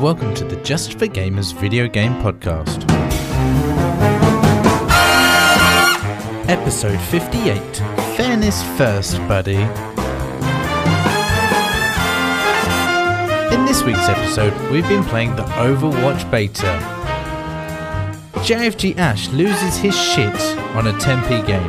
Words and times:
welcome 0.00 0.32
to 0.32 0.44
the 0.44 0.56
Just 0.62 0.98
for 0.98 1.06
Gamers 1.06 1.52
video 1.52 1.86
game 1.86 2.14
podcast. 2.22 2.90
Episode 6.48 6.98
58 6.98 7.60
Fairness 8.16 8.62
First, 8.78 9.18
buddy. 9.28 9.56
In 13.54 13.66
this 13.66 13.82
week's 13.82 14.08
episode, 14.08 14.54
we've 14.70 14.88
been 14.88 15.04
playing 15.04 15.36
the 15.36 15.42
Overwatch 15.42 16.30
beta. 16.30 16.80
JFG 18.36 18.96
Ash 18.96 19.28
loses 19.28 19.76
his 19.76 19.94
shit 19.94 20.40
on 20.74 20.86
a 20.86 20.94
10p 20.94 21.46
game. 21.46 21.68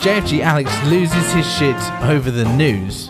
JFG 0.00 0.40
Alex 0.42 0.70
loses 0.84 1.32
his 1.32 1.50
shit 1.50 1.80
over 2.02 2.30
the 2.30 2.44
news. 2.56 3.08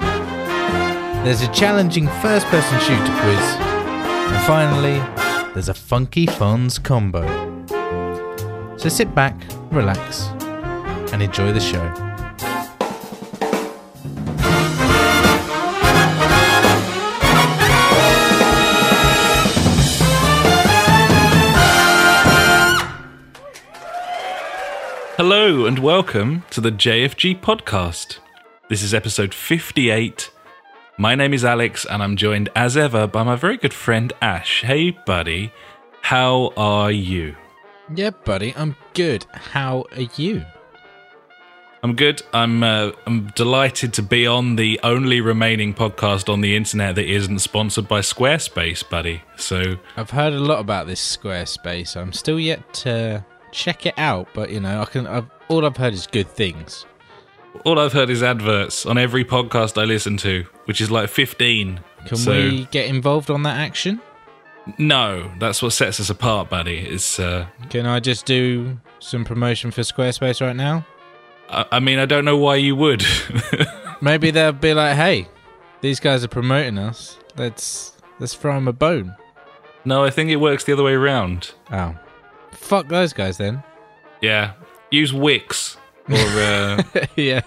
There's 1.25 1.43
a 1.43 1.53
challenging 1.53 2.07
first 2.23 2.47
person 2.47 2.79
shooter 2.79 3.21
quiz. 3.21 3.70
And 4.31 4.47
finally, 4.47 4.99
there's 5.55 5.69
a 5.69 5.75
funky 5.75 6.27
Fonz 6.27 6.83
combo. 6.83 7.27
So 8.79 8.89
sit 8.89 9.13
back, 9.13 9.35
relax, 9.73 10.29
and 11.13 11.21
enjoy 11.21 11.53
the 11.53 11.59
show. 11.59 11.87
Hello 25.17 25.67
and 25.67 25.81
welcome 25.81 26.45
to 26.51 26.61
the 26.61 26.71
JFG 26.71 27.41
podcast. 27.41 28.21
This 28.69 28.83
is 28.85 28.95
episode 28.95 29.35
58. 29.35 30.31
My 31.01 31.15
name 31.15 31.33
is 31.33 31.47
Alex 31.47 31.87
and 31.87 32.03
I'm 32.03 32.15
joined 32.15 32.51
as 32.55 32.77
ever 32.77 33.07
by 33.07 33.23
my 33.23 33.35
very 33.35 33.57
good 33.57 33.73
friend 33.73 34.13
Ash. 34.21 34.61
Hey, 34.61 34.91
buddy, 34.91 35.51
how 36.03 36.53
are 36.59 36.93
you? 36.93 37.37
Yeah, 37.95 38.11
buddy, 38.11 38.53
I'm 38.55 38.77
good. 38.93 39.25
How 39.33 39.87
are 39.97 40.03
you? 40.17 40.45
I'm 41.83 41.97
good. 41.97 42.21
I'm 42.35 42.63
uh, 42.63 42.93
I'm 43.07 43.29
delighted 43.29 43.95
to 43.95 44.03
be 44.03 44.27
on 44.27 44.57
the 44.57 44.79
only 44.83 45.23
remaining 45.23 45.73
podcast 45.73 46.31
on 46.31 46.43
the 46.43 46.55
internet 46.55 46.97
that 46.97 47.11
isn't 47.11 47.39
sponsored 47.39 47.89
by 47.89 48.01
Squarespace, 48.01 48.87
buddy. 48.87 49.23
So 49.37 49.77
I've 49.97 50.11
heard 50.11 50.35
a 50.35 50.39
lot 50.39 50.61
about 50.61 50.87
this 50.87 51.17
Squarespace. 51.17 51.97
I'm 51.97 52.13
still 52.13 52.39
yet 52.39 52.75
to 52.75 53.25
check 53.53 53.87
it 53.87 53.95
out, 53.97 54.29
but 54.35 54.51
you 54.51 54.61
know, 54.61 54.83
I 54.83 54.85
can. 54.85 55.07
I've, 55.07 55.31
all 55.49 55.65
I've 55.65 55.79
heard 55.79 55.95
is 55.95 56.07
good 56.07 56.29
things. 56.29 56.85
All 57.65 57.79
I've 57.79 57.93
heard 57.93 58.11
is 58.11 58.23
adverts 58.23 58.87
on 58.87 58.99
every 58.99 59.25
podcast 59.25 59.81
I 59.81 59.85
listen 59.85 60.17
to, 60.19 60.45
which 60.65 60.81
is 60.81 60.91
like 60.91 61.09
15. 61.11 61.81
Can 62.07 62.17
So- 62.17 62.33
we 62.33 62.65
get 62.71 62.87
involved 62.87 63.31
on 63.31 63.43
that 63.45 63.59
action? 63.59 64.01
No, 64.79 65.31
that's 65.39 65.63
what 65.63 65.73
sets 65.73 65.99
us 66.01 66.11
apart, 66.11 66.51
buddy. 66.51 66.79
It's 66.79 67.19
uh, 67.19 67.47
Can 67.71 67.87
I 67.87 67.99
just 67.99 68.27
do 68.27 68.79
some 68.99 69.25
promotion 69.25 69.71
for 69.71 69.81
Squarespace 69.81 70.41
right 70.41 70.55
now? 70.55 70.87
I, 71.49 71.65
I 71.73 71.81
mean, 71.81 71.99
I 71.99 72.05
don't 72.07 72.25
know 72.25 72.37
why 72.37 72.57
you 72.57 72.77
would. 72.77 73.05
Maybe 74.01 74.31
they'll 74.31 74.53
be 74.53 74.75
like, 74.75 74.97
"Hey, 74.97 75.29
these 75.81 75.99
guys 75.99 76.23
are 76.25 76.29
promoting 76.29 76.79
us. 76.79 77.19
Let's 77.37 77.97
let's 78.19 78.35
throw 78.35 78.55
them 78.55 78.69
a 78.69 78.73
bone." 78.73 79.17
no, 79.85 80.05
I 80.05 80.11
think 80.11 80.31
it 80.31 80.37
works 80.37 80.65
the 80.65 80.75
other 80.75 80.83
way 80.85 80.93
around. 80.93 81.53
Oh, 81.73 81.97
fuck 82.53 82.87
those 82.89 83.13
guys 83.15 83.39
then. 83.39 83.63
Yeah, 84.21 84.53
use 84.91 85.13
Wix 85.13 85.79
or 86.11 86.17
uh, 86.17 86.83
yeah, 87.17 87.43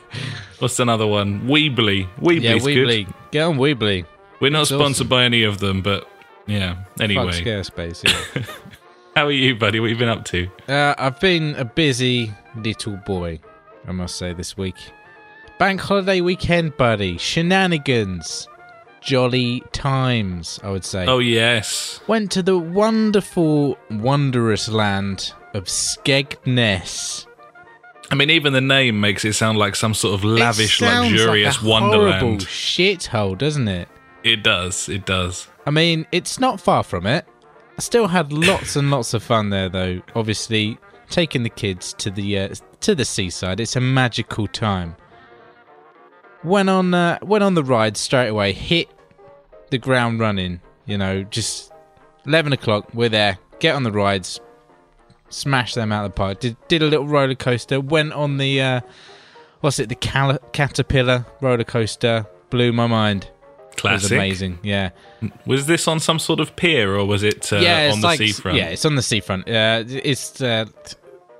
what's 0.60 0.80
another 0.80 1.08
one? 1.08 1.42
Weebly. 1.48 2.08
Weebly's 2.20 2.44
yeah. 2.44 2.58
good. 2.58 2.88
Weebly, 2.88 3.14
get 3.32 3.42
on 3.44 3.58
Weebly. 3.58 4.06
We're 4.40 4.52
not 4.52 4.68
That's 4.68 4.72
sponsored 4.72 5.10
by 5.10 5.24
any 5.24 5.44
of 5.44 5.60
them, 5.60 5.82
but 5.82 6.08
yeah. 6.48 6.76
Fuck 6.76 7.02
Anyway, 7.02 7.32
Squarespace. 7.32 8.04
Yeah. 8.04 8.44
how 9.16 9.26
are 9.26 9.32
you, 9.32 9.56
buddy? 9.56 9.80
What 9.80 9.90
have 9.90 9.98
you 9.98 10.00
been 10.00 10.10
up 10.10 10.26
to? 10.26 10.50
Uh, 10.68 10.96
I've 10.98 11.20
been 11.20 11.56
a 11.56 11.66
busy 11.66 12.32
little 12.56 12.98
boy, 13.06 13.40
I 13.88 13.92
must 13.92 14.16
say, 14.16 14.34
this 14.34 14.58
week. 14.58 14.76
Bank 15.60 15.82
holiday 15.82 16.22
weekend, 16.22 16.76
buddy. 16.78 17.18
Shenanigans. 17.18 18.48
Jolly 19.04 19.62
times, 19.74 20.62
I 20.64 20.72
would 20.72 20.86
say. 20.86 21.06
Oh 21.06 21.20
yes, 21.20 22.00
Went 22.08 22.32
to 22.32 22.42
the 22.42 22.58
wonderful, 22.58 23.78
wondrous 23.92 24.70
land 24.70 25.34
of 25.54 25.66
Skegness. 25.66 27.28
I 28.12 28.16
mean, 28.16 28.30
even 28.30 28.54
the 28.54 28.62
name 28.62 29.00
makes 29.00 29.26
it 29.26 29.34
sound 29.34 29.58
like 29.58 29.76
some 29.76 29.94
sort 29.94 30.14
of 30.14 30.24
lavish, 30.24 30.82
luxurious 30.82 31.62
like 31.62 31.70
wonderland. 31.70 32.42
shithole, 32.42 33.38
doesn't 33.38 33.68
it? 33.68 33.88
It 34.24 34.44
does. 34.44 34.88
It 34.90 35.06
does. 35.06 35.48
I 35.66 35.72
mean, 35.72 36.06
it's 36.12 36.40
not 36.40 36.60
far 36.60 36.84
from 36.84 37.06
it. 37.06 37.26
I 37.78 37.82
still 37.82 38.08
had 38.08 38.32
lots 38.32 38.76
and 38.76 38.92
lots 38.92 39.14
of 39.14 39.24
fun 39.24 39.50
there, 39.50 39.70
though. 39.70 40.02
Obviously, 40.16 40.78
taking 41.10 41.44
the 41.44 41.50
kids 41.50 41.94
to 41.94 42.12
the 42.12 42.38
uh, 42.40 42.56
to 42.82 42.94
the 42.96 43.06
seaside, 43.06 43.60
it's 43.60 43.76
a 43.76 43.82
magical 43.82 44.48
time. 44.48 44.96
Went 46.44 46.70
on 46.70 46.94
uh, 46.94 47.18
went 47.22 47.44
on 47.44 47.56
the 47.56 47.64
ride 47.64 47.98
straight 47.98 48.28
away. 48.28 48.54
Hit 48.54 48.90
the 49.72 49.78
ground 49.78 50.20
running. 50.20 50.62
You 50.86 50.98
know, 50.98 51.24
just 51.24 51.72
eleven 52.26 52.54
o'clock. 52.54 52.94
We're 52.94 53.10
there. 53.10 53.40
Get 53.60 53.76
on 53.76 53.84
the 53.84 53.92
rides. 53.92 54.40
Smash 55.34 55.74
them 55.74 55.92
out 55.92 56.06
of 56.06 56.12
the 56.12 56.16
park. 56.16 56.40
Did 56.40 56.58
did 56.68 56.82
a 56.82 56.88
little 56.88 57.08
roller 57.08 57.36
coaster. 57.36 57.80
Went 57.82 58.14
on 58.14 58.38
the 58.38 58.62
uh, 58.62 58.82
what's 59.62 59.80
it? 59.80 59.90
The 59.90 59.96
cal- 59.96 60.38
caterpillar 60.54 61.26
roller 61.42 61.64
coaster. 61.64 62.26
Blew 62.50 62.72
my 62.72 62.88
mind. 62.88 63.24
It 63.24 63.84
was 63.84 64.02
Classic. 64.02 64.12
amazing. 64.12 64.60
Yeah. 64.62 64.92
Was 65.48 65.66
this 65.66 65.88
on 65.88 66.00
some 66.00 66.20
sort 66.20 66.40
of 66.40 66.56
pier 66.56 66.96
or 66.96 67.06
was 67.06 67.24
it 67.24 67.52
uh, 67.52 67.58
yeah, 67.58 67.88
it's 67.88 67.96
on 67.96 68.02
the 68.02 68.08
like, 68.08 68.20
seafront? 68.20 68.58
Yeah, 68.58 68.68
it's 68.70 68.86
on 68.86 68.96
the 68.96 69.02
seafront. 69.02 69.50
Uh, 69.50 69.84
it's, 69.88 70.40
uh, 70.42 70.66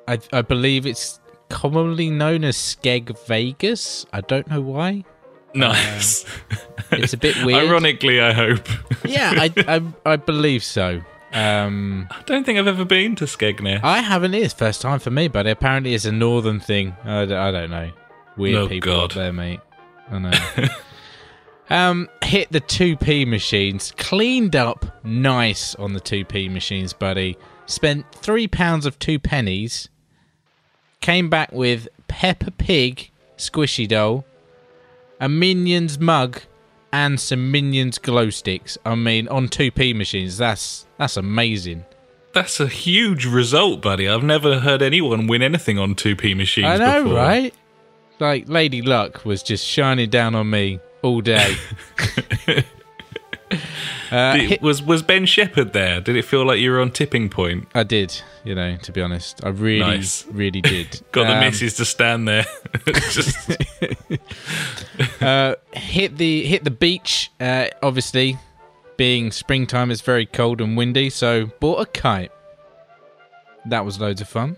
I, 0.08 0.18
I 0.32 0.42
believe 0.42 0.88
it's 0.88 1.20
commonly 1.50 2.10
known 2.10 2.44
as 2.44 2.58
Skeg 2.58 3.16
Vegas. 3.28 4.08
I 4.12 4.22
don't 4.22 4.48
know 4.48 4.62
why. 4.62 5.04
Nice. 5.54 6.26
It's 6.92 7.14
a 7.14 7.18
bit 7.18 7.36
weird. 7.46 7.70
Ironically, 7.70 8.20
I 8.20 8.34
hope. 8.34 8.68
Yeah, 9.06 9.34
I, 9.38 9.54
I, 10.06 10.14
I 10.14 10.16
believe 10.16 10.64
so. 10.64 11.02
Um, 11.34 12.08
I 12.12 12.22
don't 12.26 12.46
think 12.46 12.60
I've 12.60 12.68
ever 12.68 12.86
been 12.86 13.16
to 13.18 13.26
Skegness. 13.26 13.82
I 13.84 14.00
haven't. 14.00 14.34
It's 14.34 14.54
first 14.54 14.82
time 14.82 15.00
for 15.00 15.10
me, 15.12 15.28
but 15.28 15.48
apparently 15.48 15.94
it's 15.94 16.06
a 16.06 16.12
northern 16.12 16.60
thing. 16.60 16.96
I, 17.04 17.26
d- 17.26 17.34
I 17.34 17.52
don't 17.52 17.70
know. 17.72 17.92
Weird 18.38 18.56
Oh, 18.56 18.68
people 18.68 19.00
up 19.02 19.14
there, 19.14 19.34
mate. 19.34 19.60
I 20.12 20.20
know. 20.20 20.32
um, 21.70 22.10
hit 22.24 22.52
the 22.52 22.62
2p 22.62 23.28
machines. 23.28 23.94
Cleaned 23.98 24.56
up 24.56 25.04
nice 25.04 25.76
on 25.76 25.94
the 25.94 26.02
2p 26.02 26.52
machines, 26.52 26.94
buddy. 26.94 27.38
Spent 27.66 28.06
three 28.14 28.48
pounds 28.48 28.86
of 28.86 29.00
two 29.00 29.18
pennies. 29.20 29.90
Came 31.02 31.30
back 31.30 31.52
with 31.52 31.88
Peppa 32.08 32.52
Pig 32.52 33.10
squishy 33.38 33.88
doll, 33.88 34.24
a 35.20 35.28
Minions 35.28 36.00
mug, 36.00 36.42
and 36.94 37.20
some 37.20 37.52
Minions 37.52 37.98
glow 37.98 38.30
sticks. 38.30 38.78
I 38.86 38.96
mean, 38.96 39.28
on 39.28 39.50
2p 39.50 39.94
machines, 39.96 40.38
that's 40.38 40.86
that's 40.98 41.18
amazing. 41.18 41.84
That's 42.34 42.60
a 42.60 42.68
huge 42.68 43.26
result, 43.26 43.82
buddy. 43.82 44.08
I've 44.08 44.24
never 44.24 44.60
heard 44.60 44.82
anyone 44.82 45.28
win 45.28 45.42
anything 45.42 45.78
on 45.78 45.96
2p 45.96 46.36
machines 46.38 46.68
I 46.68 46.78
know, 46.78 47.04
before. 47.04 47.18
right? 47.18 47.54
Like 48.20 48.48
Lady 48.48 48.82
Luck 48.82 49.26
was 49.26 49.44
just 49.44 49.66
shining 49.66 50.10
down 50.10 50.34
on 50.36 50.50
me 50.50 50.80
all 51.02 51.20
day. 51.22 51.56
uh, 54.12 54.38
Did- 54.38 54.62
was 54.62 54.82
was 54.82 55.02
Ben 55.02 55.26
Shephard 55.26 55.74
there? 55.74 56.00
Did 56.02 56.16
it 56.16 56.24
feel 56.26 56.46
like 56.46 56.60
you 56.60 56.72
were 56.72 56.80
on 56.82 56.92
tipping 56.92 57.30
point? 57.30 57.68
I 57.76 57.84
did, 57.84 58.22
you 58.44 58.56
know, 58.56 58.78
to 58.78 58.92
be 58.92 59.02
honest, 59.02 59.44
I 59.44 59.50
really, 59.50 59.80
Nice. 59.80 60.26
really 60.32 60.62
did. 60.62 61.02
Got 61.12 61.28
the 61.28 61.34
Um, 61.36 61.40
missus 61.42 61.76
to 61.78 61.86
stand 61.86 62.28
there. 62.28 62.46
Just, 63.12 63.52
Uh, 65.22 65.56
hit 65.74 66.18
the 66.18 66.46
hit 66.46 66.64
the 66.64 66.72
beach. 66.72 67.32
Uh, 67.40 67.68
obviously, 67.82 68.38
being 68.98 69.32
springtime, 69.32 69.90
it's 69.92 70.02
very 70.02 70.26
cold 70.26 70.62
and 70.62 70.78
windy, 70.78 71.10
so 71.10 71.48
bought 71.60 71.80
a 71.82 71.86
kite. 71.86 72.32
That 73.66 73.86
was 73.86 74.00
loads 74.00 74.22
of 74.22 74.28
fun. 74.28 74.58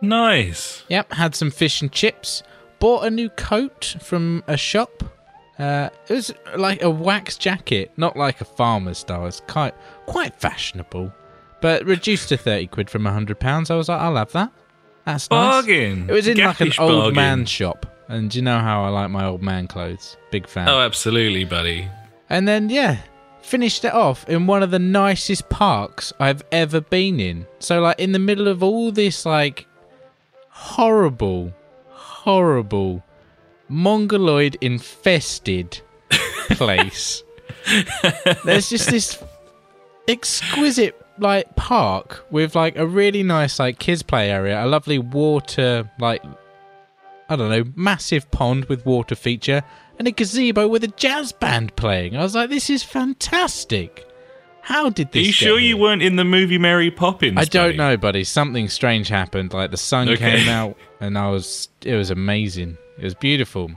nice. 0.00 0.82
Yep, 0.88 1.12
had 1.12 1.34
some 1.34 1.50
fish 1.50 1.80
and 1.82 1.90
chips. 1.92 2.42
Bought 2.80 3.04
a 3.04 3.10
new 3.10 3.28
coat 3.30 3.96
from 4.00 4.42
a 4.46 4.56
shop. 4.56 5.02
Uh, 5.58 5.88
it 6.08 6.12
was 6.12 6.32
like 6.56 6.82
a 6.82 6.90
wax 6.90 7.36
jacket, 7.36 7.90
not 7.96 8.16
like 8.16 8.40
a 8.40 8.44
farmer's 8.44 8.98
style. 8.98 9.26
It's 9.26 9.42
quite 9.48 9.74
quite 10.06 10.34
fashionable, 10.40 11.12
but 11.60 11.84
reduced 11.84 12.28
to 12.28 12.36
thirty 12.36 12.66
quid 12.68 12.88
from 12.88 13.06
a 13.06 13.12
hundred 13.12 13.40
pounds. 13.40 13.70
I 13.70 13.74
was 13.76 13.88
like, 13.88 14.00
I'll 14.00 14.16
have 14.16 14.32
that. 14.32 14.52
That's 15.04 15.28
nice. 15.30 15.52
Bargain. 15.64 16.08
It 16.08 16.12
was 16.12 16.28
in 16.28 16.36
like 16.38 16.60
an 16.60 16.68
Gaffish 16.68 16.78
old 16.80 16.90
bargain. 16.92 17.14
man 17.14 17.44
shop, 17.46 17.86
and 18.08 18.32
you 18.34 18.42
know 18.42 18.58
how 18.60 18.84
I 18.84 18.88
like 18.90 19.10
my 19.10 19.24
old 19.24 19.42
man 19.42 19.66
clothes. 19.66 20.16
Big 20.30 20.46
fan. 20.46 20.68
Oh, 20.68 20.80
absolutely, 20.80 21.44
buddy. 21.44 21.88
And 22.30 22.46
then 22.46 22.68
yeah, 22.70 22.98
finished 23.40 23.84
it 23.84 23.94
off 23.94 24.28
in 24.28 24.46
one 24.46 24.62
of 24.62 24.70
the 24.70 24.78
nicest 24.78 25.48
parks 25.48 26.12
I've 26.20 26.42
ever 26.52 26.80
been 26.80 27.18
in. 27.18 27.46
So 27.58 27.80
like 27.80 27.98
in 27.98 28.12
the 28.12 28.18
middle 28.20 28.46
of 28.46 28.62
all 28.62 28.92
this 28.92 29.26
like 29.26 29.66
horrible, 30.50 31.52
horrible, 31.88 33.02
mongoloid 33.68 34.56
infested 34.60 35.80
place. 36.50 37.22
There's 38.44 38.70
just 38.70 38.90
this 38.90 39.22
exquisite 40.06 41.00
like 41.18 41.54
park 41.56 42.24
with 42.30 42.54
like 42.54 42.76
a 42.76 42.86
really 42.86 43.22
nice 43.22 43.58
like 43.58 43.78
kids 43.78 44.02
play 44.02 44.30
area, 44.30 44.64
a 44.64 44.66
lovely 44.66 44.98
water 44.98 45.90
like 45.98 46.22
I 47.28 47.36
don't 47.36 47.50
know, 47.50 47.70
massive 47.76 48.30
pond 48.30 48.64
with 48.66 48.86
water 48.86 49.14
feature, 49.14 49.62
and 49.98 50.08
a 50.08 50.10
gazebo 50.10 50.66
with 50.66 50.82
a 50.84 50.88
jazz 50.88 51.32
band 51.32 51.76
playing. 51.76 52.16
I 52.16 52.22
was 52.22 52.34
like, 52.34 52.48
this 52.48 52.70
is 52.70 52.82
fantastic. 52.82 54.06
How 54.62 54.88
did 54.88 55.12
this? 55.12 55.22
Are 55.22 55.26
you 55.26 55.32
sure 55.32 55.58
here? 55.58 55.68
you 55.70 55.76
weren't 55.76 56.02
in 56.02 56.16
the 56.16 56.24
movie 56.24 56.56
Mary 56.58 56.90
Poppins? 56.90 57.36
I 57.38 57.44
don't 57.44 57.68
buddy? 57.68 57.76
know, 57.76 57.96
buddy. 57.98 58.24
Something 58.24 58.68
strange 58.68 59.08
happened. 59.08 59.52
Like 59.52 59.70
the 59.70 59.76
sun 59.76 60.08
Okay. 60.08 60.16
came 60.38 60.48
out, 60.48 60.76
and 61.00 61.18
I 61.18 61.28
was. 61.30 61.68
It 61.84 61.94
was 61.96 62.10
amazing. 62.10 62.76
It 62.98 63.04
was 63.04 63.14
beautiful. 63.14 63.70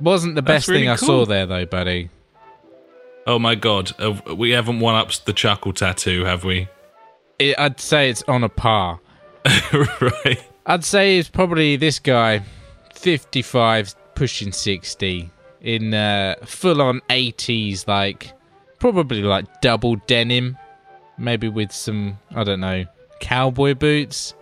Wasn't 0.00 0.34
the 0.34 0.42
That's 0.42 0.58
best 0.60 0.66
thing 0.66 0.74
really 0.74 0.88
I 0.88 0.96
saw 0.96 1.26
there, 1.26 1.46
though, 1.46 1.66
buddy. 1.66 2.10
Oh 3.26 3.38
my 3.38 3.54
god, 3.54 3.92
uh, 4.00 4.34
we 4.34 4.50
haven't 4.50 4.80
one 4.80 4.94
up 4.94 5.12
the 5.12 5.34
chuckle 5.34 5.74
tattoo, 5.74 6.24
have 6.24 6.44
we? 6.44 6.68
It, 7.38 7.58
I'd 7.58 7.78
say 7.78 8.08
it's 8.08 8.22
on 8.22 8.42
a 8.42 8.48
par. 8.48 9.00
right. 9.72 10.42
I'd 10.64 10.84
say 10.84 11.18
it's 11.18 11.28
probably 11.28 11.76
this 11.76 11.98
guy, 11.98 12.42
fifty-five, 12.94 13.94
pushing 14.14 14.52
sixty, 14.52 15.30
in 15.60 15.92
uh, 15.92 16.36
full-on 16.44 17.02
eighties, 17.10 17.86
like 17.86 18.32
probably 18.78 19.22
like 19.22 19.60
double 19.60 19.96
denim, 20.06 20.56
maybe 21.18 21.48
with 21.48 21.70
some 21.70 22.18
I 22.34 22.44
don't 22.44 22.60
know 22.60 22.86
cowboy 23.20 23.74
boots, 23.74 24.34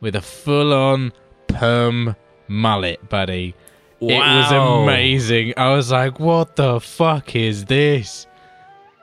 with 0.00 0.14
a 0.14 0.20
full-on 0.20 1.12
perm 1.48 2.14
mullet, 2.52 3.08
buddy. 3.08 3.54
Wow. 4.00 4.08
It 4.10 4.18
was 4.18 4.82
amazing. 4.84 5.54
I 5.56 5.72
was 5.74 5.90
like, 5.90 6.18
"What 6.20 6.56
the 6.56 6.80
fuck 6.80 7.34
is 7.36 7.64
this?" 7.66 8.26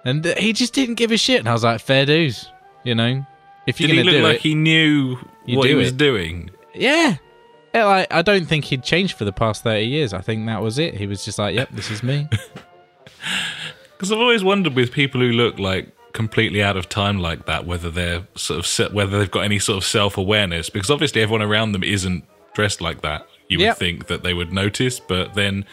And 0.06 0.26
he 0.26 0.54
just 0.54 0.74
didn't 0.74 0.96
give 0.96 1.12
a 1.12 1.18
shit. 1.18 1.40
And 1.40 1.50
I 1.50 1.54
was 1.54 1.64
like, 1.64 1.82
"Fair 1.82 2.06
dues, 2.06 2.50
you 2.84 2.96
know. 2.96 3.26
If 3.68 3.80
you're 3.80 3.88
Did 3.88 3.98
he 3.98 4.04
gonna 4.04 4.12
look 4.12 4.22
do 4.22 4.28
like 4.28 4.36
it, 4.38 4.42
he 4.42 4.56
knew 4.56 5.18
what 5.48 5.68
he 5.68 5.76
was 5.76 5.90
it. 5.90 5.98
doing? 5.98 6.52
yeah." 6.74 7.18
Yeah, 7.76 7.86
like, 7.86 8.08
I 8.12 8.24
don't 8.24 8.48
think 8.48 8.66
he'd 8.66 8.82
changed 8.84 9.16
for 9.16 9.26
the 9.26 9.32
past 9.32 9.64
thirty 9.64 9.86
years. 9.86 10.12
I 10.12 10.22
think 10.22 10.48
that 10.48 10.60
was 10.62 10.80
it. 10.80 10.96
He 10.96 11.06
was 11.06 11.24
just 11.24 11.38
like, 11.38 11.54
"Yep, 11.56 11.70
this 11.74 11.92
is 11.92 12.02
me." 12.04 12.28
Because 13.92 14.12
I've 14.14 14.20
always 14.20 14.44
wondered 14.46 14.76
with 14.76 14.94
people 14.94 15.20
who 15.20 15.28
look 15.28 15.60
like 15.60 15.90
completely 16.14 16.64
out 16.64 16.78
of 16.78 16.88
time 16.88 17.20
like 17.20 17.46
that, 17.48 17.66
whether 17.66 17.90
they're 17.92 18.26
sort 18.36 18.60
of 18.60 18.66
se- 18.66 18.90
whether 18.94 19.20
they've 19.20 19.30
got 19.30 19.42
any 19.42 19.60
sort 19.60 19.78
of 19.78 19.84
self 19.84 20.18
awareness. 20.18 20.70
Because 20.70 20.90
obviously 20.90 21.22
everyone 21.22 21.42
around 21.42 21.74
them 21.74 21.84
isn't 21.84 22.24
dressed 22.54 22.80
like 22.80 23.02
that. 23.02 23.28
You 23.50 23.60
Yep. 23.60 23.68
would 23.76 23.78
think 23.80 24.08
that 24.08 24.24
they 24.24 24.34
would 24.34 24.54
notice, 24.54 25.00
but 25.00 25.34
then 25.34 25.66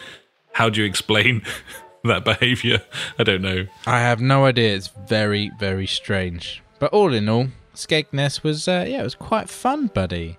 how 0.53 0.69
do 0.69 0.81
you 0.81 0.87
explain 0.87 1.43
that 2.03 2.25
behavior? 2.25 2.81
I 3.19 3.23
don't 3.23 3.41
know. 3.41 3.67
I 3.85 3.99
have 3.99 4.19
no 4.19 4.45
idea. 4.45 4.75
It's 4.75 4.87
very, 5.07 5.51
very 5.59 5.87
strange. 5.87 6.61
But 6.79 6.91
all 6.91 7.13
in 7.13 7.29
all, 7.29 7.47
Skegness 7.75 8.43
was 8.43 8.67
uh, 8.67 8.85
yeah, 8.87 9.01
it 9.01 9.03
was 9.03 9.15
quite 9.15 9.49
fun, 9.49 9.87
buddy. 9.87 10.37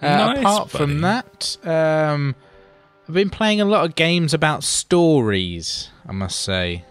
Uh, 0.00 0.06
Nice, 0.06 0.38
apart 0.38 0.70
from 0.70 1.00
that, 1.00 1.56
um, 1.66 2.36
I've 3.08 3.14
been 3.14 3.30
playing 3.30 3.60
a 3.60 3.64
lot 3.64 3.84
of 3.84 3.96
games 3.96 4.32
about 4.32 4.62
stories. 4.62 5.90
I 6.06 6.12
must 6.12 6.38
say, 6.40 6.84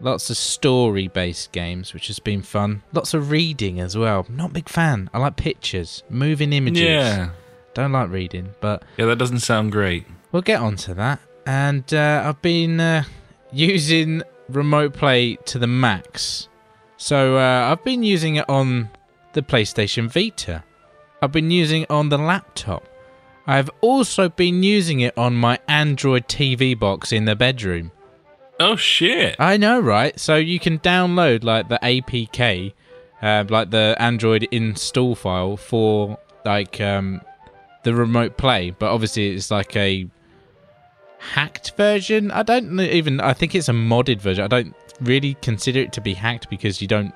lots 0.00 0.30
of 0.30 0.36
story-based 0.38 1.52
games, 1.52 1.92
which 1.92 2.06
has 2.06 2.18
been 2.18 2.40
fun. 2.42 2.82
Lots 2.94 3.12
of 3.12 3.30
reading 3.30 3.78
as 3.78 3.96
well. 3.96 4.24
Not 4.30 4.50
a 4.50 4.54
big 4.54 4.68
fan. 4.70 5.10
I 5.12 5.18
like 5.18 5.36
pictures, 5.36 6.02
moving 6.08 6.52
images. 6.54 6.80
Yeah, 6.82 7.30
Don't 7.74 7.92
like 7.92 8.10
reading, 8.10 8.54
but 8.60 8.82
yeah, 8.96 9.06
that 9.06 9.18
doesn't 9.18 9.40
sound 9.40 9.72
great. 9.72 10.06
We'll 10.32 10.42
get 10.42 10.60
onto 10.60 10.94
that. 10.94 11.20
And 11.46 11.92
uh, 11.94 12.22
I've 12.26 12.42
been 12.42 12.80
uh, 12.80 13.04
using 13.52 14.22
remote 14.48 14.92
play 14.94 15.36
to 15.46 15.58
the 15.58 15.66
max. 15.66 16.48
So 16.96 17.36
uh, 17.38 17.70
I've 17.70 17.84
been 17.84 18.02
using 18.02 18.36
it 18.36 18.48
on 18.48 18.90
the 19.32 19.42
PlayStation 19.42 20.10
Vita. 20.10 20.64
I've 21.22 21.32
been 21.32 21.50
using 21.50 21.82
it 21.82 21.90
on 21.90 22.08
the 22.08 22.18
laptop. 22.18 22.84
I've 23.46 23.70
also 23.80 24.28
been 24.28 24.62
using 24.62 25.00
it 25.00 25.16
on 25.16 25.34
my 25.34 25.58
Android 25.68 26.28
TV 26.28 26.78
box 26.78 27.12
in 27.12 27.24
the 27.24 27.34
bedroom. 27.34 27.92
Oh 28.60 28.76
shit! 28.76 29.36
I 29.38 29.56
know, 29.56 29.80
right? 29.80 30.18
So 30.18 30.36
you 30.36 30.58
can 30.58 30.80
download 30.80 31.44
like 31.44 31.68
the 31.68 31.78
APK, 31.82 32.74
uh, 33.22 33.44
like 33.48 33.70
the 33.70 33.96
Android 33.98 34.48
install 34.50 35.14
file 35.14 35.56
for 35.56 36.18
like 36.44 36.80
um, 36.80 37.20
the 37.88 37.94
remote 37.94 38.36
play, 38.36 38.70
but 38.70 38.90
obviously 38.92 39.30
it's 39.30 39.50
like 39.50 39.74
a 39.74 40.06
hacked 41.18 41.72
version. 41.74 42.30
I 42.30 42.42
don't 42.42 42.78
even. 42.78 43.18
I 43.18 43.32
think 43.32 43.54
it's 43.54 43.70
a 43.70 43.72
modded 43.72 44.20
version. 44.20 44.44
I 44.44 44.48
don't 44.48 44.74
really 45.00 45.34
consider 45.40 45.80
it 45.80 45.94
to 45.94 46.02
be 46.02 46.12
hacked 46.12 46.50
because 46.50 46.82
you 46.82 46.88
don't, 46.88 47.14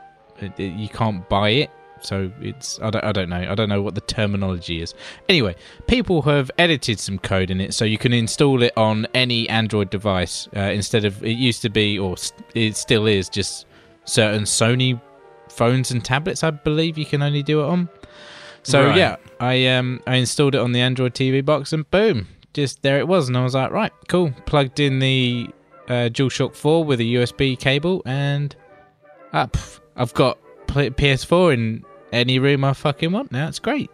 you 0.57 0.89
can't 0.89 1.29
buy 1.29 1.51
it. 1.51 1.71
So 2.01 2.33
it's 2.41 2.81
I 2.81 2.89
don't 2.89 3.05
I 3.05 3.13
don't 3.13 3.29
know 3.29 3.47
I 3.49 3.55
don't 3.55 3.69
know 3.69 3.83
what 3.83 3.95
the 3.95 4.01
terminology 4.01 4.81
is. 4.81 4.95
Anyway, 5.29 5.57
people 5.87 6.23
have 6.23 6.51
edited 6.57 6.99
some 6.99 7.19
code 7.19 7.51
in 7.51 7.61
it 7.61 7.75
so 7.75 7.85
you 7.85 7.99
can 7.99 8.15
install 8.15 8.63
it 8.63 8.73
on 8.77 9.07
any 9.15 9.49
Android 9.51 9.91
device 9.91 10.49
uh, 10.57 10.61
instead 10.61 11.05
of 11.05 11.23
it 11.23 11.37
used 11.37 11.61
to 11.63 11.69
be 11.69 11.99
or 11.99 12.17
it 12.55 12.77
still 12.77 13.07
is 13.07 13.29
just 13.29 13.67
certain 14.05 14.45
Sony 14.45 15.01
phones 15.51 15.91
and 15.93 16.03
tablets. 16.03 16.43
I 16.43 16.51
believe 16.51 16.97
you 16.97 17.07
can 17.07 17.23
only 17.23 17.43
do 17.43 17.61
it 17.61 17.67
on. 17.67 17.89
So 18.63 18.87
Right. 18.87 18.97
yeah, 18.97 19.17
I 19.41 19.67
um 19.67 20.01
I 20.07 20.17
installed 20.17 20.55
it 20.55 20.61
on 20.61 20.73
the 20.73 20.81
Android 20.81 21.15
TV 21.15 21.45
box 21.45 21.73
and 21.73 21.89
boom, 21.91 22.29
just 22.55 22.83
there 22.83 22.99
it 22.99 23.09
was, 23.09 23.29
and 23.29 23.37
I 23.37 23.43
was 23.43 23.55
like, 23.55 23.71
right, 23.73 23.93
cool. 24.09 24.33
Plugged 24.47 24.79
in 24.81 24.99
the 25.01 25.49
uh, 25.89 26.09
DualShock 26.13 26.55
4 26.55 26.85
with 26.85 27.01
a 27.01 27.05
USB 27.05 27.59
cable, 27.59 28.03
and 28.07 28.55
uh, 29.33 29.47
pff, 29.49 29.81
I've 29.97 30.15
got 30.15 30.39
PS4 30.69 31.55
in 31.55 31.85
any 32.13 32.39
room 32.39 32.65
I 32.65 32.73
fucking 32.73 33.11
want 33.13 33.33
now. 33.33 33.49
It's 33.49 33.59
great. 33.59 33.91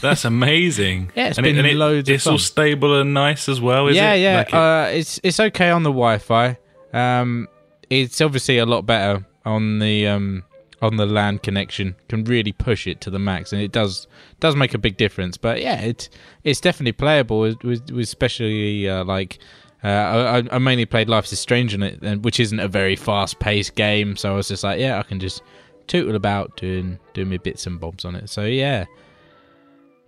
That's 0.00 0.24
amazing. 0.26 1.10
Yeah, 1.14 1.28
it's 1.28 1.38
and 1.38 1.44
been 1.44 1.58
and 1.64 1.78
loads 1.78 2.08
of 2.08 2.14
It's 2.14 2.26
all 2.26 2.38
stable 2.38 3.00
and 3.00 3.14
nice 3.14 3.48
as 3.48 3.60
well. 3.60 3.88
Is 3.88 3.96
yeah, 3.96 4.12
it? 4.12 4.20
yeah. 4.20 4.36
Like 4.38 4.48
it- 4.48 4.54
uh, 4.54 4.86
it's 4.92 5.20
it's 5.22 5.40
okay 5.40 5.70
on 5.70 5.82
the 5.82 5.90
Wi-Fi. 5.90 6.58
Um, 6.92 7.48
it's 7.88 8.20
obviously 8.20 8.58
a 8.58 8.66
lot 8.66 8.84
better 8.86 9.24
on 9.44 9.78
the 9.78 10.06
um 10.08 10.44
on 10.82 10.96
the 10.96 11.06
LAN 11.06 11.38
connection. 11.38 11.96
Can 12.08 12.24
really 12.24 12.52
push 12.52 12.86
it 12.86 13.00
to 13.00 13.10
the 13.10 13.18
max, 13.18 13.52
and 13.52 13.62
it 13.62 13.72
does 13.72 14.06
does 14.40 14.54
make 14.54 14.74
a 14.74 14.78
big 14.78 14.98
difference. 14.98 15.38
But 15.38 15.62
yeah, 15.62 15.80
it's 15.80 16.10
it's 16.44 16.60
definitely 16.60 16.92
playable. 16.92 17.40
With, 17.40 17.90
especially 17.90 18.88
uh, 18.88 19.04
like. 19.04 19.38
Uh, 19.84 20.44
I, 20.48 20.54
I 20.54 20.58
mainly 20.58 20.86
played 20.86 21.08
Life 21.08 21.32
is 21.32 21.40
Strange 21.40 21.74
on 21.74 21.82
it, 21.82 22.22
which 22.22 22.38
isn't 22.38 22.60
a 22.60 22.68
very 22.68 22.94
fast-paced 22.94 23.74
game. 23.74 24.14
So 24.14 24.32
I 24.32 24.36
was 24.36 24.46
just 24.46 24.62
like, 24.62 24.78
yeah, 24.78 25.00
I 25.00 25.02
can 25.02 25.18
just 25.18 25.42
tootle 25.88 26.14
about 26.14 26.56
doing 26.56 27.00
doing 27.14 27.30
my 27.30 27.38
bits 27.38 27.66
and 27.66 27.80
bobs 27.80 28.04
on 28.04 28.14
it. 28.14 28.30
So 28.30 28.44
yeah, 28.44 28.84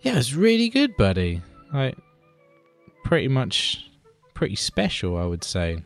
yeah, 0.03 0.17
it's 0.17 0.33
really 0.33 0.69
good, 0.69 0.97
buddy. 0.97 1.43
Like 1.73 1.99
pretty 3.05 3.27
much 3.27 3.91
pretty 4.35 4.55
special, 4.55 5.17
I 5.17 5.25
would 5.25 5.43
say. 5.43 5.83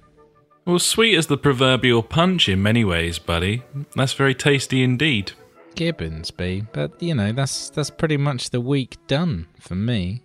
Well, 0.68 0.78
sweet 0.78 1.16
as 1.16 1.28
the 1.28 1.38
proverbial 1.38 2.02
punch 2.02 2.46
in 2.46 2.62
many 2.62 2.84
ways, 2.84 3.18
buddy. 3.18 3.62
That's 3.96 4.12
very 4.12 4.34
tasty 4.34 4.82
indeed. 4.82 5.32
Gibbons 5.74 6.30
be, 6.30 6.66
but 6.72 7.02
you 7.02 7.14
know 7.14 7.32
that's 7.32 7.70
that's 7.70 7.88
pretty 7.88 8.18
much 8.18 8.50
the 8.50 8.60
week 8.60 8.98
done 9.06 9.46
for 9.58 9.74
me. 9.74 10.22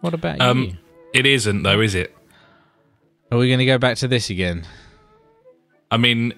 What 0.00 0.12
about 0.12 0.40
you? 0.40 0.44
Um, 0.44 0.78
it 1.12 1.24
isn't 1.24 1.62
though, 1.62 1.80
is 1.80 1.94
it? 1.94 2.12
Are 3.30 3.38
we 3.38 3.46
going 3.46 3.60
to 3.60 3.64
go 3.64 3.78
back 3.78 3.96
to 3.98 4.08
this 4.08 4.28
again? 4.28 4.66
I 5.92 5.96
mean, 5.96 6.34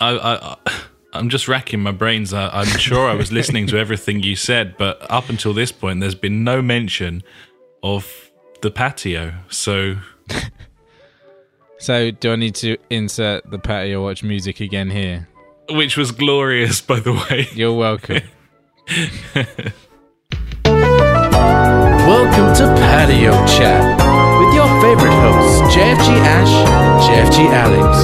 I, 0.00 0.10
I, 0.10 0.56
I 0.56 0.56
I'm 1.12 1.28
just 1.28 1.46
racking 1.46 1.80
my 1.80 1.92
brains. 1.92 2.32
I, 2.32 2.48
I'm 2.48 2.66
sure 2.66 3.08
I 3.08 3.14
was 3.14 3.30
listening 3.30 3.68
to 3.68 3.78
everything 3.78 4.24
you 4.24 4.34
said, 4.34 4.76
but 4.76 5.08
up 5.08 5.28
until 5.28 5.54
this 5.54 5.70
point, 5.70 6.00
there's 6.00 6.16
been 6.16 6.42
no 6.42 6.60
mention 6.60 7.22
of 7.80 8.32
the 8.60 8.72
patio. 8.72 9.34
So 9.48 9.98
So, 11.78 12.10
do 12.10 12.32
I 12.32 12.36
need 12.36 12.54
to 12.56 12.78
insert 12.88 13.48
the 13.50 13.58
patio 13.58 14.02
watch 14.02 14.22
music 14.22 14.60
again 14.60 14.90
here? 14.90 15.28
which 15.70 15.96
was 15.96 16.12
glorious, 16.12 16.80
by 16.80 17.00
the 17.00 17.12
way. 17.12 17.48
You're 17.52 17.74
welcome. 17.74 18.22
Welcome 22.06 22.54
to 22.54 22.66
Patio 22.80 23.32
Chat 23.46 23.98
with 24.38 24.54
your 24.54 24.68
favorite 24.80 25.10
hosts, 25.10 25.74
JFG 25.74 26.18
Ash, 26.20 27.08
JFG 27.08 27.50
Alex. 27.50 27.98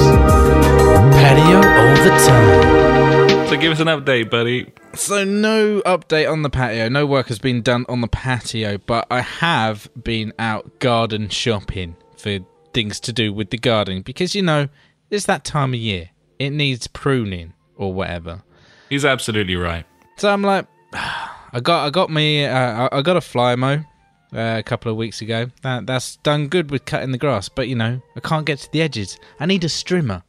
Patio 1.15 1.57
all 1.57 1.95
the 2.03 2.09
time. 2.25 3.47
So 3.47 3.57
give 3.57 3.71
us 3.71 3.79
an 3.79 3.87
update, 3.87 4.29
buddy. 4.29 4.73
So 4.93 5.23
no 5.23 5.81
update 5.81 6.29
on 6.29 6.41
the 6.41 6.49
patio. 6.49 6.89
No 6.89 7.05
work 7.05 7.27
has 7.27 7.39
been 7.39 7.61
done 7.61 7.85
on 7.87 8.01
the 8.01 8.07
patio, 8.09 8.77
but 8.77 9.07
I 9.09 9.21
have 9.21 9.89
been 10.01 10.33
out 10.37 10.79
garden 10.79 11.29
shopping 11.29 11.95
for 12.23 12.39
things 12.73 12.99
to 13.01 13.13
do 13.13 13.31
with 13.31 13.49
the 13.51 13.57
garden 13.57 14.01
because 14.01 14.33
you 14.33 14.41
know 14.41 14.67
it's 15.11 15.25
that 15.27 15.43
time 15.43 15.73
of 15.73 15.79
year. 15.79 16.09
It 16.39 16.49
needs 16.51 16.87
pruning 16.87 17.53
or 17.75 17.93
whatever. 17.93 18.41
He's 18.89 19.05
absolutely 19.05 19.55
right. 19.55 19.85
So 20.17 20.29
I'm 20.29 20.41
like, 20.41 20.65
I 20.93 21.59
got 21.61 21.85
I 21.85 21.89
got 21.91 22.09
me 22.09 22.45
uh, 22.45 22.89
I 22.91 23.01
got 23.01 23.17
a 23.17 23.19
Flymo. 23.19 23.85
uh, 24.33 24.55
a 24.57 24.63
couple 24.63 24.91
of 24.91 24.97
weeks 24.97 25.21
ago. 25.21 25.47
That 25.61 25.85
that's 25.85 26.15
done 26.17 26.47
good 26.47 26.71
with 26.71 26.85
cutting 26.85 27.11
the 27.11 27.17
grass, 27.19 27.49
but 27.49 27.67
you 27.67 27.75
know 27.75 28.01
I 28.15 28.19
can't 28.19 28.45
get 28.45 28.59
to 28.59 28.71
the 28.71 28.81
edges. 28.81 29.19
I 29.39 29.45
need 29.45 29.63
a 29.63 29.67
strimmer. 29.67 30.23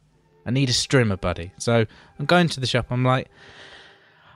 I 0.45 0.51
need 0.51 0.69
a 0.69 0.73
strimmer, 0.73 1.19
buddy. 1.19 1.51
So 1.57 1.85
I'm 2.19 2.25
going 2.25 2.49
to 2.49 2.59
the 2.59 2.67
shop. 2.67 2.85
I'm 2.91 3.03
like, 3.03 3.29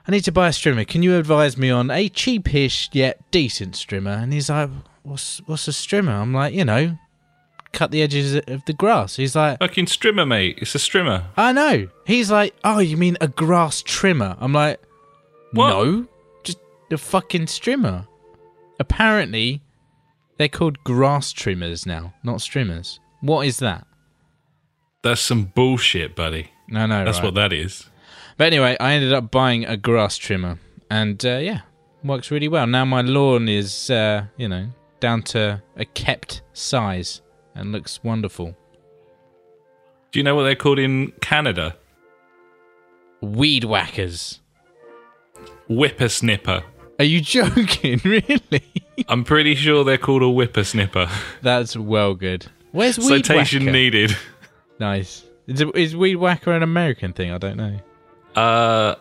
I 0.08 0.10
need 0.10 0.24
to 0.24 0.32
buy 0.32 0.48
a 0.48 0.50
strimmer. 0.50 0.84
Can 0.84 1.04
you 1.04 1.16
advise 1.16 1.56
me 1.56 1.70
on 1.70 1.88
a 1.92 2.08
cheapish 2.08 2.88
yet 2.92 3.20
decent 3.30 3.74
strimmer? 3.74 4.20
And 4.20 4.32
he's 4.32 4.50
like, 4.50 4.70
What's 5.04 5.40
what's 5.46 5.68
a 5.68 5.70
strimmer? 5.70 6.20
I'm 6.20 6.34
like, 6.34 6.52
you 6.52 6.64
know, 6.64 6.98
cut 7.72 7.90
the 7.90 8.02
edges 8.02 8.34
of 8.34 8.64
the 8.66 8.72
grass. 8.72 9.16
He's 9.16 9.34
like, 9.36 9.58
Fucking 9.58 9.86
strimmer, 9.86 10.26
mate. 10.26 10.58
It's 10.60 10.74
a 10.74 10.78
strimmer. 10.78 11.24
I 11.36 11.52
know. 11.52 11.88
He's 12.06 12.30
like, 12.30 12.54
oh, 12.64 12.78
you 12.78 12.96
mean 12.96 13.16
a 13.20 13.28
grass 13.28 13.82
trimmer? 13.82 14.36
I'm 14.40 14.52
like, 14.52 14.80
What? 15.52 15.68
no, 15.70 16.06
just 16.42 16.58
a 16.90 16.98
fucking 16.98 17.46
strimmer. 17.46 18.06
Apparently, 18.78 19.62
they're 20.38 20.48
called 20.48 20.82
grass 20.84 21.32
trimmers 21.32 21.84
now, 21.86 22.14
not 22.22 22.36
strimmers. 22.38 22.98
What 23.20 23.46
is 23.46 23.58
that? 23.58 23.86
That's 25.02 25.20
some 25.20 25.44
bullshit, 25.44 26.16
buddy. 26.16 26.50
No, 26.68 26.86
no, 26.86 27.04
That's 27.04 27.18
right. 27.18 27.24
what 27.24 27.34
that 27.34 27.52
is. 27.52 27.88
But 28.36 28.46
anyway, 28.46 28.76
I 28.80 28.92
ended 28.94 29.12
up 29.12 29.30
buying 29.30 29.66
a 29.66 29.76
grass 29.76 30.16
trimmer, 30.16 30.58
and 30.90 31.22
uh, 31.26 31.36
yeah, 31.38 31.60
works 32.02 32.30
really 32.30 32.48
well. 32.48 32.66
Now 32.66 32.84
my 32.86 33.02
lawn 33.02 33.48
is, 33.48 33.90
uh, 33.90 34.24
you 34.38 34.48
know, 34.48 34.68
down 34.98 35.22
to 35.24 35.62
a 35.76 35.84
kept 35.84 36.40
size 36.54 37.20
and 37.54 37.72
looks 37.72 38.02
wonderful. 38.02 38.56
Do 40.12 40.18
you 40.18 40.22
know 40.22 40.34
what 40.34 40.44
they're 40.44 40.54
called 40.56 40.78
in 40.78 41.12
Canada? 41.20 41.76
Weed 43.20 43.64
whackers. 43.64 44.40
Whippersnipper. 45.68 46.62
Are 46.98 47.04
you 47.04 47.20
joking? 47.22 48.00
really? 48.04 48.62
I'm 49.08 49.24
pretty 49.24 49.54
sure 49.54 49.84
they're 49.84 49.98
called 49.98 50.22
a 50.22 50.26
whippersnipper. 50.26 51.10
That's 51.42 51.76
well 51.76 52.14
good. 52.14 52.46
Where's 52.72 52.98
weed 52.98 53.24
Citation 53.26 53.64
whacker? 53.64 53.72
needed. 53.72 54.16
Nice. 54.78 55.24
Is, 55.46 55.60
it, 55.60 55.76
is 55.76 55.96
weed 55.96 56.16
whacker 56.16 56.52
an 56.52 56.62
American 56.62 57.12
thing? 57.12 57.32
I 57.32 57.38
don't 57.38 57.56
know. 57.56 57.78
Uh, 58.34 58.94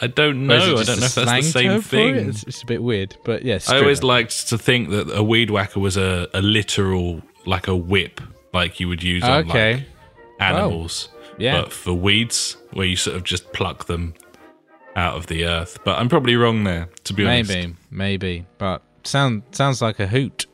I 0.00 0.06
don't 0.06 0.46
know. 0.46 0.54
I 0.56 0.58
don't 0.58 0.74
know 0.74 0.80
if 0.80 1.14
that's 1.14 1.14
the 1.14 1.42
same 1.42 1.80
for 1.82 1.96
it? 1.96 2.14
thing. 2.14 2.28
It's, 2.28 2.42
it's 2.44 2.62
a 2.62 2.66
bit 2.66 2.82
weird, 2.82 3.16
but 3.24 3.44
yes. 3.44 3.68
I 3.68 3.78
always 3.78 4.02
liked 4.02 4.48
to 4.48 4.56
think 4.58 4.90
that 4.90 5.10
a 5.14 5.22
weed 5.22 5.50
whacker 5.50 5.78
was 5.78 5.96
a, 5.98 6.26
a 6.32 6.40
literal, 6.40 7.22
like 7.46 7.68
a 7.68 7.76
whip, 7.76 8.20
like 8.52 8.80
you 8.80 8.88
would 8.88 9.02
use 9.02 9.24
on 9.24 9.48
Okay. 9.48 9.74
like 9.74 9.84
animals. 10.40 11.08
Yeah. 11.38 11.62
But 11.62 11.72
for 11.72 11.92
weeds, 11.94 12.56
where 12.72 12.86
you 12.86 12.96
sort 12.96 13.16
of 13.16 13.24
just 13.24 13.52
pluck 13.52 13.86
them 13.86 14.14
out 14.96 15.16
of 15.16 15.26
the 15.28 15.44
earth. 15.46 15.78
But 15.84 15.98
I'm 15.98 16.08
probably 16.08 16.36
wrong 16.36 16.64
there, 16.64 16.88
to 17.04 17.14
be 17.14 17.24
honest. 17.24 17.50
maybe, 17.50 17.74
maybe, 17.90 18.46
but 18.58 18.82
sound 19.04 19.42
sounds 19.52 19.80
like 19.80 19.98
a 20.00 20.06
hoot. 20.06 20.46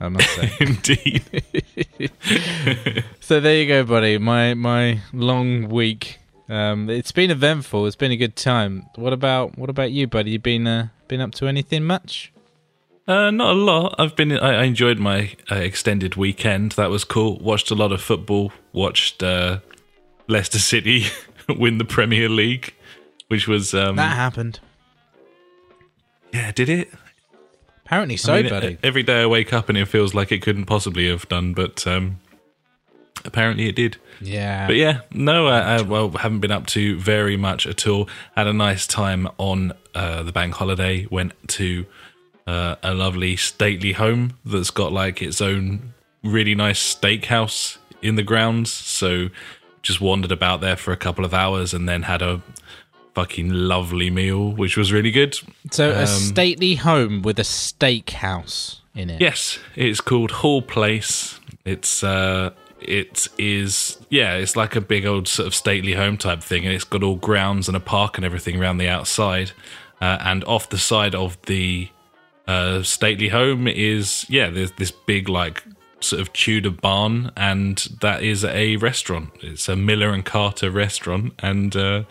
I 0.00 0.08
must 0.08 0.28
say. 0.34 0.52
Indeed. 0.60 1.22
so 3.20 3.40
there 3.40 3.56
you 3.56 3.66
go, 3.66 3.84
buddy. 3.84 4.18
My 4.18 4.54
my 4.54 5.00
long 5.12 5.68
week. 5.68 6.18
Um, 6.46 6.90
it's 6.90 7.12
been 7.12 7.30
eventful. 7.30 7.86
It's 7.86 7.96
been 7.96 8.12
a 8.12 8.16
good 8.16 8.36
time. 8.36 8.84
What 8.96 9.14
about 9.14 9.56
what 9.56 9.70
about 9.70 9.92
you, 9.92 10.06
buddy? 10.06 10.32
You 10.32 10.38
been 10.38 10.66
uh, 10.66 10.88
been 11.08 11.22
up 11.22 11.32
to 11.36 11.46
anything 11.46 11.84
much? 11.84 12.32
Uh, 13.06 13.30
not 13.30 13.50
a 13.50 13.58
lot. 13.58 13.94
I've 13.98 14.16
been. 14.16 14.32
I, 14.32 14.60
I 14.60 14.64
enjoyed 14.64 14.98
my 14.98 15.32
uh, 15.50 15.56
extended 15.56 16.16
weekend. 16.16 16.72
That 16.72 16.88
was 16.90 17.04
cool. 17.04 17.38
Watched 17.38 17.70
a 17.70 17.74
lot 17.74 17.92
of 17.92 18.00
football. 18.00 18.52
Watched 18.72 19.22
uh, 19.22 19.58
Leicester 20.26 20.58
City 20.58 21.04
win 21.48 21.76
the 21.78 21.84
Premier 21.84 22.28
League, 22.30 22.74
which 23.28 23.46
was 23.46 23.74
um, 23.74 23.96
That 23.96 24.16
happened. 24.16 24.60
yeah. 26.32 26.50
Did 26.52 26.68
it? 26.68 26.90
Apparently 27.84 28.16
so, 28.16 28.32
I 28.32 28.40
mean, 28.42 28.50
buddy. 28.50 28.78
Every 28.82 29.02
day 29.02 29.20
I 29.22 29.26
wake 29.26 29.52
up 29.52 29.68
and 29.68 29.76
it 29.76 29.84
feels 29.86 30.14
like 30.14 30.32
it 30.32 30.40
couldn't 30.40 30.64
possibly 30.64 31.06
have 31.10 31.28
done, 31.28 31.52
but 31.52 31.86
um, 31.86 32.18
apparently 33.26 33.68
it 33.68 33.76
did. 33.76 33.98
yeah. 34.22 34.66
But 34.66 34.76
yeah, 34.76 35.02
no, 35.12 35.48
I, 35.48 35.76
I 35.76 35.82
well 35.82 36.08
haven't 36.12 36.40
been 36.40 36.50
up 36.50 36.66
to 36.68 36.98
very 36.98 37.36
much 37.36 37.66
at 37.66 37.86
all. 37.86 38.08
Had 38.34 38.46
a 38.46 38.54
nice 38.54 38.86
time 38.86 39.28
on 39.36 39.74
uh, 39.94 40.22
the 40.22 40.32
bank 40.32 40.54
holiday. 40.54 41.06
Went 41.10 41.34
to 41.48 41.84
uh, 42.46 42.76
a 42.82 42.94
lovely 42.94 43.36
stately 43.36 43.92
home 43.92 44.38
that's 44.44 44.70
got 44.70 44.92
like 44.92 45.22
its 45.22 45.40
own 45.40 45.94
really 46.22 46.54
nice 46.54 46.94
steakhouse 46.94 47.78
in 48.02 48.16
the 48.16 48.22
grounds. 48.22 48.70
So 48.72 49.28
just 49.82 50.00
wandered 50.00 50.32
about 50.32 50.60
there 50.60 50.76
for 50.76 50.92
a 50.92 50.96
couple 50.96 51.24
of 51.24 51.34
hours 51.34 51.74
and 51.74 51.88
then 51.88 52.02
had 52.02 52.22
a 52.22 52.42
fucking 53.14 53.50
lovely 53.50 54.10
meal, 54.10 54.50
which 54.52 54.76
was 54.76 54.92
really 54.92 55.10
good. 55.10 55.38
So 55.70 55.90
a 55.90 56.02
Um, 56.02 56.06
stately 56.06 56.74
home 56.74 57.22
with 57.22 57.38
a 57.38 57.42
steakhouse 57.42 58.78
in 58.94 59.10
it. 59.10 59.20
Yes, 59.20 59.58
it's 59.76 60.00
called 60.00 60.30
Hall 60.30 60.62
Place. 60.62 61.38
It's 61.64 62.02
uh 62.02 62.50
it 62.80 63.28
is 63.38 63.98
yeah, 64.10 64.34
it's 64.34 64.56
like 64.56 64.76
a 64.76 64.80
big 64.80 65.06
old 65.06 65.28
sort 65.28 65.46
of 65.46 65.54
stately 65.54 65.94
home 65.94 66.16
type 66.18 66.42
thing, 66.42 66.66
and 66.66 66.74
it's 66.74 66.84
got 66.84 67.02
all 67.02 67.16
grounds 67.16 67.68
and 67.68 67.76
a 67.76 67.80
park 67.80 68.18
and 68.18 68.24
everything 68.24 68.60
around 68.60 68.78
the 68.78 68.88
outside. 68.88 69.52
Uh, 70.00 70.18
and 70.20 70.44
off 70.44 70.68
the 70.68 70.78
side 70.78 71.14
of 71.14 71.40
the 71.42 71.88
uh, 72.46 72.82
stately 72.82 73.28
home 73.28 73.66
is 73.66 74.26
yeah, 74.28 74.50
there's 74.50 74.72
this 74.72 74.90
big 74.90 75.28
like 75.28 75.62
sort 76.00 76.20
of 76.20 76.32
Tudor 76.32 76.70
barn, 76.70 77.32
and 77.36 77.78
that 78.00 78.22
is 78.22 78.44
a 78.44 78.76
restaurant. 78.76 79.30
It's 79.40 79.68
a 79.68 79.76
Miller 79.76 80.10
and 80.10 80.24
Carter 80.24 80.70
restaurant, 80.70 81.34
and 81.38 81.74
uh, 81.74 82.04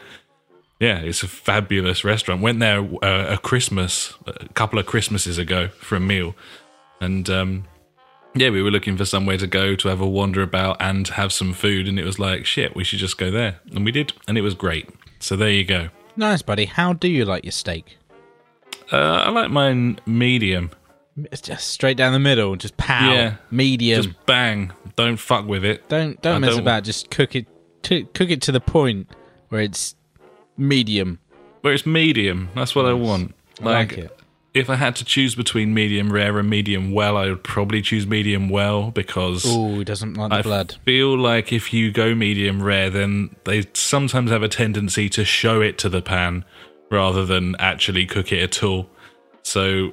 yeah, 0.79 0.99
it's 0.99 1.23
a 1.23 1.27
fabulous 1.27 2.03
restaurant. 2.03 2.41
Went 2.41 2.59
there 2.59 2.79
uh, 3.03 3.33
a 3.33 3.37
Christmas, 3.37 4.13
a 4.25 4.47
couple 4.49 4.79
of 4.79 4.85
Christmases 4.85 5.37
ago 5.37 5.67
for 5.67 5.95
a 5.95 5.99
meal, 5.99 6.35
and 6.99 7.29
um, 7.29 7.65
yeah, 8.35 8.49
we 8.49 8.63
were 8.63 8.71
looking 8.71 8.97
for 8.97 9.05
somewhere 9.05 9.37
to 9.37 9.47
go 9.47 9.75
to 9.75 9.87
have 9.87 10.01
a 10.01 10.07
wander 10.07 10.41
about 10.41 10.77
and 10.79 11.07
have 11.09 11.31
some 11.31 11.53
food, 11.53 11.87
and 11.87 11.99
it 11.99 12.05
was 12.05 12.19
like 12.19 12.45
shit, 12.45 12.75
we 12.75 12.83
should 12.83 12.99
just 12.99 13.17
go 13.17 13.29
there, 13.29 13.59
and 13.73 13.85
we 13.85 13.91
did, 13.91 14.13
and 14.27 14.37
it 14.37 14.41
was 14.41 14.55
great. 14.55 14.89
So 15.19 15.35
there 15.35 15.51
you 15.51 15.63
go. 15.63 15.89
Nice, 16.15 16.41
buddy. 16.41 16.65
How 16.65 16.93
do 16.93 17.07
you 17.07 17.25
like 17.25 17.43
your 17.43 17.51
steak? 17.51 17.97
Uh, 18.93 19.23
I 19.25 19.29
like 19.31 19.49
mine 19.49 19.99
medium. 20.05 20.69
It's 21.31 21.41
just 21.41 21.67
straight 21.67 21.97
down 21.97 22.13
the 22.13 22.19
middle, 22.19 22.55
just 22.55 22.77
pow, 22.77 23.11
Yeah. 23.11 23.35
medium. 23.51 24.01
Just 24.03 24.25
bang. 24.25 24.71
Don't 24.95 25.17
fuck 25.17 25.47
with 25.47 25.65
it. 25.65 25.87
don't 25.89 26.21
don't 26.21 26.35
I 26.35 26.39
mess 26.39 26.51
don't- 26.51 26.59
about. 26.61 26.83
Just 26.83 27.09
cook 27.09 27.35
it, 27.35 27.47
to, 27.83 28.03
cook 28.13 28.29
it 28.29 28.41
to 28.43 28.51
the 28.51 28.59
point 28.61 29.07
where 29.49 29.61
it's 29.61 29.95
medium. 30.57 31.19
Where 31.61 31.73
it's 31.73 31.85
medium. 31.85 32.49
That's 32.55 32.75
what 32.75 32.85
I 32.85 32.93
want. 32.93 33.33
I 33.61 33.65
like 33.65 33.93
it. 33.93 34.19
if 34.53 34.69
I 34.69 34.75
had 34.75 34.95
to 34.97 35.05
choose 35.05 35.33
between 35.35 35.73
medium 35.73 36.11
rare 36.13 36.37
and 36.37 36.47
medium 36.49 36.91
well, 36.91 37.17
I 37.17 37.29
would 37.29 37.43
probably 37.43 37.81
choose 37.81 38.05
medium 38.05 38.49
well 38.49 38.91
because 38.91 39.43
Oh, 39.47 39.75
he 39.79 39.83
doesn't 39.83 40.13
like 40.15 40.29
the 40.29 40.35
I 40.37 40.41
blood. 40.43 40.75
feel 40.85 41.17
like 41.17 41.51
if 41.53 41.73
you 41.73 41.91
go 41.91 42.13
medium 42.13 42.61
rare, 42.61 42.89
then 42.91 43.35
they 43.45 43.65
sometimes 43.73 44.29
have 44.29 44.43
a 44.43 44.47
tendency 44.49 45.09
to 45.09 45.23
show 45.25 45.61
it 45.61 45.77
to 45.79 45.89
the 45.89 46.01
pan 46.03 46.45
rather 46.93 47.25
than 47.25 47.55
actually 47.59 48.05
cook 48.05 48.31
it 48.31 48.41
at 48.43 48.63
all. 48.63 48.87
So 49.41 49.91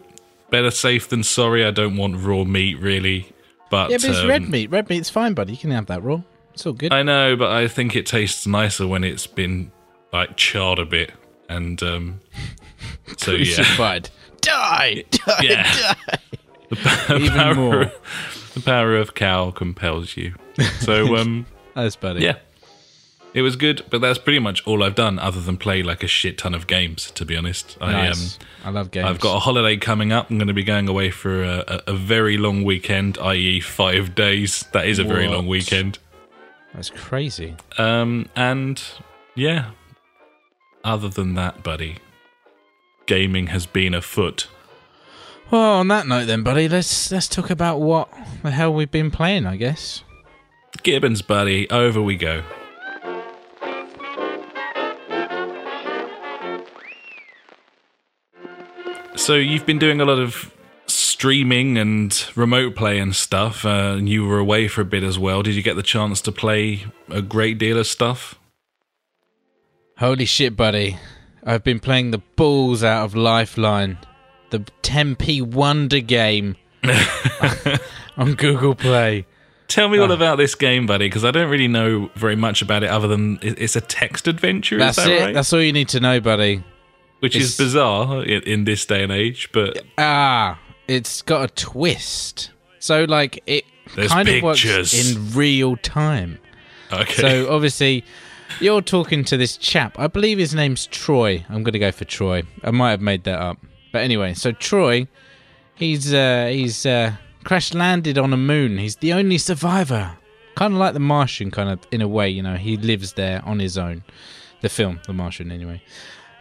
better 0.50 0.70
safe 0.70 1.08
than 1.08 1.22
sorry. 1.24 1.64
I 1.64 1.70
don't 1.72 1.96
want 1.96 2.16
raw 2.24 2.44
meat 2.44 2.78
really, 2.78 3.32
but 3.70 3.90
Yeah, 3.90 3.96
but 3.96 4.04
it's 4.10 4.18
um, 4.20 4.28
red 4.28 4.48
meat. 4.48 4.70
Red 4.70 4.88
meat's 4.88 5.10
fine, 5.10 5.34
buddy. 5.34 5.52
You 5.52 5.58
can 5.58 5.70
have 5.72 5.86
that 5.86 6.02
raw. 6.04 6.20
It's 6.54 6.64
all 6.66 6.72
good. 6.74 6.92
I 6.92 7.02
know, 7.02 7.36
but 7.36 7.50
I 7.50 7.66
think 7.68 7.96
it 7.96 8.06
tastes 8.06 8.46
nicer 8.46 8.86
when 8.86 9.02
it's 9.02 9.26
been 9.26 9.72
like 10.12 10.36
charred 10.36 10.78
a 10.78 10.84
bit, 10.86 11.12
and 11.48 11.82
um, 11.82 12.20
so 13.16 13.32
yeah. 13.32 13.56
Die, 13.76 14.00
die, 14.40 15.04
Yeah. 15.42 15.62
die. 15.62 16.18
the 16.70 17.16
Even 17.16 17.28
power, 17.38 17.54
more. 17.54 17.92
the 18.54 18.60
power 18.64 18.96
of 18.96 19.14
cow 19.14 19.50
compels 19.50 20.16
you. 20.16 20.34
So 20.80 21.16
um, 21.16 21.46
That's 21.74 21.96
buddy. 21.96 22.20
yeah, 22.22 22.36
it 23.34 23.42
was 23.42 23.56
good, 23.56 23.84
but 23.90 24.00
that's 24.00 24.18
pretty 24.18 24.38
much 24.38 24.66
all 24.66 24.82
I've 24.82 24.94
done 24.94 25.18
other 25.18 25.40
than 25.40 25.56
play 25.56 25.82
like 25.82 26.02
a 26.02 26.06
shit 26.08 26.36
ton 26.38 26.54
of 26.54 26.66
games. 26.66 27.10
To 27.12 27.24
be 27.24 27.36
honest, 27.36 27.78
Nice. 27.80 28.38
I 28.64 28.68
I 28.68 28.70
love 28.70 28.90
games. 28.90 29.04
um, 29.04 29.10
I've 29.10 29.20
got 29.20 29.36
a 29.36 29.40
holiday 29.40 29.76
coming 29.76 30.12
up. 30.12 30.30
I'm 30.30 30.38
going 30.38 30.48
to 30.48 30.54
be 30.54 30.64
going 30.64 30.88
away 30.88 31.10
for 31.10 31.42
a, 31.42 31.64
a, 31.66 31.82
a 31.88 31.92
very 31.94 32.36
long 32.36 32.64
weekend, 32.64 33.18
i.e., 33.18 33.60
five 33.60 34.14
days. 34.14 34.64
That 34.72 34.86
is 34.86 34.98
a 34.98 35.04
very 35.04 35.28
long 35.28 35.46
weekend. 35.46 35.98
That's 36.74 36.90
crazy. 36.90 37.56
Um, 37.78 38.28
and 38.36 38.82
yeah, 39.34 39.70
other 40.84 41.08
than 41.08 41.34
that, 41.34 41.62
buddy, 41.62 41.96
gaming 43.06 43.48
has 43.48 43.66
been 43.66 43.94
afoot. 43.94 44.46
Well, 45.50 45.74
on 45.80 45.88
that 45.88 46.06
note, 46.06 46.26
then, 46.26 46.42
buddy, 46.44 46.68
let's 46.68 47.10
let's 47.10 47.26
talk 47.26 47.50
about 47.50 47.80
what 47.80 48.08
the 48.44 48.52
hell 48.52 48.72
we've 48.72 48.90
been 48.90 49.10
playing. 49.10 49.46
I 49.46 49.56
guess. 49.56 50.04
Gibbons, 50.84 51.22
buddy, 51.22 51.68
over 51.70 52.00
we 52.00 52.14
go. 52.16 52.44
So 59.20 59.34
you've 59.34 59.66
been 59.66 59.78
doing 59.78 60.00
a 60.00 60.04
lot 60.04 60.18
of 60.18 60.52
streaming 60.86 61.76
and 61.78 62.24
remote 62.34 62.74
play 62.74 62.98
and 62.98 63.14
stuff, 63.14 63.64
uh, 63.64 63.94
and 63.98 64.08
you 64.08 64.24
were 64.26 64.38
away 64.38 64.66
for 64.66 64.80
a 64.80 64.84
bit 64.84 65.04
as 65.04 65.18
well. 65.18 65.42
Did 65.42 65.54
you 65.54 65.62
get 65.62 65.76
the 65.76 65.82
chance 65.82 66.20
to 66.22 66.32
play 66.32 66.86
a 67.10 67.20
great 67.22 67.58
deal 67.58 67.78
of 67.78 67.86
stuff? 67.86 68.38
Holy 69.98 70.24
shit, 70.24 70.56
buddy! 70.56 70.96
I've 71.44 71.62
been 71.62 71.78
playing 71.80 72.10
the 72.12 72.18
balls 72.36 72.82
out 72.82 73.04
of 73.04 73.14
Lifeline, 73.14 73.98
the 74.50 74.60
10p 74.82 75.42
wonder 75.42 76.00
game 76.00 76.56
on 78.16 78.34
Google 78.34 78.74
Play. 78.74 79.26
Tell 79.68 79.88
me 79.88 79.98
all 79.98 80.10
Ah. 80.10 80.14
about 80.14 80.38
this 80.38 80.54
game, 80.56 80.86
buddy, 80.86 81.06
because 81.06 81.24
I 81.24 81.30
don't 81.30 81.50
really 81.50 81.68
know 81.68 82.10
very 82.16 82.34
much 82.36 82.62
about 82.62 82.82
it 82.82 82.88
other 82.90 83.06
than 83.06 83.38
it's 83.42 83.76
a 83.76 83.80
text 83.80 84.26
adventure. 84.26 84.78
That's 84.78 84.98
is 84.98 85.04
that 85.04 85.10
it. 85.12 85.20
right? 85.22 85.34
That's 85.34 85.52
all 85.52 85.62
you 85.62 85.72
need 85.72 85.88
to 85.90 86.00
know, 86.00 86.20
buddy. 86.20 86.64
Which 87.20 87.36
is 87.36 87.56
bizarre 87.56 88.24
in, 88.24 88.42
in 88.42 88.64
this 88.64 88.84
day 88.86 89.02
and 89.02 89.12
age, 89.12 89.50
but 89.52 89.82
Ah, 89.98 90.58
it's 90.88 91.22
got 91.22 91.44
a 91.50 91.54
twist. 91.54 92.50
So 92.78 93.04
like 93.04 93.42
it 93.46 93.64
There's 93.94 94.10
kind 94.12 94.26
pictures. 94.26 94.92
of 94.92 95.16
works 95.16 95.16
in 95.16 95.38
real 95.38 95.76
time. 95.76 96.38
okay. 96.92 97.12
So 97.12 97.50
obviously, 97.54 98.04
you're 98.58 98.80
talking 98.82 99.24
to 99.24 99.36
this 99.36 99.56
chap. 99.56 99.98
I 99.98 100.06
believe 100.06 100.38
his 100.38 100.54
name's 100.54 100.86
Troy. 100.86 101.44
I'm 101.48 101.62
going 101.62 101.74
to 101.74 101.78
go 101.78 101.92
for 101.92 102.04
Troy. 102.04 102.42
I 102.64 102.70
might 102.70 102.90
have 102.90 103.00
made 103.02 103.24
that 103.24 103.38
up, 103.38 103.58
but 103.92 103.98
anyway. 104.02 104.34
So 104.34 104.52
Troy, 104.52 105.06
he's 105.74 106.12
uh, 106.14 106.48
he's 106.50 106.86
uh, 106.86 107.12
crash 107.44 107.74
landed 107.74 108.16
on 108.18 108.32
a 108.32 108.36
moon. 108.38 108.78
He's 108.78 108.96
the 108.96 109.12
only 109.12 109.38
survivor. 109.38 110.16
Kind 110.56 110.74
of 110.74 110.80
like 110.80 110.94
the 110.94 111.00
Martian, 111.00 111.50
kind 111.50 111.68
of 111.68 111.78
in 111.92 112.00
a 112.02 112.08
way. 112.08 112.28
You 112.28 112.42
know, 112.42 112.56
he 112.56 112.76
lives 112.76 113.12
there 113.12 113.42
on 113.44 113.58
his 113.60 113.76
own. 113.78 114.02
The 114.62 114.68
film, 114.68 115.00
The 115.06 115.12
Martian, 115.14 115.50
anyway. 115.52 115.80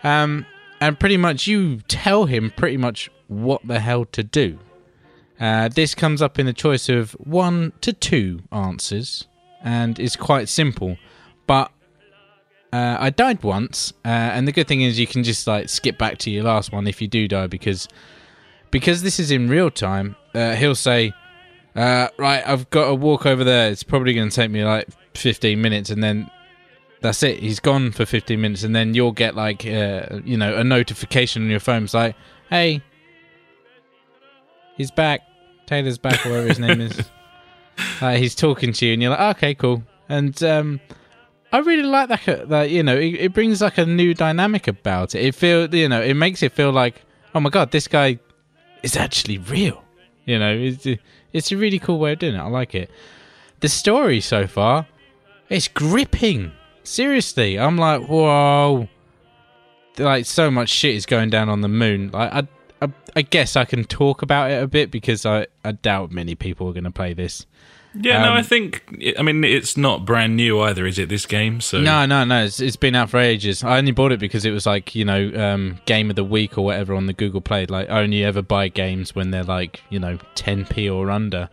Um, 0.03 0.45
and 0.81 0.99
pretty 0.99 1.17
much 1.17 1.47
you 1.47 1.77
tell 1.87 2.25
him 2.25 2.51
pretty 2.55 2.77
much 2.77 3.09
what 3.27 3.65
the 3.67 3.79
hell 3.79 4.05
to 4.05 4.23
do. 4.23 4.59
Uh, 5.39 5.69
this 5.69 5.95
comes 5.95 6.21
up 6.21 6.37
in 6.37 6.45
the 6.45 6.53
choice 6.53 6.89
of 6.89 7.11
one 7.13 7.71
to 7.81 7.93
two 7.93 8.41
answers, 8.51 9.27
and 9.63 9.99
is 9.99 10.15
quite 10.15 10.49
simple. 10.49 10.97
But 11.47 11.71
uh, 12.73 12.97
I 12.99 13.09
died 13.09 13.41
once, 13.43 13.93
uh, 14.03 14.07
and 14.07 14.47
the 14.47 14.51
good 14.51 14.67
thing 14.67 14.81
is 14.81 14.99
you 14.99 15.07
can 15.07 15.23
just 15.23 15.47
like 15.47 15.69
skip 15.69 15.97
back 15.97 16.17
to 16.19 16.29
your 16.29 16.43
last 16.43 16.71
one 16.71 16.87
if 16.87 17.01
you 17.01 17.07
do 17.07 17.27
die 17.27 17.47
because 17.47 17.87
because 18.71 19.01
this 19.01 19.19
is 19.19 19.31
in 19.31 19.49
real 19.49 19.71
time. 19.71 20.15
Uh, 20.35 20.55
he'll 20.55 20.75
say, 20.75 21.13
uh, 21.75 22.09
"Right, 22.17 22.43
I've 22.45 22.69
got 22.69 22.87
to 22.87 22.95
walk 22.95 23.25
over 23.25 23.43
there. 23.43 23.71
It's 23.71 23.83
probably 23.83 24.13
going 24.13 24.29
to 24.29 24.35
take 24.35 24.51
me 24.51 24.63
like 24.65 24.87
15 25.15 25.61
minutes, 25.61 25.89
and 25.89 26.03
then 26.03 26.29
that's 27.01 27.23
it. 27.23 27.39
He's 27.39 27.59
gone 27.59 27.91
for 27.91 28.05
15 28.05 28.39
minutes, 28.39 28.63
and 28.63 28.75
then 28.75 28.93
you'll 28.93 29.11
get 29.11 29.35
like 29.35 29.65
uh, 29.65 30.19
you 30.23 30.37
know 30.37 30.55
a 30.55 30.63
notification 30.63 31.43
on 31.43 31.49
your 31.49 31.59
phone. 31.59 31.83
It's 31.83 31.93
like, 31.93 32.15
hey, 32.49 32.81
he's 34.75 34.91
back. 34.91 35.21
Taylor's 35.65 35.97
back, 35.97 36.25
or 36.25 36.29
whatever 36.29 36.47
his 36.47 36.59
name 36.59 36.81
is. 36.81 37.01
Uh, 38.01 38.11
he's 38.11 38.35
talking 38.35 38.73
to 38.73 38.85
you, 38.85 38.91
and 38.91 39.01
you're 39.01 39.11
like, 39.11 39.37
okay, 39.37 39.55
cool. 39.55 39.81
And 40.09 40.43
um, 40.43 40.81
I 41.53 41.59
really 41.59 41.83
like 41.83 42.09
that. 42.09 42.49
That 42.49 42.69
you 42.69 42.83
know, 42.83 42.95
it, 42.97 43.13
it 43.15 43.33
brings 43.33 43.61
like 43.61 43.77
a 43.77 43.85
new 43.85 44.13
dynamic 44.13 44.67
about 44.67 45.15
it. 45.15 45.23
It 45.23 45.35
feel 45.35 45.73
you 45.73 45.87
know, 45.87 46.01
it 46.01 46.15
makes 46.15 46.43
it 46.43 46.51
feel 46.51 46.71
like, 46.71 47.01
oh 47.33 47.39
my 47.39 47.49
god, 47.49 47.71
this 47.71 47.87
guy 47.87 48.19
is 48.83 48.97
actually 48.97 49.37
real. 49.37 49.83
You 50.25 50.39
know, 50.39 50.53
it's 50.53 50.85
it's 51.33 51.51
a 51.51 51.57
really 51.57 51.79
cool 51.79 51.99
way 51.99 52.13
of 52.13 52.19
doing 52.19 52.35
it. 52.35 52.39
I 52.39 52.47
like 52.47 52.75
it. 52.75 52.91
The 53.61 53.69
story 53.69 54.21
so 54.21 54.45
far, 54.45 54.87
it's 55.49 55.67
gripping. 55.67 56.51
Seriously, 56.83 57.59
I'm 57.59 57.77
like, 57.77 58.03
whoa. 58.03 58.87
Like 59.97 60.25
so 60.25 60.49
much 60.49 60.69
shit 60.69 60.95
is 60.95 61.05
going 61.05 61.29
down 61.29 61.49
on 61.49 61.61
the 61.61 61.67
moon. 61.67 62.11
Like 62.11 62.31
I, 62.31 62.47
I, 62.85 62.93
I 63.15 63.21
guess 63.21 63.55
I 63.55 63.65
can 63.65 63.83
talk 63.83 64.21
about 64.21 64.51
it 64.51 64.63
a 64.63 64.67
bit 64.67 64.91
because 64.91 65.25
I, 65.25 65.47
I 65.63 65.73
doubt 65.73 66.11
many 66.11 66.35
people 66.35 66.69
are 66.69 66.73
going 66.73 66.85
to 66.85 66.91
play 66.91 67.13
this. 67.13 67.45
yeah, 67.93 68.21
no, 68.21 68.31
um, 68.31 68.37
I 68.37 68.43
think. 68.43 68.83
I 69.17 69.21
mean, 69.21 69.43
it's 69.43 69.75
not 69.75 70.05
brand 70.05 70.37
new 70.37 70.61
either, 70.61 70.85
is 70.85 70.97
it? 70.99 71.09
This 71.09 71.25
game, 71.25 71.59
so 71.59 71.81
No, 71.81 72.05
no, 72.05 72.23
no. 72.23 72.45
It's, 72.45 72.61
it's 72.61 72.77
been 72.77 72.95
out 72.95 73.09
for 73.09 73.17
ages. 73.17 73.63
I 73.63 73.77
only 73.77 73.91
bought 73.91 74.11
it 74.11 74.19
because 74.19 74.45
it 74.45 74.51
was 74.51 74.65
like 74.65 74.95
you 74.95 75.03
know 75.03 75.31
um, 75.35 75.79
game 75.85 76.09
of 76.09 76.15
the 76.15 76.23
week 76.23 76.57
or 76.57 76.63
whatever 76.63 76.93
on 76.93 77.07
the 77.07 77.13
Google 77.13 77.41
Play. 77.41 77.65
Like 77.65 77.89
I 77.89 78.01
only 78.01 78.23
ever 78.23 78.41
buy 78.41 78.69
games 78.69 79.15
when 79.15 79.31
they're 79.31 79.43
like 79.43 79.81
you 79.89 79.99
know 79.99 80.17
10p 80.35 80.93
or 80.93 81.11
under. 81.11 81.49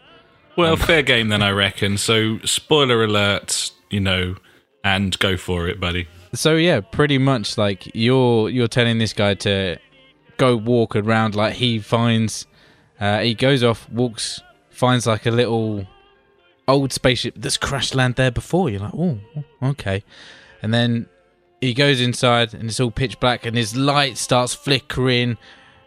Well, 0.56 0.76
fair 0.76 1.02
game 1.02 1.28
then, 1.28 1.42
I 1.42 1.50
reckon. 1.50 1.98
So, 1.98 2.38
spoiler 2.44 3.04
alert, 3.04 3.70
you 3.90 4.00
know, 4.00 4.36
and 4.84 5.18
go 5.18 5.36
for 5.36 5.68
it, 5.68 5.80
buddy. 5.80 6.08
So 6.34 6.56
yeah, 6.56 6.80
pretty 6.80 7.18
much 7.18 7.56
like 7.58 7.94
you're 7.94 8.48
you're 8.50 8.68
telling 8.68 8.98
this 8.98 9.12
guy 9.12 9.34
to 9.34 9.78
go 10.36 10.56
walk 10.56 10.96
around. 10.96 11.34
Like 11.34 11.54
he 11.54 11.78
finds, 11.78 12.46
uh, 13.00 13.20
he 13.20 13.34
goes 13.34 13.62
off, 13.62 13.88
walks, 13.90 14.40
finds 14.70 15.06
like 15.06 15.26
a 15.26 15.30
little 15.30 15.86
old 16.68 16.92
spaceship 16.92 17.34
that's 17.36 17.56
crash 17.56 17.94
land 17.94 18.16
there 18.16 18.30
before. 18.30 18.70
You're 18.70 18.80
like, 18.80 18.94
oh, 18.94 19.18
okay, 19.62 20.04
and 20.62 20.74
then 20.74 21.06
he 21.60 21.74
goes 21.74 22.00
inside 22.00 22.54
and 22.54 22.64
it's 22.68 22.80
all 22.80 22.90
pitch 22.90 23.18
black 23.20 23.46
and 23.46 23.56
his 23.56 23.76
light 23.76 24.18
starts 24.18 24.54
flickering 24.54 25.38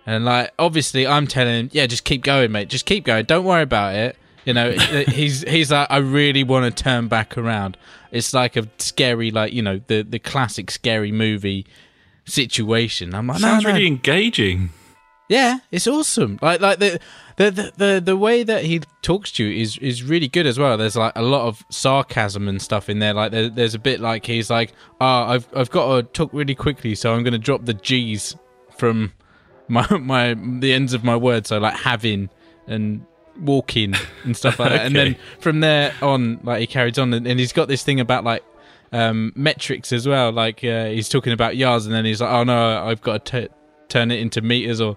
and 0.06 0.26
like 0.26 0.52
obviously 0.58 1.06
I'm 1.06 1.28
telling 1.28 1.54
him 1.54 1.70
yeah 1.72 1.86
just 1.86 2.04
keep 2.04 2.24
going 2.24 2.52
mate 2.52 2.70
just 2.70 2.86
keep 2.86 3.06
going 3.06 3.26
don't 3.26 3.46
worry 3.46 3.62
about 3.62 3.96
it 3.96 4.18
you 4.50 4.54
know 4.56 4.72
he's 5.08 5.44
he's 5.44 5.72
like 5.72 5.88
I 5.92 5.98
really 5.98 6.44
want 6.44 6.76
to 6.76 6.84
turn 6.84 7.08
back 7.08 7.38
around 7.38 7.78
it's 8.12 8.34
like 8.34 8.56
a 8.56 8.68
scary 8.80 9.30
like 9.30 9.54
you 9.54 9.62
know 9.62 9.80
the 9.86 10.02
the 10.02 10.18
classic 10.18 10.72
scary 10.72 11.12
movie 11.12 11.68
situation 12.26 13.14
I'm 13.14 13.28
like 13.28 13.40
Sounds 13.40 13.64
no. 13.64 13.72
really 13.72 13.88
engaging. 13.88 14.72
Yeah, 15.30 15.60
it's 15.72 15.86
awesome. 15.86 16.40
Like 16.42 16.60
like 16.60 16.80
the 16.80 17.00
the, 17.36 17.52
the 17.52 17.74
the 17.78 18.02
the 18.04 18.18
way 18.18 18.42
that 18.42 18.66
he 18.66 18.82
talks 19.04 19.32
to 19.34 19.44
you 19.46 19.62
is 19.62 19.78
is 19.78 20.02
really 20.02 20.28
good 20.28 20.48
as 20.48 20.58
well. 20.58 20.76
There's 20.76 20.96
like 20.96 21.14
a 21.16 21.22
lot 21.22 21.48
of 21.48 21.64
sarcasm 21.70 22.48
and 22.48 22.60
stuff 22.60 22.90
in 22.90 22.98
there. 22.98 23.14
Like 23.14 23.32
there, 23.32 23.48
there's 23.48 23.76
a 23.76 23.80
bit 23.80 24.00
like 24.00 24.26
he's 24.26 24.50
like, 24.50 24.74
"Ah, 25.00 25.30
I've 25.30 25.48
I've 25.56 25.70
got 25.70 25.96
to 25.96 26.04
talk 26.04 26.32
really 26.34 26.56
quickly, 26.56 26.96
so 26.96 27.14
I'm 27.14 27.22
going 27.22 27.34
to 27.34 27.38
drop 27.38 27.66
the 27.66 27.76
G's 27.76 28.36
from 28.76 29.14
my 29.68 29.88
my 30.00 30.34
the 30.34 30.74
ends 30.74 30.94
of 30.96 31.04
my 31.04 31.16
words. 31.16 31.50
So 31.50 31.60
like 31.60 31.76
having 31.76 32.32
and 32.66 33.06
walking 33.42 33.96
and 34.24 34.36
stuff 34.36 34.60
like 34.60 34.72
that. 34.72 34.82
And 34.86 34.96
then 34.96 35.16
from 35.40 35.60
there 35.60 35.94
on, 36.02 36.40
like 36.44 36.60
he 36.62 36.68
carries 36.68 36.98
on, 36.98 37.14
and, 37.14 37.28
and 37.28 37.40
he's 37.40 37.54
got 37.54 37.68
this 37.68 37.84
thing 37.84 38.00
about 38.00 38.24
like 38.24 38.44
um 38.92 39.32
metrics 39.36 39.92
as 39.94 40.08
well. 40.08 40.32
Like 40.32 40.64
uh, 40.64 40.86
he's 40.86 41.10
talking 41.10 41.34
about 41.34 41.56
yards, 41.58 41.86
and 41.86 41.94
then 41.94 42.06
he's 42.06 42.22
like, 42.22 42.32
"Oh 42.32 42.44
no, 42.44 42.84
I've 42.86 43.02
got 43.02 43.26
to." 43.26 43.48
T- 43.48 43.54
turn 43.90 44.12
it 44.12 44.20
into 44.20 44.42
meters 44.42 44.80
or 44.80 44.96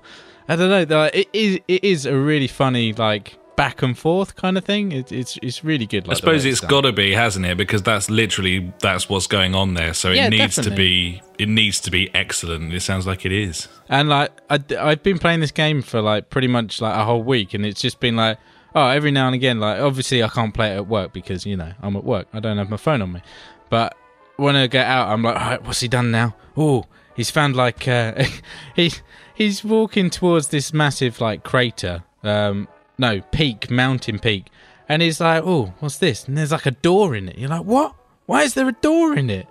I 0.49 0.57
don't 0.57 0.69
know. 0.89 0.97
Like, 0.97 1.15
it 1.15 1.29
is 1.33 1.59
it 1.67 1.83
is 1.83 2.07
a 2.07 2.17
really 2.17 2.47
funny 2.47 2.93
like 2.93 3.39
back 3.63 3.83
and 3.83 3.97
forth 3.97 4.31
kind 4.35 4.57
of 4.59 4.65
thing. 4.65 4.93
It, 4.93 5.13
it's 5.13 5.39
it's 5.43 5.63
really 5.71 5.87
good. 5.87 6.05
I 6.05 6.09
Like, 6.09 6.17
the 6.17 6.21
suppose 6.21 6.45
it's 6.45 6.61
done. 6.61 6.71
got 6.71 6.81
to 6.83 6.93
be, 6.93 7.13
hasn't 7.13 7.47
it? 7.47 7.57
Because 7.57 7.83
that's 7.83 8.09
literally 8.11 8.73
that's 8.81 9.09
what's 9.11 9.27
going 9.29 9.55
on 9.55 9.75
there. 9.75 9.95
So 9.95 10.11
it 10.11 10.17
Yeah, 10.17 10.29
needs 10.29 10.57
to 10.57 10.71
be 10.71 11.23
it 11.39 11.49
needs 11.49 11.79
to 11.87 11.91
be 11.91 12.03
excellent. 12.15 12.73
It 12.75 12.81
sounds 12.83 13.07
like 13.07 13.25
it 13.25 13.33
is. 13.33 13.69
And 13.89 14.09
like 14.09 14.31
I, 14.51 14.59
I've 14.79 15.03
been 15.03 15.19
playing 15.19 15.41
this 15.41 15.53
game 15.53 15.83
for 15.83 16.01
like 16.01 16.31
pretty 16.31 16.49
much 16.49 16.81
like 16.81 16.95
a 17.03 17.05
whole 17.05 17.23
week, 17.23 17.55
and 17.55 17.65
it's 17.65 17.81
just 17.81 18.01
been 18.01 18.17
like 18.17 18.39
oh 18.75 18.89
every 18.89 19.11
now 19.13 19.27
and 19.27 19.35
again. 19.35 19.61
Like 19.61 19.81
obviously 19.81 20.23
I 20.23 20.29
can't 20.29 20.53
play 20.55 20.73
it 20.73 20.77
at 20.77 20.87
work 20.89 21.13
because 21.13 21.47
you 21.47 21.57
know 21.57 21.73
I'm 21.83 21.95
at 21.97 22.05
work. 22.05 22.27
I 22.33 22.41
don't 22.41 22.59
have 22.59 22.71
my 22.71 22.77
phone 22.79 23.01
on 23.03 23.13
me. 23.13 23.23
But 23.71 23.97
when 24.37 24.57
I 24.57 24.67
get 24.67 24.87
out, 24.87 25.09
I'm 25.09 25.23
like, 25.23 25.37
all 25.37 25.51
right, 25.51 25.63
what's 25.63 25.81
he 25.81 25.89
done 25.89 26.11
now? 26.11 26.35
Oh, 26.57 26.85
he's 27.15 27.31
found 27.31 27.55
like 27.55 27.87
uh, 27.87 28.25
he 28.77 28.91
he's 29.35 29.63
walking 29.65 30.11
towards 30.11 30.49
this 30.49 30.73
massive 30.73 31.21
like 31.21 31.43
crater. 31.45 32.03
Um, 32.25 32.69
no 33.03 33.21
peak, 33.21 33.71
mountain 33.71 34.19
peak, 34.19 34.47
and 34.89 35.03
he's 35.03 35.21
like, 35.21 35.43
oh, 35.45 35.75
what's 35.81 35.99
this? 35.99 36.27
And 36.27 36.39
there's 36.39 36.53
like 36.53 36.65
a 36.65 36.71
door 36.71 37.15
in 37.15 37.29
it. 37.29 37.37
You're 37.37 37.51
like, 37.51 37.65
what? 37.65 37.95
Why 38.25 38.43
is 38.43 38.55
there 38.55 38.69
a 38.69 38.73
door 38.73 39.15
in 39.15 39.29
it? 39.29 39.47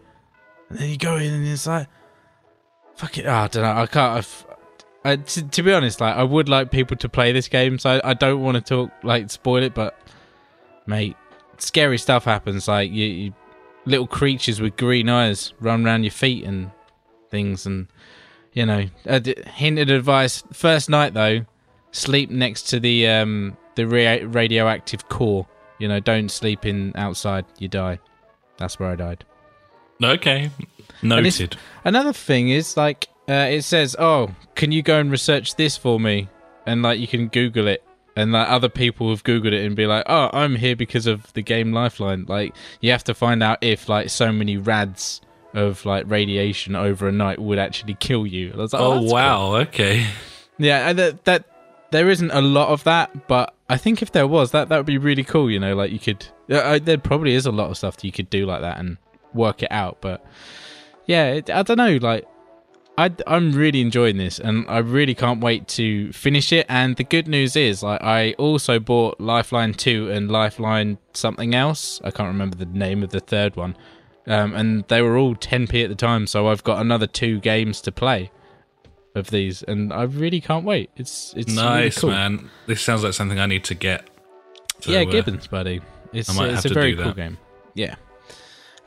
And 0.69 0.79
then 0.79 0.89
you 0.89 0.97
go 0.97 1.17
in, 1.17 1.31
and 1.31 1.47
it's 1.47 1.67
like. 1.67 1.87
Fuck 2.95 3.17
it. 3.17 3.25
Oh, 3.25 3.33
I 3.33 3.47
don't 3.47 3.63
know. 3.63 3.81
I 3.81 3.87
can't. 3.87 4.17
I've, 4.17 4.45
I, 5.03 5.15
to, 5.15 5.63
be 5.63 5.73
honest, 5.73 5.99
like 6.01 6.15
I 6.15 6.23
would 6.23 6.47
like 6.47 6.69
people 6.69 6.95
to 6.97 7.09
play 7.09 7.31
this 7.31 7.47
game, 7.47 7.79
so 7.79 7.89
I, 7.91 8.11
I 8.11 8.13
don't 8.13 8.41
want 8.41 8.55
to 8.55 8.61
talk 8.61 8.91
like 9.03 9.31
spoil 9.31 9.63
it. 9.63 9.73
But 9.73 9.99
mate, 10.85 11.17
scary 11.57 11.97
stuff 11.97 12.25
happens. 12.25 12.67
Like 12.67 12.91
you, 12.91 13.05
you 13.05 13.33
little 13.85 14.07
creatures 14.07 14.61
with 14.61 14.77
green 14.77 15.09
eyes 15.09 15.53
run 15.59 15.85
around 15.85 16.03
your 16.03 16.11
feet 16.11 16.43
and 16.45 16.71
things, 17.29 17.65
and 17.65 17.87
you 18.53 18.65
know. 18.65 18.85
Uh, 19.07 19.19
hinted 19.47 19.89
advice: 19.89 20.43
first 20.53 20.89
night 20.89 21.13
though, 21.15 21.45
sleep 21.91 22.29
next 22.29 22.63
to 22.69 22.79
the 22.79 23.07
um 23.07 23.57
the 23.75 23.85
ra- 23.87 24.25
radioactive 24.27 25.07
core. 25.09 25.47
You 25.79 25.87
know, 25.87 25.99
don't 25.99 26.29
sleep 26.29 26.65
in 26.65 26.91
outside. 26.95 27.45
You 27.57 27.67
die. 27.67 27.99
That's 28.57 28.79
where 28.79 28.89
I 28.89 28.95
died. 28.95 29.25
Okay, 30.03 30.49
noted. 31.01 31.57
Another 31.85 32.13
thing 32.13 32.49
is 32.49 32.75
like 32.77 33.07
uh, 33.29 33.47
it 33.49 33.63
says, 33.63 33.95
"Oh, 33.99 34.31
can 34.55 34.71
you 34.71 34.81
go 34.81 34.99
and 34.99 35.11
research 35.11 35.55
this 35.55 35.77
for 35.77 35.99
me?" 35.99 36.27
And 36.65 36.81
like 36.83 36.99
you 36.99 37.07
can 37.07 37.27
Google 37.27 37.67
it, 37.67 37.83
and 38.15 38.31
like 38.31 38.47
other 38.49 38.69
people 38.69 39.09
have 39.09 39.23
Googled 39.23 39.53
it 39.53 39.65
and 39.65 39.75
be 39.75 39.85
like, 39.87 40.05
"Oh, 40.07 40.29
I'm 40.33 40.55
here 40.55 40.75
because 40.75 41.07
of 41.07 41.31
the 41.33 41.41
game 41.41 41.71
Lifeline." 41.71 42.25
Like 42.27 42.55
you 42.81 42.91
have 42.91 43.03
to 43.05 43.13
find 43.13 43.41
out 43.43 43.59
if 43.63 43.89
like 43.89 44.09
so 44.09 44.31
many 44.31 44.57
rads 44.57 45.21
of 45.53 45.85
like 45.85 46.05
radiation 46.09 46.75
over 46.75 47.07
a 47.07 47.11
night 47.11 47.39
would 47.39 47.59
actually 47.59 47.95
kill 47.95 48.25
you. 48.25 48.51
Like, 48.53 48.69
Oh, 48.73 48.99
cool." 48.99 49.07
wow. 49.07 49.55
Okay. 49.57 50.05
Yeah, 50.57 50.89
and 50.89 50.99
that, 50.99 51.25
that 51.25 51.45
there 51.91 52.09
isn't 52.09 52.31
a 52.31 52.41
lot 52.41 52.69
of 52.69 52.83
that, 52.85 53.27
but 53.27 53.53
I 53.69 53.77
think 53.77 54.01
if 54.01 54.11
there 54.11 54.27
was, 54.27 54.51
that 54.51 54.69
that 54.69 54.77
would 54.77 54.85
be 54.85 54.97
really 54.97 55.23
cool. 55.23 55.51
You 55.51 55.59
know, 55.59 55.75
like 55.75 55.91
you 55.91 55.99
could. 55.99 56.25
Uh, 56.49 56.79
there 56.81 56.97
probably 56.97 57.33
is 57.33 57.45
a 57.45 57.51
lot 57.51 57.69
of 57.69 57.77
stuff 57.77 57.97
that 57.97 58.03
you 58.03 58.11
could 58.11 58.29
do 58.29 58.45
like 58.45 58.61
that 58.61 58.79
and 58.79 58.97
work 59.33 59.61
it 59.63 59.71
out. 59.71 59.99
But 60.01 60.25
yeah, 61.05 61.27
it, 61.27 61.49
I 61.49 61.63
don't 61.63 61.77
know. 61.77 61.97
Like, 62.01 62.25
I, 62.97 63.11
I'm 63.27 63.51
really 63.51 63.81
enjoying 63.81 64.17
this, 64.17 64.39
and 64.39 64.65
I 64.69 64.79
really 64.79 65.15
can't 65.15 65.41
wait 65.41 65.67
to 65.69 66.11
finish 66.13 66.51
it. 66.51 66.65
And 66.69 66.95
the 66.95 67.03
good 67.03 67.27
news 67.27 67.55
is, 67.55 67.83
like, 67.83 68.01
I 68.01 68.33
also 68.33 68.79
bought 68.79 69.19
Lifeline 69.19 69.73
Two 69.73 70.09
and 70.09 70.31
Lifeline 70.31 70.97
something 71.13 71.53
else. 71.53 72.01
I 72.03 72.11
can't 72.11 72.27
remember 72.27 72.55
the 72.55 72.65
name 72.65 73.03
of 73.03 73.09
the 73.09 73.19
third 73.19 73.55
one, 73.57 73.75
um, 74.27 74.55
and 74.55 74.85
they 74.87 75.01
were 75.01 75.17
all 75.17 75.35
10p 75.35 75.83
at 75.83 75.89
the 75.89 75.95
time. 75.95 76.25
So 76.27 76.47
I've 76.47 76.63
got 76.63 76.79
another 76.79 77.07
two 77.07 77.39
games 77.39 77.81
to 77.81 77.91
play 77.91 78.31
of 79.15 79.29
these, 79.29 79.63
and 79.63 79.91
I 79.91 80.03
really 80.03 80.41
can't 80.41 80.65
wait. 80.65 80.89
It's 80.95 81.33
it's 81.35 81.53
really 81.53 81.63
nice, 81.63 81.99
cool. 81.99 82.11
man. 82.11 82.49
This 82.67 82.81
sounds 82.81 83.03
like 83.03 83.13
something 83.13 83.39
I 83.39 83.45
need 83.45 83.63
to 83.65 83.75
get. 83.75 84.09
So, 84.79 84.91
yeah, 84.91 85.01
uh, 85.01 85.05
Gibbons, 85.05 85.47
buddy. 85.47 85.81
It's, 86.13 86.29
I 86.29 86.33
might 86.33 86.49
it's 86.49 86.63
have 86.63 86.65
a 86.65 86.69
to 86.69 86.73
very 86.73 86.95
do 86.95 87.03
cool 87.03 87.13
game. 87.13 87.37
Yeah. 87.73 87.95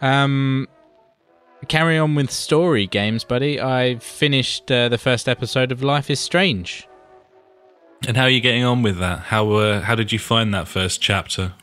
Um, 0.00 0.68
carry 1.68 1.98
on 1.98 2.14
with 2.14 2.30
story 2.30 2.87
games, 2.87 3.24
buddy. 3.24 3.60
I 3.60 3.96
finished 3.96 4.70
uh, 4.70 4.88
the 4.88 4.98
first 4.98 5.28
episode 5.28 5.72
of 5.72 5.82
Life 5.82 6.10
is 6.10 6.20
Strange. 6.20 6.87
And 8.06 8.16
how 8.16 8.24
are 8.24 8.30
you 8.30 8.40
getting 8.40 8.64
on 8.64 8.82
with 8.82 8.98
that? 8.98 9.20
How 9.20 9.50
uh, 9.52 9.80
how 9.80 9.94
did 9.94 10.12
you 10.12 10.18
find 10.18 10.52
that 10.52 10.68
first 10.68 11.00
chapter? 11.00 11.54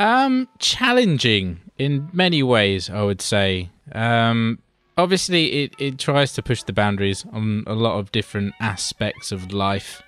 Um, 0.00 0.48
challenging 0.58 1.60
in 1.76 2.08
many 2.12 2.42
ways, 2.42 2.88
I 2.90 3.02
would 3.02 3.20
say. 3.20 3.70
Um, 3.92 4.58
obviously, 4.98 5.62
it, 5.62 5.74
it 5.78 5.98
tries 5.98 6.34
to 6.34 6.42
push 6.42 6.64
the 6.64 6.72
boundaries 6.72 7.24
on 7.32 7.64
a 7.66 7.74
lot 7.74 7.98
of 7.98 8.12
different 8.12 8.54
aspects 8.60 9.32
of 9.32 9.52
life, 9.52 10.02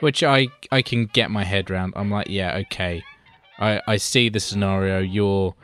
which 0.00 0.22
I 0.22 0.48
I 0.70 0.82
can 0.82 1.06
get 1.06 1.30
my 1.30 1.44
head 1.44 1.70
around. 1.70 1.94
I'm 1.96 2.10
like, 2.10 2.28
yeah, 2.28 2.56
okay, 2.56 3.02
I 3.58 3.80
I 3.86 3.96
see 3.96 4.28
the 4.28 4.40
scenario. 4.40 4.98
You're 4.98 5.54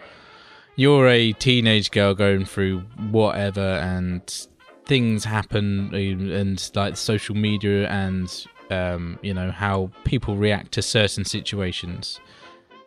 you're 0.76 1.08
a 1.08 1.32
teenage 1.32 1.90
girl 1.90 2.14
going 2.14 2.44
through 2.44 2.80
whatever, 3.10 3.60
and 3.60 4.46
things 4.86 5.24
happen, 5.24 5.90
uh, 5.92 6.34
and 6.34 6.70
like 6.74 6.96
social 6.96 7.34
media, 7.34 7.88
and 7.88 8.46
um, 8.70 9.18
you 9.22 9.34
know 9.34 9.50
how 9.50 9.90
people 10.04 10.36
react 10.36 10.72
to 10.72 10.82
certain 10.82 11.24
situations. 11.24 12.20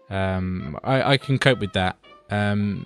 Um, 0.09 0.77
I, 0.83 1.13
I 1.13 1.17
can 1.17 1.37
cope 1.37 1.59
with 1.59 1.73
that. 1.73 1.97
Um, 2.29 2.85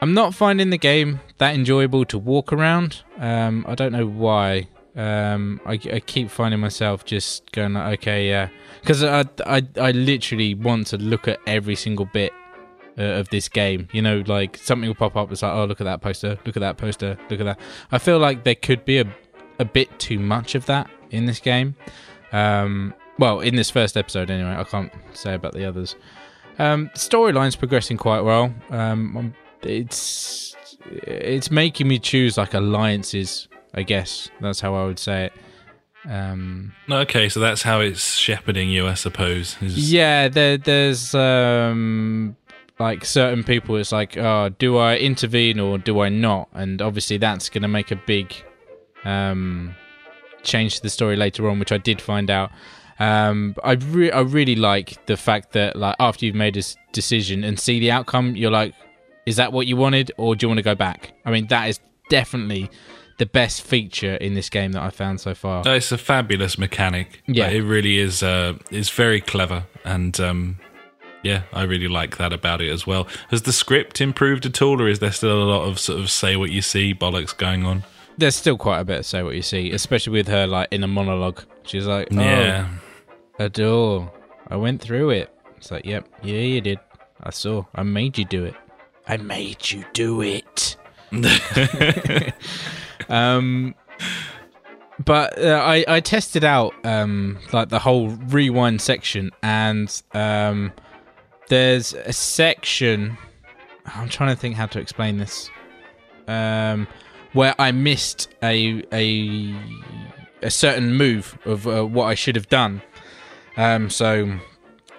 I'm 0.00 0.14
not 0.14 0.34
finding 0.34 0.70
the 0.70 0.78
game 0.78 1.20
that 1.38 1.54
enjoyable 1.54 2.04
to 2.06 2.18
walk 2.18 2.52
around. 2.52 3.02
Um, 3.18 3.64
I 3.68 3.74
don't 3.74 3.92
know 3.92 4.06
why. 4.06 4.68
Um, 4.96 5.60
I, 5.66 5.72
I 5.72 6.00
keep 6.00 6.30
finding 6.30 6.60
myself 6.60 7.04
just 7.04 7.50
going, 7.52 7.74
like, 7.74 8.00
okay, 8.00 8.28
yeah, 8.28 8.48
because 8.80 9.04
I, 9.04 9.24
I 9.46 9.62
I 9.80 9.90
literally 9.92 10.54
want 10.54 10.88
to 10.88 10.96
look 10.96 11.28
at 11.28 11.38
every 11.46 11.76
single 11.76 12.06
bit 12.06 12.32
uh, 12.98 13.02
of 13.02 13.28
this 13.28 13.48
game. 13.48 13.88
You 13.92 14.02
know, 14.02 14.24
like 14.26 14.56
something 14.56 14.88
will 14.88 14.94
pop 14.96 15.16
up. 15.16 15.30
It's 15.30 15.42
like, 15.42 15.52
oh, 15.52 15.64
look 15.66 15.80
at 15.80 15.84
that 15.84 16.00
poster, 16.00 16.38
look 16.44 16.56
at 16.56 16.60
that 16.60 16.78
poster, 16.78 17.16
look 17.30 17.40
at 17.40 17.44
that. 17.44 17.60
I 17.92 17.98
feel 17.98 18.18
like 18.18 18.44
there 18.44 18.56
could 18.56 18.84
be 18.84 18.98
a 18.98 19.04
a 19.60 19.64
bit 19.64 19.98
too 19.98 20.18
much 20.20 20.54
of 20.54 20.66
that 20.66 20.88
in 21.10 21.26
this 21.26 21.40
game. 21.40 21.74
Um, 22.32 22.94
well, 23.18 23.40
in 23.40 23.56
this 23.56 23.70
first 23.70 23.96
episode, 23.96 24.30
anyway. 24.30 24.54
I 24.56 24.62
can't 24.64 24.92
say 25.12 25.34
about 25.34 25.52
the 25.52 25.64
others. 25.64 25.96
Um, 26.60 26.88
storyline's 26.94 27.56
progressing 27.56 27.96
quite 27.96 28.20
well. 28.20 28.54
Um, 28.70 29.16
I'm- 29.16 29.34
it's 29.62 30.56
it's 30.84 31.50
making 31.50 31.88
me 31.88 31.98
choose 31.98 32.36
like 32.38 32.54
alliances. 32.54 33.48
I 33.74 33.82
guess 33.82 34.30
that's 34.40 34.60
how 34.60 34.74
I 34.74 34.84
would 34.86 34.98
say 34.98 35.26
it. 35.26 35.32
Um, 36.10 36.72
Okay, 36.90 37.28
so 37.28 37.38
that's 37.40 37.62
how 37.62 37.80
it's 37.80 38.14
shepherding 38.14 38.70
you, 38.70 38.86
I 38.86 38.94
suppose. 38.94 39.56
is- 39.60 39.92
yeah, 39.92 40.28
there, 40.28 40.56
there's 40.56 41.14
um, 41.14 42.34
like 42.78 43.04
certain 43.04 43.44
people. 43.44 43.76
It's 43.76 43.92
like, 43.92 44.16
oh, 44.16 44.48
do 44.48 44.78
I 44.78 44.96
intervene 44.96 45.60
or 45.60 45.76
do 45.76 46.00
I 46.00 46.08
not? 46.08 46.48
And 46.54 46.80
obviously, 46.80 47.18
that's 47.18 47.50
going 47.50 47.62
to 47.62 47.68
make 47.68 47.90
a 47.90 47.96
big 47.96 48.32
um, 49.04 49.74
change 50.42 50.76
to 50.76 50.82
the 50.82 50.90
story 50.90 51.16
later 51.16 51.48
on, 51.50 51.58
which 51.58 51.72
I 51.72 51.78
did 51.78 52.00
find 52.00 52.30
out. 52.30 52.50
Um, 53.00 53.54
I 53.62 53.72
re- 53.72 54.10
I 54.10 54.20
really 54.20 54.56
like 54.56 55.04
the 55.06 55.16
fact 55.16 55.52
that 55.52 55.76
like 55.76 55.94
after 56.00 56.24
you've 56.26 56.34
made 56.34 56.56
a 56.56 56.60
s- 56.60 56.76
decision 56.92 57.44
and 57.44 57.58
see 57.60 57.78
the 57.80 57.90
outcome, 57.90 58.34
you're 58.34 58.50
like, 58.50 58.74
is 59.28 59.36
that 59.36 59.52
what 59.52 59.66
you 59.66 59.76
wanted, 59.76 60.10
or 60.16 60.34
do 60.34 60.44
you 60.44 60.48
want 60.48 60.58
to 60.58 60.62
go 60.64 60.74
back? 60.74 61.12
I 61.24 61.30
mean, 61.30 61.46
that 61.48 61.68
is 61.68 61.80
definitely 62.08 62.70
the 63.18 63.26
best 63.26 63.62
feature 63.62 64.14
in 64.14 64.34
this 64.34 64.48
game 64.48 64.72
that 64.72 64.82
I 64.82 64.90
found 64.90 65.20
so 65.20 65.34
far. 65.34 65.62
Oh, 65.66 65.74
it's 65.74 65.92
a 65.92 65.98
fabulous 65.98 66.56
mechanic. 66.56 67.22
Yeah. 67.26 67.44
Like, 67.44 67.54
it 67.54 67.62
really 67.62 67.98
is. 67.98 68.22
Uh, 68.22 68.58
it's 68.70 68.90
very 68.90 69.20
clever, 69.20 69.64
and 69.84 70.18
um, 70.18 70.58
yeah, 71.22 71.42
I 71.52 71.64
really 71.64 71.88
like 71.88 72.16
that 72.16 72.32
about 72.32 72.62
it 72.62 72.70
as 72.70 72.86
well. 72.86 73.06
Has 73.30 73.42
the 73.42 73.52
script 73.52 74.00
improved 74.00 74.46
at 74.46 74.62
all, 74.62 74.80
or 74.80 74.88
is 74.88 75.00
there 75.00 75.12
still 75.12 75.42
a 75.42 75.44
lot 75.44 75.68
of 75.68 75.78
sort 75.78 76.00
of 76.00 76.10
say 76.10 76.36
what 76.36 76.50
you 76.50 76.62
see 76.62 76.94
bollocks 76.94 77.36
going 77.36 77.64
on? 77.64 77.84
there's 78.18 78.34
still 78.34 78.58
quite 78.58 78.80
a 78.80 78.84
bit 78.84 78.98
of 78.98 79.06
say 79.06 79.22
what 79.22 79.36
you 79.36 79.42
see, 79.42 79.70
especially 79.70 80.12
with 80.12 80.26
her 80.26 80.44
like 80.46 80.66
in 80.72 80.82
a 80.82 80.88
monologue. 80.88 81.40
She's 81.62 81.86
like, 81.86 82.08
oh, 82.10 82.16
Yeah, 82.20 82.68
a 83.38 83.48
door. 83.48 84.10
I 84.48 84.56
went 84.56 84.80
through 84.82 85.10
it. 85.10 85.32
It's 85.56 85.70
like, 85.70 85.84
yep, 85.84 86.08
yeah, 86.22 86.40
you 86.40 86.60
did. 86.60 86.80
I 87.22 87.30
saw. 87.30 87.64
I 87.74 87.84
made 87.84 88.18
you 88.18 88.24
do 88.24 88.44
it. 88.44 88.54
I 89.08 89.16
made 89.16 89.70
you 89.70 89.84
do 89.94 90.20
it. 90.20 90.76
um, 93.08 93.74
but 95.02 95.38
uh, 95.38 95.62
I 95.64 95.84
I 95.88 96.00
tested 96.00 96.44
out 96.44 96.74
um 96.84 97.38
like 97.52 97.70
the 97.70 97.78
whole 97.78 98.10
rewind 98.10 98.80
section, 98.80 99.30
and 99.42 100.02
um, 100.12 100.72
there's 101.48 101.94
a 101.94 102.12
section. 102.12 103.16
I'm 103.86 104.08
trying 104.10 104.34
to 104.34 104.36
think 104.36 104.56
how 104.56 104.66
to 104.66 104.78
explain 104.78 105.16
this. 105.16 105.50
Um, 106.26 106.86
where 107.32 107.54
I 107.58 107.72
missed 107.72 108.28
a 108.42 108.82
a 108.92 109.54
a 110.42 110.50
certain 110.50 110.94
move 110.94 111.38
of 111.44 111.66
uh, 111.66 111.84
what 111.84 112.04
I 112.04 112.14
should 112.14 112.36
have 112.36 112.48
done. 112.48 112.82
Um, 113.56 113.88
so 113.90 114.38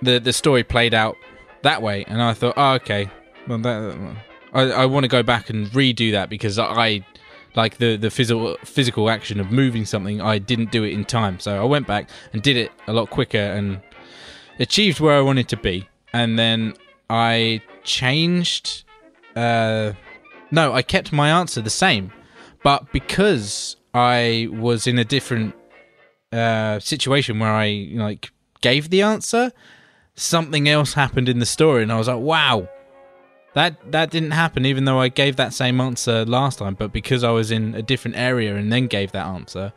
the 0.01 0.19
the 0.19 0.33
story 0.33 0.63
played 0.63 0.93
out 0.93 1.15
that 1.61 1.81
way, 1.81 2.05
and 2.07 2.21
I 2.21 2.33
thought, 2.33 2.53
oh, 2.57 2.73
okay, 2.73 3.09
well, 3.49 3.57
that, 3.57 4.15
I 4.53 4.61
I 4.61 4.85
want 4.85 5.03
to 5.03 5.07
go 5.07 5.23
back 5.23 5.49
and 5.49 5.67
redo 5.67 6.11
that 6.11 6.29
because 6.29 6.59
I 6.59 7.03
like 7.55 7.77
the 7.77 7.95
the 7.97 8.11
physical 8.11 8.57
physical 8.63 9.09
action 9.09 9.39
of 9.39 9.51
moving 9.51 9.85
something. 9.85 10.21
I 10.21 10.37
didn't 10.37 10.71
do 10.71 10.83
it 10.83 10.93
in 10.93 11.03
time, 11.03 11.39
so 11.39 11.59
I 11.59 11.65
went 11.65 11.87
back 11.87 12.09
and 12.31 12.41
did 12.41 12.55
it 12.57 12.71
a 12.87 12.93
lot 12.93 13.09
quicker 13.09 13.37
and 13.37 13.81
achieved 14.59 14.99
where 14.99 15.17
I 15.17 15.21
wanted 15.21 15.47
to 15.49 15.57
be. 15.57 15.89
And 16.13 16.37
then 16.37 16.75
I 17.09 17.61
changed. 17.83 18.83
Uh, 19.35 19.93
no, 20.51 20.73
I 20.73 20.81
kept 20.81 21.11
my 21.11 21.29
answer 21.29 21.61
the 21.61 21.69
same, 21.69 22.11
but 22.63 22.91
because 22.91 23.77
I 23.93 24.47
was 24.51 24.87
in 24.87 24.99
a 24.99 25.05
different 25.05 25.55
uh, 26.31 26.79
situation 26.79 27.39
where 27.39 27.51
I 27.51 27.89
like 27.93 28.31
gave 28.61 28.89
the 28.89 29.01
answer, 29.01 29.51
something 30.15 30.67
else 30.67 30.93
happened 30.93 31.29
in 31.29 31.39
the 31.39 31.45
story, 31.45 31.83
and 31.83 31.91
I 31.91 31.97
was 31.97 32.07
like, 32.07 32.19
"Wow, 32.19 32.67
that 33.53 33.91
that 33.91 34.11
didn't 34.11 34.31
happen." 34.31 34.65
Even 34.65 34.85
though 34.85 34.99
I 34.99 35.07
gave 35.09 35.35
that 35.37 35.53
same 35.53 35.79
answer 35.81 36.25
last 36.25 36.59
time, 36.59 36.75
but 36.75 36.91
because 36.91 37.23
I 37.23 37.31
was 37.31 37.51
in 37.51 37.75
a 37.75 37.81
different 37.81 38.17
area 38.17 38.55
and 38.55 38.71
then 38.71 38.87
gave 38.87 39.11
that 39.13 39.25
answer, 39.25 39.73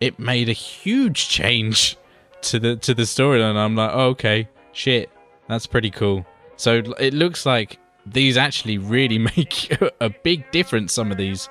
it 0.00 0.18
made 0.18 0.48
a 0.48 0.52
huge 0.52 1.28
change 1.28 1.96
to 2.42 2.58
the 2.58 2.76
to 2.76 2.94
the 2.94 3.02
storyline. 3.02 3.56
I'm 3.56 3.76
like, 3.76 3.90
oh, 3.92 4.08
"Okay, 4.10 4.48
shit, 4.72 5.10
that's 5.48 5.66
pretty 5.66 5.90
cool." 5.90 6.26
So 6.56 6.82
it 7.00 7.14
looks 7.14 7.44
like 7.46 7.78
these 8.06 8.36
actually 8.36 8.78
really 8.78 9.18
make 9.36 9.76
a 10.00 10.10
big 10.10 10.50
difference. 10.50 10.92
Some 10.92 11.10
of 11.10 11.18
these, 11.18 11.48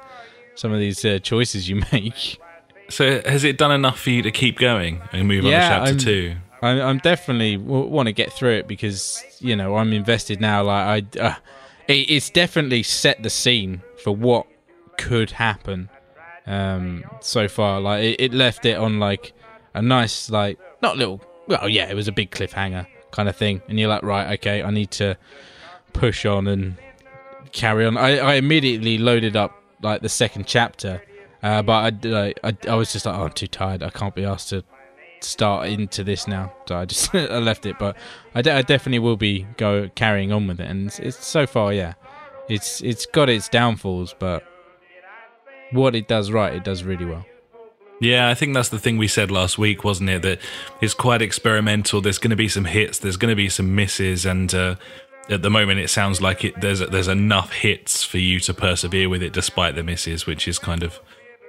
some 0.56 0.72
of 0.72 0.80
these 0.80 1.04
uh, 1.06 1.20
choices 1.20 1.70
you 1.70 1.82
make. 1.92 2.40
So 2.90 3.22
has 3.26 3.46
it 3.46 3.58
done 3.58 3.72
enough 3.72 4.00
for 4.02 4.10
you 4.10 4.22
to 4.22 4.32
keep 4.32 4.58
going 4.58 5.02
and 5.14 5.28
move 5.28 5.46
on 5.46 5.52
to 5.52 5.58
chapter 5.58 5.90
I'm- 5.92 5.98
two? 5.98 6.36
I, 6.62 6.82
I'm 6.82 7.00
definitely 7.00 7.58
w- 7.58 7.88
want 7.88 8.08
to 8.08 8.14
get 8.14 8.32
through 8.32 8.54
it 8.54 8.68
because 8.68 9.24
you 9.40 9.56
know 9.56 9.76
I'm 9.78 9.94
invested 9.94 10.40
now. 10.40 10.64
Like 10.64 11.16
I, 11.18 11.20
uh, 11.20 11.36
it, 11.88 12.10
it's 12.10 12.30
definitely 12.30 12.84
set 12.84 13.24
the 13.24 13.30
scene 13.30 13.82
for 14.04 14.16
what 14.16 14.48
could 14.98 15.32
happen. 15.32 15.90
Um, 16.46 17.04
so 17.22 17.48
far, 17.48 17.80
like 17.80 18.04
it, 18.04 18.22
it 18.22 18.34
left 18.34 18.66
it 18.66 18.78
on 18.78 19.00
like 19.00 19.34
a 19.74 19.82
nice, 19.82 20.30
like 20.30 20.60
not 20.82 20.98
little. 20.98 21.22
Well, 21.48 21.70
yeah, 21.70 21.90
it 21.90 21.96
was 21.96 22.08
a 22.08 22.12
big 22.12 22.32
cliffhanger 22.32 22.88
kind 23.12 23.28
of 23.28 23.36
thing, 23.36 23.62
and 23.68 23.80
you're 23.80 23.90
like, 23.90 24.04
right, 24.04 24.40
okay, 24.40 24.64
I 24.64 24.72
need 24.72 24.92
to 24.92 25.18
push 25.94 26.26
on 26.26 26.48
and 26.48 26.78
carry 27.52 27.86
on. 27.86 27.98
I, 27.98 28.18
I 28.18 28.34
immediately 28.36 28.98
loaded 28.98 29.36
up 29.36 29.62
like 29.82 30.02
the 30.02 30.10
second 30.10 30.48
chapter, 30.48 31.02
uh, 31.44 31.62
but 31.62 32.06
I, 32.06 32.34
I 32.44 32.58
I 32.68 32.76
was 32.76 32.92
just 32.94 33.06
like, 33.06 33.16
oh, 33.16 33.24
I'm 33.26 33.32
too 33.32 33.48
tired. 33.48 33.84
I 33.84 33.90
can't 33.90 34.16
be 34.16 34.26
asked 34.26 34.50
to 34.50 34.64
start 35.24 35.68
into 35.68 36.04
this 36.04 36.28
now, 36.28 36.54
so 36.68 36.78
I 36.78 36.86
just 36.86 37.14
I 37.16 37.40
left 37.40 37.66
it. 37.66 37.78
But 37.80 37.98
I, 38.36 38.42
de- 38.42 38.54
I 38.54 38.62
definitely 38.62 39.00
will 39.00 39.18
be 39.18 39.48
go 39.58 39.90
carrying 39.96 40.32
on 40.32 40.48
with 40.48 40.60
it, 40.60 40.68
and 40.68 40.88
it's, 40.88 41.00
it's 41.00 41.26
so 41.26 41.46
far, 41.46 41.74
yeah, 41.74 41.94
it's 42.50 42.82
it's 42.82 43.06
got 43.06 43.30
its 43.30 43.50
downfalls, 43.50 44.16
but 44.20 44.44
what 45.72 45.96
it 45.96 46.08
does 46.08 46.32
right, 46.32 46.54
it 46.54 46.64
does 46.64 46.84
really 46.84 47.06
well. 47.06 47.26
Yeah, 48.00 48.30
I 48.30 48.34
think 48.34 48.56
that's 48.56 48.70
the 48.70 48.80
thing 48.80 48.98
we 48.98 49.08
said 49.08 49.30
last 49.30 49.60
week, 49.60 49.84
wasn't 49.84 50.10
it? 50.10 50.24
That 50.24 50.40
it's 50.82 50.96
quite 50.96 51.22
experimental. 51.22 52.02
There's 52.02 52.18
going 52.18 52.32
to 52.32 52.36
be 52.36 52.50
some 52.50 52.66
hits, 52.66 52.98
there's 53.00 53.18
going 53.18 53.32
to 53.32 53.36
be 53.36 53.48
some 53.48 53.76
misses, 53.76 54.26
and 54.26 54.54
uh, 54.54 54.76
at 55.30 55.44
the 55.44 55.52
moment 55.52 55.80
it 55.80 55.90
sounds 55.90 56.20
like 56.20 56.44
it 56.44 56.60
there's 56.62 56.80
there's 56.80 57.08
enough 57.08 57.54
hits 57.54 58.04
for 58.04 58.18
you 58.18 58.40
to 58.42 58.54
persevere 58.54 59.08
with 59.08 59.22
it 59.22 59.34
despite 59.34 59.76
the 59.76 59.84
misses, 59.84 60.26
which 60.26 60.48
is 60.48 60.58
kind 60.58 60.84
of 60.84 61.00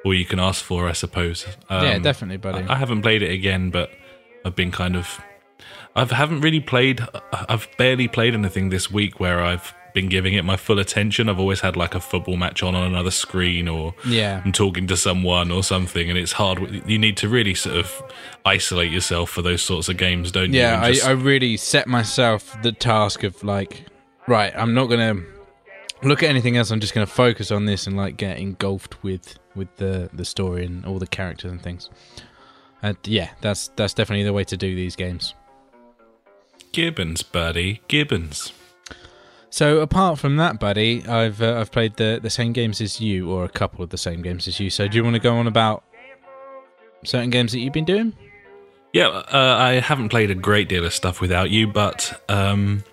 all 0.04 0.14
you 0.14 0.24
can 0.24 0.38
ask 0.38 0.64
for, 0.64 0.88
I 0.88 0.92
suppose. 0.92 1.46
Um, 1.68 1.84
yeah, 1.84 1.98
definitely, 1.98 2.36
buddy. 2.38 2.66
I, 2.68 2.74
I 2.74 2.76
haven't 2.76 3.02
played 3.02 3.22
it 3.22 3.30
again, 3.30 3.70
but 3.70 3.90
I've 4.44 4.56
been 4.56 4.70
kind 4.72 4.96
of 4.96 5.20
I 5.94 6.04
haven't 6.06 6.40
really 6.40 6.60
played. 6.60 7.06
I've 7.32 7.68
barely 7.76 8.08
played 8.08 8.34
anything 8.34 8.70
this 8.70 8.90
week 8.90 9.20
where 9.20 9.42
I've 9.42 9.74
been 9.94 10.08
giving 10.08 10.32
it 10.32 10.42
my 10.42 10.56
full 10.56 10.78
attention. 10.78 11.28
I've 11.28 11.38
always 11.38 11.60
had 11.60 11.76
like 11.76 11.94
a 11.94 12.00
football 12.00 12.36
match 12.38 12.62
on 12.62 12.74
on 12.74 12.84
another 12.84 13.10
screen, 13.10 13.68
or 13.68 13.94
Yeah. 14.06 14.40
I'm 14.42 14.52
talking 14.52 14.86
to 14.86 14.96
someone 14.96 15.50
or 15.50 15.62
something, 15.62 16.08
and 16.08 16.18
it's 16.18 16.32
hard. 16.32 16.82
You 16.88 16.98
need 16.98 17.18
to 17.18 17.28
really 17.28 17.54
sort 17.54 17.76
of 17.76 18.02
isolate 18.46 18.90
yourself 18.90 19.28
for 19.30 19.42
those 19.42 19.60
sorts 19.62 19.90
of 19.90 19.98
games, 19.98 20.32
don't 20.32 20.52
you? 20.54 20.60
Yeah, 20.60 20.80
I, 20.82 20.94
I 21.04 21.10
really 21.10 21.58
set 21.58 21.86
myself 21.86 22.56
the 22.62 22.72
task 22.72 23.22
of 23.22 23.44
like, 23.44 23.84
right, 24.26 24.52
I'm 24.56 24.72
not 24.72 24.86
gonna 24.86 25.22
look 26.02 26.22
at 26.22 26.30
anything 26.30 26.56
else. 26.56 26.70
I'm 26.70 26.80
just 26.80 26.94
gonna 26.94 27.06
focus 27.06 27.50
on 27.50 27.66
this 27.66 27.86
and 27.86 27.94
like 27.94 28.16
get 28.16 28.38
engulfed 28.38 29.02
with 29.02 29.38
with 29.54 29.74
the 29.76 30.10
the 30.12 30.24
story 30.24 30.64
and 30.64 30.84
all 30.84 30.98
the 30.98 31.06
characters 31.06 31.50
and 31.50 31.62
things. 31.62 31.90
And 32.82 32.96
yeah, 33.04 33.30
that's 33.40 33.68
that's 33.76 33.94
definitely 33.94 34.24
the 34.24 34.32
way 34.32 34.44
to 34.44 34.56
do 34.56 34.74
these 34.74 34.96
games. 34.96 35.34
Gibbons, 36.72 37.22
buddy, 37.22 37.82
Gibbons. 37.88 38.52
So 39.50 39.80
apart 39.80 40.18
from 40.18 40.36
that, 40.38 40.58
buddy, 40.58 41.06
I've 41.06 41.42
uh, 41.42 41.58
I've 41.60 41.70
played 41.70 41.96
the 41.96 42.18
the 42.22 42.30
same 42.30 42.52
games 42.52 42.80
as 42.80 43.00
you, 43.00 43.30
or 43.30 43.44
a 43.44 43.48
couple 43.50 43.84
of 43.84 43.90
the 43.90 43.98
same 43.98 44.22
games 44.22 44.48
as 44.48 44.58
you. 44.58 44.70
So 44.70 44.88
do 44.88 44.96
you 44.96 45.04
want 45.04 45.14
to 45.14 45.20
go 45.20 45.36
on 45.36 45.46
about 45.46 45.84
certain 47.04 47.30
games 47.30 47.52
that 47.52 47.58
you've 47.58 47.72
been 47.72 47.84
doing? 47.84 48.14
Yeah, 48.92 49.08
uh, 49.08 49.56
I 49.58 49.74
haven't 49.74 50.10
played 50.10 50.30
a 50.30 50.34
great 50.34 50.68
deal 50.68 50.84
of 50.84 50.92
stuff 50.92 51.20
without 51.20 51.50
you, 51.50 51.66
but 51.66 52.22
um, 52.28 52.84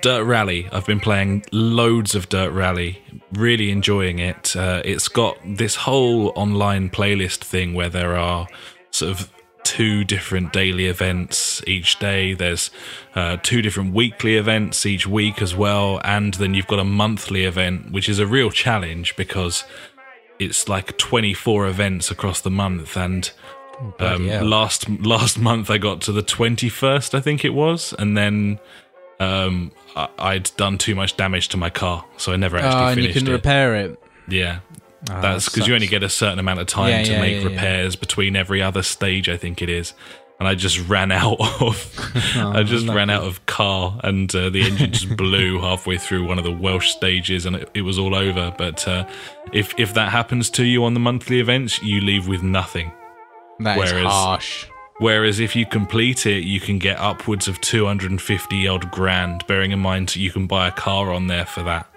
Dirt 0.00 0.24
Rally. 0.24 0.68
I've 0.72 0.86
been 0.86 1.00
playing 1.00 1.44
loads 1.52 2.14
of 2.14 2.28
Dirt 2.28 2.50
Rally, 2.50 3.02
really 3.32 3.70
enjoying 3.70 4.18
it. 4.18 4.56
Uh, 4.56 4.82
it's 4.84 5.08
got 5.08 5.36
this 5.44 5.76
whole 5.76 6.32
online 6.34 6.90
playlist 6.90 7.44
thing 7.44 7.74
where 7.74 7.88
there 7.88 8.16
are 8.16 8.48
sort 8.90 9.12
of 9.12 9.32
two 9.64 10.04
different 10.04 10.52
daily 10.52 10.86
events 10.86 11.62
each 11.66 11.98
day. 11.98 12.34
There's 12.34 12.70
uh, 13.14 13.36
two 13.42 13.62
different 13.62 13.94
weekly 13.94 14.36
events 14.36 14.84
each 14.86 15.06
week 15.06 15.40
as 15.40 15.54
well, 15.54 16.00
and 16.04 16.34
then 16.34 16.54
you've 16.54 16.66
got 16.66 16.78
a 16.78 16.84
monthly 16.84 17.44
event, 17.44 17.92
which 17.92 18.08
is 18.08 18.18
a 18.18 18.26
real 18.26 18.50
challenge 18.50 19.14
because 19.16 19.64
it's 20.38 20.68
like 20.68 20.98
24 20.98 21.68
events 21.68 22.10
across 22.10 22.40
the 22.40 22.50
month 22.50 22.96
and 22.96 23.30
um, 23.80 23.92
bloody 23.98 24.40
last 24.40 24.88
last 24.88 25.38
month 25.38 25.70
I 25.70 25.78
got 25.78 26.00
to 26.02 26.12
the 26.12 26.22
21st 26.22 27.14
I 27.14 27.20
think 27.20 27.44
it 27.44 27.50
was 27.50 27.94
and 27.98 28.16
then 28.16 28.58
um, 29.20 29.72
I, 29.96 30.08
I'd 30.18 30.50
done 30.56 30.78
too 30.78 30.94
much 30.94 31.16
damage 31.16 31.48
to 31.48 31.56
my 31.56 31.70
car 31.70 32.04
so 32.16 32.32
I 32.32 32.36
never 32.36 32.56
actually 32.56 32.72
Oh, 32.82 32.86
and 32.88 32.96
you 32.98 33.02
finished 33.08 33.18
can 33.18 33.28
it. 33.28 33.32
repair 33.32 33.74
it. 33.76 34.02
yeah. 34.28 34.60
Oh, 35.10 35.20
that's 35.20 35.46
that 35.46 35.52
because 35.54 35.66
you 35.68 35.74
only 35.74 35.88
get 35.88 36.02
a 36.04 36.08
certain 36.08 36.38
amount 36.38 36.60
of 36.60 36.66
time 36.68 36.90
Yeah, 36.90 37.02
to 37.02 37.12
yeah, 37.12 37.20
make 37.20 37.42
yeah, 37.42 37.48
repairs 37.48 37.96
between 37.96 38.36
every 38.36 38.62
other 38.62 38.82
stage 38.82 39.28
I 39.28 39.36
think 39.36 39.60
it 39.60 39.68
is. 39.68 39.94
And 40.38 40.48
I 40.48 40.54
just 40.56 40.88
ran 40.88 41.12
out 41.12 41.38
of 41.60 41.94
I 42.36 42.62
just 42.64 42.86
ran 42.88 43.10
out 43.10 43.22
of 43.24 43.44
car 43.46 44.00
and 44.02 44.32
uh, 44.34 44.48
the 44.50 44.62
engine 44.62 44.92
just 44.92 45.16
blew 45.16 45.60
halfway 45.60 45.98
through 45.98 46.24
one 46.26 46.38
of 46.38 46.44
the 46.44 46.50
Welsh 46.52 46.90
stages 46.90 47.46
and 47.46 47.56
it, 47.56 47.70
it 47.74 47.82
was 47.82 47.98
all 47.98 48.14
over. 48.14 48.52
But 48.56 48.86
uh, 48.88 49.06
if 49.52 49.72
if 49.78 49.94
that 49.94 50.10
happens 50.10 50.50
to 50.50 50.64
you 50.64 50.84
on 50.84 50.94
the 50.94 51.00
monthly 51.00 51.38
events 51.40 51.82
you 51.82 52.00
leave 52.00 52.26
with 52.28 52.42
nothing. 52.42 52.92
That 53.60 53.78
is 53.78 53.92
whereas- 53.92 54.06
harsh. 54.06 54.66
Whereas 54.98 55.40
if 55.40 55.56
you 55.56 55.66
complete 55.66 56.26
it, 56.26 56.44
you 56.44 56.60
can 56.60 56.78
get 56.78 56.98
upwards 56.98 57.48
of 57.48 57.60
250 57.60 58.68
odd 58.68 58.90
grand, 58.90 59.44
bearing 59.46 59.72
in 59.72 59.80
mind 59.80 60.14
you 60.14 60.30
can 60.30 60.46
buy 60.46 60.68
a 60.68 60.72
car 60.72 61.12
on 61.12 61.26
there 61.26 61.46
for 61.46 61.62
that. 61.64 61.88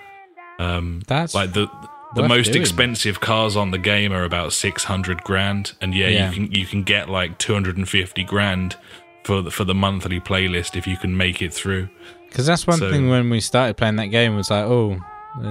Um, 0.59 1.01
That's 1.07 1.35
like 1.35 1.53
the 1.53 1.67
the 2.15 2.25
most 2.27 2.53
doing. 2.53 2.61
expensive 2.61 3.19
cars 3.19 3.57
on 3.57 3.71
the 3.71 3.77
game 3.77 4.13
are 4.13 4.23
about 4.23 4.53
600 4.53 5.21
grand 5.23 5.73
and 5.81 5.93
yeah, 5.93 6.07
Yeah. 6.07 6.29
you 6.29 6.33
can 6.47 6.51
you 6.53 6.65
can 6.65 6.83
get 6.83 7.09
like 7.09 7.37
250 7.39 8.23
grand 8.23 8.77
for 9.25 9.41
the, 9.41 9.51
for 9.51 9.65
the 9.65 9.75
monthly 9.75 10.19
playlist 10.21 10.77
if 10.77 10.87
you 10.87 10.95
can 10.95 11.17
make 11.17 11.41
it 11.41 11.53
through. 11.53 11.89
Because 12.29 12.45
that's 12.45 12.65
one 12.65 12.77
So- 12.77 12.89
thing 12.91 13.09
when 13.09 13.29
we 13.29 13.41
started 13.41 13.75
playing 13.75 13.97
that 13.97 14.07
game 14.07 14.35
was 14.35 14.49
like, 14.49 14.63
oh, 14.65 14.97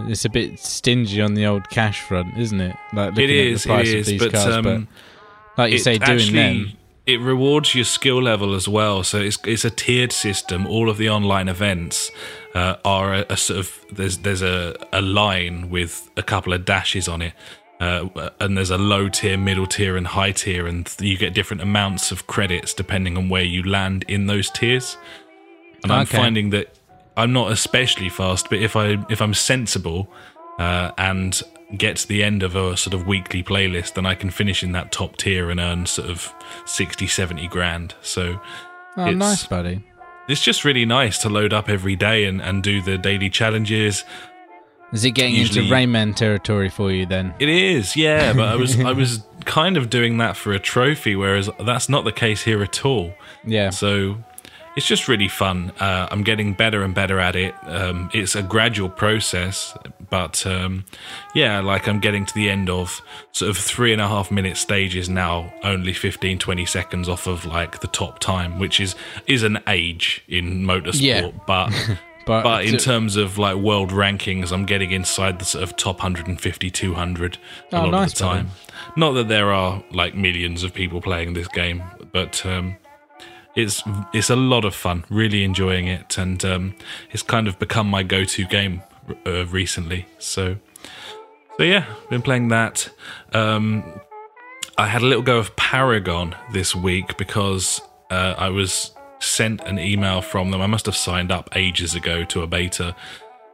it's 0.09 0.25
a 0.25 0.31
bit 0.31 0.59
stingy 0.59 1.21
on 1.21 1.35
the 1.35 1.45
old 1.45 1.69
cash 1.69 2.01
front, 2.01 2.39
isn't 2.39 2.61
it? 2.61 2.75
Like 2.95 3.11
looking 3.11 3.25
It 3.25 3.31
is, 3.31 3.67
at 3.67 3.69
the 3.69 3.75
price 3.75 3.89
it 3.91 3.99
of 4.01 4.07
these 4.07 4.23
but 4.23 4.33
cars, 4.33 4.47
um, 4.47 4.63
but 4.65 5.63
like 5.63 5.73
you 5.73 5.79
say, 5.79 5.99
doing 5.99 6.11
actually- 6.19 6.33
them. 6.33 6.73
It 7.07 7.21
rewards 7.21 7.75
your 7.75 7.85
skill 7.85 8.23
level 8.23 8.55
as 8.55 8.67
well. 8.67 9.03
So 9.05 9.19
it's 9.19 9.39
it's 9.45 9.65
a 9.65 9.71
tiered 9.71 10.13
system. 10.13 10.67
All 10.67 10.89
of 10.89 10.97
the 10.97 11.11
online 11.11 11.49
events 11.49 12.11
uh, 12.55 12.77
are 12.85 13.15
a, 13.15 13.27
a 13.29 13.37
sort 13.37 13.61
of 13.61 13.85
there's 13.93 14.19
there's 14.19 14.43
a, 14.43 14.75
a 14.93 15.03
line 15.03 15.69
with 15.69 16.11
a 16.17 16.23
couple 16.23 16.53
of 16.53 16.65
dashes 16.65 17.09
on 17.09 17.21
it. 17.21 17.35
Uh, 17.81 18.31
and 18.41 18.57
there's 18.57 18.71
a 18.71 18.79
low 18.79 19.09
tier, 19.09 19.37
middle 19.37 19.67
tier, 19.67 19.97
and 19.97 20.07
high 20.07 20.31
tier, 20.31 20.67
and 20.67 20.95
you 21.01 21.19
get 21.19 21.35
different 21.35 21.61
amounts 21.61 22.13
of 22.13 22.27
credits 22.27 22.73
depending 22.73 23.19
on 23.19 23.29
where 23.29 23.43
you 23.43 23.63
land 23.63 24.05
in 24.09 24.27
those 24.27 24.49
tiers. 24.49 24.97
And 25.83 25.93
I'm 25.93 26.07
finding 26.07 26.51
that 26.51 26.79
I'm 27.17 27.33
not 27.33 27.53
especially 27.53 28.09
fast, 28.09 28.49
but 28.49 28.61
if 28.61 28.77
I 28.77 29.05
if 29.11 29.21
I'm 29.21 29.35
sensible 29.35 30.09
uh, 30.59 30.93
and 30.97 31.43
get 31.77 31.97
to 31.97 32.09
the 32.09 32.23
end 32.23 32.43
of 32.43 32.55
a 32.57 32.77
sort 32.77 32.95
of 32.95 33.07
weekly 33.07 33.43
playlist, 33.43 33.95
then 33.95 34.07
I 34.07 34.15
can 34.15 34.31
finish 34.31 34.63
in 34.63 34.73
that 34.73 34.93
top 34.93 35.17
tier 35.17 35.51
and 35.51 35.59
earn 35.61 35.87
sort 35.87 36.09
of 36.11 36.33
60, 36.67 37.07
70 37.07 37.49
grand. 37.49 37.95
So 38.03 38.41
Oh, 38.97 39.03
it's- 39.03 39.17
nice, 39.17 39.47
buddy. 39.47 39.83
it's 40.29 40.43
just 40.43 40.65
really 40.65 40.85
nice 40.85 41.19
to 41.19 41.29
load 41.29 41.53
up 41.53 41.69
every 41.69 41.97
day 41.97 42.25
and, 42.27 42.41
and 42.41 42.63
do 42.63 42.81
the 42.81 42.97
daily 42.99 43.29
challenges. 43.31 44.05
Is 44.93 45.05
it 45.05 45.13
getting 45.13 45.35
usually- 45.35 45.65
into 45.65 45.75
Rayman 45.75 46.15
territory 46.15 46.69
for 46.69 46.93
you 46.93 47.07
then? 47.07 47.35
It 47.41 47.49
is, 47.49 47.97
yeah, 47.97 48.33
but 48.33 48.47
I 48.49 48.55
was 48.55 48.79
I 48.79 48.93
was 48.93 49.23
kind 49.45 49.77
of 49.77 49.91
doing 49.91 50.19
that 50.19 50.37
for 50.37 50.53
a 50.53 50.61
trophy, 50.61 51.17
whereas 51.17 51.51
that's 51.59 51.89
not 51.89 52.05
the 52.05 52.13
case 52.13 52.43
here 52.43 52.63
at 52.63 52.85
all. 52.85 53.13
Yeah. 53.45 53.71
So 53.71 54.19
it's 54.77 54.87
just 54.87 55.09
really 55.09 55.27
fun. 55.29 55.73
Uh, 55.81 56.07
I'm 56.13 56.23
getting 56.23 56.53
better 56.55 56.85
and 56.85 56.95
better 56.95 57.19
at 57.19 57.35
it. 57.35 57.55
Um, 57.65 58.09
it's 58.15 58.37
a 58.37 58.43
gradual 58.43 58.89
process, 58.89 59.77
but 60.15 60.47
um, 60.47 60.85
yeah, 61.35 61.59
like 61.59 61.89
I'm 61.89 61.99
getting 61.99 62.25
to 62.25 62.35
the 62.35 62.49
end 62.49 62.71
of 62.71 63.03
sort 63.33 63.51
of 63.51 63.57
three 63.59 63.93
and 63.93 64.01
a 64.01 64.07
half 64.07 64.31
minute 64.31 64.57
stages 64.57 65.09
now, 65.09 65.53
only 65.65 65.93
15, 65.93 66.39
20 66.39 66.67
seconds 66.67 67.09
off 67.09 67.27
of 67.27 67.45
like 67.45 67.81
the 67.81 67.89
top 67.89 68.21
time, 68.21 68.61
which 68.61 68.79
is 68.79 68.95
is 69.27 69.43
an 69.43 69.59
age 69.67 70.23
in 70.29 70.63
motorsport, 70.63 71.01
Yeah. 71.01 71.31
but. 71.49 71.73
But, 72.27 72.43
But 72.43 72.65
in 72.65 72.79
terms 72.79 73.17
of 73.17 73.37
like 73.37 73.57
world 73.57 73.91
rankings, 73.91 74.51
I'm 74.51 74.65
getting 74.65 74.93
inside 74.93 75.39
the 75.41 75.45
sort 75.45 75.63
of 75.63 75.77
top 75.77 75.99
150, 75.99 76.71
200 76.71 77.37
a 77.71 77.77
Oh, 77.77 77.81
lot 77.83 77.91
nice, 77.91 78.13
of 78.13 78.19
the 78.19 78.25
time. 78.25 78.49
Not 78.97 79.13
that 79.13 79.29
there 79.29 79.53
are 79.53 79.85
like 79.93 80.15
millions 80.15 80.65
of 80.65 80.73
people 80.73 81.03
playing 81.03 81.35
this 81.35 81.49
game, 81.49 81.83
but 82.13 82.47
um, 82.47 82.77
it's 83.55 83.83
it's 84.15 84.31
a 84.31 84.37
lot 84.37 84.65
of 84.65 84.75
fun. 84.75 85.05
Really 85.11 85.45
enjoying 85.45 85.87
it, 85.87 86.17
and 86.17 86.43
um, 86.47 86.75
it's 87.11 87.23
kind 87.23 87.47
of 87.47 87.59
become 87.59 87.89
my 87.91 88.03
go-to 88.03 88.47
game 88.47 88.81
uh, 89.27 89.47
recently. 89.47 90.07
So, 90.19 90.57
so 91.57 91.63
yeah, 91.63 91.87
been 92.11 92.23
playing 92.23 92.49
that. 92.49 92.89
Um, 93.33 93.85
I 94.77 94.87
had 94.87 95.03
a 95.03 95.07
little 95.07 95.23
go 95.23 95.39
of 95.39 95.55
Paragon 95.57 96.35
this 96.53 96.75
week 96.75 97.17
because 97.17 97.81
uh, 98.11 98.35
I 98.37 98.49
was 98.49 98.91
sent 99.21 99.61
an 99.63 99.79
email 99.79 100.21
from 100.21 100.51
them. 100.51 100.61
I 100.61 100.67
must 100.67 100.87
have 100.87 100.97
signed 100.97 101.31
up 101.31 101.49
ages 101.57 101.95
ago 101.95 102.25
to 102.25 102.43
a 102.43 102.47
beta, 102.47 102.97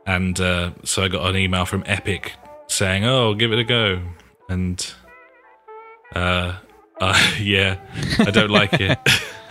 and 0.06 0.40
uh, 0.40 0.72
so 0.84 1.02
I 1.02 1.08
got 1.08 1.28
an 1.28 1.36
email 1.36 1.66
from 1.66 1.82
Epic 1.86 2.32
saying, 2.68 3.04
"Oh, 3.04 3.34
give 3.34 3.52
it 3.52 3.58
a 3.58 3.64
go." 3.64 4.02
And 4.48 4.92
uh, 6.14 6.54
uh 7.00 7.32
yeah, 7.38 7.76
I 8.18 8.30
don't 8.30 8.50
like 8.50 8.74
it. 8.74 8.98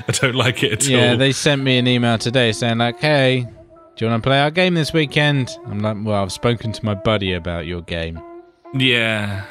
I 0.08 0.12
don't 0.12 0.36
like 0.36 0.64
it 0.64 0.72
at 0.72 0.88
yeah, 0.88 0.98
all. 0.98 1.04
Yeah, 1.04 1.16
they 1.16 1.32
sent 1.32 1.62
me 1.62 1.78
an 1.78 1.88
email 1.88 2.18
today 2.18 2.52
saying 2.52 2.80
like, 2.80 3.00
"Hey, 3.00 3.48
do 4.00 4.06
you 4.06 4.12
want 4.12 4.24
to 4.24 4.28
play 4.30 4.40
our 4.42 4.50
game 4.50 4.74
this 4.74 4.94
weekend?" 4.94 5.56
I'm 5.68 5.80
like, 5.82 5.98
"Well, 6.02 6.24
I've 6.24 6.32
spoken 6.32 6.72
to 6.72 6.86
my 6.86 6.96
buddy 6.96 7.34
about 7.34 7.68
your 7.68 7.82
game." 7.82 8.20
Yeah. 8.74 9.44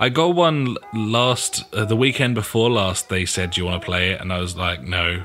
I 0.00 0.08
got 0.08 0.34
one 0.34 0.76
last, 0.92 1.62
uh, 1.74 1.84
the 1.84 1.94
weekend 1.94 2.34
before 2.34 2.70
last. 2.70 3.08
They 3.08 3.24
said, 3.24 3.52
Do 3.52 3.60
you 3.60 3.66
want 3.66 3.80
to 3.82 3.84
play 3.84 4.10
it? 4.10 4.20
And 4.20 4.32
I 4.32 4.40
was 4.40 4.56
like, 4.56 4.82
No. 4.82 5.24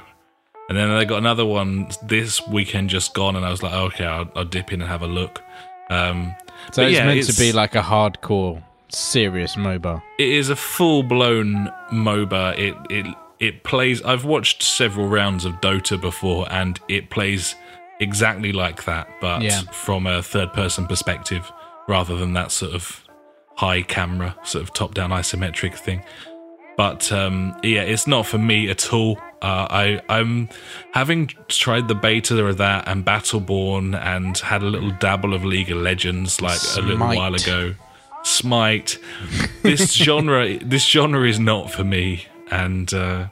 And 0.70 0.78
then 0.78 0.96
they 0.96 1.06
got 1.06 1.18
another 1.18 1.46
one 1.46 1.88
this 2.04 2.46
weekend 2.48 2.90
just 2.92 3.14
gone, 3.16 3.36
and 3.36 3.44
I 3.46 3.50
was 3.50 3.64
like, 3.64 3.74
Okay, 3.74 4.06
I'll, 4.06 4.30
I'll 4.36 4.46
dip 4.46 4.72
in 4.72 4.82
and 4.82 4.90
have 4.90 5.02
a 5.02 5.08
look. 5.08 5.42
Um, 5.90 6.36
So 6.72 6.84
it's 6.84 6.94
yeah, 6.94 7.06
meant 7.08 7.26
to 7.26 7.40
be 7.40 7.52
like 7.52 7.74
a 7.76 7.82
hardcore, 7.82 8.62
serious 8.90 9.56
MOBA. 9.56 10.02
it 10.20 10.30
is 10.30 10.50
a 10.50 10.56
full 10.56 11.02
blown 11.02 11.72
MOBA. 11.92 12.58
It 12.60 12.76
it 12.92 13.16
it 13.40 13.64
plays. 13.64 14.02
I've 14.04 14.26
watched 14.26 14.62
several 14.62 15.08
rounds 15.08 15.44
of 15.46 15.54
Dota 15.62 16.00
before, 16.00 16.52
and 16.52 16.80
it 16.88 17.10
plays 17.10 17.56
exactly 18.00 18.52
like 18.52 18.86
that, 18.86 19.08
but 19.22 19.42
Yeah. 19.42 19.62
from 19.72 20.08
a 20.08 20.22
third 20.22 20.54
person 20.54 20.86
perspective 20.88 21.52
rather 21.88 22.16
than 22.18 22.34
that 22.34 22.52
sort 22.52 22.74
of 22.74 23.04
high 23.56 23.82
camera, 23.82 24.36
sort 24.44 24.64
of 24.64 24.74
top 24.74 24.94
down 24.94 25.10
isometric 25.12 25.74
thing. 25.76 26.04
But 26.78 27.12
um, 27.12 27.56
yeah, 27.64 27.82
it's 27.82 28.06
not 28.06 28.28
for 28.28 28.38
me 28.38 28.70
at 28.70 28.94
all. 28.94 29.18
Uh, 29.42 29.68
I 29.70 30.02
I'm 30.10 30.50
having 30.94 31.28
tried 31.48 31.88
the 31.88 31.96
beta 31.96 32.44
of 32.46 32.58
that 32.58 32.88
and 32.88 33.04
Battleborn 33.06 34.00
and 34.00 34.38
had 34.38 34.62
a 34.62 34.66
little 34.66 34.92
dabble 34.92 35.34
of 35.34 35.44
League 35.44 35.72
of 35.72 35.78
Legends 35.78 36.40
like 36.42 36.60
a 36.78 36.82
little 36.82 37.08
while 37.08 37.34
ago. 37.34 37.74
Smite. 38.24 39.00
This 39.64 39.92
genre 40.04 40.58
this 40.60 40.86
genre 40.86 41.28
is 41.28 41.40
not 41.40 41.72
for 41.72 41.84
me 41.84 42.26
and 42.52 42.94
uh, 42.94 43.28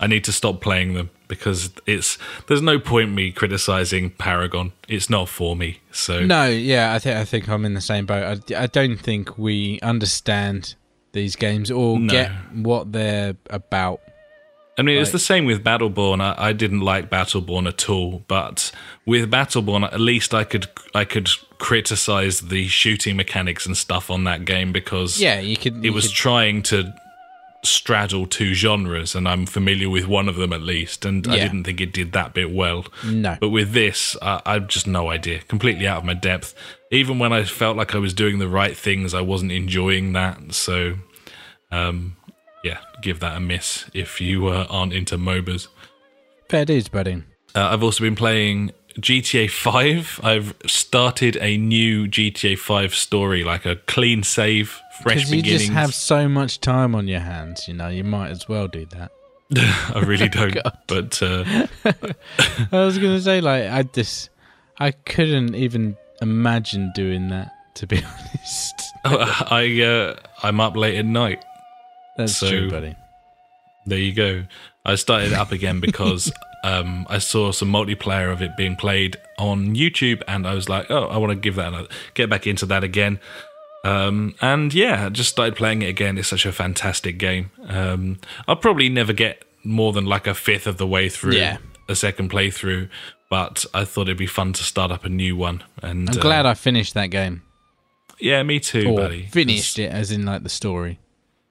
I 0.00 0.06
need 0.06 0.24
to 0.24 0.32
stop 0.32 0.60
playing 0.60 0.94
them 0.94 1.10
because 1.36 1.70
it's 1.86 2.18
there's 2.48 2.62
no 2.62 2.78
point 2.78 3.10
me 3.12 3.32
criticizing 3.32 4.10
Paragon. 4.10 4.72
It's 4.88 5.08
not 5.10 5.28
for 5.28 5.56
me. 5.56 5.80
So 5.90 6.24
No, 6.24 6.46
yeah, 6.46 6.92
I 6.94 6.98
think 6.98 7.16
I 7.16 7.24
think 7.24 7.48
I'm 7.48 7.64
in 7.64 7.74
the 7.74 7.80
same 7.80 8.06
boat. 8.06 8.40
I, 8.52 8.62
I 8.64 8.66
don't 8.66 8.96
think 8.98 9.38
we 9.38 9.78
understand 9.82 10.74
these 11.12 11.36
games 11.36 11.70
or 11.70 11.98
No. 11.98 12.10
get 12.12 12.30
what 12.54 12.92
they're 12.92 13.36
about. 13.50 14.00
I 14.78 14.82
mean, 14.82 14.96
it's 14.98 15.08
Right. 15.08 15.12
the 15.12 15.18
same 15.18 15.44
with 15.44 15.62
Battleborn. 15.62 16.22
I, 16.22 16.34
I 16.48 16.52
didn't 16.54 16.80
like 16.80 17.10
Battleborn 17.10 17.68
at 17.68 17.90
all, 17.90 18.24
but 18.26 18.72
with 19.04 19.30
Battleborn, 19.30 19.84
at 19.92 20.00
least 20.00 20.32
I 20.32 20.44
could 20.44 20.66
I 20.94 21.04
could 21.04 21.28
criticize 21.58 22.40
the 22.40 22.68
shooting 22.68 23.16
mechanics 23.16 23.66
and 23.66 23.76
stuff 23.76 24.10
on 24.10 24.24
that 24.24 24.44
game 24.44 24.72
because 24.72 25.20
Yeah, 25.20 25.40
you 25.40 25.56
could. 25.56 25.76
it 25.78 25.84
you 25.84 25.92
was 25.92 26.06
could- 26.08 26.14
trying 26.16 26.62
to 26.64 26.92
straddle 27.64 28.26
two 28.26 28.54
genres, 28.54 29.14
and 29.14 29.28
I'm 29.28 29.46
familiar 29.46 29.88
with 29.88 30.06
one 30.06 30.28
of 30.28 30.36
them 30.36 30.52
at 30.52 30.62
least, 30.62 31.04
and 31.04 31.26
I 31.28 31.38
didn't 31.38 31.64
think 31.64 31.80
it 31.80 31.92
did 31.92 32.12
that 32.12 32.34
bit 32.34 32.50
well. 32.50 32.86
no. 33.04 33.36
But 33.40 33.50
with 33.50 33.72
this, 33.72 34.16
I, 34.20 34.42
I've 34.44 34.68
just 34.68 34.86
no 34.86 35.10
idea. 35.10 35.40
Completely 35.40 35.86
out 35.86 35.98
of 35.98 36.04
my 36.04 36.14
depth. 36.14 36.54
Even 36.90 37.18
when 37.18 37.32
I 37.32 37.44
felt 37.44 37.76
like 37.76 37.94
I 37.94 37.98
was 37.98 38.12
doing 38.14 38.38
the 38.38 38.48
right 38.48 38.76
things, 38.76 39.14
I 39.14 39.20
wasn't 39.20 39.52
enjoying 39.52 40.12
that. 40.12 40.52
So, 40.54 40.96
um, 41.70 42.16
yeah, 42.64 42.78
give 43.00 43.20
that 43.20 43.36
a 43.36 43.40
miss 43.40 43.88
if 43.94 44.20
you 44.20 44.48
uh, 44.48 44.66
aren't 44.68 44.92
into 44.92 45.16
MOBAs. 45.16 45.68
Fair 46.48 46.64
dues, 46.64 46.88
buddy. 46.88 47.22
Uh, 47.54 47.68
I've 47.70 47.82
also 47.82 48.04
been 48.04 48.16
playing 48.16 48.72
GTA 48.98 49.50
5. 49.50 50.20
I've 50.22 50.54
started 50.66 51.36
a 51.40 51.56
new 51.56 52.06
GTA 52.06 52.58
5 52.58 52.94
story, 52.94 53.44
like 53.44 53.64
a 53.64 53.76
clean 53.76 54.22
save, 54.22 54.80
fresh 55.02 55.16
Because 55.16 55.30
you 55.32 55.38
beginnings. 55.42 55.62
just 55.62 55.72
have 55.72 55.94
so 55.94 56.28
much 56.28 56.60
time 56.60 56.94
on 56.94 57.08
your 57.08 57.20
hands, 57.20 57.66
you 57.68 57.74
know, 57.74 57.88
you 57.88 58.04
might 58.04 58.30
as 58.30 58.48
well 58.48 58.68
do 58.68 58.86
that. 58.86 59.10
I 59.94 60.00
really 60.00 60.28
don't. 60.38 60.56
but 60.86 61.22
uh, 61.22 61.44
I 62.72 62.84
was 62.84 62.98
going 62.98 63.16
to 63.16 63.20
say, 63.22 63.40
like, 63.40 63.64
I 63.68 63.82
just, 63.82 64.30
I 64.78 64.92
couldn't 64.92 65.54
even 65.54 65.96
imagine 66.20 66.92
doing 66.94 67.28
that, 67.28 67.50
to 67.76 67.86
be 67.86 67.98
honest. 68.04 68.74
I 69.04 69.82
uh, 69.82 70.16
I'm 70.42 70.60
up 70.60 70.76
late 70.76 70.96
at 70.96 71.04
night. 71.06 71.44
That's 72.16 72.36
So- 72.36 72.48
true, 72.48 72.70
buddy. 72.70 72.94
There 73.84 73.98
you 73.98 74.12
go. 74.14 74.44
I 74.84 74.94
started 74.94 75.32
up 75.32 75.50
again 75.50 75.80
because 75.80 76.30
um, 76.62 77.04
I 77.10 77.18
saw 77.18 77.50
some 77.50 77.68
multiplayer 77.72 78.32
of 78.32 78.40
it 78.40 78.56
being 78.56 78.76
played 78.76 79.16
on 79.38 79.74
YouTube, 79.74 80.22
and 80.28 80.46
I 80.46 80.54
was 80.54 80.68
like, 80.68 80.88
"Oh, 80.88 81.06
I 81.08 81.16
want 81.16 81.30
to 81.30 81.36
give 81.36 81.56
that 81.56 81.88
get 82.14 82.30
back 82.30 82.46
into 82.46 82.64
that 82.66 82.84
again." 82.84 83.18
Um, 83.84 84.34
and 84.40 84.72
yeah, 84.72 85.08
just 85.08 85.30
started 85.30 85.56
playing 85.56 85.82
it 85.82 85.86
again. 85.88 86.16
It's 86.18 86.28
such 86.28 86.46
a 86.46 86.52
fantastic 86.52 87.18
game. 87.18 87.50
Um, 87.66 88.18
I'll 88.46 88.56
probably 88.56 88.88
never 88.88 89.12
get 89.12 89.44
more 89.64 89.92
than 89.92 90.06
like 90.06 90.26
a 90.26 90.34
fifth 90.34 90.66
of 90.66 90.76
the 90.76 90.86
way 90.86 91.08
through 91.08 91.32
Yeah. 91.34 91.58
a 91.88 91.96
second 91.96 92.30
playthrough, 92.30 92.88
but 93.28 93.64
I 93.74 93.84
thought 93.84 94.02
it'd 94.02 94.16
be 94.18 94.26
fun 94.26 94.52
to 94.54 94.62
start 94.62 94.90
up 94.92 95.04
a 95.04 95.08
new 95.08 95.36
one. 95.36 95.64
And 95.82 96.08
I'm 96.10 96.18
uh, 96.18 96.20
glad 96.22 96.46
I 96.46 96.54
finished 96.54 96.94
that 96.94 97.08
game. 97.08 97.42
yeah, 98.20 98.42
me 98.44 98.60
too, 98.60 98.88
Or 98.90 98.96
buddy. 98.96 99.26
finished 99.26 99.78
it, 99.78 99.90
as 99.90 100.10
in, 100.12 100.24
like, 100.24 100.42
the 100.44 100.48
story. 100.48 100.98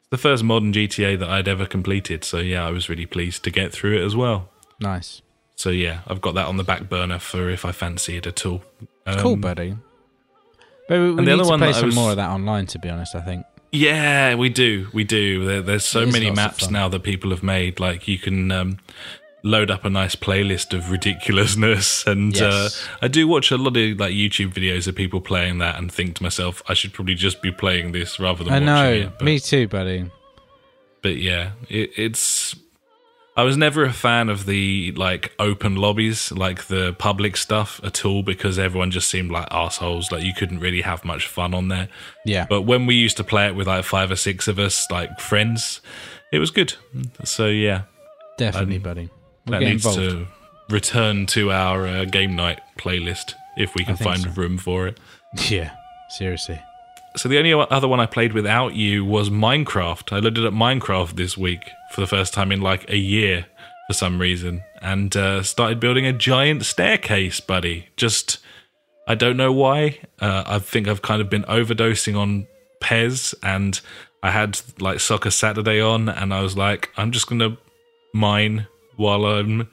It's 0.02 0.10
the 0.10 0.17
first 0.17 0.44
modern 0.44 0.72
GTA 0.74 1.20
that 1.20 1.30
I'd 1.30 1.48
ever 1.50 1.65
completed. 1.65 2.24
So 2.24 2.38
yeah, 2.39 2.65
I 2.65 2.72
was 2.72 2.88
really 2.89 3.06
pleased 3.06 3.44
to 3.44 3.52
get 3.52 3.72
through 3.74 3.98
it 4.02 4.06
as 4.06 4.15
well. 4.15 4.50
Nice. 4.80 5.22
So 5.56 5.70
yeah, 5.70 6.00
I've 6.08 6.22
got 6.22 6.34
that 6.36 6.48
on 6.48 6.58
the 6.58 6.63
back 6.63 6.88
burner 6.89 7.20
for 7.20 7.50
if 7.50 7.65
I 7.65 7.72
fancy 7.72 8.17
it 8.17 8.26
at 8.26 8.46
all. 8.46 8.63
Um, 9.06 9.20
cool, 9.20 9.36
buddy. 9.36 9.76
But 10.91 10.99
we, 10.99 11.10
we 11.12 11.15
the 11.15 11.21
need 11.21 11.32
other 11.32 11.43
to 11.43 11.49
one 11.49 11.60
play 11.60 11.71
some 11.71 11.86
was- 11.86 11.95
more 11.95 12.10
of 12.12 12.17
that 12.17 12.30
online, 12.32 12.65
to 12.67 12.80
be 12.80 12.89
honest, 12.89 13.15
I 13.15 13.21
think. 13.21 13.45
Yeah, 13.71 14.36
we 14.36 14.49
do, 14.49 14.89
we 14.91 15.06
do. 15.06 15.45
There, 15.45 15.62
there's 15.62 15.86
so 15.86 16.06
many 16.06 16.30
maps 16.30 16.69
now 16.69 16.89
that 16.89 17.04
people 17.04 17.30
have 17.30 17.41
made. 17.43 17.80
Like 17.80 18.06
you 18.10 18.17
can 18.19 18.51
um, 18.51 18.80
load 19.43 19.71
up 19.71 19.86
a 19.86 19.89
nice 19.89 20.13
playlist 20.17 20.77
of 20.77 20.91
ridiculousness, 20.91 22.06
and 22.08 22.36
Yes. 22.36 22.43
uh, 22.91 22.97
I 23.01 23.08
do 23.08 23.30
watch 23.30 23.49
a 23.51 23.56
lot 23.58 23.77
of 23.77 23.97
like 23.99 24.12
YouTube 24.12 24.51
videos 24.54 24.88
of 24.89 24.95
people 24.95 25.21
playing 25.21 25.60
that, 25.60 25.77
and 25.77 25.89
think 25.89 26.15
to 26.17 26.23
myself, 26.23 26.62
I 26.67 26.73
should 26.73 26.91
probably 26.91 27.15
just 27.15 27.41
be 27.41 27.54
playing 27.54 27.93
this 27.93 28.19
rather 28.19 28.43
than 28.43 28.51
I 28.51 28.60
watching 28.60 28.65
know. 28.65 29.08
it. 29.08 29.17
But, 29.19 29.23
Me 29.23 29.39
too, 29.39 29.69
buddy. 29.69 30.12
but 31.01 31.15
yeah, 31.15 31.51
it, 31.69 31.91
it's. 31.95 32.54
I 33.41 33.43
was 33.43 33.58
never 33.58 33.84
a 33.84 33.91
fan 33.91 34.30
of 34.30 34.45
the 34.45 34.91
like 34.91 35.34
open 35.39 35.75
lobbies, 35.75 36.32
like 36.32 36.65
the 36.65 36.93
public 36.93 37.36
stuff 37.36 37.82
at 37.84 38.06
all, 38.06 38.21
because 38.21 38.60
everyone 38.60 38.91
just 38.91 39.10
seemed 39.10 39.32
like 39.32 39.47
assholes. 39.49 40.12
Like 40.12 40.21
you 40.21 40.32
couldn't 40.36 40.60
really 40.60 40.82
have 40.82 41.04
much 41.04 41.25
fun 41.25 41.56
on 41.56 41.67
there. 41.67 41.89
Yeah. 42.23 42.45
But 42.47 42.62
when 42.62 42.86
we 42.86 42.93
used 42.93 43.17
to 43.17 43.23
play 43.23 43.47
it 43.47 43.56
with 43.56 43.65
like 43.65 43.84
five 43.84 44.12
or 44.12 44.15
six 44.15 44.47
of 44.47 44.60
us, 44.60 44.91
like 44.91 45.19
friends, 45.19 45.82
it 46.32 46.38
was 46.38 46.51
good. 46.51 46.75
So 47.23 47.47
yeah, 47.47 47.86
Definitely, 48.38 48.75
um, 48.75 48.84
buddy. 48.84 49.10
We'll 49.47 49.60
that 49.60 49.65
needs 49.65 49.88
involved. 49.88 50.12
to 50.12 50.27
return 50.69 51.25
to 51.25 51.51
our 51.51 51.88
uh, 51.88 52.06
game 52.06 52.36
night 52.36 52.62
playlist 52.77 53.34
if 53.58 53.73
we 53.73 53.84
can 53.84 53.95
find 53.95 54.21
so. 54.21 54.30
room 54.30 54.60
for 54.60 54.88
it. 54.88 54.99
Yeah, 55.49 55.71
seriously. 56.10 56.62
So 57.17 57.28
the 57.28 57.38
only 57.38 57.54
other 57.54 57.88
one 57.88 58.00
I 58.00 58.06
played 58.06 58.34
without 58.34 58.74
you 58.76 59.04
was 59.04 59.30
Minecraft. 59.30 60.13
I 60.13 60.19
loaded 60.19 60.45
up 60.45 60.54
Minecraft 60.54 61.15
this 61.15 61.38
week 61.38 61.69
for 61.91 62.02
the 62.02 62.08
first 62.08 62.34
time 62.34 62.52
in 62.52 62.62
like 62.62 62.89
a 62.89 62.97
year 62.97 63.45
for 63.88 63.93
some 63.93 64.19
reason, 64.19 64.63
and 64.82 65.15
uh, 65.17 65.43
started 65.43 65.80
building 65.80 66.06
a 66.06 66.13
giant 66.13 66.65
staircase, 66.65 67.41
buddy. 67.41 67.88
Just 67.97 68.39
I 69.08 69.15
don't 69.15 69.36
know 69.36 69.52
why. 69.52 70.00
Uh, 70.19 70.43
I 70.45 70.60
think 70.60 70.88
I've 70.88 71.02
kind 71.02 71.21
of 71.21 71.30
been 71.30 71.43
overdosing 71.43 72.17
on 72.17 72.47
Pez, 72.82 73.36
and 73.43 73.80
I 74.24 74.32
had 74.32 74.62
like 74.80 75.02
Soccer 75.02 75.32
Saturday 75.32 75.82
on, 75.82 76.08
and 76.08 76.34
I 76.34 76.41
was 76.41 76.56
like, 76.56 76.91
I'm 76.95 77.12
just 77.12 77.28
gonna 77.28 77.58
mine 78.13 78.67
while 78.95 79.26
I'm 79.26 79.67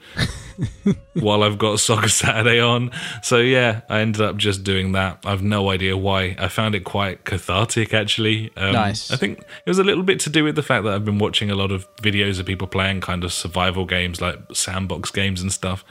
while 1.13 1.43
I've 1.43 1.57
got 1.57 1.79
Soccer 1.79 2.09
Saturday 2.09 2.59
on. 2.59 2.91
So 3.23 3.37
yeah, 3.37 3.81
I 3.89 3.99
ended 3.99 4.21
up 4.21 4.37
just 4.37 4.63
doing 4.63 4.93
that. 4.93 5.19
I've 5.25 5.41
no 5.43 5.69
idea 5.69 5.97
why. 5.97 6.35
I 6.39 6.47
found 6.47 6.75
it 6.75 6.83
quite 6.83 7.25
cathartic 7.25 7.93
actually. 7.93 8.51
Um, 8.57 8.73
Nice. 8.73 9.11
I 9.11 9.15
think 9.15 9.39
it 9.39 9.69
was 9.69 9.79
a 9.79 9.83
little 9.83 10.03
bit 10.03 10.19
to 10.21 10.29
do 10.29 10.43
with 10.43 10.55
the 10.55 10.63
fact 10.63 10.83
that 10.85 10.93
I've 10.93 11.05
been 11.05 11.19
watching 11.19 11.49
a 11.49 11.55
lot 11.55 11.71
of 11.71 11.87
videos 11.97 12.39
of 12.39 12.45
people 12.45 12.67
playing 12.67 13.01
kind 13.01 13.23
of 13.23 13.33
survival 13.33 13.85
games 13.85 14.21
like 14.21 14.39
sandbox 14.53 15.11
games 15.11 15.41
and 15.41 15.51
stuff. 15.51 15.83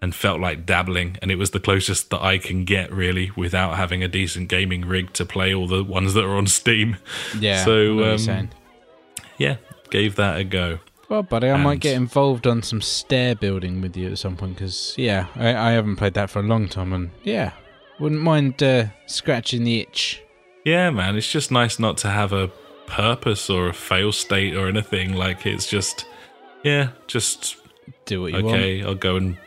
And 0.00 0.14
felt 0.14 0.38
like 0.38 0.64
dabbling, 0.64 1.18
and 1.20 1.32
it 1.32 1.34
was 1.34 1.50
the 1.50 1.58
closest 1.58 2.10
that 2.10 2.22
I 2.22 2.38
can 2.38 2.64
get 2.64 2.92
really 2.92 3.32
without 3.34 3.76
having 3.76 4.00
a 4.00 4.06
decent 4.06 4.48
gaming 4.48 4.84
rig 4.84 5.12
to 5.14 5.24
play 5.24 5.52
all 5.52 5.66
the 5.66 5.82
ones 5.82 6.14
that 6.14 6.24
are 6.24 6.36
on 6.36 6.46
Steam. 6.46 6.98
Yeah. 7.36 7.64
So, 7.64 8.04
um, 8.12 8.18
saying. 8.18 8.50
Yeah, 9.38 9.56
gave 9.90 10.14
that 10.14 10.38
a 10.38 10.44
go. 10.44 10.78
Well, 11.08 11.22
buddy, 11.22 11.48
I 11.48 11.56
might 11.56 11.80
get 11.80 11.94
involved 11.96 12.46
on 12.46 12.62
some 12.62 12.82
stair 12.82 13.34
building 13.34 13.80
with 13.80 13.96
you 13.96 14.10
at 14.10 14.18
some 14.18 14.36
point 14.36 14.54
because, 14.56 14.94
yeah, 14.98 15.26
I, 15.36 15.54
I 15.54 15.70
haven't 15.72 15.96
played 15.96 16.14
that 16.14 16.28
for 16.28 16.40
a 16.40 16.42
long 16.42 16.68
time, 16.68 16.92
and 16.92 17.10
yeah, 17.24 17.52
wouldn't 17.98 18.20
mind 18.20 18.62
uh, 18.62 18.86
scratching 19.06 19.64
the 19.64 19.80
itch. 19.80 20.22
Yeah, 20.64 20.90
man, 20.90 21.16
it's 21.16 21.30
just 21.30 21.50
nice 21.50 21.78
not 21.78 21.96
to 21.98 22.08
have 22.08 22.32
a 22.34 22.48
purpose 22.86 23.48
or 23.48 23.68
a 23.68 23.72
fail 23.72 24.12
state 24.12 24.54
or 24.54 24.68
anything. 24.68 25.14
Like 25.14 25.46
it's 25.46 25.66
just, 25.66 26.04
yeah, 26.62 26.90
just 27.06 27.56
Do 28.04 28.20
what 28.22 28.32
you 28.34 28.44
want. 28.44 28.56
okay. 28.56 28.82
I'll 28.84 28.94
go 28.94 29.16
and 29.16 29.38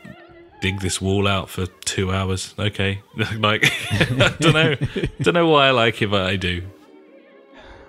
dig 0.62 0.80
this 0.80 1.00
wall 1.00 1.28
out 1.28 1.48
for 1.48 1.66
two 1.84 2.10
hours. 2.10 2.54
Okay, 2.58 3.02
like 3.38 3.72
I 3.92 4.34
don't 4.40 4.52
know, 4.52 4.74
don't 5.20 5.34
know 5.34 5.46
why 5.46 5.68
I 5.68 5.70
like 5.70 6.02
it, 6.02 6.10
but 6.10 6.22
I 6.26 6.34
do. 6.34 6.62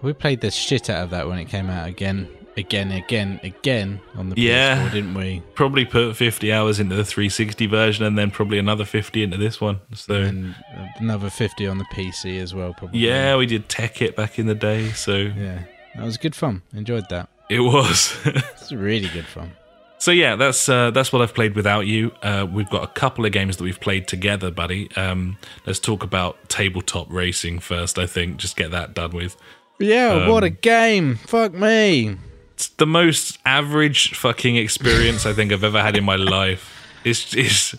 We 0.04 0.14
played 0.14 0.42
the 0.42 0.52
shit 0.52 0.92
out 0.92 1.06
of 1.06 1.10
that 1.10 1.28
when 1.28 1.40
it 1.40 1.46
came 1.46 1.70
out 1.72 1.88
again, 1.88 2.28
again, 2.58 2.92
again, 2.92 3.40
again 3.44 4.00
on 4.16 4.30
the 4.30 4.40
Yeah. 4.40 4.78
PS4, 4.88 4.92
didn't 4.92 5.14
we? 5.16 5.42
Probably 5.56 5.86
put 5.86 6.16
fifty 6.16 6.52
hours 6.54 6.80
into 6.80 6.96
the 6.96 7.04
360 7.06 7.66
version, 7.68 8.06
and 8.06 8.18
then 8.18 8.32
probably 8.32 8.58
another 8.60 8.86
fifty 8.86 9.24
into 9.24 9.38
this 9.38 9.60
one. 9.62 9.80
So 9.94 10.16
And 10.16 10.56
another 10.98 11.30
50 11.30 11.68
on 11.68 11.78
the 11.78 11.86
PC 11.86 12.40
as 12.40 12.54
well, 12.54 12.74
probably. 12.74 13.00
yeah, 13.00 13.36
we 13.36 13.46
did 13.46 13.70
Tekkit 13.70 14.16
back 14.16 14.38
in 14.40 14.46
the 14.48 14.56
day, 14.56 14.90
so 14.92 15.16
Yeah. 15.18 15.60
That 15.96 16.06
was 16.06 16.18
good 16.18 16.36
fun. 16.36 16.64
Enjoyed 16.74 17.08
that. 17.10 17.30
it 17.50 17.60
was. 17.60 18.16
It's 18.26 18.72
really 18.72 19.10
good 19.10 19.26
fun. 19.26 19.52
So 20.00 20.12
yeah, 20.12 20.36
that's 20.36 20.68
uh, 20.68 20.92
that's 20.92 21.14
what 21.14 21.22
I've 21.22 21.34
played 21.34 21.56
without 21.56 21.86
you. 21.88 22.12
Uh, 22.22 22.46
we've 22.52 22.70
got 22.70 22.84
a 22.84 22.88
couple 22.88 23.26
of 23.26 23.32
games 23.32 23.56
that 23.58 23.64
we've 23.64 23.80
played 23.80 24.06
together, 24.08 24.52
buddy. 24.52 24.90
Um, 24.98 25.38
let's 25.66 25.80
talk 25.80 26.04
about 26.04 26.38
tabletop 26.50 27.08
racing 27.10 27.60
first. 27.60 27.98
I 28.00 28.06
think 28.06 28.36
just 28.38 28.56
get 28.58 28.72
that 28.72 28.94
done 28.94 29.12
with. 29.12 29.38
Yeah, 29.80 30.28
what 30.30 30.44
a 30.44 30.48
Um, 30.48 30.58
game. 30.62 31.16
Fuck 31.16 31.54
me. 31.54 32.18
It's 32.64 32.70
the 32.76 32.86
most 32.88 33.40
average 33.46 34.16
fucking 34.16 34.56
experience 34.56 35.26
I 35.26 35.34
think 35.34 35.52
I've 35.52 35.64
ever 35.66 35.82
had 35.82 35.98
in 35.98 36.06
my 36.06 36.16
life. 36.16 36.64
It's 37.04 37.34
it's 37.36 37.76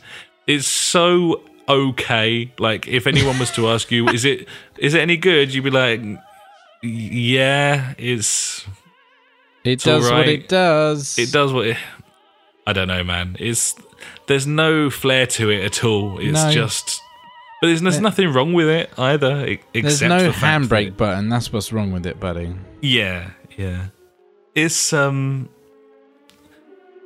it's 0.46 0.66
so 0.66 1.40
okay. 1.66 2.52
Like 2.58 2.86
if 2.86 3.06
anyone 3.06 3.38
was 3.38 3.50
to 3.52 3.68
ask 3.68 3.90
you, 3.90 4.08
is 4.10 4.26
it 4.26 4.46
is 4.76 4.92
it 4.92 5.00
any 5.00 5.16
good? 5.16 5.54
You'd 5.54 5.64
be 5.64 5.70
like, 5.70 6.00
yeah, 6.82 7.94
it's 7.96 8.66
It 9.64 9.86
all 9.86 10.00
does 10.00 10.10
what 10.10 10.28
it 10.28 10.48
does. 10.48 11.18
it 11.18 11.32
does 11.32 11.52
what 11.52 11.66
it, 11.68 11.76
I 12.66 12.72
don't 12.74 12.88
know, 12.88 13.02
man. 13.02 13.36
It's 13.38 13.74
there's 14.26 14.46
no 14.46 14.90
flair 14.90 15.26
to 15.28 15.48
it 15.50 15.64
at 15.64 15.82
all. 15.82 16.18
It's 16.18 16.32
No. 16.44 16.50
just, 16.50 17.00
but 17.62 17.68
there's, 17.68 17.80
there's 17.80 18.00
nothing 18.00 18.30
wrong 18.34 18.52
with 18.52 18.68
it 18.68 18.92
either. 18.98 19.46
e- 19.46 19.60
There's 19.72 20.02
no 20.02 20.24
the 20.24 20.32
fact 20.32 20.68
that- 20.68 20.68
handbrake 20.70 20.96
button. 20.98 21.30
That's 21.30 21.50
what's 21.52 21.72
wrong 21.72 21.90
with 21.92 22.04
it, 22.06 22.20
buddy. 22.20 22.54
Yeah, 22.82 23.30
yeah. 23.56 23.86
It's 24.54 24.92
um 24.92 25.48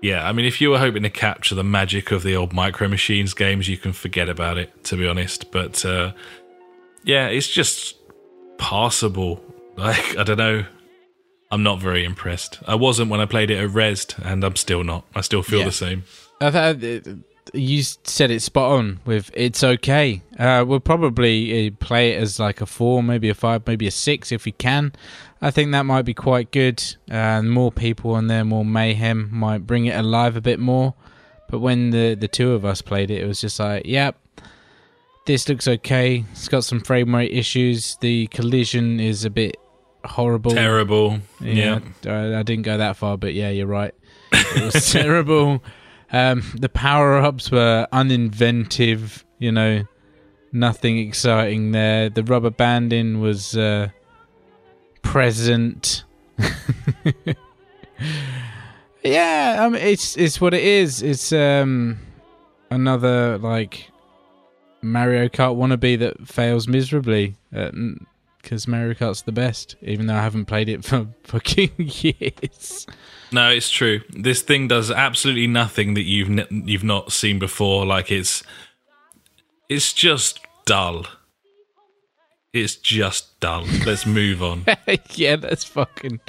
Yeah, 0.03 0.29
I 0.29 0.33
mean 0.33 0.45
if 0.47 0.61
you 0.61 0.71
were 0.71 0.79
hoping 0.79 1.03
to 1.03 1.11
capture 1.11 1.55
the 1.55 1.65
magic 1.65 2.11
of 2.13 2.23
the 2.23 2.37
old 2.37 2.53
Micro 2.53 2.89
Machines 2.89 3.35
games, 3.35 3.69
you 3.69 3.77
can 3.77 3.93
forget 3.93 4.29
about 4.29 4.59
it, 4.59 4.85
to 4.85 4.97
be 4.97 5.07
honest. 5.07 5.51
But 5.51 5.85
uh 5.85 6.13
yeah, 7.05 7.29
it's 7.29 7.49
just 7.49 7.97
passable. 8.59 9.43
Like, 9.77 10.17
I 10.19 10.25
don't 10.25 10.39
know. 10.39 10.65
I'm 11.53 11.63
not 11.63 11.79
very 11.79 12.05
impressed. 12.05 12.59
I 12.67 12.75
wasn't 12.75 13.11
when 13.11 13.21
I 13.21 13.27
played 13.27 13.49
it 13.49 13.59
at 13.63 13.71
Rezzed, 13.71 14.19
and 14.27 14.43
I'm 14.43 14.57
still 14.57 14.83
not. 14.83 15.05
I 15.15 15.21
still 15.21 15.43
feel 15.45 15.61
Yeah. 15.61 15.67
the 15.67 15.73
same. 15.73 16.03
I 16.41 16.51
thought 16.51 16.85
uh, 16.85 17.13
you 17.55 17.83
said 17.85 18.33
it 18.33 18.43
spot 18.43 18.73
on 18.73 18.99
with 19.07 19.31
it's 19.35 19.63
okay. 19.63 20.21
Uh, 20.37 20.65
we'll 20.67 20.81
probably 20.81 21.69
uh, 21.69 21.71
play 21.79 22.11
it 22.15 22.21
as 22.21 22.41
like 22.41 22.61
a 22.61 22.67
four, 22.67 23.05
maybe 23.05 23.29
a 23.29 23.35
five, 23.35 23.65
maybe 23.69 23.87
a 23.87 23.93
six 23.93 24.33
if 24.33 24.45
we 24.45 24.51
can. 24.53 24.93
I 25.41 25.51
think 25.51 25.73
that 25.73 25.85
might 25.85 26.03
be 26.03 26.15
quite 26.15 26.51
good. 26.51 26.83
And 27.09 27.51
more 27.51 27.71
people 27.71 28.13
on 28.13 28.27
there, 28.27 28.45
more 28.45 28.65
mayhem 28.65 29.29
might 29.33 29.67
bring 29.67 29.87
it 29.87 29.97
alive 29.99 30.37
a 30.37 30.41
bit 30.41 30.59
more. 30.59 30.95
But 31.51 31.61
when 31.61 31.91
the 31.91 32.15
the 32.15 32.29
two 32.29 32.53
of 32.53 32.65
us 32.65 32.83
played 32.83 33.11
it, 33.11 33.23
it 33.23 33.27
was 33.27 33.41
just 33.41 33.59
like, 33.59 33.83
yep, 33.87 34.19
this 35.25 35.49
looks 35.49 35.69
okay. 35.69 36.25
It's 36.33 36.49
got 36.49 36.65
some 36.65 36.81
frame 36.81 37.15
rate 37.15 37.33
issues. 37.33 37.97
The 38.01 38.27
collision 38.29 39.01
is 39.01 39.25
a 39.25 39.31
bit 39.31 39.57
horrible. 40.05 40.51
Terrible. 40.51 41.21
Yeah. 41.41 41.81
I, 42.07 42.39
I 42.39 42.43
didn't 42.43 42.63
go 42.63 42.79
that 42.79 42.97
far, 42.97 43.17
but 43.17 43.35
yeah, 43.35 43.51
you're 43.51 43.67
right. 43.67 43.95
It 44.33 44.75
was 44.75 44.91
terrible. 44.93 45.63
Um, 46.11 46.43
the 46.55 46.69
power 46.69 47.19
ups 47.19 47.51
were 47.51 47.87
uninventive. 47.93 49.25
You 49.39 49.53
know, 49.53 49.85
nothing 50.53 50.99
exciting 50.99 51.73
there. 51.73 52.09
The 52.09 52.25
rubber 52.25 52.51
banding 52.51 53.21
was 53.21 53.57
uh, 53.57 53.89
present. 55.09 56.05
yeah, 59.03 59.57
I 59.61 59.69
mean, 59.69 59.83
it's 59.83 60.17
it's 60.17 60.41
what 60.41 60.55
it 60.55 60.63
is. 60.63 61.03
It's 61.03 61.33
um 61.33 61.99
another 62.71 63.39
like 63.39 63.91
Mario 64.83 65.29
Kart 65.29 65.57
wannabe 65.57 65.99
that 65.99 66.29
fails 66.29 66.69
miserably. 66.69 67.37
Because 67.51 68.69
Mario 68.69 68.95
Kart's 68.95 69.23
the 69.23 69.33
best, 69.33 69.77
even 69.83 70.07
though 70.07 70.15
I 70.15 70.23
haven't 70.23 70.45
played 70.45 70.69
it 70.69 70.85
for 70.85 71.09
fucking 71.25 71.73
years. 71.79 72.87
No, 73.33 73.51
it's 73.51 73.71
true. 73.71 74.03
This 74.11 74.43
thing 74.43 74.69
does 74.69 74.91
absolutely 74.91 75.47
nothing 75.47 75.95
that 75.95 76.05
you've 76.05 76.47
you've 76.51 76.85
not 76.85 77.13
seen 77.13 77.39
before. 77.39 77.87
Like 77.87 78.13
it's 78.13 78.43
it's 79.71 79.95
just 79.95 80.41
dull. 80.67 81.07
It's 82.53 82.77
just 82.77 83.39
dull. 83.41 83.65
Let's 83.87 84.07
move 84.07 84.43
on. 84.43 84.65
yeah, 85.15 85.37
let's 85.41 85.65
fucking 85.65 86.21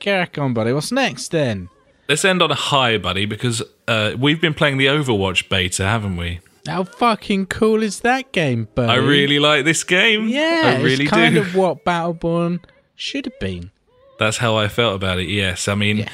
crack 0.00 0.36
on, 0.38 0.52
buddy. 0.54 0.72
What's 0.72 0.90
next 0.92 1.28
then? 1.30 1.68
Let's 2.08 2.24
end 2.24 2.42
on 2.42 2.50
a 2.50 2.54
high, 2.56 2.98
buddy, 2.98 3.26
because 3.26 3.62
uh, 3.86 4.14
we've 4.18 4.40
been 4.40 4.54
playing 4.54 4.78
the 4.78 4.86
Overwatch 4.86 5.48
beta, 5.48 5.84
haven't 5.84 6.16
we? 6.16 6.40
How 6.66 6.84
fucking 6.84 7.46
cool 7.46 7.82
is 7.82 8.00
that 8.00 8.32
game, 8.32 8.68
buddy? 8.74 8.90
I 8.92 8.96
really 8.96 9.38
like 9.38 9.64
this 9.64 9.84
game. 9.84 10.28
yeah, 10.28 10.74
I 10.78 10.82
really 10.82 11.04
it's 11.04 11.10
kind 11.10 11.34
do. 11.34 11.40
of 11.42 11.54
what 11.54 11.84
Battleborn 11.84 12.64
should 12.94 13.26
have 13.26 13.38
been. 13.38 13.70
That's 14.18 14.38
how 14.38 14.56
I 14.56 14.68
felt 14.68 14.96
about 14.96 15.18
it. 15.18 15.28
Yes, 15.28 15.68
I 15.68 15.74
mean, 15.74 15.98
Yeah. 15.98 16.08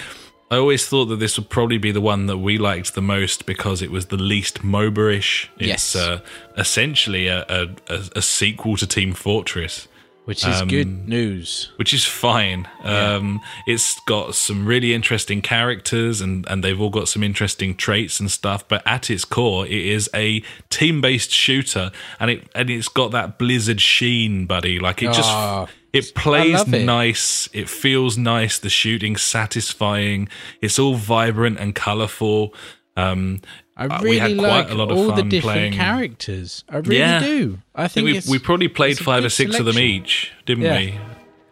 I 0.51 0.57
always 0.57 0.87
thought 0.87 1.07
that 1.07 1.17
this 1.21 1.37
would 1.39 1.49
probably 1.51 1.79
be 1.79 1.91
the 1.91 2.01
one 2.01 2.27
that 2.27 2.39
we 2.39 2.59
liked 2.59 2.95
the 2.95 3.03
most 3.03 3.47
because 3.47 3.83
it 3.83 3.91
was 3.91 4.07
the 4.07 4.17
least 4.17 4.63
MOBA-ish. 4.63 5.51
It's 5.59 5.95
Yes. 5.95 5.97
uh, 5.97 6.21
essentially 6.57 7.27
a, 7.29 7.45
a, 7.49 7.69
a, 8.15 8.23
sequel 8.23 8.77
to 8.77 8.87
Team 8.87 9.15
Fortress. 9.15 9.89
Which 10.27 10.47
is 10.47 10.61
Um, 10.63 10.69
good 10.69 11.07
news. 11.07 11.71
which 11.77 11.93
is 11.93 12.07
fine. 12.07 12.67
Um, 12.83 13.41
it's 13.67 14.01
got 14.07 14.35
some 14.35 14.65
really 14.65 14.95
interesting 14.95 15.43
characters, 15.43 16.23
and 16.23 16.47
and 16.49 16.65
they've 16.65 16.81
all 16.81 16.89
got 16.89 17.09
some 17.09 17.23
interesting 17.23 17.75
traits 17.77 18.21
and 18.21 18.31
stuff. 18.31 18.67
But 18.67 18.83
at 18.87 19.11
its 19.11 19.27
core, 19.27 19.67
it 19.67 19.73
is 19.73 20.09
a 20.15 20.43
team 20.71 21.03
based 21.03 21.31
shooter, 21.31 21.91
and 22.19 22.31
it 22.31 22.49
and 22.55 22.71
it's 22.71 22.89
got 22.89 23.11
that 23.11 23.39
Blizzard 23.39 23.83
sheen, 23.83 24.47
buddy. 24.47 24.79
Like 24.79 25.03
it 25.03 25.13
just 25.13 25.29
Ah, 25.31 25.67
it 25.95 26.15
plays 26.15 26.61
it. 26.63 26.85
nice. 26.85 27.49
It 27.53 27.69
feels 27.69 28.19
nice. 28.19 28.59
The 28.59 28.69
shooting's 28.71 29.23
satisfying. 29.23 30.29
It's 30.61 30.79
all 30.79 30.95
vibrant 30.97 31.59
and 31.59 31.75
colourful. 31.75 32.53
Um, 32.97 33.41
I 33.77 33.87
uh, 33.87 33.99
really 34.03 34.11
we 34.11 34.19
had 34.19 34.31
like 34.33 34.67
quite 34.67 34.71
a 34.71 34.75
lot 34.79 34.91
of 34.91 34.97
all 34.97 35.07
the 35.09 35.17
fun 35.17 35.29
different 35.29 35.55
playing. 35.55 35.73
characters. 35.73 36.65
I 36.69 36.77
really 36.79 36.99
Yeah. 36.99 37.21
do. 37.21 37.59
I 37.75 37.85
I 37.85 37.89
think 37.89 38.09
think 38.09 38.25
we 38.27 38.33
we 38.33 38.39
probably 38.39 38.69
played 38.69 38.99
five 38.99 39.25
or 39.25 39.31
six 39.31 39.59
of 39.59 39.67
them 39.67 39.79
each, 39.79 40.33
didn't 40.47 40.65
Yeah. 40.65 40.79
we? 40.79 40.99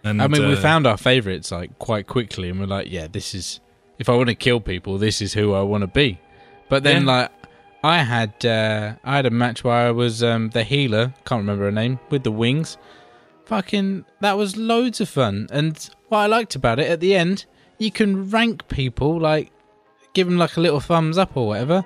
And 0.05 0.21
I 0.23 0.27
mean, 0.29 0.47
we 0.47 0.55
uh, 0.55 0.61
found 0.61 0.87
our 0.87 0.97
favorites 0.97 1.51
like 1.53 1.79
quite 1.79 2.07
quickly, 2.07 2.49
and 2.49 2.59
we're 2.61 2.67
like, 2.67 2.91
yeah, 2.91 3.07
this 3.11 3.35
is. 3.35 3.61
If 3.99 4.09
I 4.09 4.15
want 4.17 4.29
to 4.31 4.35
kill 4.35 4.59
people, 4.59 4.99
this 4.99 5.23
is 5.23 5.33
who 5.35 5.53
I 5.55 5.63
want 5.63 5.83
to 5.83 5.87
be. 5.87 6.19
But 6.69 6.83
then, 6.83 7.03
Yeah. 7.07 7.13
like, 7.13 7.31
I 7.85 7.99
had 7.99 8.45
uh, 8.45 8.95
I 9.05 9.17
had 9.17 9.27
a 9.27 9.31
match 9.31 9.63
where 9.65 9.75
I 9.89 9.91
was 9.93 10.23
um, 10.23 10.51
the 10.51 10.65
healer. 10.65 11.15
Can't 11.25 11.41
remember 11.41 11.65
her 11.65 11.73
name 11.73 11.99
with 12.11 12.23
the 12.25 12.33
wings. 12.33 12.79
Fucking, 13.47 14.05
that 14.21 14.37
was 14.37 14.57
loads 14.57 15.01
of 15.01 15.09
fun. 15.09 15.49
And 15.51 15.89
what 16.09 16.19
I 16.19 16.27
liked 16.27 16.55
about 16.55 16.79
it 16.79 16.91
at 16.91 17.01
the 17.01 17.15
end, 17.15 17.45
you 17.79 17.91
can 17.91 18.31
rank 18.31 18.69
people 18.69 19.19
like, 19.21 19.53
give 20.15 20.27
them 20.27 20.39
like 20.39 20.57
a 20.57 20.61
little 20.61 20.81
thumbs 20.81 21.19
up 21.19 21.37
or 21.37 21.49
whatever. 21.49 21.85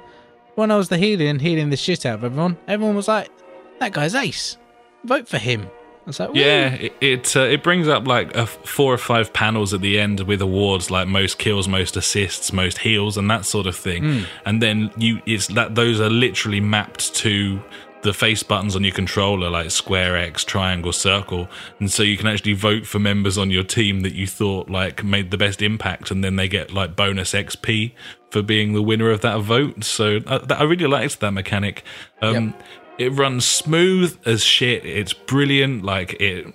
When 0.55 0.71
I 0.71 0.77
was 0.77 0.89
the 0.89 0.99
healer 0.99 1.27
and 1.27 1.41
healing 1.41 1.71
the 1.71 1.77
shit 1.77 2.07
out 2.07 2.17
of 2.17 2.25
everyone, 2.25 2.57
everyone 2.67 2.97
was 2.97 3.09
like, 3.09 3.31
"That 3.79 3.93
guy's 3.93 4.15
ace. 4.15 4.57
Vote 5.05 5.29
for 5.29 5.39
him." 5.39 5.63
I 5.63 6.07
was 6.07 6.19
like, 6.19 6.33
"Woo." 6.33 6.41
Yeah, 6.41 6.73
it 6.75 6.97
it, 7.03 7.37
uh, 7.37 7.41
it 7.41 7.63
brings 7.63 7.89
up 7.89 8.07
like 8.07 8.35
a 8.35 8.47
four 8.47 8.95
or 8.95 8.99
five 8.99 9.35
panels 9.35 9.75
at 9.75 9.83
the 9.83 10.01
end 10.01 10.21
with 10.21 10.41
awards 10.41 10.91
like 10.91 11.09
most 11.09 11.39
kills, 11.39 11.69
most 11.69 11.95
assists, 11.97 12.53
most 12.55 12.79
heals, 12.79 13.19
and 13.19 13.31
that 13.31 13.45
sort 13.45 13.67
of 13.67 13.77
thing. 13.77 14.03
Hmm. 14.03 14.23
And 14.47 14.63
then 14.63 14.91
you 14.97 15.21
it's 15.27 15.49
that 15.49 15.75
those 15.75 16.01
are 16.01 16.09
literally 16.09 16.61
mapped 16.61 17.15
to 17.17 17.61
the 18.03 18.13
face 18.13 18.43
buttons 18.43 18.77
on 18.77 18.85
your 18.85 18.95
controller, 18.95 19.51
like 19.51 19.71
square 19.71 20.17
X, 20.17 20.45
triangle, 20.45 20.93
circle, 20.93 21.49
and 21.81 21.91
so 21.91 22.03
you 22.03 22.17
can 22.17 22.27
actually 22.27 22.53
vote 22.53 22.87
for 22.87 22.99
members 22.99 23.37
on 23.37 23.51
your 23.51 23.65
team 23.65 24.03
that 24.03 24.15
you 24.15 24.27
thought 24.27 24.71
like 24.71 25.03
made 25.03 25.31
the 25.31 25.39
best 25.39 25.61
impact, 25.63 26.11
and 26.11 26.23
then 26.23 26.37
they 26.37 26.49
get 26.49 26.73
like 26.73 26.95
bonus 26.95 27.33
XP 27.33 27.93
for 28.31 28.43
being 28.43 28.75
the 28.75 28.83
winner 28.83 29.11
of 29.11 29.23
that 29.23 29.41
vote. 29.41 29.83
So 29.85 30.21
uh, 30.27 30.39
that, 30.39 30.61
I 30.61 30.65
really 30.65 30.87
liked 30.87 31.21
that 31.21 31.33
mechanic. 31.33 31.83
Um, 32.23 32.35
It 32.99 33.13
runs 33.13 33.45
smooth 33.45 34.17
as 34.25 34.43
shit. 34.43 34.87
It's 34.87 35.13
brilliant. 35.13 35.85
Like 35.85 36.15
it 36.21 36.55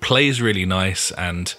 plays 0.00 0.40
really 0.40 0.64
nice 0.66 1.10
and 1.12 1.54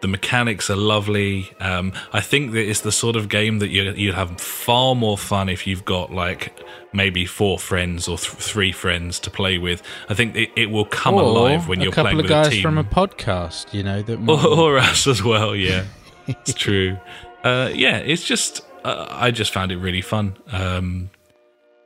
the 0.00 0.08
mechanics 0.08 0.70
are 0.70 0.76
lovely. 0.76 1.50
Um, 1.60 1.92
I 2.12 2.20
think 2.20 2.52
that 2.52 2.68
it's 2.68 2.82
the 2.82 2.92
sort 2.92 3.16
of 3.16 3.28
game 3.28 3.58
that 3.58 3.68
you, 3.68 3.82
you'd 3.92 4.14
have 4.14 4.40
far 4.40 4.94
more 4.94 5.18
fun 5.18 5.48
if 5.48 5.66
you've 5.66 5.84
got 5.84 6.12
like 6.12 6.58
maybe 6.92 7.26
four 7.26 7.58
friends 7.58 8.08
or 8.08 8.16
th- 8.16 8.30
three 8.30 8.72
friends 8.72 9.18
to 9.20 9.30
play 9.30 9.58
with. 9.58 9.82
I 10.08 10.14
think 10.14 10.36
it, 10.36 10.50
it 10.56 10.70
will 10.70 10.84
come 10.84 11.14
or 11.14 11.22
alive 11.22 11.68
when 11.68 11.80
you're 11.80 11.92
couple 11.92 12.04
playing 12.04 12.18
of 12.18 12.22
with 12.24 12.30
guys 12.30 12.46
a 12.48 12.50
team. 12.50 12.62
from 12.62 12.78
a 12.78 12.84
podcast, 12.84 13.74
you 13.74 13.82
know, 13.82 14.02
that 14.02 14.18
or, 14.28 14.76
or 14.76 14.78
us 14.78 15.06
as 15.06 15.22
well. 15.22 15.54
Yeah, 15.54 15.84
it's 16.26 16.54
true. 16.54 16.98
Uh, 17.42 17.70
yeah, 17.74 17.98
it's 17.98 18.24
just 18.24 18.64
uh, 18.84 19.06
I 19.10 19.30
just 19.30 19.52
found 19.52 19.72
it 19.72 19.78
really 19.78 20.02
fun. 20.02 20.36
Um, 20.52 21.10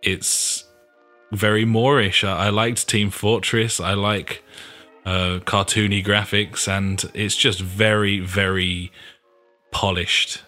it's 0.03 0.65
very 1.31 1.65
moreish. 1.65 2.27
I, 2.29 2.47
I 2.47 2.51
liked 2.51 2.89
Team 2.89 3.11
Fortress. 3.11 3.81
I 3.81 3.95
like 3.95 4.43
uh, 5.05 5.41
cartoony 5.45 6.05
graphics, 6.05 6.69
and 6.69 7.03
it's 7.15 7.37
just 7.37 7.61
very, 7.61 8.21
very 8.21 8.93
polished, 9.71 10.43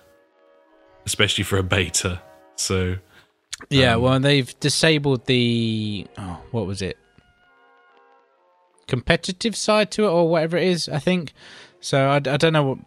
especially 1.06 1.44
for 1.44 1.56
a 1.58 1.62
beta. 1.62 2.20
So 2.56 2.96
yeah. 3.70 3.94
um, 3.94 4.02
well, 4.02 4.20
they've 4.20 4.58
disabled 4.60 5.26
the 5.26 6.06
oh, 6.18 6.40
what 6.50 6.66
was 6.66 6.82
it? 6.82 6.98
Competitive 8.86 9.56
side 9.56 9.90
to 9.92 10.04
it, 10.04 10.08
or 10.08 10.28
whatever 10.28 10.56
it 10.56 10.68
is. 10.68 10.88
I 10.88 10.98
think. 10.98 11.32
So 11.80 12.06
I, 12.08 12.16
I 12.16 12.36
don't 12.36 12.52
know 12.52 12.64
what. 12.64 12.78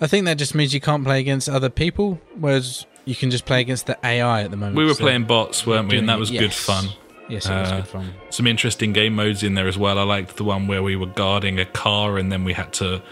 I 0.00 0.06
think 0.06 0.26
that 0.26 0.38
just 0.38 0.54
means 0.54 0.74
you 0.74 0.80
can't 0.80 1.04
play 1.04 1.20
against 1.20 1.48
other 1.48 1.70
people, 1.70 2.20
whereas 2.38 2.84
you 3.04 3.14
can 3.14 3.30
just 3.30 3.44
play 3.44 3.60
against 3.60 3.86
the 3.86 3.98
AI 4.04 4.42
at 4.42 4.50
the 4.50 4.56
moment. 4.56 4.76
we 4.76 4.84
were 4.84 4.94
So- 4.94 5.04
playing 5.04 5.24
bots, 5.24 5.66
weren't 5.66 5.88
we? 5.88 5.98
And 5.98 6.08
that 6.08 6.18
was 6.18 6.30
it, 6.30 6.38
good 6.38 6.52
fun. 6.52 6.88
Yes, 7.28 7.46
it 7.46 7.50
was 7.54 7.72
Uh, 7.72 7.76
good 7.76 7.88
fun. 7.88 8.14
some 8.30 8.46
interesting 8.46 8.92
game 8.92 9.14
modes 9.14 9.42
in 9.42 9.54
there 9.54 9.66
as 9.68 9.78
well. 9.78 9.98
I 9.98 10.02
liked 10.02 10.36
the 10.36 10.44
one 10.44 10.66
where 10.66 10.82
we 10.82 10.94
were 10.96 11.06
guarding 11.06 11.58
a 11.58 11.64
car 11.64 12.18
and 12.18 12.30
then 12.30 12.44
we 12.44 12.52
had 12.52 12.72
to 12.74 13.02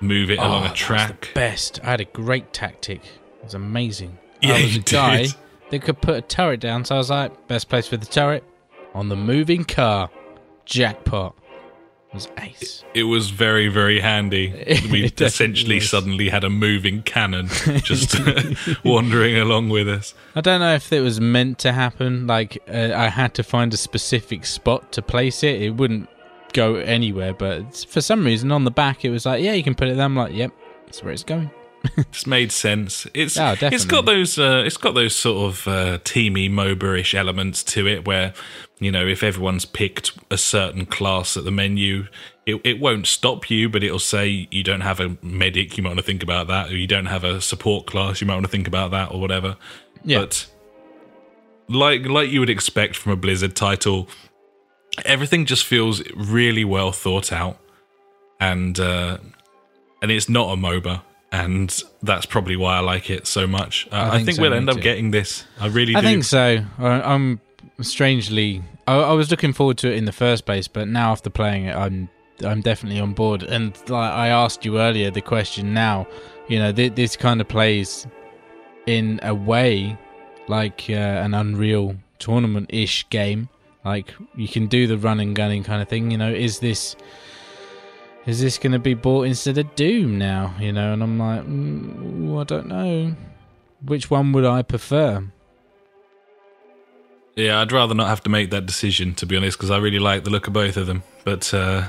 move 0.00 0.30
it 0.30 0.38
along 0.38 0.52
Oh, 0.52 0.58
a 0.58 0.62
was 0.62 0.70
the 0.70 0.76
track. 0.76 1.30
best. 1.34 1.80
I 1.82 1.90
had 1.90 2.00
a 2.00 2.04
great 2.04 2.52
tactic. 2.52 3.04
It 3.04 3.44
was 3.44 3.54
amazing. 3.54 4.18
Yeah, 4.40 4.54
I 4.54 4.62
was 4.62 4.74
you 4.76 4.80
a 4.80 4.84
guy 4.84 5.22
did. 5.22 5.34
that 5.70 5.82
could 5.82 6.00
put 6.00 6.14
a 6.16 6.20
turret 6.22 6.60
down, 6.60 6.84
so 6.84 6.94
I 6.94 6.98
was 6.98 7.10
like, 7.10 7.48
best 7.48 7.68
place 7.68 7.88
for 7.88 7.96
the 7.96 8.06
turret 8.06 8.44
on 8.94 9.08
the 9.08 9.16
moving 9.16 9.64
car. 9.64 10.08
Jackpot. 10.64 11.34
Was 12.12 12.28
ace. 12.38 12.84
It 12.94 13.04
was 13.04 13.30
very, 13.30 13.68
very 13.68 14.00
handy. 14.00 14.48
We 14.90 15.04
essentially 15.04 15.76
was. 15.76 15.90
suddenly 15.90 16.28
had 16.30 16.44
a 16.44 16.50
moving 16.50 17.02
cannon 17.02 17.48
just 17.82 18.16
wandering 18.84 19.36
along 19.36 19.68
with 19.68 19.88
us. 19.88 20.14
I 20.34 20.40
don't 20.40 20.60
know 20.60 20.74
if 20.74 20.92
it 20.92 21.00
was 21.00 21.20
meant 21.20 21.58
to 21.60 21.72
happen. 21.72 22.26
Like 22.26 22.62
uh, 22.68 22.92
I 22.94 23.08
had 23.08 23.34
to 23.34 23.42
find 23.42 23.72
a 23.74 23.76
specific 23.76 24.46
spot 24.46 24.92
to 24.92 25.02
place 25.02 25.42
it. 25.42 25.60
It 25.60 25.70
wouldn't 25.70 26.08
go 26.52 26.76
anywhere, 26.76 27.34
but 27.34 27.84
for 27.88 28.00
some 28.00 28.24
reason 28.24 28.50
on 28.52 28.64
the 28.64 28.70
back 28.70 29.04
it 29.04 29.10
was 29.10 29.26
like, 29.26 29.42
yeah, 29.42 29.52
you 29.52 29.62
can 29.62 29.74
put 29.74 29.88
it 29.88 29.96
there. 29.96 30.04
I'm 30.04 30.16
like, 30.16 30.32
yep, 30.34 30.52
that's 30.86 31.02
where 31.02 31.12
it's 31.12 31.24
going. 31.24 31.50
It's 31.96 32.26
made 32.26 32.52
sense. 32.52 33.06
It's 33.14 33.38
Oh, 33.38 33.56
it's 33.60 33.84
got 33.84 34.06
those 34.06 34.38
uh, 34.38 34.62
it's 34.66 34.76
got 34.76 34.94
those 34.94 35.14
sort 35.14 35.50
of 35.50 35.68
uh, 35.68 35.98
teamy 35.98 36.50
MOBA-ish 36.50 37.14
elements 37.14 37.62
to 37.64 37.86
it, 37.86 38.06
where 38.06 38.34
you 38.78 38.90
know 38.90 39.06
if 39.06 39.22
everyone's 39.22 39.64
picked 39.64 40.12
a 40.30 40.38
certain 40.38 40.86
class 40.86 41.36
at 41.36 41.44
the 41.44 41.50
menu, 41.50 42.06
it 42.46 42.60
it 42.64 42.80
won't 42.80 43.06
stop 43.06 43.50
you, 43.50 43.68
but 43.68 43.82
it'll 43.82 43.98
say 43.98 44.48
you 44.50 44.62
don't 44.62 44.80
have 44.80 45.00
a 45.00 45.16
medic, 45.22 45.76
you 45.76 45.82
might 45.82 45.90
want 45.90 45.98
to 45.98 46.04
think 46.04 46.22
about 46.22 46.46
that, 46.48 46.70
or 46.70 46.76
you 46.76 46.86
don't 46.86 47.06
have 47.06 47.24
a 47.24 47.40
support 47.40 47.86
class, 47.86 48.20
you 48.20 48.26
might 48.26 48.34
want 48.34 48.46
to 48.46 48.50
think 48.50 48.66
about 48.66 48.90
that, 48.90 49.12
or 49.12 49.20
whatever. 49.20 49.56
Yeah. 50.04 50.20
But 50.20 50.46
like 51.68 52.06
like 52.06 52.30
you 52.30 52.40
would 52.40 52.50
expect 52.50 52.96
from 52.96 53.12
a 53.12 53.16
Blizzard 53.16 53.54
title, 53.54 54.08
everything 55.04 55.44
just 55.44 55.64
feels 55.64 56.02
really 56.14 56.64
well 56.64 56.92
thought 56.92 57.32
out, 57.32 57.58
and 58.40 58.78
uh, 58.80 59.18
and 60.02 60.10
it's 60.10 60.28
not 60.28 60.52
a 60.52 60.56
MOBA, 60.56 61.02
and 61.30 61.82
that's 62.02 62.26
probably 62.26 62.56
why 62.56 62.76
I 62.76 62.80
like 62.80 63.10
it 63.10 63.26
so 63.26 63.46
much. 63.46 63.86
Uh, 63.92 63.96
I, 63.96 64.10
think 64.16 64.26
think 64.26 64.36
so, 64.36 64.42
we'll 64.42 64.54
end 64.54 64.70
up 64.70 64.76
too. 64.76 64.82
getting 64.82 65.10
this. 65.10 65.44
I 65.60 65.66
really 65.66 65.94
I 65.94 66.00
do. 66.00 66.06
think 66.06 66.24
so. 66.24 66.64
I, 66.78 67.00
I'm 67.02 67.40
strangely. 67.80 68.62
I, 68.86 68.96
I 68.96 69.12
was 69.12 69.30
looking 69.30 69.52
forward 69.52 69.78
to 69.78 69.90
it 69.90 69.96
in 69.96 70.04
the 70.04 70.12
first 70.12 70.46
place, 70.46 70.68
but 70.68 70.88
now 70.88 71.12
after 71.12 71.30
playing 71.30 71.66
it, 71.66 71.76
I'm 71.76 72.08
I'm 72.44 72.60
definitely 72.60 73.00
on 73.00 73.12
board. 73.14 73.42
And 73.42 73.76
like 73.88 74.12
I 74.12 74.28
asked 74.28 74.64
you 74.64 74.78
earlier, 74.78 75.10
the 75.10 75.20
question 75.20 75.74
now, 75.74 76.06
you 76.48 76.58
know, 76.58 76.72
th- 76.72 76.94
this 76.94 77.16
kind 77.16 77.40
of 77.40 77.48
plays 77.48 78.06
in 78.86 79.20
a 79.22 79.34
way 79.34 79.98
like 80.48 80.86
uh, 80.88 80.92
an 80.92 81.34
Unreal 81.34 81.96
tournament-ish 82.18 83.08
game. 83.10 83.48
Like 83.84 84.14
you 84.34 84.48
can 84.48 84.66
do 84.66 84.86
the 84.86 84.98
run 84.98 85.20
and 85.20 85.36
gunning 85.36 85.62
kind 85.62 85.82
of 85.82 85.88
thing. 85.88 86.10
You 86.10 86.18
know, 86.18 86.32
is 86.32 86.58
this 86.60 86.96
is 88.28 88.40
this 88.40 88.58
going 88.58 88.72
to 88.72 88.78
be 88.78 88.94
bought 88.94 89.22
instead 89.26 89.58
of 89.58 89.74
Doom 89.74 90.18
now? 90.18 90.54
You 90.60 90.72
know, 90.72 90.92
and 90.92 91.02
I'm 91.02 91.18
like, 91.18 91.42
mm, 91.44 92.40
I 92.40 92.44
don't 92.44 92.66
know. 92.68 93.14
Which 93.84 94.10
one 94.10 94.32
would 94.32 94.44
I 94.44 94.62
prefer? 94.62 95.24
Yeah, 97.36 97.60
I'd 97.60 97.70
rather 97.72 97.94
not 97.94 98.08
have 98.08 98.22
to 98.24 98.30
make 98.30 98.50
that 98.50 98.66
decision 98.66 99.14
to 99.14 99.26
be 99.26 99.36
honest, 99.36 99.56
because 99.56 99.70
I 99.70 99.78
really 99.78 99.98
like 100.00 100.24
the 100.24 100.30
look 100.30 100.46
of 100.46 100.52
both 100.52 100.76
of 100.76 100.86
them. 100.86 101.02
But 101.24 101.52
uh, 101.54 101.84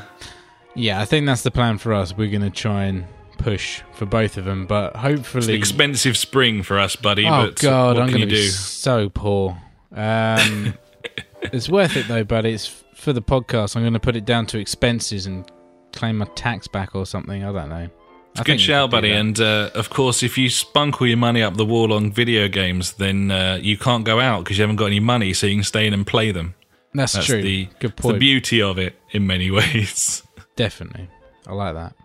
Yeah, 0.76 1.02
I 1.02 1.06
think 1.06 1.26
that's 1.26 1.42
the 1.44 1.52
plan 1.52 1.78
for 1.78 1.94
us. 1.94 2.16
We're 2.16 2.30
going 2.30 2.44
to 2.44 2.50
try 2.52 2.84
and 2.86 3.06
push 3.40 3.82
for 3.94 4.06
both 4.06 4.38
of 4.38 4.46
them, 4.46 4.68
but 4.68 4.92
it's 4.96 5.04
an 5.04 5.16
hopefully. 5.16 5.54
expensive 5.54 6.16
spring 6.18 6.62
for 6.62 6.78
us, 6.78 6.96
buddy. 6.96 7.26
oh 7.26 7.48
but 7.48 7.56
God, 7.56 7.96
what 7.96 8.04
I'm 8.04 8.10
can 8.10 8.20
going 8.20 8.30
you 8.30 8.36
to 8.36 8.42
be 8.42 8.48
do? 8.48 8.50
so 8.50 9.10
poor. 9.10 9.58
Um, 9.92 10.76
it's 11.42 11.68
worth 11.70 11.98
it 11.98 12.08
though, 12.08 12.24
but 12.24 12.46
it's 12.46 12.68
for 12.94 13.12
the 13.14 13.22
podcast. 13.22 13.76
I'm 13.76 13.82
going 13.82 13.94
to 13.94 14.00
put 14.00 14.16
it 14.16 14.26
down 14.26 14.46
to 14.48 14.60
expenses 14.60 15.26
and 15.26 15.50
claim 15.94 16.18
my 16.18 16.26
tax 16.36 16.68
back 16.68 16.96
or 16.96 17.06
something. 17.06 17.44
I 17.44 17.52
don't 17.52 17.70
know. 17.70 17.90
I 18.38 18.44
Good 18.44 18.62
shout, 18.62 18.92
buddy. 18.92 19.12
And 19.12 19.40
uh, 19.40 19.72
of 19.74 19.90
course, 19.90 20.24
if 20.24 20.38
you 20.38 20.50
spunk 20.50 21.02
all 21.02 21.08
your 21.08 21.18
money 21.18 21.42
up 21.42 21.58
the 21.58 21.66
wall 21.66 21.92
on 21.92 22.12
video 22.12 22.48
games, 22.48 22.94
then 22.94 23.32
uh, 23.32 23.60
you 23.62 23.78
can't 23.78 24.06
go 24.06 24.20
out 24.20 24.44
because 24.44 24.58
you 24.58 24.62
haven't 24.64 24.78
got 24.78 24.86
any 24.86 25.00
money, 25.00 25.34
so 25.34 25.48
you 25.48 25.56
can 25.56 25.64
stay 25.64 25.88
in 25.88 25.94
and 25.94 26.06
play 26.06 26.32
them. 26.32 26.56
that's, 26.94 27.14
That's 27.14 27.26
true. 27.26 27.42
the 27.42 27.68
Good 27.80 27.94
it's 27.98 28.08
the 28.08 28.14
beauty 28.14 28.62
of 28.62 28.78
it 28.78 28.96
in 29.12 29.28
many 29.28 29.52
ways. 29.52 30.24
Definitely, 30.56 31.10
I 31.48 31.54
like 31.54 31.74
that. 31.74 31.96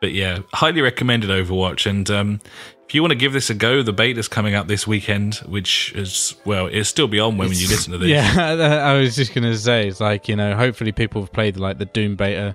But 0.00 0.12
yeah, 0.12 0.40
highly 0.52 0.82
recommended 0.82 1.30
Overwatch. 1.30 1.86
And 1.86 2.08
um, 2.10 2.40
if 2.86 2.94
you 2.94 3.02
want 3.02 3.12
to 3.12 3.16
give 3.18 3.32
this 3.32 3.50
a 3.50 3.54
go, 3.54 3.82
the 3.82 3.92
beta's 3.92 4.28
coming 4.28 4.54
up 4.54 4.66
this 4.66 4.86
weekend, 4.86 5.36
which 5.46 5.92
is 5.94 6.34
well, 6.44 6.66
it'll 6.68 6.84
still 6.84 7.08
be 7.08 7.18
on 7.18 7.38
when 7.38 7.48
you 7.48 7.68
listen 7.68 7.92
to 7.92 7.98
this. 7.98 8.08
Yeah, 8.08 8.82
I 8.84 8.98
was 8.98 9.16
just 9.16 9.34
gonna 9.34 9.56
say 9.56 9.88
it's 9.88 10.00
like 10.00 10.28
you 10.28 10.36
know, 10.36 10.54
hopefully 10.54 10.92
people 10.92 11.22
have 11.22 11.32
played 11.32 11.56
like 11.56 11.78
the 11.78 11.86
Doom 11.86 12.16
beta, 12.16 12.54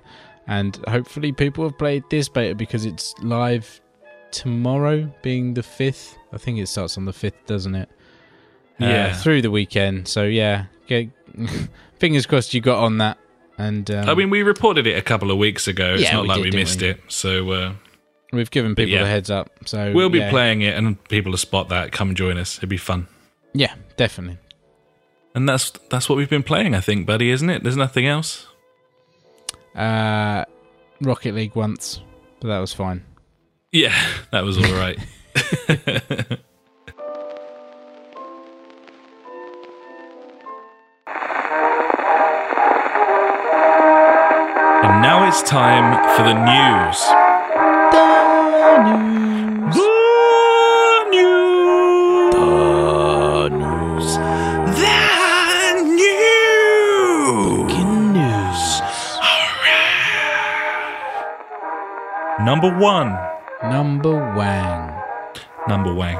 and 0.50 0.76
hopefully 0.88 1.30
people 1.32 1.64
have 1.64 1.78
played 1.78 2.02
this 2.10 2.28
beta 2.28 2.54
because 2.56 2.84
it's 2.84 3.14
live 3.22 3.80
tomorrow, 4.32 5.10
being 5.22 5.54
the 5.54 5.62
fifth. 5.62 6.18
I 6.32 6.38
think 6.38 6.58
it 6.58 6.66
starts 6.66 6.98
on 6.98 7.04
the 7.04 7.12
fifth, 7.12 7.46
doesn't 7.46 7.74
it? 7.74 7.88
Uh, 8.80 8.86
Yeah. 8.86 9.12
through 9.14 9.42
the 9.42 9.50
weekend. 9.50 10.08
So 10.08 10.24
yeah, 10.24 10.64
get, 10.88 11.08
fingers 11.98 12.26
crossed 12.26 12.52
you 12.52 12.60
got 12.60 12.82
on 12.82 12.98
that. 12.98 13.16
And 13.58 13.90
um, 13.90 14.08
I 14.08 14.14
mean, 14.14 14.28
we 14.28 14.42
reported 14.42 14.86
it 14.86 14.98
a 14.98 15.02
couple 15.02 15.30
of 15.30 15.38
weeks 15.38 15.68
ago. 15.68 15.94
It's 15.94 16.02
Yeah, 16.02 16.14
not 16.14 16.22
we 16.22 16.28
like 16.28 16.42
did, 16.42 16.54
we 16.54 16.60
missed 16.60 16.80
we? 16.80 16.88
it. 16.88 17.00
So 17.08 17.50
uh, 17.52 17.72
we've 18.32 18.50
given 18.50 18.74
people 18.74 18.94
yeah. 18.94 19.02
a 19.02 19.06
heads 19.06 19.30
up. 19.30 19.50
So 19.66 19.92
we'll 19.92 20.10
be 20.10 20.18
yeah. 20.18 20.30
playing 20.30 20.62
it, 20.62 20.76
and 20.76 21.02
people 21.08 21.30
will 21.30 21.38
spot 21.38 21.68
that. 21.68 21.92
Come 21.92 22.14
join 22.14 22.38
us. 22.38 22.58
It'd 22.58 22.68
be 22.68 22.76
fun. 22.76 23.06
Yeah, 23.52 23.74
definitely. 23.96 24.38
And 25.34 25.48
that's 25.48 25.70
that's 25.90 26.08
what 26.08 26.16
we've 26.16 26.30
been 26.30 26.42
playing, 26.42 26.74
I 26.74 26.80
think, 26.80 27.06
buddy, 27.06 27.30
isn't 27.30 27.50
it? 27.50 27.62
There's 27.62 27.76
nothing 27.76 28.06
else. 28.06 28.46
Uh, 29.74 30.44
Rocket 31.00 31.34
League 31.34 31.54
once, 31.54 32.00
but 32.40 32.48
that 32.48 32.58
was 32.58 32.72
fine. 32.72 33.04
Yeah, 33.72 33.94
that 34.32 34.44
was 34.44 34.58
all 34.58 34.72
right. 34.74 34.98
and 44.82 45.02
now 45.02 45.26
it's 45.28 45.42
time 45.42 45.94
for 46.16 46.22
the 46.22 46.34
news. 46.34 47.00
The 47.92 49.29
Number 62.50 62.76
one. 62.76 63.16
Number 63.62 64.34
Wang. 64.34 65.00
Number 65.68 65.94
Wang. 65.94 66.16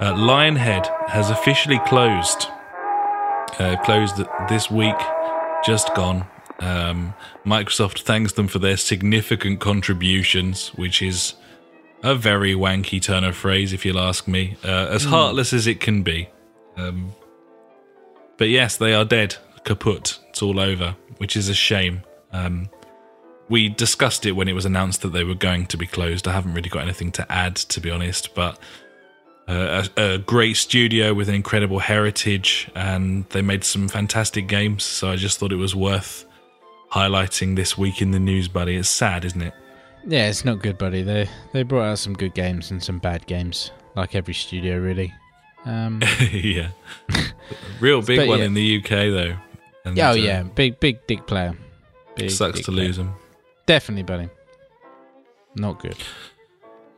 Uh, 0.00 0.12
Lionhead 0.12 0.86
has 1.08 1.30
officially 1.30 1.78
closed. 1.86 2.48
Uh, 3.58 3.76
closed 3.82 4.22
this 4.50 4.70
week, 4.70 4.98
just 5.64 5.94
gone. 5.94 6.26
Um, 6.58 7.14
Microsoft 7.46 8.02
thanks 8.02 8.34
them 8.34 8.48
for 8.48 8.58
their 8.58 8.76
significant 8.76 9.60
contributions, 9.60 10.74
which 10.74 11.00
is 11.00 11.32
a 12.02 12.14
very 12.14 12.52
wanky 12.52 13.00
turn 13.00 13.24
of 13.24 13.34
phrase, 13.34 13.72
if 13.72 13.86
you'll 13.86 13.98
ask 13.98 14.28
me. 14.28 14.58
Uh, 14.62 14.88
as 14.90 15.04
heartless 15.04 15.54
as 15.54 15.66
it 15.66 15.80
can 15.80 16.02
be. 16.02 16.28
Um, 16.76 17.14
but 18.36 18.50
yes, 18.50 18.76
they 18.76 18.92
are 18.92 19.06
dead. 19.06 19.36
Kaput. 19.64 20.18
It's 20.28 20.42
all 20.42 20.60
over, 20.60 20.96
which 21.16 21.34
is 21.34 21.48
a 21.48 21.54
shame. 21.54 22.02
Um, 22.30 22.68
we 23.48 23.68
discussed 23.68 24.26
it 24.26 24.32
when 24.32 24.48
it 24.48 24.54
was 24.54 24.64
announced 24.64 25.02
that 25.02 25.10
they 25.10 25.24
were 25.24 25.34
going 25.34 25.66
to 25.66 25.76
be 25.76 25.86
closed. 25.86 26.26
I 26.26 26.32
haven't 26.32 26.54
really 26.54 26.68
got 26.68 26.82
anything 26.82 27.12
to 27.12 27.32
add, 27.32 27.56
to 27.56 27.80
be 27.80 27.90
honest, 27.90 28.34
but 28.34 28.58
uh, 29.48 29.86
a, 29.96 30.14
a 30.14 30.18
great 30.18 30.56
studio 30.56 31.14
with 31.14 31.28
an 31.28 31.34
incredible 31.34 31.78
heritage, 31.78 32.68
and 32.74 33.24
they 33.30 33.42
made 33.42 33.62
some 33.62 33.88
fantastic 33.88 34.48
games. 34.48 34.84
So 34.84 35.10
I 35.10 35.16
just 35.16 35.38
thought 35.38 35.52
it 35.52 35.56
was 35.56 35.74
worth 35.74 36.24
highlighting 36.90 37.56
this 37.56 37.78
week 37.78 38.02
in 38.02 38.10
the 38.10 38.18
news, 38.18 38.48
buddy. 38.48 38.76
It's 38.76 38.88
sad, 38.88 39.24
isn't 39.24 39.42
it? 39.42 39.54
Yeah, 40.06 40.28
it's 40.28 40.44
not 40.44 40.60
good, 40.60 40.78
buddy. 40.78 41.02
They 41.02 41.28
they 41.52 41.62
brought 41.62 41.84
out 41.84 41.98
some 41.98 42.14
good 42.14 42.34
games 42.34 42.70
and 42.70 42.82
some 42.82 42.98
bad 42.98 43.26
games, 43.26 43.70
like 43.94 44.14
every 44.14 44.34
studio, 44.34 44.78
really. 44.78 45.12
Um, 45.64 46.00
yeah, 46.32 46.70
real 47.80 48.02
big 48.02 48.18
But 48.18 48.28
one 48.28 48.38
yeah. 48.38 48.44
in 48.44 48.54
the 48.54 48.78
UK 48.78 48.88
though. 48.88 49.36
And, 49.84 49.96
yeah, 49.96 50.08
oh 50.08 50.12
uh, 50.12 50.14
yeah, 50.14 50.42
big 50.42 50.80
big 50.80 51.06
dick 51.06 51.26
player. 51.26 51.56
Big, 52.16 52.30
sucks 52.30 52.60
to 52.60 52.72
player. 52.72 52.86
lose 52.86 52.96
them. 52.96 53.14
Definitely, 53.66 54.04
buddy. 54.04 54.28
Not 55.54 55.80
good. 55.80 55.96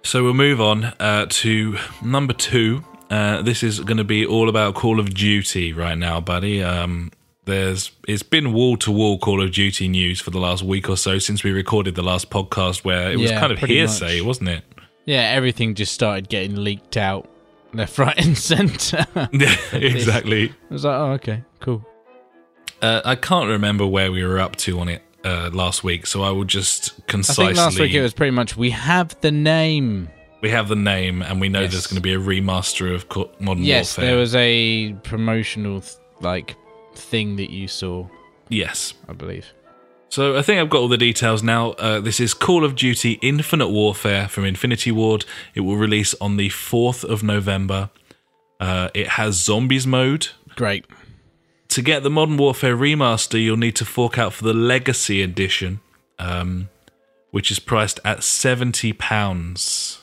So 0.02 0.22
we'll 0.24 0.34
move 0.34 0.60
on 0.60 0.84
uh, 0.84 1.26
to 1.28 1.76
number 2.02 2.32
two. 2.32 2.84
Uh, 3.10 3.40
this 3.42 3.62
is 3.62 3.80
going 3.80 3.96
to 3.96 4.04
be 4.04 4.26
all 4.26 4.48
about 4.48 4.74
Call 4.74 5.00
of 5.00 5.14
Duty 5.14 5.72
right 5.72 5.96
now, 5.96 6.20
buddy. 6.20 6.62
Um, 6.62 7.10
there's 7.46 7.90
it's 8.06 8.22
been 8.22 8.52
wall 8.52 8.76
to 8.78 8.90
wall 8.90 9.18
Call 9.18 9.42
of 9.42 9.52
Duty 9.52 9.88
news 9.88 10.20
for 10.20 10.30
the 10.30 10.38
last 10.38 10.62
week 10.62 10.88
or 10.90 10.96
so 10.96 11.18
since 11.18 11.42
we 11.42 11.50
recorded 11.50 11.94
the 11.94 12.02
last 12.02 12.28
podcast, 12.30 12.84
where 12.84 13.10
it 13.10 13.16
was 13.18 13.30
Yeah, 13.30 13.40
kind 13.40 13.52
of 13.52 13.58
hearsay, 13.60 14.18
much. 14.18 14.26
wasn't 14.26 14.48
it? 14.50 14.64
Yeah, 15.06 15.22
everything 15.22 15.74
just 15.74 15.94
started 15.94 16.28
getting 16.28 16.56
leaked 16.56 16.98
out 16.98 17.30
left, 17.72 17.96
right, 17.98 18.18
and 18.18 18.36
centre. 18.36 19.06
I 19.14 19.28
Yeah, 19.32 19.56
exactly. 19.72 20.52
was 20.68 20.84
like, 20.84 20.94
oh, 20.98 21.12
okay, 21.12 21.44
cool. 21.60 21.86
Uh, 22.82 23.00
I 23.04 23.14
can't 23.14 23.48
remember 23.48 23.86
where 23.86 24.12
we 24.12 24.22
were 24.24 24.38
up 24.38 24.56
to 24.56 24.78
on 24.80 24.88
it 24.90 25.02
uh, 25.28 25.50
last 25.52 25.84
week, 25.84 26.06
so 26.06 26.22
I 26.22 26.30
will 26.30 26.44
just 26.44 27.06
concisely. 27.06 27.44
I 27.44 27.48
think 27.48 27.58
last 27.58 27.78
week 27.80 27.92
it 27.94 28.02
was 28.02 28.14
pretty 28.14 28.30
much 28.40 28.56
we 28.56 28.70
have 28.70 29.08
the 29.20 29.30
name. 29.30 30.08
we 30.40 30.50
have 30.50 30.68
the 30.68 30.76
name, 30.76 31.22
and 31.22 31.40
we 31.40 31.48
know 31.48 31.62
Yes. 31.62 31.72
there's 31.72 31.86
going 31.86 31.96
to 32.02 32.08
be 32.10 32.14
a 32.14 32.18
remaster 32.18 32.94
of 32.94 33.02
Modern 33.40 33.64
Yes, 33.64 33.96
Warfare. 33.98 34.04
there 34.10 34.18
was 34.20 34.34
a 34.36 34.92
promotional 35.02 35.82
like 36.20 36.56
thing 36.94 37.36
that 37.36 37.50
you 37.50 37.66
saw, 37.68 38.06
Yes, 38.48 38.94
I 39.08 39.12
believe. 39.12 39.46
So 40.10 40.38
I 40.38 40.42
think 40.42 40.58
I've 40.60 40.70
got 40.70 40.78
all 40.78 40.88
the 40.88 40.96
details 40.96 41.42
now. 41.42 41.72
Uh, 41.72 42.00
this 42.00 42.18
is 42.18 42.32
Call 42.32 42.64
of 42.64 42.74
Duty 42.74 43.18
Infinite 43.20 43.68
Warfare 43.68 44.26
from 44.26 44.44
Infinity 44.46 44.90
Ward. 44.90 45.26
It 45.54 45.60
will 45.60 45.76
release 45.76 46.14
on 46.20 46.38
the 46.38 46.48
4th 46.48 47.04
of 47.04 47.22
November. 47.22 47.90
Uh, 48.58 48.88
it 48.94 49.06
has 49.20 49.34
zombies 49.44 49.86
mode. 49.86 50.28
Great. 50.56 50.86
To 51.78 51.82
get 51.82 52.02
the 52.02 52.10
Modern 52.10 52.36
Warfare 52.38 52.76
remaster, 52.76 53.40
you'll 53.40 53.56
need 53.56 53.76
to 53.76 53.84
fork 53.84 54.18
out 54.18 54.32
for 54.32 54.42
the 54.42 54.52
Legacy 54.52 55.22
Edition, 55.22 55.78
um, 56.18 56.70
which 57.30 57.52
is 57.52 57.60
priced 57.60 58.00
at 58.04 58.18
£70. 58.18 60.00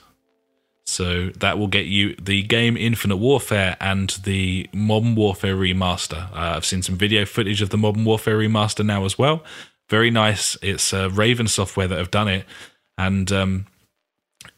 So 0.86 1.32
that 1.32 1.58
will 1.58 1.68
get 1.68 1.88
you 1.88 2.16
the 2.16 2.44
game 2.44 2.78
Infinite 2.78 3.18
Warfare 3.18 3.76
and 3.82 4.12
the 4.24 4.70
Modern 4.72 5.16
Warfare 5.16 5.58
remaster. 5.58 6.32
Uh, 6.32 6.56
I've 6.56 6.64
seen 6.64 6.82
some 6.82 6.96
video 6.96 7.26
footage 7.26 7.62
of 7.62 7.72
the 7.72 7.78
Modern 7.78 8.06
Warfare 8.06 8.38
remaster 8.38 8.86
now 8.86 9.04
as 9.04 9.20
well. 9.20 9.44
Very 9.90 10.10
nice. 10.10 10.58
It's 10.62 10.94
uh, 10.94 11.10
Raven 11.12 11.50
Software 11.50 11.90
that 11.90 11.98
have 11.98 12.10
done 12.10 12.30
it, 12.30 12.46
and 12.98 13.30
um, 13.34 13.66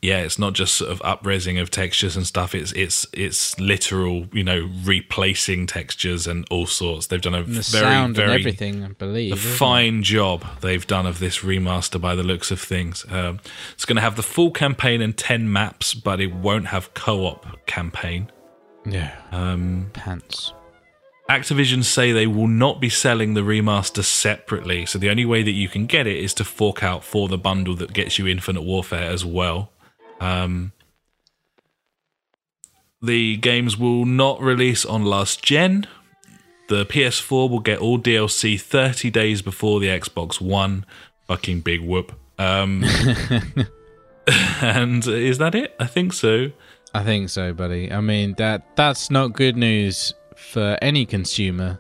yeah, 0.01 0.19
it's 0.19 0.37
not 0.37 0.53
just 0.53 0.75
sort 0.75 0.91
of 0.91 0.99
upresing 0.99 1.59
of 1.59 1.71
textures 1.71 2.15
and 2.15 2.25
stuff. 2.25 2.53
It's 2.53 2.71
it's 2.73 3.07
it's 3.13 3.59
literal, 3.59 4.27
you 4.31 4.43
know, 4.43 4.69
replacing 4.83 5.65
textures 5.65 6.27
and 6.27 6.45
all 6.51 6.67
sorts. 6.67 7.07
They've 7.07 7.21
done 7.21 7.33
a 7.33 7.41
the 7.41 7.51
very 7.51 7.63
sound 7.63 8.15
very 8.15 8.33
everything, 8.33 8.83
I 8.83 8.89
believe. 8.89 9.33
a 9.33 9.35
isn't 9.35 9.51
it? 9.51 9.55
fine 9.55 10.03
job 10.03 10.45
they've 10.61 10.85
done 10.85 11.07
of 11.07 11.17
this 11.17 11.39
remaster 11.39 11.99
by 11.99 12.13
the 12.13 12.23
looks 12.23 12.51
of 12.51 12.61
things. 12.61 13.05
Um, 13.09 13.39
it's 13.73 13.85
going 13.85 13.95
to 13.95 14.01
have 14.01 14.15
the 14.15 14.23
full 14.23 14.51
campaign 14.51 15.01
and 15.01 15.17
10 15.17 15.51
maps, 15.51 15.95
but 15.95 16.21
it 16.21 16.33
won't 16.33 16.67
have 16.67 16.93
co 16.93 17.25
op 17.25 17.65
campaign. 17.65 18.31
Yeah. 18.85 19.15
Um, 19.31 19.89
Pants. 19.93 20.53
Activision 21.27 21.83
say 21.83 22.13
they 22.13 22.27
will 22.27 22.47
not 22.47 22.79
be 22.79 22.87
selling 22.87 23.33
the 23.33 23.41
remaster 23.41 24.03
separately, 24.03 24.85
so 24.85 24.97
the 24.97 25.09
only 25.09 25.25
way 25.25 25.43
that 25.43 25.51
you 25.51 25.67
can 25.67 25.85
get 25.85 26.07
it 26.07 26.17
is 26.17 26.33
to 26.35 26.45
fork 26.45 26.83
out 26.83 27.03
for 27.03 27.27
the 27.27 27.37
bundle 27.37 27.75
that 27.75 27.91
gets 27.91 28.17
you 28.17 28.27
Infinite 28.27 28.61
Warfare 28.61 29.11
as 29.11 29.25
well. 29.25 29.71
Um, 30.19 30.71
the 33.01 33.37
games 33.37 33.77
will 33.77 34.05
not 34.05 34.41
release 34.41 34.85
on 34.85 35.05
last 35.05 35.43
gen. 35.43 35.87
The 36.69 36.85
PS4 36.85 37.49
will 37.49 37.59
get 37.59 37.79
all 37.79 37.97
DLC 37.97 38.59
30 38.59 39.09
days 39.09 39.41
before 39.41 39.79
the 39.79 39.87
Xbox 39.87 40.41
One. 40.41 40.85
Fucking 41.27 41.61
big 41.61 41.81
whoop. 41.81 42.13
Um, 42.39 42.83
and 44.61 45.05
is 45.07 45.37
that 45.37 45.55
it? 45.55 45.75
I 45.79 45.87
think 45.87 46.13
so. 46.13 46.51
I 46.93 47.03
think 47.03 47.29
so, 47.29 47.53
buddy. 47.53 47.91
I 47.91 48.01
mean 48.01 48.33
that 48.37 48.75
that's 48.75 49.11
not 49.11 49.33
good 49.33 49.55
news 49.55 50.13
for 50.35 50.77
any 50.81 51.05
consumer 51.05 51.79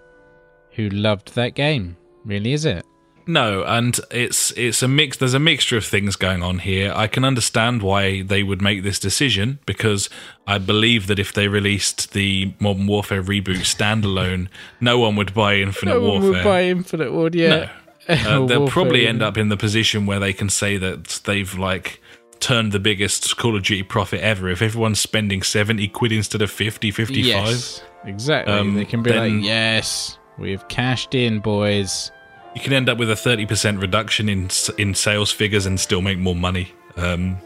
who 0.71 0.89
loved 0.89 1.35
that 1.35 1.55
game. 1.55 1.97
Really, 2.25 2.53
is 2.53 2.65
it? 2.65 2.85
No, 3.27 3.63
and 3.65 3.99
it's 4.09 4.51
it's 4.51 4.81
a 4.81 4.87
mix. 4.87 5.17
There's 5.17 5.33
a 5.33 5.39
mixture 5.39 5.75
of 5.75 5.85
things 5.85 6.15
going 6.15 6.41
on 6.41 6.59
here. 6.59 6.93
I 6.95 7.07
can 7.07 7.25
understand 7.25 7.83
why 7.83 8.21
they 8.21 8.41
would 8.41 8.61
make 8.61 8.83
this 8.83 8.99
decision 8.99 9.59
because 9.65 10.09
I 10.47 10.57
believe 10.57 11.07
that 11.07 11.19
if 11.19 11.33
they 11.33 11.49
released 11.49 12.13
the 12.13 12.53
Modern 12.59 12.87
Warfare 12.87 13.21
reboot 13.21 13.65
standalone, 13.65 14.47
no 14.79 14.97
one 14.97 15.17
would 15.17 15.33
buy 15.33 15.57
Infinite 15.57 15.99
no 15.99 16.09
one 16.09 16.23
would 16.23 16.43
buy 16.43 16.63
Infinite 16.63 17.11
Ward 17.11 17.35
yet. 17.35 17.69
Uh, 18.09 18.45
they'll 18.45 18.59
Warfare, 18.59 18.67
probably 18.67 19.05
end 19.05 19.21
up 19.21 19.37
in 19.37 19.49
the 19.49 19.57
position 19.57 20.05
where 20.05 20.17
they 20.17 20.31
can 20.31 20.47
say 20.47 20.77
that 20.77 21.19
they've 21.25 21.57
like 21.57 22.01
turned 22.39 22.71
the 22.71 22.79
biggest 22.79 23.35
Call 23.35 23.57
of 23.57 23.63
Duty 23.63 23.83
profit 23.83 24.21
ever. 24.21 24.47
If 24.47 24.61
everyone's 24.61 25.01
spending 25.01 25.43
70 25.43 25.89
quid 25.89 26.13
instead 26.13 26.41
of 26.41 26.49
50, 26.49 26.89
55. 26.91 27.25
Yes, 27.25 27.83
exactly. 28.05 28.53
Um, 28.53 28.75
they 28.75 28.85
can 28.85 29.03
be 29.03 29.11
like, 29.11 29.33
"Yes, 29.43 30.17
we've 30.37 30.65
cashed 30.69 31.15
in, 31.15 31.39
boys." 31.39 32.09
You 32.57 32.63
can 32.63 32.73
end 32.73 32.89
up 32.89 32.97
with 32.97 33.11
a 33.11 33.13
30% 33.13 33.79
reduction 33.79 34.27
in 34.27 34.49
in 34.79 34.95
sales 34.95 35.31
figures 35.31 35.67
and 35.67 35.79
still 35.79 36.01
make 36.01 36.17
more 36.17 36.33
money. 36.33 36.73
Um, 36.95 37.37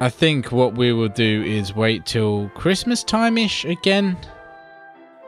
I 0.00 0.10
think 0.10 0.52
what 0.52 0.74
we 0.76 0.92
will 0.92 1.08
do 1.08 1.42
is 1.42 1.74
wait 1.74 2.06
till 2.06 2.50
Christmas 2.54 3.02
time 3.02 3.36
ish 3.36 3.64
again. 3.64 4.16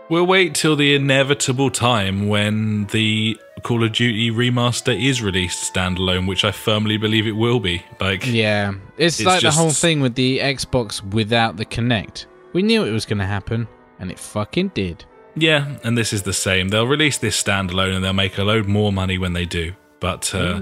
We'll 0.09 0.29
wait 0.29 0.55
till 0.55 0.77
the 0.77 0.95
inevitable 0.95 1.71
time 1.71 2.29
when 2.29 2.85
the 2.93 3.37
Call 3.65 3.83
of 3.83 3.91
Duty 3.91 4.31
remaster 4.31 4.95
is 4.97 5.21
released 5.21 5.75
standalone, 5.75 6.29
which 6.29 6.45
I 6.45 6.53
firmly 6.53 6.97
believe 6.97 7.27
it 7.27 7.33
will 7.33 7.59
be. 7.59 7.83
Like, 8.01 8.25
Yeah, 8.25 8.75
it's, 8.97 9.19
It's 9.19 9.27
like 9.27 9.41
just- 9.41 9.57
the 9.57 9.61
whole 9.61 9.73
thing 9.73 10.01
with 10.01 10.15
the 10.15 10.39
Xbox 10.39 11.03
without 11.13 11.57
the 11.57 11.65
Kinect. 11.65 12.27
We 12.53 12.63
knew 12.63 12.85
it 12.85 12.93
was 12.93 13.07
going 13.07 13.19
to 13.19 13.27
happen, 13.27 13.67
and 13.99 14.09
it 14.09 14.21
fucking 14.21 14.69
did. 14.75 15.05
Yeah, 15.35 15.79
and 15.85 15.97
this 15.97 16.13
is 16.13 16.23
the 16.23 16.33
same. 16.33 16.69
They'll 16.69 16.87
release 16.87 17.19
this 17.19 17.41
standalone 17.43 17.95
and 17.95 18.05
they'll 18.05 18.13
make 18.13 18.39
a 18.39 18.45
load 18.45 18.67
more 18.67 18.93
money 18.93 19.19
when 19.19 19.33
they 19.33 19.45
do. 19.45 19.73
But 20.01 20.35
uh, 20.35 20.61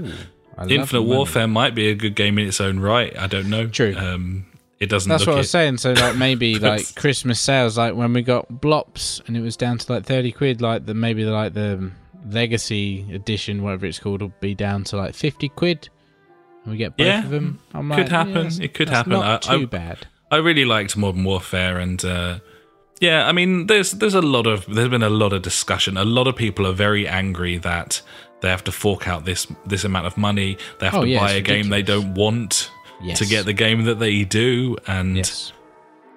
I 0.57 0.61
love 0.61 0.71
Infinite 0.71 0.91
the 0.91 1.05
money. 1.05 1.15
Warfare 1.17 1.47
might 1.47 1.75
be 1.75 1.89
a 1.89 1.95
good 1.95 2.15
game 2.15 2.37
in 2.39 2.47
its 2.47 2.61
own 2.61 2.79
right. 2.79 3.17
I 3.17 3.27
don't 3.27 3.49
know. 3.49 3.67
True. 3.67 3.95
Um, 3.97 4.45
it 4.79 4.87
doesn't. 4.89 5.09
Matter. 5.09 5.19
That's 5.19 5.27
what 5.27 5.33
I 5.33 5.35
it. 5.35 5.39
was 5.39 5.49
saying. 5.49 5.77
So 5.77 5.93
like 5.93 6.15
maybe 6.15 6.57
like 6.59 6.95
Christmas 6.95 7.39
sales, 7.39 7.77
like 7.77 7.95
when 7.95 8.13
we 8.13 8.21
got 8.21 8.47
Blops 8.51 9.25
and 9.27 9.35
it 9.37 9.41
was 9.41 9.57
down 9.57 9.77
to 9.79 9.93
like 9.93 10.05
thirty 10.05 10.31
quid, 10.31 10.61
like 10.61 10.85
the 10.85 10.93
maybe 10.93 11.23
like 11.25 11.53
the 11.53 11.91
Legacy 12.29 13.05
edition, 13.13 13.61
whatever 13.63 13.85
it's 13.85 13.99
called, 13.99 14.21
will 14.21 14.33
be 14.39 14.55
down 14.55 14.83
to 14.85 14.97
like 14.97 15.15
fifty 15.15 15.49
quid. 15.49 15.89
And 16.63 16.71
we 16.71 16.77
get 16.77 16.95
both 16.97 17.07
Yeah, 17.07 17.23
of 17.23 17.29
them. 17.31 17.59
I'm 17.73 17.89
could 17.89 17.97
like, 17.97 18.09
happen. 18.09 18.33
that's- 18.33 18.59
It 18.59 18.73
could 18.75 18.89
happen. 18.89 19.13
Not 19.13 19.47
I- 19.49 19.57
too 19.57 19.63
I- 19.63 19.65
bad. 19.65 20.07
I 20.29 20.37
really 20.37 20.63
liked 20.63 20.95
Modern 20.95 21.25
Warfare, 21.25 21.77
and 21.77 22.03
uh, 22.05 22.39
yeah, 23.01 23.27
I 23.27 23.33
mean, 23.33 23.67
there's 23.67 23.91
there's 23.91 24.13
a 24.15 24.21
lot 24.21 24.47
of 24.47 24.65
there's 24.73 24.87
been 24.89 25.03
a 25.03 25.09
lot 25.09 25.33
of 25.33 25.41
discussion. 25.41 25.97
A 25.97 26.05
lot 26.05 26.27
of 26.27 26.35
people 26.37 26.65
are 26.65 26.71
very 26.73 27.05
angry 27.07 27.57
that 27.57 28.01
they 28.41 28.49
have 28.49 28.63
to 28.63 28.71
fork 28.71 29.07
out 29.07 29.25
this 29.25 29.45
this 29.65 29.83
amount 29.83 30.05
of 30.07 30.15
money. 30.17 30.57
They 30.79 30.85
have 30.85 30.95
Oh, 30.95 31.01
to 31.01 31.07
yeah, 31.09 31.19
buy 31.19 31.31
a 31.33 31.41
game 31.41 31.69
they 31.69 31.81
don't 31.81 32.13
want 32.13 32.71
Yes. 33.03 33.17
to 33.19 33.25
get 33.25 33.45
the 33.45 33.53
game 33.53 33.83
that 33.85 33.99
they 33.99 34.23
do, 34.23 34.77
and 34.87 35.17
Yes. 35.17 35.51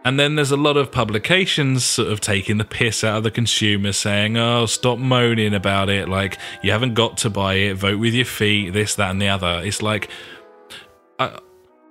and 0.05 0.21
then 0.21 0.35
there's 0.37 0.51
a 0.51 0.57
lot 0.57 0.77
of 0.77 0.93
publications 0.93 1.83
sort 1.85 2.09
of 2.13 2.21
taking 2.21 2.59
the 2.59 2.65
piss 2.67 3.03
out 3.03 3.17
of 3.19 3.23
the 3.25 3.31
consumer, 3.31 3.93
saying, 3.93 4.37
"Oh, 4.37 4.67
stop 4.67 4.99
moaning 4.99 5.55
about 5.55 5.89
it. 5.89 6.09
Like 6.09 6.37
you 6.63 6.71
haven't 6.73 6.95
got 6.95 7.17
to 7.19 7.31
buy 7.31 7.55
it. 7.55 7.75
Vote 7.77 7.99
with 7.99 8.13
your 8.15 8.27
feet. 8.27 8.75
This, 8.75 8.95
that, 8.97 9.11
and 9.11 9.21
the 9.23 9.29
other." 9.29 9.63
It's 9.65 9.81
like. 9.83 10.09
I, 11.19 11.39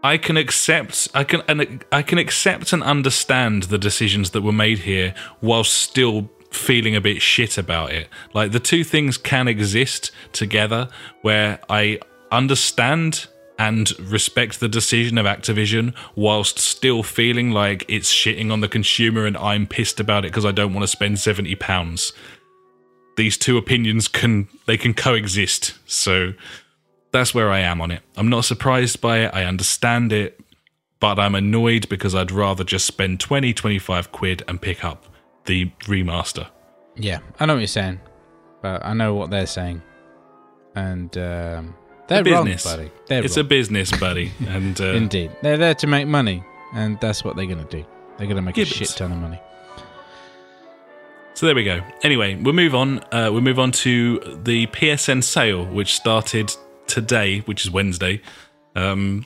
I 0.03 0.17
can 0.17 0.35
accept 0.35 1.07
I 1.13 1.23
can 1.23 1.41
and 1.47 1.83
I 1.91 2.01
can 2.01 2.17
accept 2.17 2.73
and 2.73 2.83
understand 2.83 3.63
the 3.63 3.77
decisions 3.77 4.31
that 4.31 4.41
were 4.41 4.51
made 4.51 4.79
here 4.79 5.15
while 5.39 5.63
still 5.63 6.29
feeling 6.51 6.95
a 6.95 7.01
bit 7.01 7.21
shit 7.21 7.57
about 7.57 7.91
it. 7.91 8.09
Like 8.33 8.51
the 8.51 8.59
two 8.59 8.83
things 8.83 9.17
can 9.17 9.47
exist 9.47 10.11
together 10.33 10.89
where 11.21 11.59
I 11.69 11.99
understand 12.31 13.27
and 13.57 13.97
respect 13.99 14.59
the 14.59 14.67
decision 14.67 15.17
of 15.17 15.25
Activision 15.25 15.95
whilst 16.15 16.59
still 16.59 17.03
feeling 17.03 17.51
like 17.51 17.85
it's 17.87 18.11
shitting 18.11 18.51
on 18.51 18.61
the 18.61 18.67
consumer 18.67 19.25
and 19.25 19.37
I'm 19.37 19.67
pissed 19.67 19.99
about 19.99 20.25
it 20.25 20.31
because 20.31 20.45
I 20.45 20.51
don't 20.51 20.73
want 20.73 20.83
to 20.83 20.87
spend 20.87 21.19
70 21.19 21.55
pounds. 21.55 22.13
These 23.15 23.37
two 23.37 23.57
opinions 23.57 24.07
can 24.07 24.49
they 24.65 24.77
can 24.77 24.93
coexist. 24.93 25.75
So 25.85 26.33
that's 27.13 27.33
where 27.33 27.49
I 27.49 27.59
am 27.59 27.79
on 27.79 27.91
it. 27.91 28.01
I'm 28.17 28.27
not 28.27 28.43
surprised 28.43 28.99
by 28.99 29.19
it. 29.19 29.31
I 29.33 29.45
understand 29.45 30.11
it, 30.11 30.39
but 30.99 31.19
I'm 31.19 31.35
annoyed 31.35 31.87
because 31.87 32.13
I'd 32.15 32.31
rather 32.31 32.63
just 32.63 32.85
spend 32.85 33.19
20, 33.19 33.53
25 33.53 34.11
quid 34.11 34.43
and 34.47 34.61
pick 34.61 34.83
up 34.83 35.05
the 35.45 35.69
remaster. 35.83 36.47
Yeah, 36.95 37.19
I 37.39 37.45
know 37.45 37.53
what 37.53 37.59
you're 37.59 37.67
saying, 37.67 38.01
but 38.61 38.83
I 38.85 38.93
know 38.93 39.13
what 39.15 39.29
they're 39.29 39.45
saying, 39.47 39.81
and 40.75 41.15
um, 41.17 41.75
they're 42.07 42.23
wrong, 42.23 42.45
business. 42.45 42.63
buddy. 42.63 42.91
They're 43.07 43.23
it's 43.23 43.37
a 43.37 43.43
business, 43.43 43.91
buddy. 43.97 44.31
And 44.47 44.79
uh, 44.81 44.85
Indeed, 44.85 45.31
they're 45.41 45.57
there 45.57 45.75
to 45.75 45.87
make 45.87 46.07
money, 46.07 46.43
and 46.73 46.99
that's 46.99 47.23
what 47.23 47.35
they're 47.35 47.45
going 47.45 47.65
to 47.65 47.77
do. 47.77 47.85
They're 48.17 48.27
going 48.27 48.37
to 48.37 48.41
make 48.41 48.57
a 48.57 48.65
shit 48.65 48.89
ton 48.89 49.11
of 49.11 49.17
money. 49.17 49.39
so 51.33 51.45
there 51.47 51.55
we 51.55 51.63
go. 51.63 51.81
Anyway, 52.03 52.35
we'll 52.35 52.53
move 52.53 52.75
on. 52.75 52.99
Uh, 53.11 53.29
we'll 53.31 53.41
move 53.41 53.59
on 53.59 53.71
to 53.71 54.19
the 54.43 54.67
PSN 54.67 55.23
sale, 55.23 55.65
which 55.65 55.95
started 55.95 56.53
today, 56.87 57.39
which 57.41 57.65
is 57.65 57.71
Wednesday. 57.71 58.21
Um, 58.75 59.25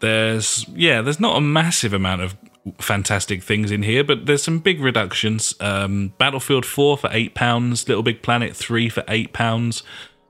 there's 0.00 0.66
yeah, 0.74 1.00
there's 1.02 1.20
not 1.20 1.36
a 1.36 1.40
massive 1.40 1.92
amount 1.92 2.22
of 2.22 2.36
fantastic 2.78 3.42
things 3.42 3.70
in 3.70 3.82
here, 3.82 4.02
but 4.04 4.26
there's 4.26 4.42
some 4.42 4.58
big 4.58 4.80
reductions. 4.80 5.54
Um, 5.60 6.12
Battlefield 6.18 6.64
4 6.64 6.96
for 6.98 7.10
eight 7.12 7.34
pounds, 7.34 7.86
Little 7.88 8.02
Big 8.02 8.22
Planet 8.22 8.56
3 8.56 8.88
for 8.88 9.04
eight 9.08 9.32
pounds. 9.32 9.82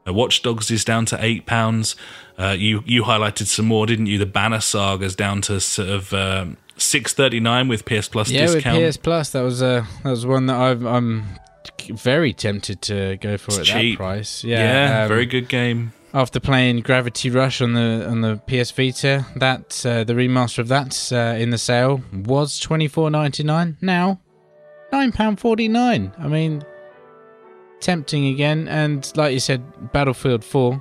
Uh, 0.07 0.13
Watch 0.13 0.43
Dogs 0.43 0.71
is 0.71 0.85
down 0.85 1.07
to 1.07 1.25
eight 1.25 1.47
pounds. 1.47 1.97
Uh, 2.39 2.55
you 2.59 2.83
you 2.87 3.05
highlighted 3.05 3.47
some 3.47 3.67
more, 3.67 3.87
didn't 3.87 4.07
you? 4.07 4.19
The 4.19 4.27
Banner 4.27 4.61
Saga's 4.61 5.15
down 5.17 5.41
to 5.43 5.61
sort 5.61 5.89
of 5.89 6.13
um, 6.13 6.57
six 6.77 7.15
thirty 7.15 7.41
nine 7.41 7.69
with 7.69 7.85
PS 7.87 8.09
Plus 8.09 8.29
Yeah, 8.31 8.47
discount. 8.47 8.79
with 8.79 8.91
PS 8.95 8.97
Plus, 8.99 9.31
that 9.31 9.41
was 9.43 9.63
uh, 9.63 9.85
that 10.03 10.11
was 10.11 10.27
one 10.27 10.47
that 10.47 10.57
I've, 10.61 10.85
I'm 10.85 11.25
very 11.91 12.33
tempted 12.35 12.83
to 12.83 13.17
go 13.17 13.39
for 13.39 13.53
It's 13.53 13.59
at 13.61 13.67
cheap. 13.67 13.99
that 13.99 14.05
price. 14.05 14.45
yeah, 14.45 14.89
Yeah, 14.99 15.03
um, 15.05 15.09
very 15.09 15.25
good 15.27 15.49
game. 15.49 15.93
After 16.17 16.39
playing 16.39 16.81
Gravity 16.83 17.29
Rush 17.29 17.61
on 17.61 17.73
the 17.73 18.07
on 18.09 18.21
the 18.21 18.37
PS 18.47 18.71
Vita, 18.71 19.27
that 19.37 19.85
uh, 19.85 20.05
the 20.05 20.13
remaster 20.15 20.61
of 20.61 20.69
that 20.69 21.11
uh, 21.13 21.37
in 21.37 21.51
the 21.51 21.59
sale 21.59 22.03
was 22.13 22.61
twenty 22.61 22.87
four 22.87 23.11
ninety 23.11 23.43
nine. 23.43 23.77
Now 23.81 24.21
nine 24.93 25.11
pound 25.11 25.41
forty 25.41 25.67
nine. 25.67 26.13
I 26.17 26.29
mean, 26.29 26.63
tempting 27.81 28.27
again. 28.29 28.69
And 28.69 29.11
like 29.17 29.33
you 29.33 29.41
said, 29.41 29.93
Battlefield 29.93 30.45
Four, 30.45 30.81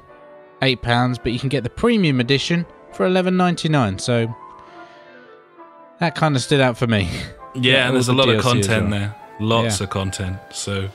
eight 0.61 0.83
pounds, 0.83 1.17
but 1.17 1.31
you 1.31 1.39
can 1.39 1.49
get 1.49 1.63
the 1.63 1.69
premium 1.71 2.19
edition 2.19 2.63
for 2.91 3.07
eleven 3.07 3.35
ninety 3.35 3.69
nine. 3.69 3.97
So 3.97 4.31
that 5.99 6.13
kind 6.13 6.35
of 6.35 6.43
stood 6.43 6.61
out 6.61 6.77
for 6.77 6.85
me. 6.85 7.09
Yeah, 7.55 7.87
and 7.87 7.95
there's 7.95 8.07
a 8.07 8.13
lot 8.13 8.29
of 8.29 8.35
DLC 8.35 8.37
as 8.37 8.43
content 8.67 8.89
well. 8.91 8.99
there. 8.99 9.15
Lots 9.39 9.79
Yeah. 9.79 9.85
of 9.85 9.89
content. 9.89 10.37
So 10.51 10.89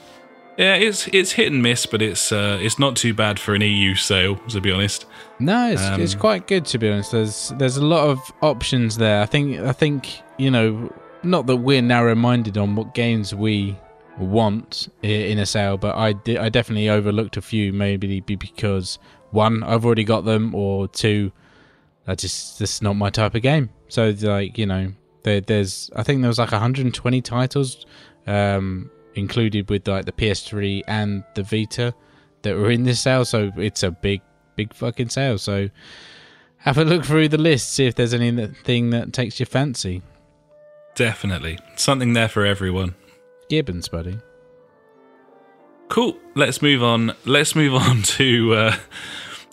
yeah, 0.58 0.74
it's 0.74 1.06
it's 1.08 1.32
hit 1.32 1.50
and 1.52 1.62
miss, 1.62 1.86
but 1.86 2.02
it's 2.02 2.32
uh, 2.32 2.58
it's 2.60 2.78
not 2.78 2.96
too 2.96 3.14
bad 3.14 3.38
for 3.38 3.54
an 3.54 3.62
EU 3.62 3.94
sale, 3.94 4.36
to 4.48 4.60
be 4.60 4.70
honest. 4.72 5.06
No, 5.38 5.70
it's, 5.70 5.82
it's 6.00 6.14
Um, 6.14 6.20
quite 6.20 6.46
good 6.48 6.66
to 6.66 6.78
be 6.78 6.90
honest. 6.90 7.12
There's 7.12 7.52
there's 7.58 7.76
a 7.76 7.84
lot 7.84 8.08
of 8.08 8.18
options 8.42 8.96
there. 8.96 9.22
I 9.22 9.26
think 9.26 9.60
I 9.60 9.72
think 9.72 10.20
you 10.36 10.50
know 10.50 10.92
not 11.22 11.46
that 11.46 11.56
we're 11.56 11.80
narrow 11.82 12.14
minded 12.14 12.58
on 12.58 12.74
what 12.76 12.92
games 12.94 13.34
we 13.34 13.76
want 14.18 14.88
in 15.02 15.38
a 15.38 15.46
sale, 15.46 15.76
but 15.78 15.94
I 15.96 16.12
di- 16.12 16.38
I 16.38 16.48
definitely 16.48 16.88
overlooked 16.88 17.36
a 17.36 17.42
few. 17.42 17.72
Maybe 17.72 18.20
be 18.20 18.34
because 18.36 18.98
one 19.30 19.62
I've 19.62 19.84
already 19.86 20.04
got 20.04 20.24
them, 20.24 20.54
or 20.54 20.88
two 20.88 21.30
that 22.06 22.18
just 22.18 22.58
this 22.58 22.74
is 22.76 22.82
not 22.82 22.94
my 22.94 23.10
type 23.10 23.34
of 23.36 23.42
game. 23.42 23.70
So 23.88 24.12
like 24.22 24.58
you 24.58 24.66
know 24.66 24.92
there, 25.22 25.40
there's 25.40 25.88
I 25.94 26.02
think 26.02 26.20
there 26.20 26.28
was 26.28 26.38
like 26.38 26.50
120 26.50 27.20
titles 27.22 27.86
um, 28.26 28.90
included 29.18 29.68
with 29.68 29.86
like 29.86 30.04
the 30.04 30.12
PS3 30.12 30.82
and 30.86 31.24
the 31.34 31.42
Vita 31.42 31.94
that 32.42 32.56
were 32.56 32.70
in 32.70 32.84
this 32.84 33.00
sale. 33.00 33.24
So 33.24 33.50
it's 33.56 33.82
a 33.82 33.90
big 33.90 34.22
big 34.56 34.74
fucking 34.74 35.08
sale. 35.10 35.38
So 35.38 35.68
have 36.58 36.78
a 36.78 36.84
look 36.84 37.04
through 37.04 37.28
the 37.28 37.38
list, 37.38 37.72
see 37.72 37.86
if 37.86 37.94
there's 37.94 38.14
anything 38.14 38.90
that 38.90 39.12
takes 39.12 39.38
your 39.38 39.46
fancy. 39.46 40.02
Definitely 40.94 41.58
something 41.76 42.12
there 42.12 42.28
for 42.28 42.44
everyone. 42.44 42.94
Gibbons, 43.48 43.88
buddy. 43.88 44.18
Cool. 45.88 46.16
Let's 46.34 46.60
move 46.60 46.82
on. 46.82 47.14
Let's 47.24 47.54
move 47.54 47.74
on 47.88 48.02
to. 48.02 48.54
Uh, 48.54 48.76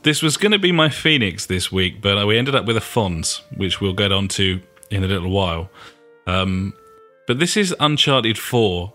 this 0.04 0.22
was 0.22 0.38
going 0.38 0.52
to 0.52 0.60
be 0.60 0.72
my 0.72 0.90
Phoenix 0.90 1.46
this 1.46 1.72
week, 1.72 2.02
but 2.02 2.26
we 2.28 2.38
ended 2.38 2.56
up 2.56 2.66
with 2.66 2.78
a 2.78 2.82
Fonz, 2.82 3.42
which 3.56 3.80
we'll 3.80 3.94
get 3.94 4.12
on 4.12 4.28
to 4.30 4.62
in 4.92 5.04
a 5.04 5.08
little 5.08 5.32
while. 5.32 5.70
Um, 6.28 6.74
but 7.28 7.40
this 7.40 7.58
is 7.58 7.76
Uncharted 7.80 8.38
4, 8.38 8.94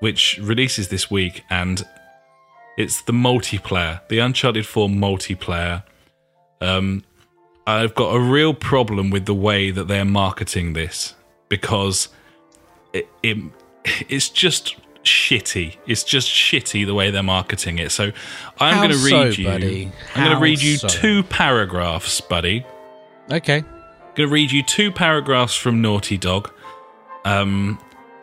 which 0.00 0.38
releases 0.42 0.88
this 0.88 1.10
week, 1.10 1.44
and 1.48 1.86
it's 2.76 3.02
the 3.02 3.12
multiplayer, 3.12 4.00
the 4.08 4.18
Uncharted 4.18 4.66
4 4.66 4.88
multiplayer. 4.88 5.82
Um, 6.60 7.04
I've 7.66 7.94
got 7.94 8.14
a 8.14 8.20
real 8.20 8.54
problem 8.54 9.10
with 9.10 9.26
the 9.26 9.34
way 9.34 9.70
that 9.70 9.86
they're 9.86 10.04
marketing 10.04 10.72
this 10.72 11.14
because 11.48 12.08
it, 12.92 13.08
it 13.22 13.36
it's 14.08 14.28
just 14.28 14.76
shitty. 15.04 15.76
It's 15.86 16.04
just 16.04 16.28
shitty 16.28 16.86
the 16.86 16.94
way 16.94 17.10
they're 17.10 17.22
marketing 17.22 17.78
it. 17.78 17.92
So 17.92 18.12
I'm 18.58 18.76
going 18.78 18.90
to 18.90 18.96
so, 18.96 19.24
read 19.24 19.38
you. 19.38 19.44
buddy? 19.44 19.92
I'm 20.14 20.24
going 20.24 20.36
to 20.36 20.42
read 20.42 20.60
you 20.60 20.76
so? 20.76 20.88
two 20.88 21.22
paragraphs, 21.24 22.20
buddy. 22.20 22.64
Okay. 23.30 23.58
I'm 23.58 24.14
going 24.14 24.28
to 24.28 24.34
read 24.34 24.50
you 24.50 24.62
two 24.62 24.90
paragraphs 24.90 25.54
from 25.54 25.80
Naughty 25.80 26.18
Dog, 26.18 26.52
um, 27.24 27.78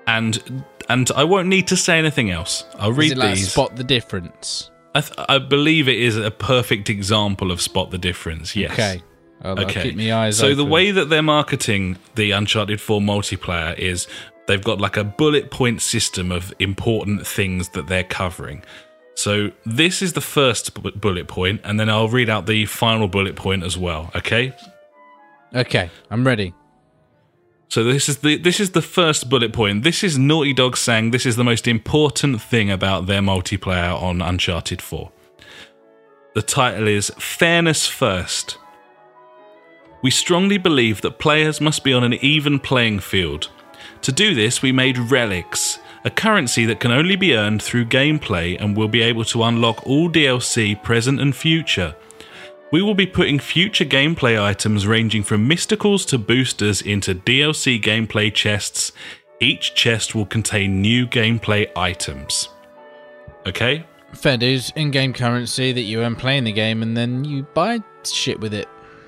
and 0.06 0.64
and 0.90 1.10
I 1.16 1.24
won't 1.24 1.48
need 1.48 1.68
to 1.68 1.76
say 1.78 1.98
anything 1.98 2.32
else. 2.32 2.66
I'll 2.80 2.92
read 2.94 3.18
like 3.18 3.36
these. 3.36 3.52
spot 3.52 3.76
the 3.76 3.84
difference? 3.84 4.72
I, 4.96 5.02
th- 5.02 5.14
I 5.30 5.38
believe 5.38 5.88
it 5.88 5.98
is 6.00 6.18
a 6.18 6.32
perfect 6.32 6.90
example 6.90 7.52
of 7.52 7.62
spot 7.62 7.92
the 7.92 7.98
difference. 7.98 8.56
Yes. 8.56 8.72
Okay. 8.74 9.02
I'll, 9.44 9.60
I'll 9.60 9.66
Okay. 9.66 9.84
keep 9.84 9.96
my 9.98 10.12
eyes 10.14 10.38
so 10.38 10.56
the 10.56 10.66
way 10.66 10.90
that 10.92 11.10
they're 11.10 11.22
marketing 11.22 11.98
the 12.16 12.32
Uncharted 12.32 12.82
4 12.82 13.00
multiplayer 13.02 13.78
is 13.78 14.08
they've 14.48 14.64
got 14.64 14.82
like 14.82 14.98
a 14.98 15.04
bullet 15.04 15.52
point 15.52 15.82
system 15.82 16.32
of 16.32 16.52
important 16.58 17.28
things 17.28 17.70
that 17.70 17.86
they're 17.88 18.04
covering. 18.04 18.64
So 19.14 19.52
this 19.66 20.02
is 20.02 20.14
the 20.14 20.22
first 20.22 20.74
bu- 20.82 20.92
bullet 20.92 21.28
point, 21.28 21.62
and 21.64 21.80
then 21.80 21.90
I'll 21.90 22.08
read 22.10 22.30
out 22.30 22.46
the 22.48 22.66
final 22.66 23.08
bullet 23.08 23.36
point 23.36 23.64
as 23.64 23.78
well. 23.78 24.10
Okay. 24.16 24.54
Okay, 25.56 25.90
I'm 26.10 26.26
ready. 26.26 26.54
So 27.70 27.84
this 27.84 28.08
is 28.08 28.20
the 28.20 28.38
this 28.38 28.60
is 28.60 28.72
the 28.72 28.82
first 28.82 29.30
bullet 29.30 29.52
point. 29.52 29.84
This 29.84 30.04
is 30.04 30.18
Naughty 30.18 30.54
Dog 30.54 30.78
saying 30.78 31.12
this 31.12 31.26
is 31.26 31.36
the 31.36 31.44
most 31.44 31.68
important 31.68 32.42
thing 32.42 32.72
about 32.72 33.08
their 33.08 33.22
multiplayer 33.22 34.02
on 34.02 34.22
Uncharted 34.22 34.82
4. 34.82 35.12
The 36.34 36.42
title 36.42 36.88
is 36.88 37.12
Fairness 37.18 37.86
First. 37.86 38.58
We 40.02 40.12
strongly 40.12 40.58
believe 40.58 41.02
that 41.02 41.20
players 41.20 41.60
must 41.60 41.84
be 41.84 41.92
on 41.92 42.04
an 42.04 42.14
even 42.14 42.60
playing 42.60 43.00
field. 43.00 43.50
To 44.04 44.12
do 44.12 44.34
this, 44.34 44.62
we 44.62 44.72
made 44.72 44.98
relics, 44.98 45.80
a 46.06 46.10
currency 46.10 46.66
that 46.66 46.80
can 46.80 46.92
only 46.92 47.16
be 47.18 47.36
earned 47.36 47.62
through 47.62 47.86
gameplay 47.86 48.56
and 48.62 48.78
will 48.78 48.88
be 48.88 49.02
able 49.02 49.26
to 49.26 49.44
unlock 49.44 49.86
all 49.86 50.10
DLC 50.10 50.82
present 50.82 51.20
and 51.20 51.36
future. 51.36 51.96
We 52.70 52.82
will 52.82 52.96
be 52.96 53.08
putting 53.08 53.40
future 53.40 53.86
gameplay 53.86 54.42
items 54.42 54.86
ranging 54.86 55.24
from 55.24 55.48
mysticals 55.48 56.06
to 56.10 56.18
boosters 56.18 56.82
into 56.82 57.16
DLC 57.16 57.82
gameplay 57.82 58.34
chests. 58.34 58.92
Each 59.40 59.74
chest 59.74 60.14
will 60.14 60.26
contain 60.26 60.82
new 60.82 61.08
gameplay 61.08 61.70
items. 61.78 62.50
Okay? 63.46 63.86
Fair 64.14 64.36
dues, 64.36 64.74
in-game 64.76 65.14
currency 65.14 65.72
that 65.72 65.82
you 65.82 66.02
earn 66.02 66.18
playing 66.18 66.44
the 66.44 66.52
game, 66.52 66.82
and 66.82 66.98
then 66.98 67.24
you 67.24 67.44
buy 67.54 67.80
shit 68.04 68.40
with 68.40 68.54
it. 68.54 68.68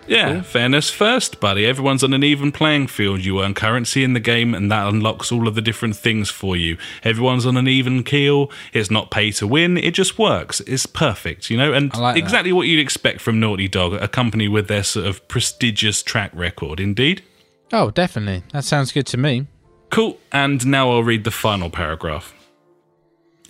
Yeah, 0.10 0.42
fairness 0.42 0.90
first, 0.90 1.40
buddy. 1.40 1.66
Everyone's 1.66 2.04
on 2.04 2.14
an 2.14 2.24
even 2.24 2.52
playing 2.52 2.88
field. 2.88 3.24
You 3.24 3.42
earn 3.44 3.54
currency 3.54 4.04
in 4.04 4.14
the 4.14 4.20
game, 4.20 4.56
and 4.56 4.72
that 4.72 4.88
unlocks 4.88 5.32
all 5.32 5.48
of 5.48 5.56
the 5.56 5.62
different 5.62 5.96
things 5.96 6.30
for 6.30 6.56
you. 6.56 6.78
Everyone's 7.04 7.46
on 7.46 7.58
an 7.58 7.68
even 7.68 8.04
keel. 8.04 8.52
It's 8.74 8.90
not 8.90 9.12
pay 9.12 9.32
to 9.34 9.46
win. 9.46 9.78
It 9.78 9.94
just 9.94 10.18
works. 10.18 10.62
It's 10.62 10.86
perfect, 10.86 11.50
you 11.50 11.58
know, 11.58 11.74
and 11.74 11.96
like 11.96 12.18
exactly 12.18 12.52
what 12.52 12.68
you'd 12.68 12.80
expect 12.80 13.22
from 13.22 13.40
Naughty 13.40 13.68
Dog, 13.68 13.94
a 13.94 14.08
company 14.08 14.48
with 14.48 14.68
their 14.68 14.84
sort 14.84 15.06
of 15.06 15.28
prestigious 15.28 16.02
track 16.02 16.32
record. 16.34 16.80
Indeed. 16.80 17.24
Oh, 17.72 17.92
definitely. 17.92 18.44
That 18.52 18.64
sounds 18.64 18.92
good 18.92 19.06
to 19.08 19.18
me. 19.18 19.46
Cool. 19.92 20.18
And 20.32 20.66
now 20.66 20.90
I'll 20.92 21.04
read 21.04 21.24
the 21.24 21.32
final 21.32 21.70
paragraph. 21.70 22.34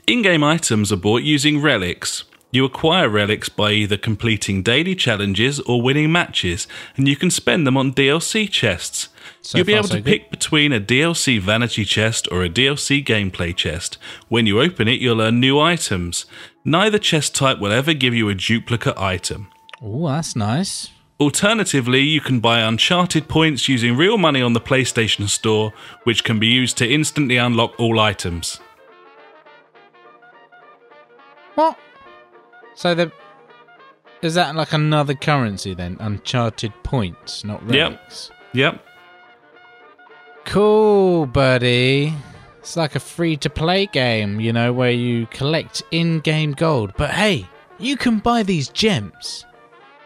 In 0.08 0.22
game 0.22 0.44
items 0.44 0.92
are 0.92 0.98
bought 0.98 1.24
using 1.24 1.62
relics. 1.62 2.24
You 2.52 2.66
acquire 2.66 3.08
relics 3.08 3.48
by 3.48 3.74
either 3.74 3.96
completing 3.96 4.64
daily 4.64 4.96
challenges 4.96 5.60
or 5.62 5.82
winning 5.84 6.12
matches, 6.12 6.68
and 6.98 7.08
you 7.08 7.16
can 7.16 7.30
spend 7.30 7.68
them 7.68 7.78
on 7.78 7.94
DLC 7.94 8.50
chests. 8.50 9.10
So 9.42 9.60
You'll 9.60 9.68
be 9.68 9.74
able 9.74 9.88
so 9.88 9.96
to 9.96 10.02
good. 10.02 10.06
pick 10.10 10.32
between 10.32 10.74
a 10.74 10.80
DLC 10.80 11.40
vanity 11.40 11.86
chest 11.86 12.28
or 12.32 12.44
a 12.44 12.50
DLC 12.50 13.06
gameplay 13.06 13.56
chest. 13.56 14.00
When 14.30 14.48
you 14.48 14.60
open 14.62 14.88
it, 14.88 15.00
you'll 15.00 15.22
earn 15.22 15.40
new 15.40 15.60
items. 15.60 16.26
Neither 16.66 16.98
chest 16.98 17.36
type 17.36 17.60
will 17.60 17.72
ever 17.72 17.94
give 17.94 18.16
you 18.16 18.30
a 18.30 18.36
duplicate 18.36 18.98
item. 18.98 19.50
Oh, 19.82 20.08
that's 20.08 20.36
nice. 20.36 20.90
Alternatively, 21.20 22.02
you 22.02 22.22
can 22.22 22.40
buy 22.40 22.62
Uncharted 22.62 23.28
points 23.28 23.70
using 23.70 23.96
real 23.96 24.18
money 24.18 24.42
on 24.42 24.54
the 24.54 24.62
PlayStation 24.62 25.30
Store, 25.30 25.72
which 26.04 26.24
can 26.24 26.40
be 26.40 26.48
used 26.48 26.78
to 26.78 26.90
instantly 26.92 27.38
unlock 27.38 27.80
all 27.80 28.00
items. 28.00 28.60
What? 31.56 31.78
So 32.80 32.96
the 32.96 33.12
is 34.22 34.36
that 34.36 34.56
like 34.56 34.72
another 34.72 35.14
currency 35.14 35.74
then? 35.74 35.98
Uncharted 36.00 36.72
points, 36.82 37.44
not 37.44 37.62
Yep. 37.64 37.92
relics. 37.92 38.32
Yep. 38.54 38.86
Cool, 40.46 41.26
buddy. 41.26 42.14
It's 42.60 42.78
like 42.78 42.96
a 42.96 43.02
free 43.02 43.36
to 43.38 43.50
play 43.50 43.86
game, 43.88 44.40
you 44.40 44.54
know, 44.54 44.72
where 44.72 44.92
you 44.92 45.26
collect 45.26 45.84
in 45.92 46.22
game 46.22 46.54
gold. 46.54 46.94
But 46.96 47.10
hey, 47.10 47.48
you 47.80 47.98
can 47.98 48.20
buy 48.20 48.44
these 48.44 48.70
gems 48.70 49.46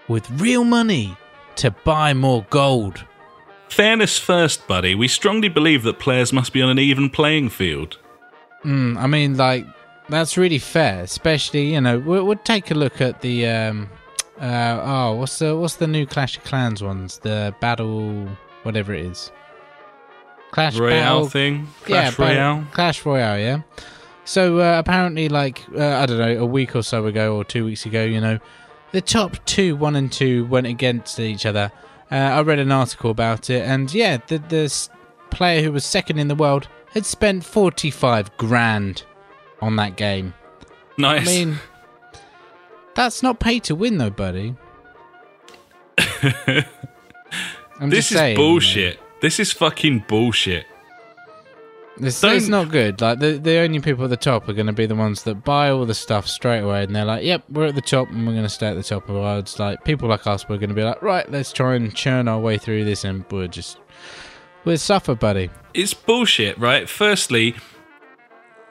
with 0.08 0.28
real 0.42 0.64
money 0.64 1.16
to 1.58 1.70
buy 1.84 2.16
more 2.16 2.44
gold. 2.50 3.06
Fairness 3.70 4.18
first, 4.18 4.68
buddy. 4.68 4.96
We 4.96 5.08
strongly 5.08 5.48
believe 5.50 5.84
that 5.84 6.00
players 6.00 6.34
must 6.34 6.52
be 6.54 6.62
on 6.64 6.72
an 6.72 6.80
even 6.80 7.12
playing 7.12 7.50
field. 7.50 8.00
Mm, 8.66 8.98
I 8.98 9.06
mean, 9.06 9.38
like, 9.38 9.68
that's 10.10 10.38
really 10.38 10.60
fair, 10.60 11.02
especially, 11.04 11.74
you 11.74 11.82
know, 11.82 12.00
we'll, 12.00 12.26
we'll 12.26 12.38
take 12.38 12.72
a 12.72 12.76
look 12.76 13.02
at 13.02 13.22
the. 13.22 13.48
Um, 13.48 13.90
uh, 14.40 14.82
oh, 14.84 15.14
what's 15.16 15.40
the 15.40 15.56
what's 15.56 15.76
the 15.76 15.88
new 15.88 16.06
Clash 16.06 16.38
of 16.38 16.44
Clans 16.44 16.82
ones? 16.84 17.20
The 17.20 17.56
battle, 17.60 18.28
whatever 18.64 18.94
it 18.94 19.06
is. 19.06 19.32
Clash 20.52 20.78
Royale 20.78 21.00
Battle- 21.00 21.30
thing? 21.30 21.68
yeah, 21.88 22.12
Clash 22.12 22.18
Battle- 22.18 22.36
Royale? 22.36 22.68
Clash 22.72 23.06
Royale, 23.06 23.40
yeah. 23.40 23.62
So 24.26 24.60
uh, 24.60 24.80
apparently, 24.80 25.30
like 25.30 25.64
uh, 25.76 25.98
I 25.98 26.06
don't 26.06 26.18
know, 26.18 26.38
a 26.44 26.46
week 26.46 26.76
or 26.76 26.82
so 26.84 27.06
ago 27.06 27.36
or 27.36 27.44
two 27.44 27.66
weeks 27.66 27.86
ago, 27.86 28.04
you 28.04 28.20
know, 28.22 28.40
the 28.92 29.02
top 29.02 29.38
two, 29.46 29.76
one 29.76 29.96
and 29.96 30.12
two, 30.12 30.46
went 30.46 30.68
against 30.68 31.20
each 31.20 31.46
other. 31.46 31.72
Uh, 32.12 32.16
I 32.16 32.42
read 32.42 32.60
an 32.60 32.72
article 32.72 33.12
about 33.12 33.50
it, 33.50 33.62
and 33.68 33.94
yeah, 33.94 34.18
the 34.28 34.38
the 34.38 34.90
player 35.30 35.62
who 35.62 35.72
was 35.72 35.84
second 35.86 36.20
in 36.20 36.28
the 36.28 36.36
world 36.36 36.68
had 36.94 37.06
spent 37.06 37.44
forty 37.44 37.90
five 37.92 38.36
grand 38.38 39.04
on 39.64 39.78
that 39.78 39.96
game. 39.96 40.34
Nice. 40.98 41.28
I 41.28 41.32
mean, 41.32 41.60
that's 42.96 43.24
not 43.24 43.40
pay 43.40 43.60
to 43.60 43.76
win, 43.76 43.98
though, 43.98 44.10
buddy. 44.10 44.56
I'm 47.80 47.90
this 47.90 48.10
just 48.10 48.12
is 48.12 48.18
saying, 48.18 48.36
bullshit. 48.36 49.00
This 49.22 49.40
is 49.40 49.52
fucking 49.52 50.06
bullshit. 50.08 50.66
This 51.98 52.24
is 52.24 52.50
not 52.50 52.72
good. 52.72 53.02
Like 53.02 53.20
the 53.20 53.34
the 53.34 53.58
only 53.58 53.80
people 53.80 54.04
at 54.06 54.10
the 54.10 54.18
top 54.18 54.50
are 54.50 54.54
going 54.54 54.68
to 54.68 54.74
be 54.74 54.88
the 54.88 54.96
ones 54.96 55.24
that 55.24 55.44
buy 55.44 55.70
all 55.70 55.86
the 55.86 55.94
stuff 55.94 56.28
straight 56.28 56.60
away, 56.60 56.84
and 56.84 56.96
they're 56.96 57.06
like, 57.06 57.24
"Yep, 57.24 57.44
we're 57.52 57.68
at 57.68 57.76
the 57.76 57.82
top, 57.82 58.10
and 58.10 58.26
we're 58.26 58.34
going 58.34 58.44
to 58.44 58.50
stay 58.50 58.68
at 58.68 58.74
the 58.74 58.84
top." 58.84 59.08
of 59.10 59.38
It's 59.40 59.60
like 59.60 59.84
people 59.84 60.10
like 60.10 60.26
us, 60.26 60.50
we're 60.50 60.58
going 60.58 60.70
to 60.70 60.76
be 60.76 60.84
like, 60.84 61.02
"Right, 61.02 61.30
let's 61.32 61.54
try 61.54 61.76
and 61.76 61.94
churn 61.94 62.28
our 62.28 62.40
way 62.40 62.58
through 62.58 62.86
this, 62.86 63.04
and 63.04 63.24
we're 63.32 63.48
just 63.48 63.78
we'll 64.66 64.78
suffer, 64.78 65.14
buddy." 65.14 65.50
it's 65.74 65.94
bullshit, 65.94 66.58
right? 66.58 66.90
Firstly, 66.90 67.56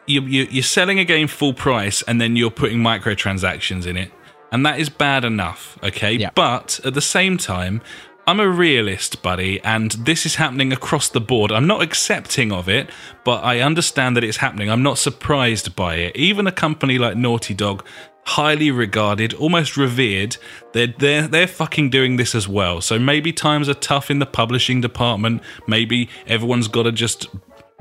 you, 0.06 0.22
you, 0.22 0.46
you're 0.50 0.62
selling 0.62 0.98
a 0.98 1.04
game 1.04 1.28
full 1.28 1.54
price 1.54 2.02
and 2.02 2.20
then 2.20 2.36
you're 2.36 2.50
putting 2.50 2.78
microtransactions 2.78 3.86
in 3.86 3.96
it. 3.96 4.10
And 4.50 4.66
that 4.66 4.78
is 4.78 4.90
bad 4.90 5.24
enough, 5.24 5.78
okay? 5.82 6.12
Yeah. 6.12 6.30
But 6.34 6.80
at 6.84 6.94
the 6.94 7.00
same 7.00 7.38
time, 7.38 7.80
I'm 8.26 8.38
a 8.38 8.48
realist, 8.48 9.22
buddy, 9.22 9.60
and 9.64 9.92
this 9.92 10.24
is 10.26 10.36
happening 10.36 10.72
across 10.72 11.08
the 11.08 11.20
board. 11.20 11.50
I'm 11.50 11.66
not 11.66 11.82
accepting 11.82 12.52
of 12.52 12.68
it, 12.68 12.88
but 13.24 13.42
I 13.42 13.60
understand 13.60 14.16
that 14.16 14.22
it's 14.22 14.36
happening. 14.36 14.70
I'm 14.70 14.82
not 14.82 14.98
surprised 14.98 15.74
by 15.74 15.96
it. 15.96 16.14
Even 16.16 16.46
a 16.46 16.52
company 16.52 16.98
like 16.98 17.16
Naughty 17.16 17.54
Dog, 17.54 17.84
highly 18.24 18.70
regarded, 18.70 19.34
almost 19.34 19.76
revered, 19.76 20.36
they're 20.72 20.94
they're 20.98 21.26
they're 21.26 21.48
fucking 21.48 21.90
doing 21.90 22.16
this 22.16 22.34
as 22.34 22.46
well. 22.46 22.80
So 22.80 22.98
maybe 22.98 23.32
times 23.32 23.68
are 23.68 23.74
tough 23.74 24.10
in 24.10 24.20
the 24.20 24.26
publishing 24.26 24.80
department. 24.80 25.42
Maybe 25.66 26.08
everyone's 26.26 26.68
got 26.68 26.84
to 26.84 26.92
just 26.92 27.26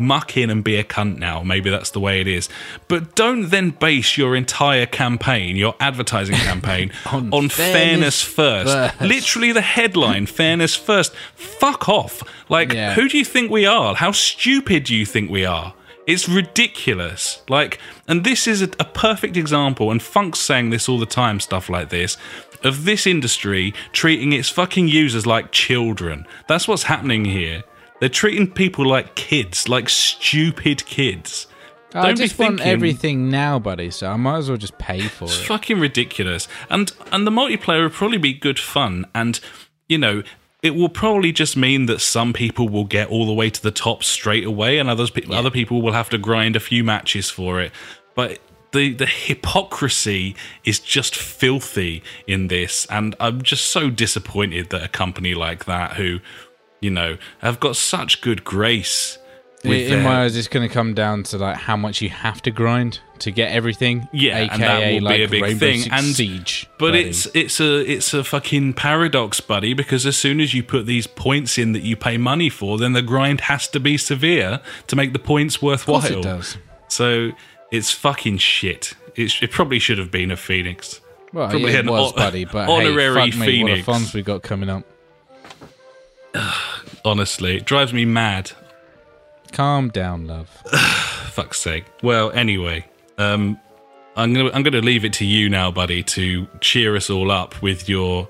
muck 0.01 0.35
in 0.35 0.49
and 0.49 0.63
be 0.63 0.75
a 0.75 0.83
cunt 0.83 1.17
now. 1.19 1.43
Maybe 1.43 1.69
that's 1.69 1.91
the 1.91 1.99
way 1.99 2.19
it 2.19 2.27
is. 2.27 2.49
But 2.87 3.15
don't 3.15 3.49
then 3.49 3.69
base 3.69 4.17
your 4.17 4.35
entire 4.35 4.85
campaign, 4.85 5.55
your 5.55 5.75
advertising 5.79 6.35
campaign, 6.49 6.91
on, 7.11 7.31
On 7.33 7.47
fairness, 7.49 8.21
fairness 8.21 8.21
first. 8.21 8.71
first. 8.97 9.01
Literally 9.01 9.51
the 9.51 9.61
headline, 9.61 10.25
fairness 10.41 10.75
first. 10.75 11.13
Fuck 11.35 11.87
off. 11.87 12.23
Like, 12.49 12.73
Yeah. 12.73 12.93
who 12.95 13.07
do 13.07 13.17
you 13.17 13.25
think 13.25 13.51
we 13.51 13.65
are? 13.65 13.95
How 13.95 14.11
stupid 14.11 14.83
do 14.85 14.95
you 14.95 15.05
think 15.05 15.29
we 15.31 15.45
are? 15.45 15.73
It's 16.07 16.27
ridiculous. 16.27 17.41
Like, 17.47 17.79
and 18.07 18.23
this 18.23 18.47
is 18.47 18.61
a, 18.61 18.69
a 18.79 18.85
perfect 18.85 19.37
example, 19.37 19.91
and 19.91 20.01
Funk's 20.01 20.39
saying 20.39 20.69
this 20.71 20.89
all 20.89 20.97
the 20.99 21.05
time, 21.05 21.39
stuff 21.39 21.69
like 21.69 21.89
this, 21.89 22.17
of 22.63 22.85
this 22.85 23.07
industry 23.07 23.73
treating 23.91 24.33
its 24.33 24.49
fucking 24.49 24.87
users 24.87 25.25
like 25.25 25.51
children. 25.51 26.25
That's 26.47 26.67
what's 26.67 26.83
happening 26.83 27.25
here. 27.25 27.63
They're 28.01 28.09
treating 28.09 28.51
people 28.51 28.85
like 28.85 29.13
kids, 29.15 29.69
like 29.69 29.87
stupid 29.87 30.83
kids. 30.87 31.45
I 31.93 32.07
Don't 32.07 32.17
be 32.17 32.23
just 32.23 32.39
want 32.39 32.59
everything 32.61 33.29
now, 33.29 33.59
buddy. 33.59 33.91
So 33.91 34.09
I 34.09 34.15
might 34.15 34.37
as 34.37 34.49
well 34.49 34.57
just 34.57 34.77
pay 34.79 35.01
for 35.01 35.25
It's 35.25 35.39
it. 35.39 35.45
fucking 35.45 35.79
ridiculous. 35.79 36.47
And 36.69 36.91
and 37.11 37.27
the 37.27 37.31
multiplayer 37.31 37.83
will 37.83 37.89
probably 37.91 38.17
be 38.17 38.33
good 38.33 38.57
fun. 38.57 39.05
And 39.13 39.39
you 39.87 39.99
know, 39.99 40.23
it 40.63 40.73
will 40.73 40.89
probably 40.89 41.31
just 41.31 41.55
mean 41.55 41.85
that 41.85 42.01
some 42.01 42.33
people 42.33 42.67
will 42.69 42.85
get 42.85 43.09
all 43.09 43.27
the 43.27 43.33
way 43.33 43.51
to 43.51 43.61
the 43.61 43.71
top 43.71 44.03
straight 44.03 44.45
away, 44.45 44.79
and 44.79 44.89
others 44.89 45.11
pe- 45.11 45.23
other 45.29 45.51
people 45.51 45.81
will 45.83 45.93
have 45.93 46.09
to 46.09 46.17
grind 46.17 46.55
a 46.55 46.59
few 46.59 46.83
matches 46.83 47.29
for 47.29 47.61
it. 47.61 47.71
But 48.15 48.39
the 48.71 48.93
the 48.93 49.05
hypocrisy 49.05 50.35
is 50.63 50.79
just 50.79 51.15
filthy 51.15 52.01
in 52.25 52.47
this, 52.47 52.87
and 52.87 53.15
I'm 53.19 53.43
just 53.43 53.65
so 53.69 53.91
disappointed 53.91 54.69
that 54.71 54.83
a 54.83 54.87
company 54.87 55.33
like 55.35 55.65
that, 55.65 55.93
who 55.97 56.19
you 56.81 56.89
know 56.89 57.17
have 57.39 57.59
got 57.59 57.75
such 57.75 58.21
good 58.21 58.43
grace. 58.43 59.17
With 59.63 59.73
in 59.83 59.89
their- 59.99 60.03
my 60.03 60.23
eyes, 60.23 60.35
it's 60.35 60.47
going 60.47 60.67
to 60.67 60.73
come 60.73 60.95
down 60.95 61.21
to 61.25 61.37
like 61.37 61.55
how 61.55 61.77
much 61.77 62.01
you 62.01 62.09
have 62.09 62.41
to 62.41 62.51
grind 62.51 62.99
to 63.19 63.29
get 63.29 63.51
everything. 63.51 64.07
Yeah, 64.11 64.37
aka 64.39 64.49
and 64.53 64.63
that 64.63 64.79
will 65.03 65.09
be 65.09 65.23
a 65.23 65.27
big 65.27 65.43
Rainbow 65.43 65.59
thing. 65.59 65.81
Six 65.81 65.93
And- 65.95 66.15
Siege. 66.15 66.67
But 66.79 66.93
buddy. 66.93 67.01
it's 67.09 67.27
it's 67.35 67.59
a 67.59 67.79
it's 67.91 68.11
a 68.15 68.23
fucking 68.23 68.73
paradox, 68.73 69.39
buddy. 69.39 69.75
Because 69.75 70.07
as 70.07 70.17
soon 70.17 70.39
as 70.41 70.55
you 70.55 70.63
put 70.63 70.87
these 70.87 71.05
points 71.05 71.59
in 71.59 71.73
that 71.73 71.83
you 71.83 71.95
pay 71.95 72.17
money 72.17 72.49
for, 72.49 72.79
then 72.79 72.93
the 72.93 73.03
grind 73.03 73.41
has 73.41 73.67
to 73.67 73.79
be 73.79 73.97
severe 73.99 74.61
to 74.87 74.95
make 74.95 75.13
the 75.13 75.19
points 75.19 75.61
worthwhile. 75.61 76.01
course 76.01 76.11
it 76.11 76.23
does. 76.23 76.57
So 76.87 77.31
it's 77.71 77.91
fucking 77.91 78.39
shit. 78.39 78.95
It, 79.15 79.43
it 79.43 79.51
probably 79.51 79.77
should 79.77 79.99
have 79.99 80.09
been 80.09 80.31
a 80.31 80.37
Phoenix. 80.37 81.01
Well, 81.33 81.49
Probably 81.49 81.75
an 81.75 81.87
it 81.87 81.91
was, 81.91 82.13
buddy. 82.13 82.45
But 82.45 82.67
honorary 82.69 83.25
hey, 83.25 83.31
fuck 83.31 83.39
me, 83.39 83.61
what 83.63 83.71
a 83.71 83.75
Phoenix. 83.83 83.87
Fonz 83.87 84.13
we 84.15 84.23
got 84.23 84.41
coming 84.41 84.69
up. 84.71 84.85
Honestly, 87.05 87.57
it 87.57 87.65
drives 87.65 87.93
me 87.93 88.05
mad. 88.05 88.51
Calm 89.51 89.89
down, 89.89 90.27
love. 90.27 90.47
fuck's 91.31 91.59
sake. 91.59 91.85
Well, 92.01 92.31
anyway, 92.31 92.85
um, 93.17 93.59
I'm 94.15 94.33
gonna 94.33 94.49
I'm 94.53 94.63
gonna 94.63 94.79
leave 94.81 95.03
it 95.05 95.13
to 95.13 95.25
you 95.25 95.49
now, 95.49 95.71
buddy, 95.71 96.03
to 96.03 96.47
cheer 96.61 96.95
us 96.95 97.09
all 97.09 97.31
up 97.31 97.61
with 97.61 97.89
your 97.89 98.29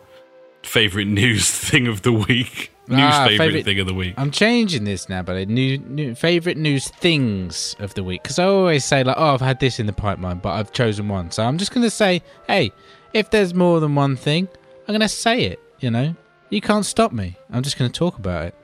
favorite 0.63 1.05
news 1.21 1.49
thing 1.49 1.87
of 1.87 2.01
the 2.01 2.11
week. 2.13 2.71
News 2.87 2.99
Ah, 3.03 3.25
favorite, 3.27 3.37
favourite- 3.37 3.65
thing 3.65 3.79
of 3.79 3.87
the 3.87 3.93
week. 3.93 4.13
I'm 4.17 4.31
changing 4.31 4.83
this 4.83 5.07
now, 5.07 5.21
buddy. 5.21 5.45
New, 5.45 5.77
new 5.77 6.13
favorite 6.15 6.57
news 6.57 6.89
things 6.89 7.75
of 7.79 7.93
the 7.93 8.03
week 8.03 8.21
because 8.23 8.37
I 8.39 8.45
always 8.45 8.83
say 8.83 9.03
like, 9.03 9.15
oh, 9.17 9.33
I've 9.33 9.39
had 9.41 9.59
this 9.59 9.79
in 9.79 9.85
the 9.85 9.93
pipeline, 9.93 10.39
but 10.39 10.49
I've 10.53 10.73
chosen 10.73 11.07
one. 11.07 11.31
So 11.31 11.43
I'm 11.43 11.57
just 11.57 11.71
gonna 11.73 11.89
say, 11.91 12.21
hey, 12.47 12.71
if 13.13 13.29
there's 13.29 13.53
more 13.53 13.79
than 13.79 13.95
one 13.95 14.15
thing, 14.15 14.47
I'm 14.87 14.93
gonna 14.93 15.07
say 15.07 15.43
it. 15.43 15.59
You 15.79 15.89
know, 15.91 16.15
you 16.51 16.61
can't 16.61 16.85
stop 16.85 17.11
me. 17.11 17.37
I'm 17.51 17.63
just 17.63 17.77
gonna 17.79 17.89
talk 17.89 18.19
about 18.19 18.45
it. 18.45 18.55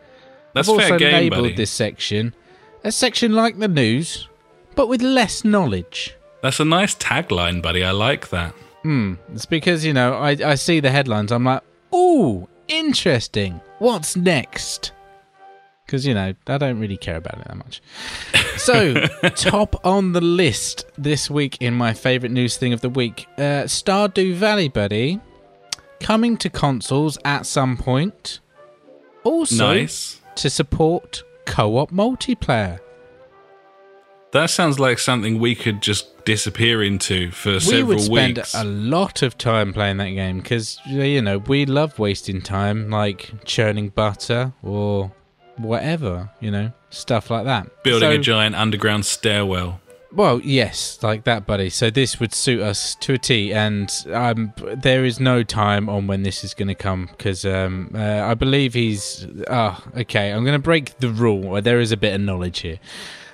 That's 0.53 0.69
I've 0.69 0.75
fair 0.77 0.93
also 0.93 0.99
game, 0.99 1.13
labelled 1.13 1.43
buddy. 1.43 1.55
this 1.55 1.71
section 1.71 2.33
a 2.83 2.91
section 2.91 3.33
like 3.33 3.57
the 3.57 3.67
news, 3.67 4.27
but 4.75 4.87
with 4.87 5.01
less 5.01 5.43
knowledge. 5.43 6.15
That's 6.41 6.59
a 6.59 6.65
nice 6.65 6.95
tagline, 6.95 7.61
buddy. 7.61 7.83
I 7.83 7.91
like 7.91 8.29
that. 8.29 8.53
Hmm. 8.83 9.15
It's 9.33 9.45
because 9.45 9.83
you 9.83 9.93
know 9.93 10.13
I 10.13 10.37
I 10.45 10.55
see 10.55 10.79
the 10.79 10.91
headlines. 10.91 11.31
I'm 11.31 11.43
like, 11.43 11.63
ooh, 11.93 12.47
interesting. 12.67 13.59
What's 13.79 14.15
next? 14.15 14.91
Because 15.85 16.05
you 16.05 16.13
know 16.13 16.33
I 16.47 16.57
don't 16.57 16.79
really 16.79 16.97
care 16.97 17.17
about 17.17 17.39
it 17.39 17.47
that 17.47 17.57
much. 17.57 17.81
So 18.57 18.95
top 19.35 19.85
on 19.85 20.13
the 20.13 20.19
list 20.19 20.85
this 20.97 21.29
week 21.29 21.61
in 21.61 21.75
my 21.75 21.93
favorite 21.93 22.31
news 22.31 22.57
thing 22.57 22.73
of 22.73 22.81
the 22.81 22.89
week, 22.89 23.27
uh, 23.37 23.65
Stardew 23.69 24.33
Valley, 24.33 24.67
buddy, 24.67 25.21
coming 25.99 26.37
to 26.37 26.49
consoles 26.49 27.17
at 27.25 27.45
some 27.45 27.77
point. 27.77 28.39
Also 29.23 29.73
nice. 29.73 30.21
to 30.35 30.49
support 30.49 31.23
co-op 31.45 31.91
multiplayer. 31.91 32.79
That 34.33 34.49
sounds 34.49 34.79
like 34.79 34.99
something 34.99 35.39
we 35.39 35.55
could 35.55 35.81
just 35.81 36.25
disappear 36.25 36.83
into 36.83 37.31
for 37.31 37.53
we 37.53 37.59
several 37.59 37.87
would 37.87 38.01
spend 38.01 38.37
weeks. 38.37 38.53
a 38.53 38.63
lot 38.65 39.21
of 39.21 39.37
time 39.37 39.73
playing 39.73 39.97
that 39.97 40.09
game 40.09 40.39
because 40.39 40.77
you 40.85 41.21
know 41.21 41.37
we 41.39 41.65
love 41.65 41.97
wasting 41.97 42.41
time 42.41 42.89
like 42.89 43.31
churning 43.45 43.87
butter 43.89 44.51
or 44.61 45.11
whatever 45.55 46.29
you 46.41 46.51
know 46.51 46.69
stuff 46.89 47.31
like 47.31 47.45
that 47.45 47.81
Building 47.83 48.11
So- 48.11 48.15
a 48.15 48.19
giant 48.19 48.55
underground 48.55 49.05
stairwell. 49.05 49.79
Well 50.11 50.39
yes 50.41 50.99
like 51.03 51.23
that 51.25 51.45
buddy 51.45 51.69
so 51.69 51.89
this 51.89 52.19
would 52.19 52.33
suit 52.33 52.61
us 52.61 52.95
to 52.95 53.13
a 53.13 53.17
t 53.17 53.53
and 53.53 53.91
um, 54.13 54.53
there 54.75 55.03
is 55.03 55.19
no 55.19 55.43
time 55.43 55.89
on 55.89 56.07
when 56.07 56.23
this 56.23 56.43
is 56.43 56.53
going 56.53 56.67
to 56.67 56.75
come 56.75 57.07
because 57.17 57.45
um, 57.45 57.91
uh, 57.93 58.21
i 58.23 58.33
believe 58.33 58.73
he's 58.73 59.27
ah 59.49 59.83
okay 59.97 60.31
i'm 60.31 60.43
going 60.43 60.57
to 60.57 60.63
break 60.63 60.97
the 60.99 61.09
rule 61.09 61.61
there 61.61 61.79
is 61.79 61.91
a 61.91 61.97
bit 61.97 62.13
of 62.13 62.21
knowledge 62.21 62.59
here 62.59 62.79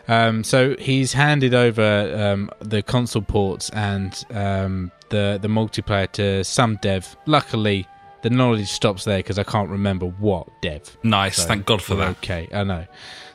um, 0.08 0.44
so 0.44 0.76
he's 0.78 1.14
handed 1.14 1.54
over 1.54 2.34
um, 2.34 2.50
the 2.60 2.82
console 2.82 3.22
ports 3.22 3.70
and 3.70 4.26
um, 4.32 4.92
the 5.10 5.40
the 5.42 5.48
multiplayer 5.48 6.12
to 6.14 6.44
some 6.44 6.78
dev. 6.82 7.16
Luckily, 7.26 7.88
the 8.22 8.30
knowledge 8.30 8.70
stops 8.70 9.06
there 9.06 9.20
because 9.20 9.40
I 9.40 9.44
can't 9.44 9.70
remember 9.70 10.08
what 10.08 10.48
dev. 10.62 10.98
Nice. 11.04 11.38
So 11.38 11.48
Thank 11.48 11.66
God 11.66 11.82
for 11.82 11.96
that. 11.96 12.10
Okay, 12.18 12.50
I 12.54 12.64
know. 12.64 12.86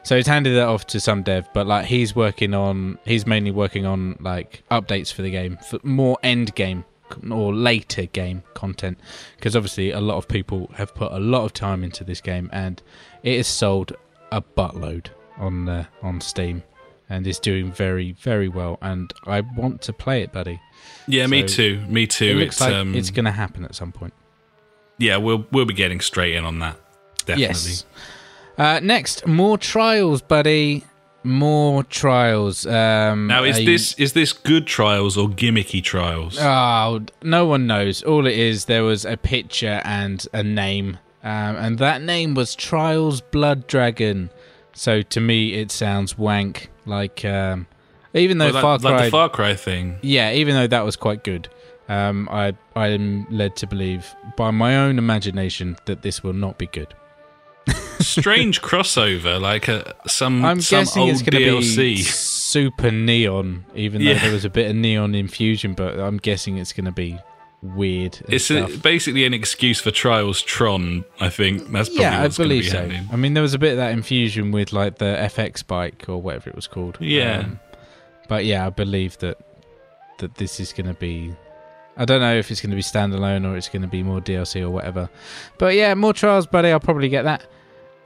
So 0.09 0.17
he's 0.17 0.27
handed 0.27 0.57
that 0.57 0.67
off 0.67 0.87
to 0.87 1.01
some 1.01 1.23
dev, 1.23 1.51
but 1.53 1.67
like 1.67 1.85
he's 1.85 2.17
working 2.17 2.55
on, 2.55 2.99
he's 3.05 3.27
mainly 3.27 3.51
working 3.51 3.85
on 3.85 4.17
like 4.21 4.63
updates 4.71 5.13
for 5.13 5.21
the 5.21 5.31
game, 5.31 5.59
for 5.59 5.79
more 5.83 6.17
end 6.23 6.55
game 6.55 6.87
or 7.31 7.55
later 7.55 8.07
game 8.07 8.43
content, 8.55 8.99
because 9.37 9.55
obviously 9.55 9.91
a 9.91 10.01
lot 10.01 10.17
of 10.17 10.27
people 10.27 10.71
have 10.77 10.95
put 10.95 11.13
a 11.13 11.19
lot 11.19 11.45
of 11.45 11.53
time 11.53 11.85
into 11.85 12.05
this 12.05 12.23
game, 12.23 12.49
and 12.55 12.83
it 13.23 13.35
is 13.35 13.47
sold 13.47 13.93
a 14.33 14.41
buttload 14.41 15.09
on 15.37 15.69
uh, 15.69 15.85
on 16.01 16.23
Steam, 16.23 16.63
and 17.11 17.27
is 17.27 17.39
doing 17.39 17.71
very 17.71 18.13
very 18.13 18.49
well. 18.49 18.79
And 18.81 19.13
I 19.27 19.43
want 19.43 19.83
to 19.83 19.93
play 19.93 20.23
it, 20.23 20.33
buddy. 20.33 20.59
Yeah, 21.07 21.27
me 21.27 21.47
too. 21.47 21.85
Me 21.87 22.07
too. 22.07 22.31
it 22.31 22.35
looks 22.37 22.55
it's 22.55 22.61
like 22.63 22.73
um, 22.73 22.95
it's 22.95 23.11
going 23.11 23.27
to 23.27 23.31
happen 23.31 23.63
at 23.63 23.75
some 23.75 23.93
point. 23.93 24.15
yeah, 24.97 25.19
we'll 25.19 25.45
we'll 25.53 25.67
be 25.67 25.75
getting 25.75 26.01
straight 26.01 26.35
in 26.35 26.47
on 26.47 26.61
that. 26.61 26.81
Definitely. 27.27 27.43
Yes. 27.43 27.85
Uh, 28.59 28.81
next, 28.83 29.27
more 29.27 29.57
trials, 29.57 30.21
buddy. 30.21 30.85
More 31.25 31.83
trials. 31.85 32.67
Um, 32.67 33.27
Now, 33.27 33.45
is 33.45 33.59
a- 33.59 33.65
this 33.65 33.95
is 33.95 34.13
this 34.13 34.33
good 34.33 34.67
trials 34.67 35.17
or 35.17 35.29
gimmicky 35.29 35.83
trials? 35.83 36.39
Oh, 36.41 37.01
no 37.23 37.45
one 37.45 37.67
knows. 37.67 38.03
All 38.03 38.27
it 38.27 38.37
is, 38.39 38.65
there 38.67 38.83
was 38.85 39.05
a 39.05 39.17
picture 39.17 39.81
and 39.85 40.25
a 40.33 40.43
name, 40.43 40.99
um, 41.25 41.57
and 41.57 41.79
that 41.79 42.03
name 42.03 42.35
was 42.35 42.55
Trials 42.55 43.21
Blood 43.21 43.67
Dragon. 43.67 44.31
So 44.75 45.03
to 45.03 45.21
me, 45.21 45.55
it 45.55 45.71
sounds 45.73 46.17
wank. 46.17 46.71
Like, 46.87 47.25
um, 47.25 47.67
even 48.15 48.39
though 48.39 48.47
Well, 48.47 48.55
that- 48.55 48.63
Far 48.63 48.79
like 48.79 48.95
Cry, 48.97 49.05
the 49.07 49.11
Far 49.11 49.29
Cry 49.29 49.55
thing. 49.55 49.99
yeah, 50.03 50.33
even 50.33 50.55
though 50.55 50.69
that 50.69 50.85
was 50.85 50.97
quite 50.97 51.25
good, 51.25 51.49
um, 51.89 52.29
I 52.31 52.55
I 52.77 52.89
am 52.89 53.27
led 53.31 53.57
to 53.57 53.67
believe 53.67 54.15
by 54.37 54.51
my 54.53 54.77
own 54.77 54.99
imagination 54.99 55.77
that 55.87 56.03
this 56.03 56.23
will 56.23 56.33
not 56.33 56.59
be 56.59 56.67
good. 56.67 56.95
Strange 58.01 58.63
crossover, 58.63 59.41
like 59.41 59.69
a, 59.69 59.95
some 60.07 60.45
I'm 60.45 60.61
some 60.61 60.81
guessing 60.81 61.03
old 61.03 61.11
it's 61.13 61.23
going 61.23 61.43
to 61.43 61.51
DLC. 61.51 61.77
be 61.77 61.97
super 61.97 62.91
neon, 62.91 63.65
even 63.75 64.03
though 64.05 64.11
Yeah. 64.11 64.19
there 64.21 64.33
was 64.33 64.45
a 64.45 64.51
bit 64.51 64.71
of 64.71 64.77
neon 64.77 65.15
infusion. 65.15 65.75
But 65.75 65.99
I'm 65.99 66.17
guessing 66.19 66.59
it's 66.59 66.73
going 66.73 66.87
to 66.87 66.93
be 66.93 67.19
weird. 67.63 68.21
It's 68.29 68.51
a, 68.51 68.67
basically 68.79 69.25
an 69.27 69.35
excuse 69.35 69.81
for 69.81 69.91
Trials 69.91 70.43
Tron. 70.43 71.05
I 71.21 71.29
think 71.29 71.71
that's 71.71 71.89
probably 71.89 72.03
yeah, 72.03 72.23
I 72.23 72.29
believe 72.29 72.63
be 72.65 72.69
so. 72.71 72.79
happening. 72.79 73.09
I 73.13 73.17
mean, 73.17 73.35
there 73.35 73.43
was 73.43 73.55
a 73.55 73.59
bit 73.59 73.73
of 73.73 73.77
that 73.79 73.93
infusion 73.93 74.51
with 74.53 74.73
like 74.73 74.99
the 74.99 75.17
FX 75.21 75.67
bike 75.67 76.05
or 76.09 76.21
whatever 76.23 76.51
it 76.51 76.57
was 76.57 76.67
called. 76.67 76.99
Yeah. 77.01 77.41
Um, 77.41 77.61
but 78.29 78.45
yeah, 78.45 78.67
I 78.67 78.71
believe 78.71 79.19
that 79.19 79.39
that 80.19 80.35
this 80.37 80.61
is 80.61 80.73
going 80.73 80.87
to 80.87 80.95
be. 80.95 81.35
I 81.97 82.05
don't 82.05 82.21
know 82.21 82.37
if 82.37 82.51
it's 82.53 82.61
going 82.61 82.71
to 82.71 82.77
be 82.77 82.83
standalone 82.83 83.45
or 83.45 83.57
it's 83.57 83.69
going 83.69 83.83
to 83.83 83.89
be 83.89 84.05
more 84.05 84.21
DLC 84.21 84.63
or 84.63 84.71
whatever. 84.71 85.11
But 85.59 85.75
yeah, 85.75 85.95
more 85.95 86.13
trials, 86.13 86.47
buddy. 86.47 86.71
I'll 86.71 86.79
probably 86.79 87.09
get 87.09 87.23
that. 87.25 87.45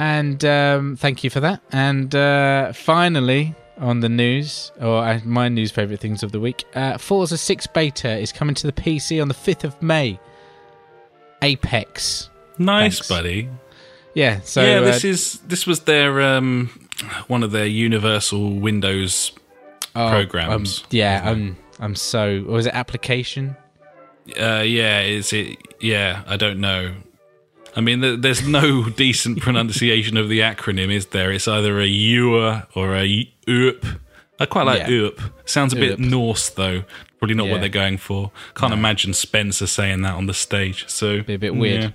And 0.03 0.45
um, 0.45 0.97
thank 0.97 1.23
you 1.23 1.31
for 1.31 1.39
that. 1.39 1.63
And 1.71 2.13
uh, 2.13 2.73
finally, 2.73 3.55
on 3.79 4.01
the 4.01 4.09
news, 4.09 4.73
or 4.81 4.99
uh, 4.99 5.21
my 5.25 5.49
news 5.49 5.71
favorite 5.71 6.01
things 6.01 6.25
of 6.25 6.33
the 6.33 6.41
week, 6.41 6.65
uh, 6.75 6.99
Forza 6.99 7.39
6 7.39 7.69
beta 7.69 8.19
is 8.19 8.33
coming 8.33 8.57
to 8.57 8.67
the 8.67 8.73
PC 8.73 9.23
on 9.23 9.29
the 9.29 9.35
5th 9.35 9.63
of 9.63 9.81
May. 9.81 10.19
Apex. 11.41 12.31
Nice, 12.59 12.97
Thanks. 12.97 13.09
buddy. 13.09 13.49
Yeah, 14.15 14.41
so 14.41 14.63
yeah, 14.65 14.79
uh, 14.79 14.81
this 14.83 15.05
is 15.05 15.39
this 15.47 15.67
was 15.67 15.81
their 15.81 16.21
um, 16.21 16.69
one 17.29 17.43
of 17.43 17.53
their 17.53 17.67
Universal 17.67 18.59
Windows. 18.59 19.33
Oh, 19.95 20.11
programs, 20.11 20.81
um, 20.81 20.87
yeah. 20.91 21.23
I'm. 21.25 21.57
I'm 21.79 21.95
so. 21.95 22.45
Or 22.47 22.53
was 22.55 22.67
it 22.67 22.75
application? 22.75 23.57
Uh, 24.39 24.63
yeah, 24.67 25.01
is 25.01 25.33
it? 25.33 25.59
Yeah, 25.81 26.23
I 26.27 26.37
don't 26.37 26.61
know. 26.61 26.95
I 27.75 27.81
mean, 27.81 28.21
there's 28.21 28.47
no 28.47 28.89
decent 28.97 29.41
pronunciation 29.41 30.17
of 30.17 30.29
the 30.29 30.41
acronym, 30.41 30.93
is 30.93 31.07
there? 31.07 31.33
It's 31.33 31.49
either 31.49 31.81
a 31.81 31.87
UA 31.87 32.69
or 32.75 32.95
a 32.97 33.31
UP. 33.49 33.85
I 34.39 34.47
quite 34.47 34.65
like 34.67 34.89
Yeah. 34.89 35.07
UP. 35.09 35.21
Sounds 35.47 35.73
a 35.73 35.77
bit. 35.77 35.99
Norse, 35.99 36.49
though. 36.51 36.85
Probably 37.19 37.35
not 37.35 37.47
Yeah. 37.47 37.53
what 37.53 37.61
they're 37.61 37.69
going 37.71 37.97
for. 37.99 38.31
Can't 38.55 38.73
imagine 38.73 39.15
Spencer 39.15 39.67
saying 39.67 40.03
that 40.03 40.15
on 40.15 40.27
the 40.27 40.35
stage. 40.35 40.85
So 40.89 41.23
Be 41.23 41.35
a 41.35 41.39
bit 41.39 41.55
weird. 41.55 41.83
yeah. 41.83 41.91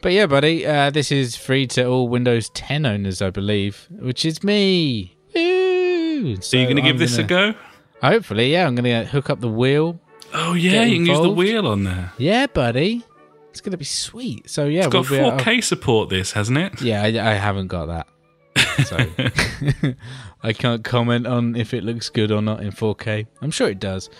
But 0.00 0.12
yeah, 0.12 0.26
buddy, 0.26 0.64
uh, 0.64 0.90
this 0.90 1.10
is 1.10 1.34
free 1.34 1.66
to 1.68 1.84
all 1.84 2.06
Windows 2.08 2.50
10 2.50 2.86
owners, 2.86 3.20
I 3.20 3.30
believe, 3.30 3.88
which 3.90 4.24
is 4.24 4.44
me. 4.44 5.16
Woo! 5.34 6.36
So 6.40 6.56
you 6.56 6.64
going 6.64 6.76
to 6.76 6.82
give 6.82 6.98
this 7.00 7.18
a 7.18 7.24
go? 7.24 7.54
Hopefully, 8.02 8.52
yeah. 8.52 8.66
I'm 8.68 8.76
going 8.76 8.84
to 8.84 9.10
hook 9.10 9.28
up 9.30 9.40
the 9.40 9.48
wheel. 9.48 9.98
Oh 10.34 10.52
yeah, 10.54 10.84
you 10.84 10.96
can 10.98 11.06
use 11.06 11.20
the 11.20 11.30
wheel 11.30 11.66
on 11.66 11.84
there. 11.84 12.12
Yeah, 12.18 12.46
buddy. 12.46 13.02
It's 13.58 13.64
going 13.64 13.72
to 13.72 13.76
be 13.76 13.84
sweet. 13.84 14.48
So 14.48 14.66
yeah, 14.66 14.84
It's 14.84 14.86
got 14.86 15.10
we'll 15.10 15.20
be 15.20 15.26
able- 15.26 15.38
4K 15.38 15.64
support. 15.64 16.10
This 16.10 16.30
hasn't 16.30 16.58
it? 16.58 16.80
Yeah, 16.80 17.02
I, 17.02 17.06
I 17.08 17.34
haven't 17.34 17.66
got 17.66 17.86
that. 17.86 18.06
So 18.86 18.96
I 20.44 20.52
can't 20.52 20.84
comment 20.84 21.26
on 21.26 21.56
if 21.56 21.74
it 21.74 21.82
looks 21.82 22.08
good 22.08 22.30
or 22.30 22.40
not 22.40 22.62
in 22.62 22.70
4K. 22.70 23.26
I'm 23.42 23.50
sure 23.50 23.68
it 23.68 23.80
does. 23.80 24.10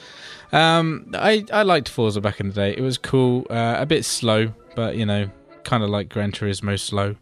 Um, 0.50 1.12
I 1.14 1.44
I 1.52 1.62
liked 1.62 1.88
Forza 1.88 2.20
back 2.20 2.40
in 2.40 2.48
the 2.48 2.52
day. 2.52 2.74
It 2.76 2.80
was 2.80 2.98
cool. 2.98 3.46
Uh, 3.48 3.76
a 3.78 3.86
bit 3.86 4.04
slow, 4.04 4.52
but 4.74 4.96
you 4.96 5.06
know, 5.06 5.30
kind 5.62 5.84
of 5.84 5.88
like 5.90 6.08
Gran 6.08 6.32
Turismo 6.32 6.76
slow. 6.76 7.14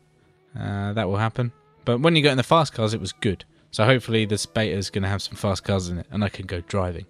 Uh, 0.59 0.95
that 0.95 1.07
will 1.07 1.19
happen. 1.19 1.53
But 1.85 2.01
when 2.01 2.17
you 2.17 2.23
get 2.23 2.31
in 2.31 2.39
the 2.39 2.45
fast 2.45 2.73
cars, 2.73 2.95
it 2.95 3.01
was 3.01 3.13
good. 3.13 3.45
So 3.73 3.85
hopefully 3.85 4.25
this 4.25 4.47
beta 4.47 4.75
is 4.75 4.89
going 4.89 5.03
to 5.03 5.09
have 5.11 5.21
some 5.21 5.37
fast 5.37 5.65
cars 5.65 5.91
in 5.91 5.99
it, 5.99 6.07
and 6.11 6.25
I 6.25 6.31
can 6.31 6.47
go 6.47 6.63
driving 6.63 7.05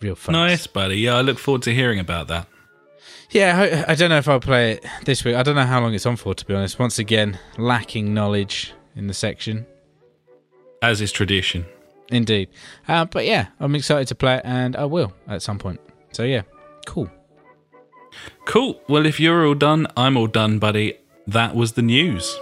real 0.00 0.16
fast. 0.16 0.32
Nice, 0.32 0.66
buddy. 0.66 0.96
Yeah, 0.96 1.14
I 1.14 1.20
look 1.20 1.38
forward 1.38 1.62
to 1.62 1.72
hearing 1.72 2.00
about 2.00 2.26
that. 2.28 2.48
Yeah, 3.30 3.84
I, 3.86 3.92
I 3.92 3.94
don't 3.94 4.10
know 4.10 4.18
if 4.18 4.28
I'll 4.28 4.40
play 4.40 4.72
it 4.72 4.86
this 5.04 5.24
week. 5.24 5.34
I 5.34 5.42
don't 5.42 5.56
know 5.56 5.64
how 5.64 5.80
long 5.80 5.94
it's 5.94 6.06
on 6.06 6.16
for, 6.16 6.34
to 6.34 6.46
be 6.46 6.54
honest. 6.54 6.78
Once 6.78 6.98
again, 6.98 7.38
lacking 7.58 8.14
knowledge 8.14 8.72
in 8.94 9.06
the 9.06 9.14
section. 9.14 9.66
As 10.82 11.00
is 11.00 11.10
tradition. 11.12 11.64
Indeed. 12.10 12.48
Uh, 12.86 13.06
but 13.06 13.24
yeah, 13.24 13.48
I'm 13.60 13.74
excited 13.74 14.08
to 14.08 14.14
play 14.14 14.36
it, 14.36 14.42
and 14.44 14.76
I 14.76 14.84
will 14.84 15.12
at 15.26 15.42
some 15.42 15.58
point. 15.58 15.80
So 16.12 16.22
yeah, 16.22 16.42
cool. 16.86 17.10
Cool. 18.44 18.80
Well, 18.88 19.06
if 19.06 19.18
you're 19.18 19.46
all 19.46 19.54
done, 19.54 19.86
I'm 19.96 20.16
all 20.16 20.26
done, 20.28 20.58
buddy. 20.58 20.98
That 21.26 21.56
was 21.56 21.72
the 21.72 21.82
news. 21.82 22.38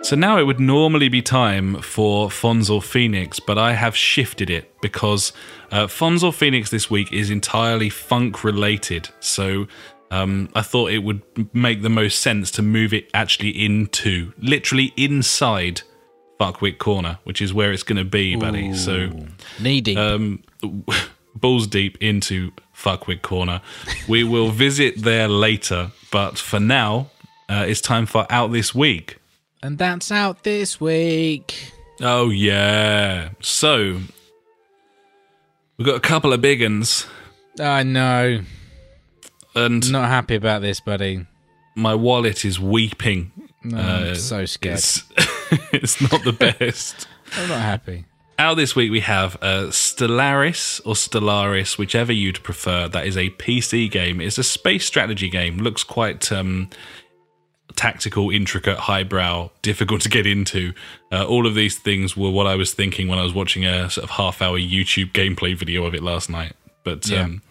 So 0.00 0.16
now 0.16 0.38
it 0.38 0.44
would 0.44 0.60
normally 0.60 1.08
be 1.08 1.20
time 1.20 1.82
for 1.82 2.28
Fonzel 2.28 2.82
Phoenix, 2.82 3.40
but 3.40 3.58
I 3.58 3.72
have 3.72 3.96
shifted 3.96 4.48
it 4.48 4.72
because 4.80 5.32
uh, 5.70 5.86
Fonzel 5.86 6.32
Phoenix 6.32 6.70
this 6.70 6.88
week 6.88 7.12
is 7.12 7.30
entirely 7.30 7.90
funk 7.90 8.44
related. 8.44 9.08
So 9.20 9.66
um, 10.10 10.48
I 10.54 10.62
thought 10.62 10.92
it 10.92 11.00
would 11.00 11.22
make 11.52 11.82
the 11.82 11.90
most 11.90 12.20
sense 12.20 12.50
to 12.52 12.62
move 12.62 12.94
it 12.94 13.10
actually 13.12 13.50
into, 13.50 14.32
literally 14.38 14.92
inside 14.96 15.82
Fuckwick 16.38 16.78
Corner, 16.78 17.18
which 17.24 17.42
is 17.42 17.52
where 17.52 17.72
it's 17.72 17.82
going 17.82 17.98
to 17.98 18.04
be, 18.04 18.36
buddy. 18.36 18.72
So 18.74 19.10
Needy. 19.60 19.96
um, 19.96 20.42
balls 21.34 21.66
deep 21.66 21.98
into 22.00 22.52
Fuckwig 22.74 23.22
Corner. 23.22 23.60
We 24.08 24.24
will 24.24 24.50
visit 24.50 25.02
there 25.02 25.28
later, 25.28 25.90
but 26.10 26.38
for 26.38 26.60
now, 26.60 27.10
uh, 27.48 27.64
it's 27.66 27.80
time 27.80 28.06
for 28.06 28.26
Out 28.30 28.52
This 28.52 28.74
Week. 28.74 29.18
And 29.62 29.78
that's 29.78 30.10
out 30.12 30.42
this 30.44 30.80
week. 30.80 31.72
Oh, 32.00 32.30
yeah. 32.30 33.30
So, 33.40 34.00
we've 35.76 35.86
got 35.86 35.96
a 35.96 36.00
couple 36.00 36.32
of 36.32 36.40
big 36.40 36.62
uns, 36.62 37.06
I 37.60 37.82
know. 37.82 38.40
and 39.54 39.90
Not 39.92 40.08
happy 40.08 40.36
about 40.36 40.62
this, 40.62 40.80
buddy. 40.80 41.26
my 41.74 41.94
wallet 41.94 42.44
is 42.44 42.60
weeping. 42.60 43.32
No, 43.64 43.78
Uh, 43.78 43.80
I'm 44.10 44.14
so 44.14 44.44
scared. 44.44 44.78
It's, 44.78 45.02
it's 45.72 46.00
not 46.00 46.22
the 46.24 46.32
best. 46.32 47.08
I'm 47.36 47.48
not 47.48 47.60
happy. 47.60 48.04
Out 48.38 48.54
this 48.56 48.76
week 48.76 48.92
we 48.92 49.00
have 49.00 49.34
uh, 49.42 49.64
Stellaris 49.70 50.80
or 50.86 50.94
Stellaris, 50.94 51.76
whichever 51.76 52.12
you'd 52.12 52.40
prefer. 52.44 52.86
That 52.86 53.04
is 53.04 53.16
a 53.16 53.30
PC 53.30 53.90
game. 53.90 54.20
It's 54.20 54.38
a 54.38 54.44
space 54.44 54.86
strategy 54.86 55.28
game. 55.28 55.58
Looks 55.58 55.82
quite 55.82 56.30
um, 56.30 56.70
tactical, 57.78 58.30
intricate, 58.30 58.76
highbrow, 58.76 59.50
difficult 59.62 60.00
to 60.02 60.08
get 60.08 60.26
into. 60.26 60.72
Uh, 61.12 61.24
all 61.24 61.46
of 61.46 61.54
these 61.54 61.78
things 61.78 62.16
were 62.16 62.30
what 62.30 62.46
I 62.48 62.56
was 62.56 62.74
thinking 62.74 63.06
when 63.06 63.18
I 63.18 63.22
was 63.22 63.32
watching 63.32 63.64
a 63.64 63.88
sort 63.88 64.02
of 64.04 64.10
half-hour 64.10 64.58
YouTube 64.58 65.12
gameplay 65.12 65.56
video 65.56 65.84
of 65.86 65.94
it 65.94 66.02
last 66.02 66.28
night. 66.28 66.54
But 66.82 67.08
Yeah. 67.08 67.22
um, 67.22 67.42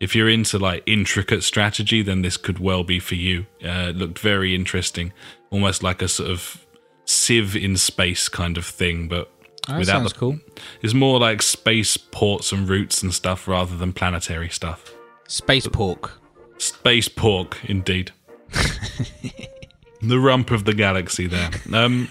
if 0.00 0.14
you're 0.16 0.28
into 0.30 0.58
like 0.58 0.82
intricate 0.86 1.42
strategy, 1.44 2.00
then 2.02 2.22
this 2.22 2.36
could 2.38 2.58
well 2.58 2.82
be 2.82 2.98
for 2.98 3.14
you. 3.14 3.46
Uh, 3.62 3.88
it 3.90 3.96
looked 3.96 4.18
very 4.20 4.54
interesting, 4.54 5.12
almost 5.50 5.82
like 5.82 6.00
a 6.02 6.08
sort 6.08 6.30
of 6.30 6.64
Civ 7.04 7.54
in 7.56 7.76
space 7.76 8.28
kind 8.28 8.56
of 8.58 8.64
thing, 8.66 9.06
but 9.08 9.30
That 9.66 9.78
without 9.78 9.98
sounds 10.00 10.12
the 10.14 10.18
cool. 10.18 10.38
it's 10.82 10.94
more 10.94 11.18
like 11.20 11.42
space 11.42 11.96
ports 11.96 12.52
and 12.52 12.68
routes 12.68 13.02
and 13.02 13.12
stuff 13.14 13.46
rather 13.48 13.76
than 13.76 13.92
planetary 13.92 14.48
stuff. 14.50 14.92
Space 15.26 15.66
pork. 15.66 16.12
Space 16.58 17.08
pork, 17.08 17.58
indeed. 17.64 18.12
the 20.00 20.18
rump 20.18 20.50
of 20.50 20.64
the 20.64 20.74
galaxy 20.74 21.26
there. 21.26 21.50
Um, 21.72 22.08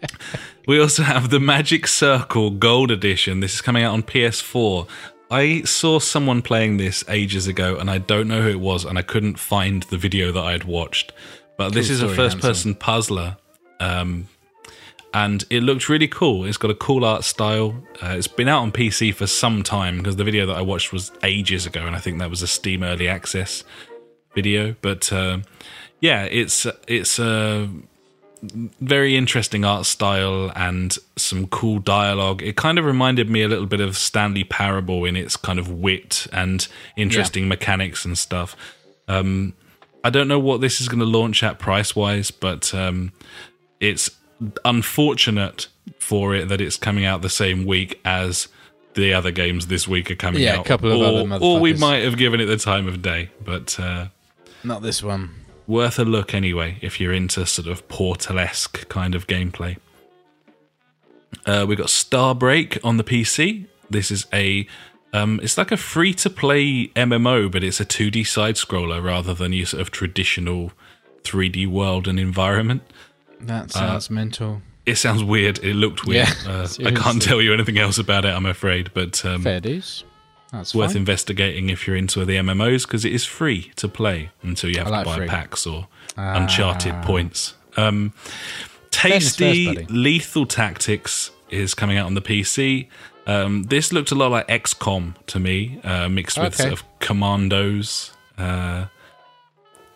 we 0.66 0.80
also 0.80 1.02
have 1.02 1.30
the 1.30 1.40
Magic 1.40 1.86
Circle 1.86 2.50
Gold 2.50 2.90
Edition. 2.90 3.40
This 3.40 3.54
is 3.54 3.60
coming 3.60 3.84
out 3.84 3.94
on 3.94 4.02
PS4. 4.02 4.88
I 5.30 5.62
saw 5.62 5.98
someone 5.98 6.42
playing 6.42 6.76
this 6.76 7.04
ages 7.08 7.46
ago, 7.46 7.76
and 7.76 7.90
I 7.90 7.98
don't 7.98 8.28
know 8.28 8.42
who 8.42 8.50
it 8.50 8.60
was, 8.60 8.84
and 8.84 8.98
I 8.98 9.02
couldn't 9.02 9.38
find 9.38 9.82
the 9.84 9.96
video 9.96 10.30
that 10.32 10.42
I 10.42 10.52
had 10.52 10.64
watched. 10.64 11.12
But 11.56 11.70
this 11.70 11.88
Cool 11.88 11.94
is 11.94 12.02
a 12.02 12.08
first-person 12.08 12.74
puzzler, 12.74 13.36
um, 13.80 14.28
and 15.14 15.44
it 15.48 15.62
looked 15.62 15.88
really 15.88 16.08
cool. 16.08 16.44
It's 16.44 16.56
got 16.56 16.70
a 16.70 16.74
cool 16.74 17.04
art 17.04 17.24
style. 17.24 17.82
Uh, 18.02 18.14
it's 18.18 18.28
been 18.28 18.48
out 18.48 18.62
on 18.62 18.72
PC 18.72 19.14
for 19.14 19.26
some 19.26 19.62
time 19.62 19.98
because 19.98 20.16
the 20.16 20.24
video 20.24 20.44
that 20.46 20.56
I 20.56 20.62
watched 20.62 20.92
was 20.92 21.12
ages 21.22 21.66
ago, 21.66 21.86
and 21.86 21.96
I 21.96 21.98
think 21.98 22.18
that 22.18 22.30
was 22.30 22.42
a 22.42 22.46
Steam 22.46 22.82
Early 22.82 23.08
Access 23.08 23.64
video. 24.34 24.74
But 24.82 25.10
uh, 25.12 25.38
yeah, 26.02 26.24
it's 26.24 26.66
it's 26.86 27.18
a 27.18 27.68
very 28.80 29.16
interesting 29.16 29.64
art 29.64 29.86
style 29.86 30.50
and 30.56 30.98
some 31.16 31.46
cool 31.46 31.78
dialogue. 31.78 32.42
It 32.42 32.56
kind 32.56 32.76
of 32.78 32.84
reminded 32.84 33.30
me 33.30 33.42
a 33.42 33.48
little 33.48 33.66
bit 33.66 33.80
of 33.80 33.96
Stanley 33.96 34.42
Parable 34.44 35.04
in 35.04 35.14
its 35.16 35.36
kind 35.36 35.58
of 35.60 35.70
wit 35.70 36.26
and 36.32 36.66
interesting 36.96 37.46
mechanics 37.46 38.04
and 38.04 38.18
stuff. 38.18 38.56
Um, 39.06 39.54
I 40.02 40.10
don't 40.10 40.26
know 40.26 40.40
what 40.40 40.60
this 40.60 40.80
is 40.80 40.88
going 40.88 40.98
to 40.98 41.06
launch 41.06 41.44
at 41.44 41.60
price 41.60 41.94
wise, 41.94 42.32
but 42.32 42.74
um, 42.74 43.12
it's 43.78 44.10
unfortunate 44.64 45.68
for 46.00 46.34
it 46.34 46.48
that 46.48 46.60
it's 46.60 46.76
coming 46.76 47.04
out 47.04 47.22
the 47.22 47.30
same 47.30 47.64
week 47.64 48.00
as 48.04 48.48
the 48.94 49.14
other 49.14 49.30
games 49.30 49.68
this 49.68 49.86
week 49.86 50.10
are 50.10 50.16
coming 50.16 50.42
Yeah, 50.42 50.56
a 50.56 50.58
out. 50.58 50.66
couple 50.66 50.90
of 50.90 51.00
or, 51.30 51.32
other 51.34 51.44
or 51.44 51.60
we 51.60 51.74
might 51.74 52.02
have 52.02 52.16
given 52.16 52.40
it 52.40 52.46
the 52.46 52.56
time 52.56 52.88
of 52.88 53.00
day, 53.02 53.30
but 53.44 53.78
uh, 53.78 54.08
Not 54.64 54.82
this 54.82 55.00
one. 55.02 55.30
Worth 55.66 55.98
a 55.98 56.04
look 56.04 56.34
anyway 56.34 56.78
if 56.80 57.00
you're 57.00 57.12
into 57.12 57.46
sort 57.46 57.68
of 57.68 57.86
Portal-esque 57.88 58.88
kind 58.88 59.14
of 59.14 59.26
gameplay. 59.26 59.76
Uh, 61.46 61.64
we've 61.66 61.78
got 61.78 61.88
Starbreak 61.88 62.78
on 62.84 62.96
the 62.96 63.04
PC. 63.04 63.66
This 63.90 64.10
is 64.10 64.26
a 64.32 64.66
Um, 65.14 65.40
it's 65.42 65.58
like 65.58 65.70
a 65.70 65.76
free 65.76 66.14
to 66.14 66.30
play 66.30 66.86
MMO, 66.96 67.50
but 67.52 67.62
it's 67.62 67.80
a 67.80 67.84
2D 67.84 68.26
side 68.26 68.54
scroller 68.54 69.02
rather 69.04 69.34
than 69.34 69.52
your 69.52 69.66
sort 69.66 69.82
of 69.82 69.90
traditional 69.90 70.72
3D 71.24 71.66
world 71.66 72.08
and 72.08 72.18
environment. 72.18 72.82
That 73.38 73.70
sounds 73.70 74.08
mental. 74.08 74.62
It 74.86 74.96
sounds 74.96 75.22
weird. 75.22 75.58
It 75.58 75.74
looked 75.74 76.06
weird. 76.06 76.28
Yeah, 76.46 76.50
uh, 76.52 76.68
I 76.86 76.92
can't 76.92 77.20
tell 77.20 77.42
you 77.42 77.52
anything 77.52 77.76
else 77.78 77.98
about 77.98 78.24
it, 78.24 78.28
I'm 78.28 78.46
afraid, 78.46 78.90
but 78.94 79.22
um, 79.26 79.42
Fair 79.42 79.60
dues. 79.60 80.04
That's 80.52 80.74
worth 80.74 80.90
fine. 80.90 80.98
investigating 80.98 81.70
if 81.70 81.86
you're 81.86 81.96
into 81.96 82.24
the 82.26 82.36
MMOs 82.36 82.82
because 82.86 83.04
it 83.04 83.12
is 83.12 83.24
free 83.24 83.72
to 83.76 83.88
play 83.88 84.30
until 84.42 84.70
you 84.70 84.78
have 84.78 84.88
like 84.90 85.04
to 85.04 85.10
buy 85.10 85.16
free. 85.16 85.26
packs 85.28 85.66
or 85.66 85.88
Uncharted 86.16 86.92
Ah. 86.92 87.02
points. 87.04 87.54
Um, 87.76 88.12
Tastee 88.90 89.74
first. 89.76 89.90
Lethal 89.90 90.46
Tactics 90.46 91.30
is 91.50 91.74
coming 91.74 91.96
out 91.96 92.06
on 92.06 92.14
the 92.14 92.20
PC. 92.20 92.88
Um, 93.26 93.62
this 93.64 93.92
looked 93.92 94.10
a 94.10 94.14
lot 94.14 94.30
like 94.30 94.46
XCOM 94.48 95.14
to 95.28 95.38
me, 95.40 95.78
uh, 95.84 96.08
mixed 96.08 96.38
with 96.38 96.54
Okay. 96.54 96.64
sort 96.64 96.72
of 96.72 96.82
commandos. 96.98 98.10
Uh, 98.36 98.86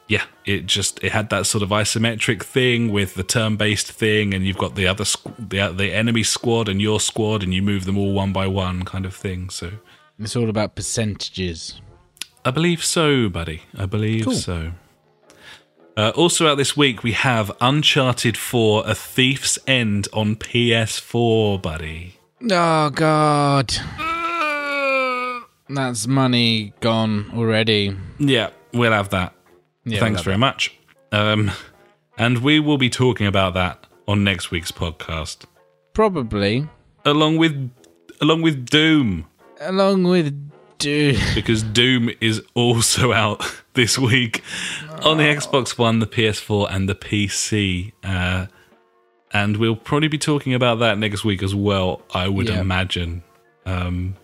yeah, 0.09 0.23
it 0.45 0.67
just 0.67 1.03
it 1.03 1.11
had 1.13 1.31
that 1.31 1.47
sort 1.47 1.63
of 1.63 1.71
isometric 1.71 2.43
thing 2.43 2.93
with 2.93 3.15
the 3.15 3.25
turn-based 3.25 3.91
thing, 3.91 4.33
and 4.33 4.47
you've 4.47 4.57
got 4.59 4.77
the 4.77 4.87
other 4.87 5.03
squ- 5.05 5.35
the 5.37 5.73
the 5.73 5.93
enemy 5.93 6.23
squad 6.23 6.69
and 6.69 6.81
your 6.81 7.01
squad, 7.01 7.43
and 7.43 7.53
you 7.53 7.61
move 7.61 7.85
them 7.85 7.99
all 7.99 8.13
one 8.13 8.33
by 8.33 8.47
one, 8.47 8.85
kind 8.85 9.05
of 9.05 9.15
thing. 9.15 9.51
So 9.51 9.73
It's 10.19 10.37
all 10.37 10.49
about 10.49 10.75
percentages. 10.75 11.81
I 12.45 12.51
believe 12.51 12.85
so, 12.85 13.29
buddy. 13.29 13.63
I 13.77 13.87
believe 13.87 14.25
Cool. 14.25 14.35
so. 14.35 14.73
Uh, 15.97 16.13
also 16.15 16.47
out 16.47 16.57
this 16.57 16.77
week, 16.77 17.03
we 17.03 17.13
have 17.13 17.51
Uncharted 17.61 18.37
4: 18.37 18.85
A 18.87 18.95
Thief's 18.95 19.59
End 19.67 20.09
on 20.13 20.37
PS4, 20.37 21.61
buddy. 21.61 22.15
Oh 22.51 22.91
God, 22.91 23.73
that's 25.69 26.07
money 26.07 26.73
gone 26.81 27.31
already. 27.35 27.97
Yeah, 28.19 28.51
we'll 28.73 28.93
have 28.93 29.09
that. 29.11 29.33
Yeah, 29.85 30.01
Thanks 30.01 30.19
we'll 30.19 30.25
very 30.25 30.35
have 30.35 30.41
much. 30.41 30.75
Um, 31.13 31.51
and 32.19 32.39
we 32.43 32.61
will 32.61 32.79
be 32.79 32.91
talking 32.91 33.27
about 33.27 33.55
that 33.55 33.87
on 34.07 34.23
next 34.23 34.51
week's 34.51 34.71
podcast. 34.73 35.45
Probably 35.95 36.69
along 37.07 37.39
with 37.39 37.71
along 38.21 38.43
with 38.43 38.67
Doom, 38.67 39.27
along 39.61 40.05
with 40.05 40.33
Doom. 40.79 41.17
because 41.35 41.63
Doom 41.63 42.11
is 42.21 42.43
also 42.55 43.13
out 43.13 43.43
this 43.75 43.99
week 43.99 44.43
on 45.03 45.17
the 45.19 45.25
Xbox 45.25 45.79
One, 45.79 45.99
the 46.01 46.07
PS4, 46.07 46.69
and 46.71 46.89
the 46.89 46.95
PC. 46.95 47.93
Uh, 48.05 48.47
and 49.33 49.57
we'll 49.57 49.77
probably 49.77 50.09
be 50.09 50.19
talking 50.19 50.55
about 50.55 50.79
that 50.81 50.99
next 50.99 51.25
week 51.25 51.43
as 51.43 51.55
well. 51.55 52.03
I 52.15 52.29
would 52.29 52.49
Yeah. 52.49 52.61
imagine. 52.61 53.23
Um, 53.65 54.15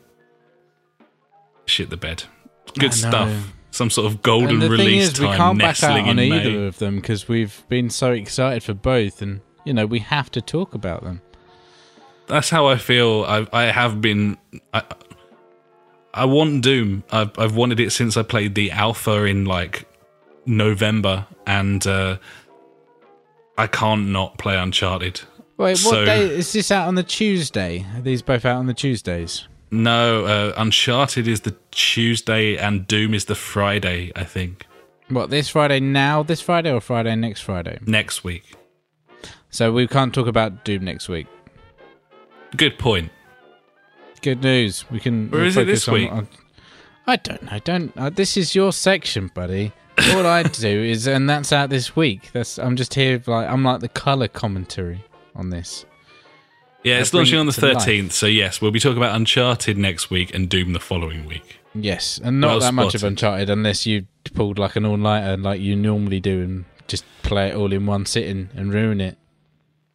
shit 1.66 1.90
the 1.90 1.96
bed. 1.96 2.24
Good 2.78 2.94
stuff. 2.94 3.52
Some 3.70 3.88
sort 3.90 4.06
of 4.12 4.20
golden 4.22 4.50
and 4.50 4.62
the 4.62 4.68
thing 4.68 4.72
release 4.72 5.08
is, 5.12 5.20
we 5.20 5.26
time 5.26 5.36
can't 5.38 5.58
back 5.58 5.82
out 5.82 5.98
on 6.00 6.20
either 6.20 6.50
May. 6.50 6.66
of 6.66 6.78
them 6.78 6.96
because 6.96 7.26
we've 7.26 7.62
been 7.68 7.88
so 7.88 8.12
excited 8.12 8.62
for 8.62 8.74
both, 8.74 9.22
and 9.22 9.40
you 9.64 9.72
know 9.72 9.86
we 9.86 10.00
have 10.00 10.30
to 10.32 10.42
talk 10.42 10.74
about 10.74 11.02
them. 11.02 11.22
That's 12.26 12.50
how 12.50 12.66
I 12.66 12.76
feel. 12.76 13.24
I 13.26 13.46
I 13.52 13.62
have 13.72 14.00
been. 14.02 14.36
I, 14.74 14.82
I 16.14 16.24
want 16.26 16.62
Doom. 16.62 17.04
I've 17.10 17.36
I've 17.38 17.56
wanted 17.56 17.80
it 17.80 17.90
since 17.92 18.16
I 18.16 18.22
played 18.22 18.54
the 18.54 18.70
alpha 18.70 19.24
in 19.24 19.44
like 19.44 19.86
November, 20.46 21.26
and 21.46 21.86
uh, 21.86 22.18
I 23.56 23.66
can't 23.66 24.08
not 24.08 24.38
play 24.38 24.56
Uncharted. 24.56 25.20
Wait, 25.56 25.72
what 25.72 25.76
So- 25.78 26.04
day 26.04 26.24
is 26.24 26.52
this 26.52 26.70
out 26.70 26.88
on 26.88 26.94
the 26.96 27.02
Tuesday? 27.02 27.86
Are 27.96 28.00
these 28.00 28.22
both 28.22 28.44
out 28.44 28.56
on 28.56 28.66
the 28.66 28.74
Tuesdays? 28.74 29.46
No, 29.70 30.24
uh, 30.26 30.52
Uncharted 30.56 31.26
is 31.26 31.42
the 31.42 31.56
Tuesday, 31.70 32.56
and 32.58 32.86
Doom 32.86 33.14
is 33.14 33.24
the 33.26 33.34
Friday. 33.34 34.12
I 34.16 34.24
think 34.24 34.66
What 35.08 35.30
this 35.30 35.48
Friday 35.48 35.80
now? 35.80 36.22
This 36.22 36.40
Friday 36.42 36.70
or 36.72 36.80
Friday 36.80 37.14
next 37.16 37.40
Friday? 37.42 37.78
next 37.86 38.22
week. 38.24 38.54
So 39.50 39.72
we 39.72 39.86
can't 39.86 40.12
talk 40.12 40.26
about 40.26 40.64
Doom 40.64 40.84
next 40.84 41.08
week. 41.08 41.26
Good 42.56 42.78
point. 42.78 43.10
Good 44.22 44.42
news. 44.42 44.88
We 44.90 45.00
can. 45.00 45.30
Where 45.30 45.44
it 45.44 45.52
this 45.66 45.86
on- 45.88 45.94
week? 45.94 46.10
on- 46.12 46.28
I 47.06 47.16
don't 47.16 47.42
know. 47.42 47.58
Don't. 47.58 47.92
Uh, 47.96 48.10
this 48.10 48.36
is 48.36 48.54
your 48.54 48.72
section, 48.72 49.30
buddy. 49.34 49.72
All 50.14 50.24
I 50.26 50.44
do 50.44 50.68
is, 50.82 51.06
and 51.06 51.28
that's 51.28 51.52
out 51.52 51.68
this 51.70 51.96
week. 51.96 52.30
That's. 52.32 52.58
I'm 52.58 52.76
just 52.76 52.94
here, 52.94 53.20
like 53.26 53.48
I'm 53.48 53.64
like 53.64 53.80
the 53.80 53.88
color 53.88 54.28
commentary 54.28 55.04
on 55.34 55.50
this. 55.50 55.84
Yeah, 56.84 56.98
it's 56.98 57.12
launching 57.12 57.36
it 57.36 57.40
on 57.40 57.46
the 57.46 57.52
to 57.52 57.66
life. 57.66 57.78
thirteenth. 57.78 58.12
So 58.12 58.26
yes, 58.26 58.60
we'll 58.60 58.70
be 58.70 58.80
talking 58.80 58.96
about 58.96 59.14
Uncharted 59.16 59.76
next 59.76 60.10
week 60.10 60.32
and 60.34 60.48
Doom 60.48 60.72
the 60.72 60.80
following 60.80 61.26
week. 61.26 61.58
Yes, 61.74 62.20
and 62.22 62.40
not 62.40 62.48
Well 62.50 62.60
that 62.60 62.74
much 62.74 62.94
of. 62.94 63.02
Uncharted 63.02 63.50
unless 63.50 63.86
you 63.86 64.06
pulled 64.34 64.58
like 64.58 64.76
an 64.76 64.84
all-nighter 64.84 65.36
like 65.38 65.60
you 65.60 65.74
normally 65.74 66.20
do 66.20 66.42
and 66.42 66.64
just 66.86 67.04
play 67.22 67.48
it 67.48 67.56
all 67.56 67.72
in 67.72 67.86
one 67.86 68.06
sitting 68.06 68.50
and 68.54 68.72
ruin 68.72 69.00
it. 69.00 69.16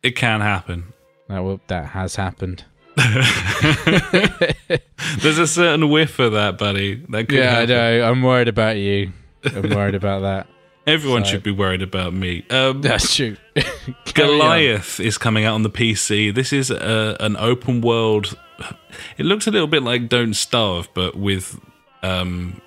It 0.04 0.12
can 0.12 0.42
happen. 0.42 0.94
That 1.30 1.40
will, 1.40 1.60
that 1.68 1.88
has 1.88 2.16
happened. 2.16 2.66
There's 5.22 5.38
a 5.38 5.48
certain 5.48 5.89
whiff 5.89 6.20
of 6.20 6.34
that, 6.34 6.58
buddy. 6.58 6.95
That 7.10 7.30
could 7.30 7.38
Yeah, 7.39 7.60
I 7.60 7.66
know. 7.66 8.10
I'm 8.10 8.22
worried 8.24 8.48
about 8.48 8.78
you. 8.78 9.12
I'm 9.45 9.70
worried 9.70 9.95
about 9.95 10.22
that. 10.22 10.48
Everyone 10.86 11.26
So- 11.26 11.32
should 11.32 11.43
be 11.43 11.52
worried 11.52 11.82
about 11.82 12.14
me. 12.14 12.45
Um, 12.50 12.82
That's 12.82 13.16
true. 13.16 13.38
Carry 13.56 13.76
on. 13.76 14.06
Goliath 14.39 15.00
is 15.00 15.18
coming 15.18 15.45
out 15.45 15.56
on 15.56 15.64
the 15.64 15.70
PC. 15.70 16.34
This 16.34 16.54
is 16.54 16.72
a, 16.72 17.18
an 17.20 17.36
open 17.38 17.82
world. 17.82 18.38
It 19.18 19.26
looks 19.26 19.48
a 19.48 19.52
little 19.52 19.68
bit 19.68 19.84
like 19.84 20.10
Don't 20.10 20.34
Starve, 20.34 20.89
but 20.93 21.16
with 21.16 21.60
um, 22.04 22.62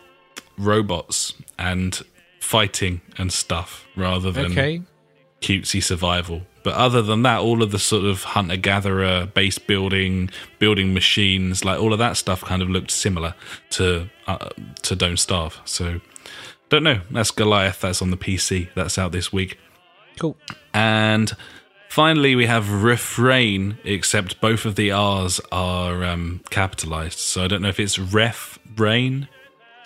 robots 0.59 1.35
and 1.59 2.01
fighting 2.41 3.01
and 3.19 3.33
stuff 3.33 3.87
rather 3.97 4.31
than 4.31 4.53
Okay. 4.53 4.83
cutesy 5.41 5.83
survival. 5.83 6.43
But 6.63 6.75
other 6.75 7.01
than 7.03 7.23
that, 7.23 7.41
all 7.41 7.63
of 7.63 7.71
the 7.71 7.79
sort 7.79 8.05
of 8.05 8.23
hunter 8.23 8.57
gatherer, 8.57 9.27
base 9.27 9.59
building, 9.59 10.31
building 10.59 10.93
machines, 10.93 11.65
like 11.65 11.81
all 11.81 11.93
of 11.93 11.99
that 11.99 12.17
stuff, 12.17 12.43
kind 12.43 12.61
of 12.63 12.69
looked 12.69 12.91
similar 12.91 13.35
to 13.71 14.09
uh, 14.27 14.51
to 14.83 14.95
Don't 14.97 15.17
Starve. 15.19 15.59
So, 15.65 16.01
don't 16.69 16.83
know. 16.85 17.01
That's 17.11 17.31
Goliath. 17.31 17.81
That's 17.81 18.03
on 18.03 18.11
the 18.11 18.17
PC. 18.17 18.69
That's 18.75 18.99
out 18.99 19.13
this 19.13 19.33
week. 19.33 19.59
Cool. 20.19 20.37
And 20.75 21.33
finally, 21.89 22.37
we 22.37 22.45
have 22.47 22.83
refrain, 22.85 23.79
except 23.85 24.41
both 24.41 24.65
of 24.67 24.77
the 24.77 24.91
R's 24.91 25.41
are 25.51 26.05
um, 26.05 26.43
capitalized. 26.51 27.19
So 27.19 27.45
I 27.45 27.49
don't 27.49 27.63
know 27.63 27.69
if 27.71 27.81
it's 27.81 27.99
ref 27.99 28.59
brain, 28.67 29.29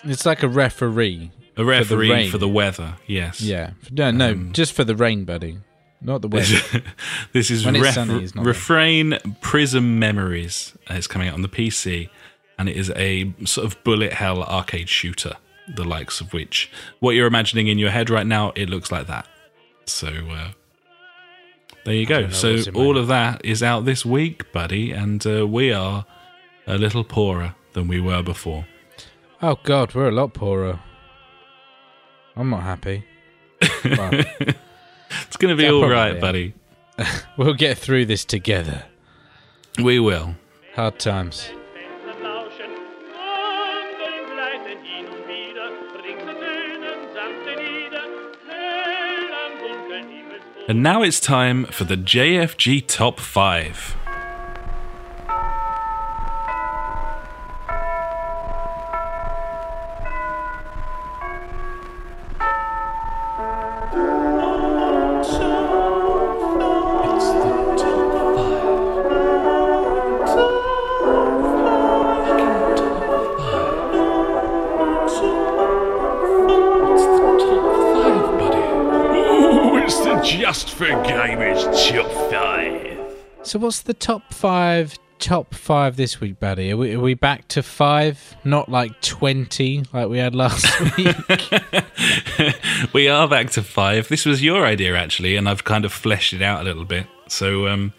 It's 0.03 0.25
like 0.25 0.43
a 0.43 0.49
referee. 0.49 1.31
a 1.57 1.63
referee 1.63 2.11
rain. 2.11 2.29
for 2.31 2.37
the 2.37 2.49
weather. 2.49 2.95
Yes. 3.07 3.39
Yeah. 3.41 3.71
No, 3.89 4.11
no, 4.11 4.31
Um, 4.31 4.51
just 4.51 4.73
for 4.73 4.83
the 4.83 4.95
rain, 4.95 5.23
buddy. 5.23 5.57
Not 6.01 6.21
the 6.21 6.27
weather. 6.27 6.59
this 7.33 7.49
is 7.49 7.65
When 7.65 7.81
ref- 7.81 7.93
sunny, 7.95 8.27
refrain 8.35 9.17
prism 9.41 9.97
memories. 9.97 10.77
It's 10.89 11.07
coming 11.07 11.27
out 11.29 11.33
on 11.33 11.41
the 11.41 11.47
PC, 11.49 12.09
and 12.59 12.69
it 12.69 12.75
is 12.75 12.91
a 12.95 13.33
sort 13.45 13.65
of 13.65 13.83
bullet 13.83 14.13
hell 14.13 14.43
arcade 14.43 14.89
shooter. 14.89 15.33
The 15.75 15.83
likes 15.83 16.21
of 16.21 16.31
which, 16.31 16.69
what 16.99 17.11
you're 17.15 17.25
imagining 17.25 17.67
in 17.67 17.79
your 17.79 17.89
head 17.89 18.11
right 18.11 18.27
now, 18.27 18.51
it 18.55 18.69
looks 18.69 18.91
like 18.91 19.07
that. 19.07 19.27
So 19.85 20.07
uh, 20.07 20.51
there 21.85 21.95
you 21.95 22.05
go. 22.05 22.29
So 22.29 22.53
what's 22.53 22.67
in 22.67 22.73
my 22.75 22.79
all 22.79 22.97
of 22.99 23.07
that 23.07 23.43
is 23.43 23.63
out 23.63 23.85
this 23.85 24.05
week, 24.05 24.51
buddy, 24.51 24.91
and 24.91 25.25
uh, 25.25 25.47
we 25.47 25.73
are 25.73 26.05
a 26.67 26.77
little 26.77 27.03
poorer 27.03 27.55
than 27.73 27.87
we 27.87 27.99
were 27.99 28.21
before. 28.21 28.65
oh 29.41 29.57
God, 29.63 29.95
we're 29.95 30.09
a 30.09 30.11
lot 30.11 30.33
poorer. 30.33 30.79
I'm 32.35 32.49
not 32.51 32.61
happy. 32.63 33.05
It's 35.35 35.41
going 35.41 35.57
to 35.57 35.61
be 35.61 35.67
all 35.67 35.89
right, 35.89 36.17
buddy. 36.17 36.53
we'll 37.37 37.55
get 37.55 37.77
through 37.77 38.05
this 38.05 38.23
together. 38.23 38.85
We 39.77 39.99
will. 39.99 40.35
Hard 40.75 40.97
times. 40.97 41.49
Fenster 41.73 42.23
lauschen, 42.23 42.71
Wandern 43.11 44.31
gleiten 44.31 44.81
hin 44.81 45.05
und 45.05 45.27
wieder, 45.27 45.71
Ringe 46.01 46.39
tönen 46.39 46.99
sanfte 47.13 47.53
Lieder, 47.61 48.07
hell 48.47 49.33
am 49.43 49.59
dunkeln 49.59 50.07
Himmelsboden. 50.07 50.69
And 50.69 50.81
now 50.81 51.01
it's 51.03 51.19
time 51.19 51.65
for 51.65 51.83
the 51.83 51.97
JFG 51.97 52.87
Top 52.87 53.19
5. 53.19 54.04
So, 83.55 83.59
what's 83.59 83.83
the 83.83 83.93
top 83.93 84.33
five 84.33 84.99
top 85.17 85.53
five 85.53 85.95
this 85.95 86.19
week, 86.19 86.41
buddy? 86.41 86.73
Are 86.73 86.75
we, 86.75 86.93
are 86.93 86.99
we 86.99 87.13
back 87.13 87.47
to 87.47 87.63
five? 87.63 88.35
Not 88.43 88.67
like 88.67 88.99
20 88.99 89.85
like 89.93 90.09
we 90.09 90.17
had 90.17 90.35
last 90.35 90.77
week? 90.97 91.15
we 92.93 93.07
are 93.07 93.29
back 93.29 93.51
to 93.51 93.63
five. 93.63 94.09
This 94.09 94.25
was 94.25 94.43
your 94.43 94.65
idea, 94.65 94.97
actually, 94.97 95.37
and 95.37 95.47
I've 95.47 95.63
kind 95.63 95.85
of 95.85 95.93
fleshed 95.93 96.33
it 96.33 96.41
out 96.41 96.59
a 96.59 96.63
little 96.65 96.83
bit. 96.83 97.07
So 97.29 97.69
um, 97.69 97.93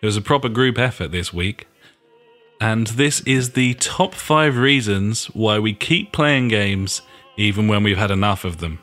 it 0.00 0.06
was 0.06 0.16
a 0.16 0.22
proper 0.22 0.48
group 0.48 0.78
effort 0.78 1.08
this 1.12 1.30
week. 1.30 1.68
And 2.58 2.86
this 2.86 3.20
is 3.26 3.50
the 3.50 3.74
top 3.74 4.14
five 4.14 4.56
reasons 4.56 5.26
why 5.26 5.58
we 5.58 5.74
keep 5.74 6.12
playing 6.12 6.48
games 6.48 7.02
even 7.36 7.68
when 7.68 7.82
we've 7.82 7.98
had 7.98 8.10
enough 8.10 8.46
of 8.46 8.60
them. 8.60 8.78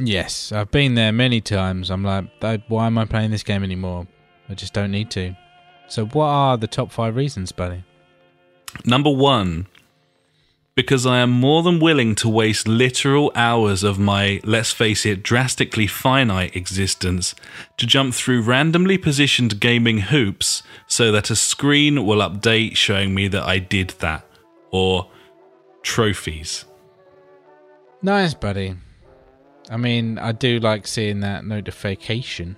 yes, 0.00 0.52
I've 0.52 0.70
been 0.70 0.94
there 0.94 1.12
many 1.12 1.42
times. 1.42 1.90
I'm 1.90 2.02
like, 2.02 2.24
why 2.68 2.86
am 2.86 2.96
I 2.96 3.04
playing 3.04 3.30
this 3.30 3.42
game 3.42 3.62
anymore? 3.62 4.06
I 4.48 4.54
just 4.54 4.72
don't 4.72 4.90
need 4.90 5.10
to. 5.10 5.36
So, 5.88 6.06
what 6.06 6.26
are 6.26 6.56
the 6.56 6.66
top 6.66 6.90
five 6.90 7.16
reasons, 7.16 7.52
buddy? 7.52 7.84
Number 8.84 9.10
one, 9.10 9.66
because 10.76 11.06
I 11.06 11.20
am 11.20 11.30
more 11.30 11.62
than 11.62 11.80
willing 11.80 12.14
to 12.16 12.28
waste 12.28 12.68
literal 12.68 13.32
hours 13.34 13.82
of 13.82 13.98
my, 13.98 14.40
let's 14.44 14.72
face 14.72 15.06
it, 15.06 15.22
drastically 15.22 15.86
finite 15.86 16.54
existence 16.54 17.34
to 17.78 17.86
jump 17.86 18.14
through 18.14 18.42
randomly 18.42 18.98
positioned 18.98 19.58
gaming 19.58 19.98
hoops 19.98 20.62
so 20.86 21.10
that 21.12 21.30
a 21.30 21.36
screen 21.36 22.04
will 22.04 22.18
update 22.18 22.76
showing 22.76 23.14
me 23.14 23.26
that 23.28 23.44
I 23.44 23.58
did 23.58 23.90
that. 24.00 24.26
Or 24.70 25.08
trophies. 25.82 26.66
Nice, 28.02 28.34
buddy. 28.34 28.74
I 29.70 29.78
mean, 29.78 30.18
I 30.18 30.32
do 30.32 30.58
like 30.58 30.86
seeing 30.86 31.20
that 31.20 31.46
notification. 31.46 32.56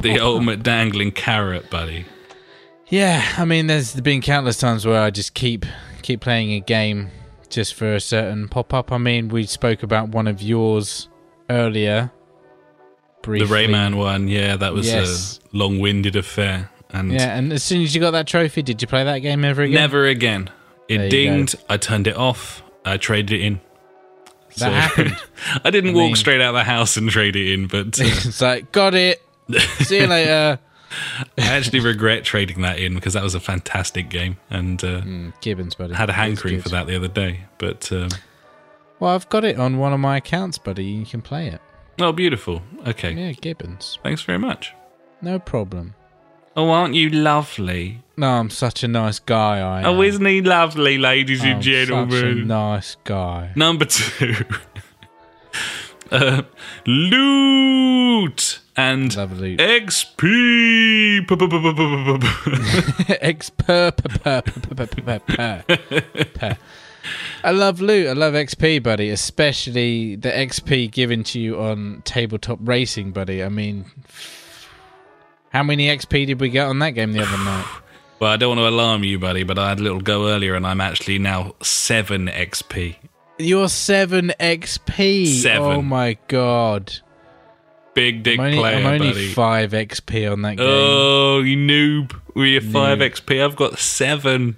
The 0.00 0.20
ultimate 0.20 0.62
dangling 0.62 1.10
carrot, 1.10 1.70
buddy. 1.70 2.06
Yeah, 2.90 3.22
I 3.36 3.44
mean, 3.44 3.66
there's 3.66 3.94
been 4.00 4.22
countless 4.22 4.58
times 4.58 4.86
where 4.86 5.00
I 5.00 5.10
just 5.10 5.34
keep 5.34 5.66
keep 6.02 6.20
playing 6.20 6.52
a 6.52 6.60
game 6.60 7.10
just 7.50 7.74
for 7.74 7.94
a 7.94 8.00
certain 8.00 8.48
pop 8.48 8.72
up. 8.72 8.90
I 8.92 8.98
mean, 8.98 9.28
we 9.28 9.44
spoke 9.44 9.82
about 9.82 10.08
one 10.08 10.26
of 10.26 10.40
yours 10.40 11.08
earlier. 11.50 12.10
The 13.22 13.40
Rayman 13.44 13.96
one, 13.96 14.28
yeah, 14.28 14.56
that 14.56 14.72
was 14.72 14.86
Yes. 14.86 15.40
a 15.52 15.56
long 15.56 15.80
winded 15.80 16.16
affair. 16.16 16.70
And 16.90 17.12
Yeah, 17.12 17.36
and 17.36 17.52
as 17.52 17.62
soon 17.62 17.82
as 17.82 17.94
you 17.94 18.00
got 18.00 18.12
that 18.12 18.26
trophy, 18.26 18.62
did 18.62 18.80
you 18.80 18.88
play 18.88 19.04
that 19.04 19.18
game 19.18 19.44
ever 19.44 19.62
again? 19.62 19.74
never 19.74 20.06
again. 20.06 20.48
It 20.88 21.10
dinged, 21.10 21.56
I 21.68 21.76
turned 21.76 22.06
it 22.06 22.16
off, 22.16 22.62
I 22.86 22.96
traded 22.96 23.38
it 23.38 23.42
in. 23.44 23.60
That 24.56 24.72
happened. 24.96 25.16
I 25.62 25.68
didn't 25.70 25.90
I 25.90 25.94
walk 25.94 26.06
mean- 26.06 26.16
straight 26.16 26.40
out 26.40 26.54
of 26.54 26.54
the 26.54 26.64
house 26.64 26.96
and 26.96 27.10
trade 27.10 27.36
it 27.36 27.52
in, 27.52 27.66
but 27.66 28.00
uh, 28.00 28.04
it's 28.06 28.40
like, 28.40 28.72
got 28.72 28.94
it. 28.94 29.22
See 29.80 30.00
you 30.00 30.06
later. 30.06 30.58
I 31.38 31.42
actually 31.42 31.80
regret 31.80 32.24
trading 32.24 32.62
that 32.62 32.78
in 32.78 32.94
because 32.94 33.12
that 33.14 33.22
was 33.22 33.34
a 33.34 33.40
fantastic 33.40 34.08
game 34.08 34.36
and 34.50 34.82
uh, 34.82 35.00
Mm, 35.02 35.32
Gibbons, 35.40 35.74
buddy. 35.74 35.94
had 35.94 36.08
a 36.10 36.14
hankering 36.14 36.60
for 36.62 36.68
that 36.70 36.86
the 36.86 36.96
other 36.96 37.08
day. 37.08 37.40
But 37.58 37.90
um, 37.92 38.08
Well, 39.00 39.14
I've 39.14 39.28
got 39.28 39.44
it 39.44 39.58
on 39.58 39.78
one 39.78 39.92
of 39.92 40.00
my 40.00 40.16
accounts, 40.16 40.58
buddy. 40.58 40.84
You 40.84 41.04
can 41.06 41.20
play 41.22 41.48
it. 41.48 41.60
oh, 42.00 42.12
beautiful. 42.12 42.62
Okay, 42.86 43.12
Yeah, 43.12 43.32
Gibbons. 43.32 43.98
thanks 44.02 44.22
very 44.22 44.38
much. 44.38 44.74
No 45.20 45.38
problem. 45.38 45.94
Oh, 46.56 46.70
aren't 46.70 46.94
you 46.94 47.08
lovely? 47.10 48.02
No, 48.16 48.26
I'm 48.28 48.50
such 48.50 48.82
a 48.82 48.88
nice 48.88 49.18
guy. 49.20 49.58
I 49.60 49.84
Oh, 49.84 49.94
am. 49.94 50.02
isn't 50.02 50.24
he 50.26 50.40
lovely, 50.42 50.98
ladies 50.98 51.42
I'm 51.42 51.48
and 51.56 51.64
Such 51.64 51.72
a 51.72 51.86
gentlemen? 51.86 52.46
nice 52.48 52.96
guy. 53.04 53.52
Number 53.54 53.84
two, 53.84 54.34
uh, 56.10 56.42
loot 56.86 58.60
and 58.78 59.14
Lovely. 59.16 59.56
XP 59.56 61.26
XP 63.20 64.06
I 67.42 67.50
love 67.50 67.80
loot. 67.80 68.08
I 68.08 68.12
love 68.12 68.34
XP, 68.34 68.82
buddy. 68.82 69.10
Especially 69.10 70.14
the 70.16 70.30
XP 70.30 70.90
given 70.92 71.24
to 71.24 71.40
you 71.40 71.60
on 71.60 72.02
tabletop 72.04 72.60
racing, 72.62 73.10
buddy. 73.10 73.42
I 73.42 73.48
mean, 73.48 73.86
how 75.50 75.64
many 75.64 75.88
XP 75.88 76.26
did 76.26 76.40
we 76.40 76.48
get 76.48 76.68
on 76.68 76.78
that 76.78 76.90
game 76.90 77.12
the 77.12 77.22
other 77.22 77.44
night? 77.44 77.66
Well, 78.20 78.32
I 78.32 78.36
don't 78.36 78.56
want 78.56 78.58
to 78.58 78.66
alarm 78.66 79.04
you, 79.04 79.20
buddy, 79.20 79.44
but 79.44 79.60
I 79.60 79.68
had 79.68 79.78
a 79.78 79.82
little 79.84 80.00
go 80.00 80.26
earlier, 80.26 80.56
and 80.56 80.66
I'm 80.66 80.80
actually 80.80 81.20
now 81.20 81.54
seven 81.62 82.26
XP. 82.26 82.96
You're 83.38 83.68
seven 83.68 84.32
XP. 84.40 85.40
Seven. 85.40 85.62
Oh 85.62 85.82
my 85.82 86.18
god. 86.26 86.98
Big 87.98 88.22
dick 88.22 88.38
I'm 88.38 88.46
only, 88.46 88.58
player, 88.58 88.76
I'm 88.76 88.86
only 88.86 89.08
buddy. 89.08 89.28
five 89.32 89.72
XP 89.72 90.30
on 90.32 90.42
that 90.42 90.56
game. 90.56 90.66
Oh, 90.68 91.40
you 91.40 91.56
noob! 91.56 92.12
Your 92.36 92.60
five 92.60 92.98
XP. 92.98 93.44
I've 93.44 93.56
got 93.56 93.78
seven. 93.78 94.56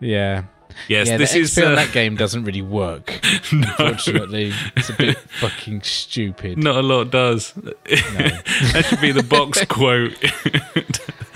Yeah. 0.00 0.44
Yes, 0.88 1.06
yeah, 1.06 1.16
this 1.18 1.36
is 1.36 1.54
XP 1.54 1.66
on 1.66 1.72
uh, 1.72 1.76
that 1.76 1.92
game 1.92 2.16
doesn't 2.16 2.42
really 2.42 2.60
work. 2.62 3.06
no, 3.52 3.68
Unfortunately, 3.78 4.52
it's 4.76 4.90
a 4.90 4.94
bit 4.94 5.16
fucking 5.18 5.82
stupid. 5.82 6.58
not 6.58 6.74
a 6.74 6.82
lot 6.82 7.12
does. 7.12 7.52
that 7.84 8.84
should 8.88 9.00
be 9.00 9.12
the 9.12 9.22
box 9.22 9.64
quote. 9.68 10.14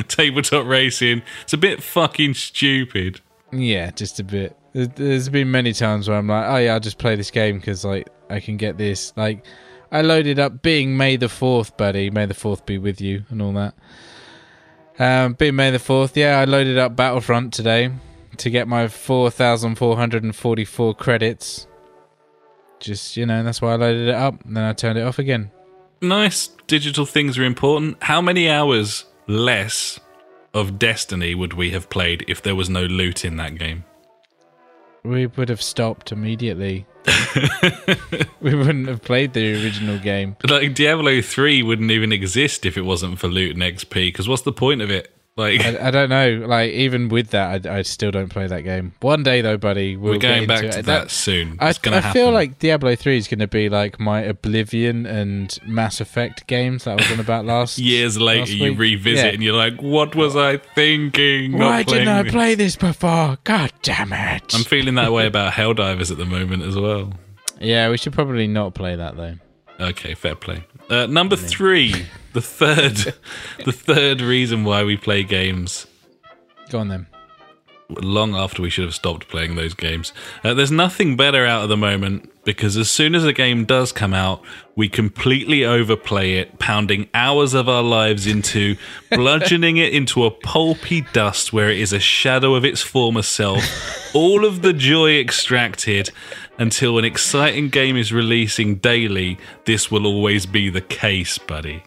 Tabletop 0.09 0.67
racing. 0.67 1.23
It's 1.43 1.53
a 1.53 1.57
bit 1.59 1.83
fucking 1.83 2.35
stupid. 2.35 3.21
Yeah, 3.53 3.91
just 3.93 4.19
a 4.19 4.25
bit. 4.25 4.57
There- 4.73 4.87
There's 4.87 5.29
been 5.29 5.51
many 5.53 5.73
times 5.73 6.09
where 6.09 6.19
I'm 6.19 6.27
like, 6.27 6.45
oh 6.49 6.57
yeah, 6.57 6.75
I'll 6.75 6.81
just 6.81 6.99
play 6.99 7.15
this 7.15 7.31
game 7.31 7.59
because 7.59 7.85
like 7.85 8.09
I 8.29 8.41
can 8.41 8.57
get 8.57 8.77
this. 8.77 9.13
Like, 9.17 9.45
I 9.91 10.03
loaded 10.03 10.39
up 10.39 10.63
being 10.63 10.97
May 10.97 11.17
the 11.17 11.29
Fourth, 11.29 11.77
buddy. 11.77 12.11
May 12.11 12.27
the 12.27 12.35
Fourth 12.35 12.67
be 12.67 12.79
with 12.79 13.01
you 13.01 13.25
and 13.31 13.41
all 13.41 13.53
that. 13.55 13.75
Um, 14.99 15.35
being 15.35 15.57
May 15.57 15.71
the 15.71 15.79
Fourth, 15.79 16.17
yeah, 16.17 16.39
I 16.39 16.45
loaded 16.45 16.77
up 16.77 16.97
Battlefront 16.97 17.53
today 17.53 17.91
to 18.37 18.51
get 18.51 18.69
my 18.69 18.89
four 18.89 19.31
thousand 19.31 19.77
four 19.77 19.97
hundred 19.97 20.25
and 20.25 20.35
forty-four 20.37 20.95
credits. 20.95 21.67
Just 22.81 23.17
you 23.17 23.27
know, 23.27 23.43
that's 23.43 23.63
why 23.63 23.73
I 23.73 23.77
loaded 23.77 24.09
it 24.09 24.15
up. 24.15 24.45
And 24.45 24.57
then 24.57 24.65
I 24.65 24.73
turned 24.73 24.99
it 24.99 25.03
off 25.03 25.19
again. 25.19 25.51
Nice. 26.01 26.49
Digital 26.67 27.07
things 27.07 27.39
are 27.39 27.45
important. 27.45 28.03
How 28.03 28.21
many 28.21 28.49
hours 28.49 29.05
less 29.27 29.99
of 30.55 30.79
Destiny 30.79 31.35
would 31.35 31.55
we 31.55 31.71
have 31.71 31.91
played 31.91 32.25
if 32.29 32.43
there 32.43 32.55
was 32.55 32.69
no 32.69 32.85
loot 32.85 33.25
in 33.25 33.37
that 33.37 33.57
game? 33.57 33.85
We 35.03 35.27
would 35.27 35.49
have 35.49 35.63
stopped 35.63 36.13
immediately. 36.13 36.87
we 38.41 38.55
wouldn't 38.55 38.89
have 38.89 39.03
played 39.03 39.33
the 39.33 39.63
original 39.63 39.99
game. 39.99 40.37
Like 40.49 40.75
Diablo 40.75 41.21
3 41.21 41.63
wouldn't 41.63 41.91
even 41.91 42.13
exist 42.13 42.67
if 42.67 42.77
it 42.77 42.83
wasn't 42.83 43.19
for 43.19 43.29
loot 43.29 43.57
and 43.57 43.63
XP, 43.63 43.95
because 43.95 44.29
what's 44.29 44.43
the 44.43 44.53
point 44.53 44.83
of 44.83 44.91
it? 44.91 45.13
Like, 45.39 45.61
I, 45.61 45.89
I 45.89 45.91
don't 45.93 46.11
know. 46.11 46.45
Like 46.47 46.73
even 46.73 47.09
with 47.09 47.31
that, 47.31 47.65
I, 47.67 47.79
I 47.79 47.83
still 47.83 48.11
don't 48.11 48.29
play 48.29 48.49
that 48.49 48.63
game. 48.63 48.93
One 49.01 49.23
day 49.23 49.41
though, 49.41 49.57
buddy, 49.57 49.97
we'll 49.97 50.15
we're 50.15 50.19
going 50.19 50.49
back 50.49 50.63
to 50.63 50.79
it. 50.81 50.87
that, 50.87 51.11
soon. 51.13 51.57
I, 51.61 51.69
It's 51.71 51.79
going 51.79 52.01
to 52.01 52.07
I 52.07 52.13
feel 52.13 52.33
like 52.33 52.59
Diablo 52.59 52.97
Three 52.97 53.17
is 53.17 53.29
going 53.29 53.39
to 53.39 53.47
be 53.47 53.69
like 53.69 54.01
my 54.01 54.21
Oblivion 54.23 55.07
and 55.07 55.57
Mass 55.65 56.01
Effect 56.01 56.47
games 56.49 56.85
that 56.85 56.91
I 56.91 56.95
was 56.97 57.13
on 57.13 57.21
about 57.21 57.45
last. 57.55 57.79
years 57.79 58.19
later 58.21 58.41
last 58.41 58.51
you 58.53 58.75
revisit 58.75 59.25
Yeah. 59.27 59.31
and 59.31 59.43
you're 59.43 59.57
like, 59.57 59.81
what 59.81 60.17
was 60.17 60.35
I 60.37 60.57
thinking? 60.57 61.57
Why 61.57 61.85
didn't 61.85 62.09
I 62.09 62.23
this." 62.25 62.33
play 62.33 62.55
this 62.57 62.75
before? 62.77 63.39
God 63.45 63.73
damn 63.83 64.13
it! 64.13 64.53
I'm 64.55 64.65
feeling 64.65 64.97
that 64.97 65.13
way 65.13 65.27
about 65.33 65.53
Helldivers 65.53 66.11
at 66.11 66.19
the 66.19 66.27
moment 66.27 66.65
as 66.65 66.77
well. 66.77 67.13
yeah, 67.61 67.89
we 67.91 67.97
should 67.97 68.13
probably 68.13 68.49
not 68.49 68.75
play 68.75 68.97
that 68.97 69.17
though. 69.17 69.37
Okay, 69.79 70.15
fair 70.15 70.35
play. 70.35 70.65
Uh, 70.91 71.07
number 71.07 71.37
three, 71.37 72.07
the 72.33 72.41
third, 72.41 73.15
the 73.65 73.73
third 73.73 74.21
reason 74.21 74.65
why 74.65 74.85
we 74.85 74.97
play 74.97 75.23
games 75.23 75.87
Go 76.71 76.79
on 76.79 76.89
then. 76.89 77.07
long 78.03 78.35
after 78.35 78.63
we 78.63 78.71
should 78.71 78.85
have 78.85 78.95
stopped 78.95 79.29
playing 79.29 79.57
those 79.57 79.75
games. 79.75 80.13
Uh, 80.45 80.55
there's 80.55 80.71
nothing 80.71 81.17
better 81.17 81.45
out 81.47 81.63
at 81.65 81.67
the 81.69 81.77
moment 81.77 82.31
because 82.45 82.77
as 82.79 82.91
soon 82.91 83.15
as 83.15 83.25
a 83.25 83.33
game 83.35 83.65
does 83.67 83.93
come 83.93 84.15
out, 84.15 84.43
we 84.77 84.89
completely 84.89 85.65
overplay 85.65 86.35
it, 86.35 86.59
pounding 86.59 87.09
hours 87.13 87.53
of 87.53 87.69
our 87.69 87.83
lives 87.83 88.27
into, 88.27 88.77
bludgeoning 89.11 89.77
it 89.77 89.93
into 89.93 90.25
a 90.25 90.31
pulpy 90.31 91.03
dust 91.13 91.53
where 91.53 91.71
it 91.71 91.79
is 91.79 91.93
a 91.93 92.01
shadow 92.01 92.55
of 92.55 92.65
its 92.65 92.81
former 92.81 93.23
self, 93.23 93.63
all 94.15 94.47
of 94.47 94.63
the 94.63 94.73
joy 94.73 95.19
extracted. 95.19 96.11
Until 96.59 96.99
an 96.99 97.05
exciting 97.05 97.69
game 97.69 97.97
is 97.97 98.13
releasing 98.13 98.77
daily, 98.77 99.39
this 99.65 99.91
will 99.91 100.07
always 100.07 100.45
be 100.45 100.71
the 100.71 100.81
case, 100.81 101.39
buddy. 101.39 101.83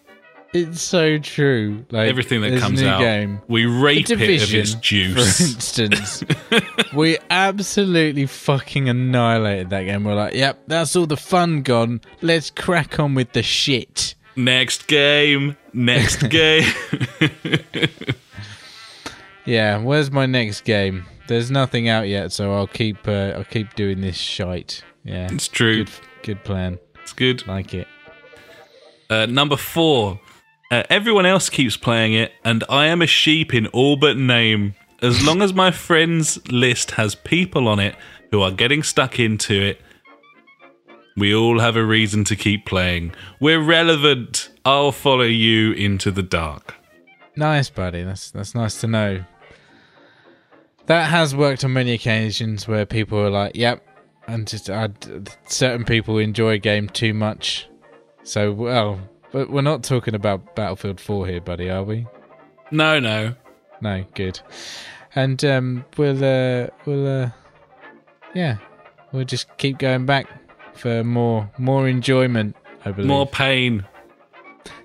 It's 0.54 0.82
so 0.82 1.18
true. 1.18 1.86
Like 1.92 2.10
Everything 2.10 2.42
that 2.42 2.60
comes 2.60 2.84
out, 2.84 3.00
game. 3.00 3.42
we 3.48 3.66
rape 3.66 4.10
it 4.10 4.12
of 4.12 4.22
its 4.22 4.74
for 4.74 4.96
instance, 5.44 6.24
we 6.94 7.18
absolutely 7.30 8.26
fucking 8.26 8.90
annihilated 8.90 9.70
that 9.70 9.84
game. 9.84 10.04
We're 10.04 10.16
like, 10.16 10.34
yep, 10.34 10.62
that's 10.68 10.96
all 10.96 11.06
the 11.06 11.16
fun 11.16 11.62
gone. 11.62 12.02
Let's 12.22 12.50
crack 12.50 13.00
on 13.00 13.16
with 13.16 13.32
the 13.32 13.44
shit. 13.44 14.16
Next 14.36 14.88
game, 14.88 15.56
next 15.74 16.24
game. 16.30 16.70
Yeah, 19.44 19.80
where's 19.80 20.12
my 20.12 20.28
next 20.28 20.62
game? 20.62 21.06
There's 21.28 21.50
nothing 21.52 21.88
out 21.88 22.08
yet, 22.08 22.32
so 22.32 22.54
I'll 22.54 22.68
keep 22.68 23.08
uh, 23.08 23.34
I'll 23.38 23.44
keep 23.46 23.74
doing 23.76 24.02
this 24.02 24.18
shite. 24.18 24.84
Yeah, 25.04 25.30
It's 25.32 25.48
true. 25.48 25.86
good 25.86 25.92
good 26.24 26.44
plan. 26.44 26.80
It's 27.02 27.14
good. 27.14 27.46
Like 27.48 27.74
it. 27.74 27.88
Uh, 29.10 29.26
number 29.26 29.58
four. 29.58 30.20
Uh, 30.70 30.84
everyone 30.90 31.26
else 31.26 31.50
keeps 31.50 31.76
playing 31.76 32.14
it, 32.14 32.32
and 32.46 32.64
I 32.70 32.86
am 32.88 33.02
a 33.02 33.08
sheep 33.08 33.54
in 33.54 33.68
all 33.68 33.98
but 33.98 34.16
name. 34.18 34.74
as 35.02 35.22
long 35.26 35.42
as 35.42 35.54
my 35.54 35.70
friends 35.72 36.40
list 36.50 36.92
has 36.92 37.14
people 37.16 37.68
on 37.68 37.80
it 37.80 37.96
who 38.32 38.42
are 38.42 38.52
getting 38.52 38.82
stuck 38.84 39.20
into 39.20 39.54
it, 39.62 39.82
we 41.18 41.36
all 41.36 41.60
have 41.60 41.76
a 41.76 41.84
reason 41.84 42.24
to 42.26 42.38
keep 42.38 42.66
playing. 42.66 43.14
We're 43.42 43.60
relevant. 43.62 44.50
I'll 44.64 44.94
follow 44.94 45.24
you 45.26 45.74
into 45.74 46.10
the 46.12 46.24
dark. 46.24 46.76
Nice, 47.36 47.70
buddy. 47.70 48.04
That's 48.04 48.32
that's 48.32 48.56
nice 48.56 48.80
to 48.82 48.88
know. 48.88 49.26
That 50.92 51.10
has 51.10 51.34
worked 51.34 51.64
on 51.64 51.72
many 51.72 51.94
occasions 51.94 52.68
where 52.68 52.86
people 52.86 53.18
are 53.18 53.30
like, 53.30 53.56
"Yep," 53.56 53.82
and 54.28 54.46
just 54.46 54.70
uh, 54.70 54.90
certain 55.46 55.86
people 55.86 56.18
enjoy 56.18 56.56
a 56.56 56.58
game 56.58 56.90
too 56.90 57.14
much. 57.14 57.70
So, 58.24 58.52
well, 58.52 59.00
but 59.32 59.50
we're 59.50 59.62
not 59.62 59.86
talking 59.86 60.16
about 60.16 60.54
Battlefield 60.54 61.00
4 61.00 61.28
here, 61.28 61.40
buddy, 61.40 61.70
are 61.70 61.86
we? 61.86 62.08
No, 62.72 63.00
no. 63.00 63.36
No, 63.80 64.04
good. 64.16 64.42
And 65.16 65.42
um, 65.46 65.86
we'll, 65.96 66.18
uh, 66.18 66.68
we'll, 66.84 67.24
uh, 67.24 67.30
yeah, 68.36 68.58
we'll 69.14 69.24
just 69.24 69.48
keep 69.58 69.78
going 69.78 70.06
back 70.06 70.28
for 70.74 71.06
more, 71.06 71.50
more 71.58 71.88
enjoyment. 71.88 72.54
I 72.84 72.92
believe. 72.92 73.08
More 73.08 73.28
pain. 73.28 73.86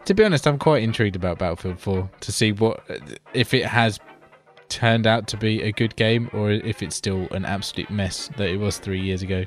To 0.04 0.14
be 0.14 0.22
honest, 0.22 0.46
I'm 0.46 0.60
quite 0.60 0.84
intrigued 0.84 1.16
about 1.16 1.40
Battlefield 1.40 1.80
4 1.80 2.08
to 2.20 2.30
see 2.30 2.52
what 2.52 2.84
if 3.34 3.52
it 3.52 3.66
has 3.66 3.98
turned 4.68 5.06
out 5.06 5.26
to 5.28 5.36
be 5.36 5.62
a 5.62 5.72
good 5.72 5.96
game 5.96 6.30
or 6.32 6.50
if 6.50 6.82
it's 6.82 6.96
still 6.96 7.28
an 7.30 7.44
absolute 7.44 7.90
mess 7.90 8.28
that 8.36 8.48
it 8.48 8.58
was 8.58 8.78
three 8.78 9.00
years 9.00 9.22
ago. 9.22 9.44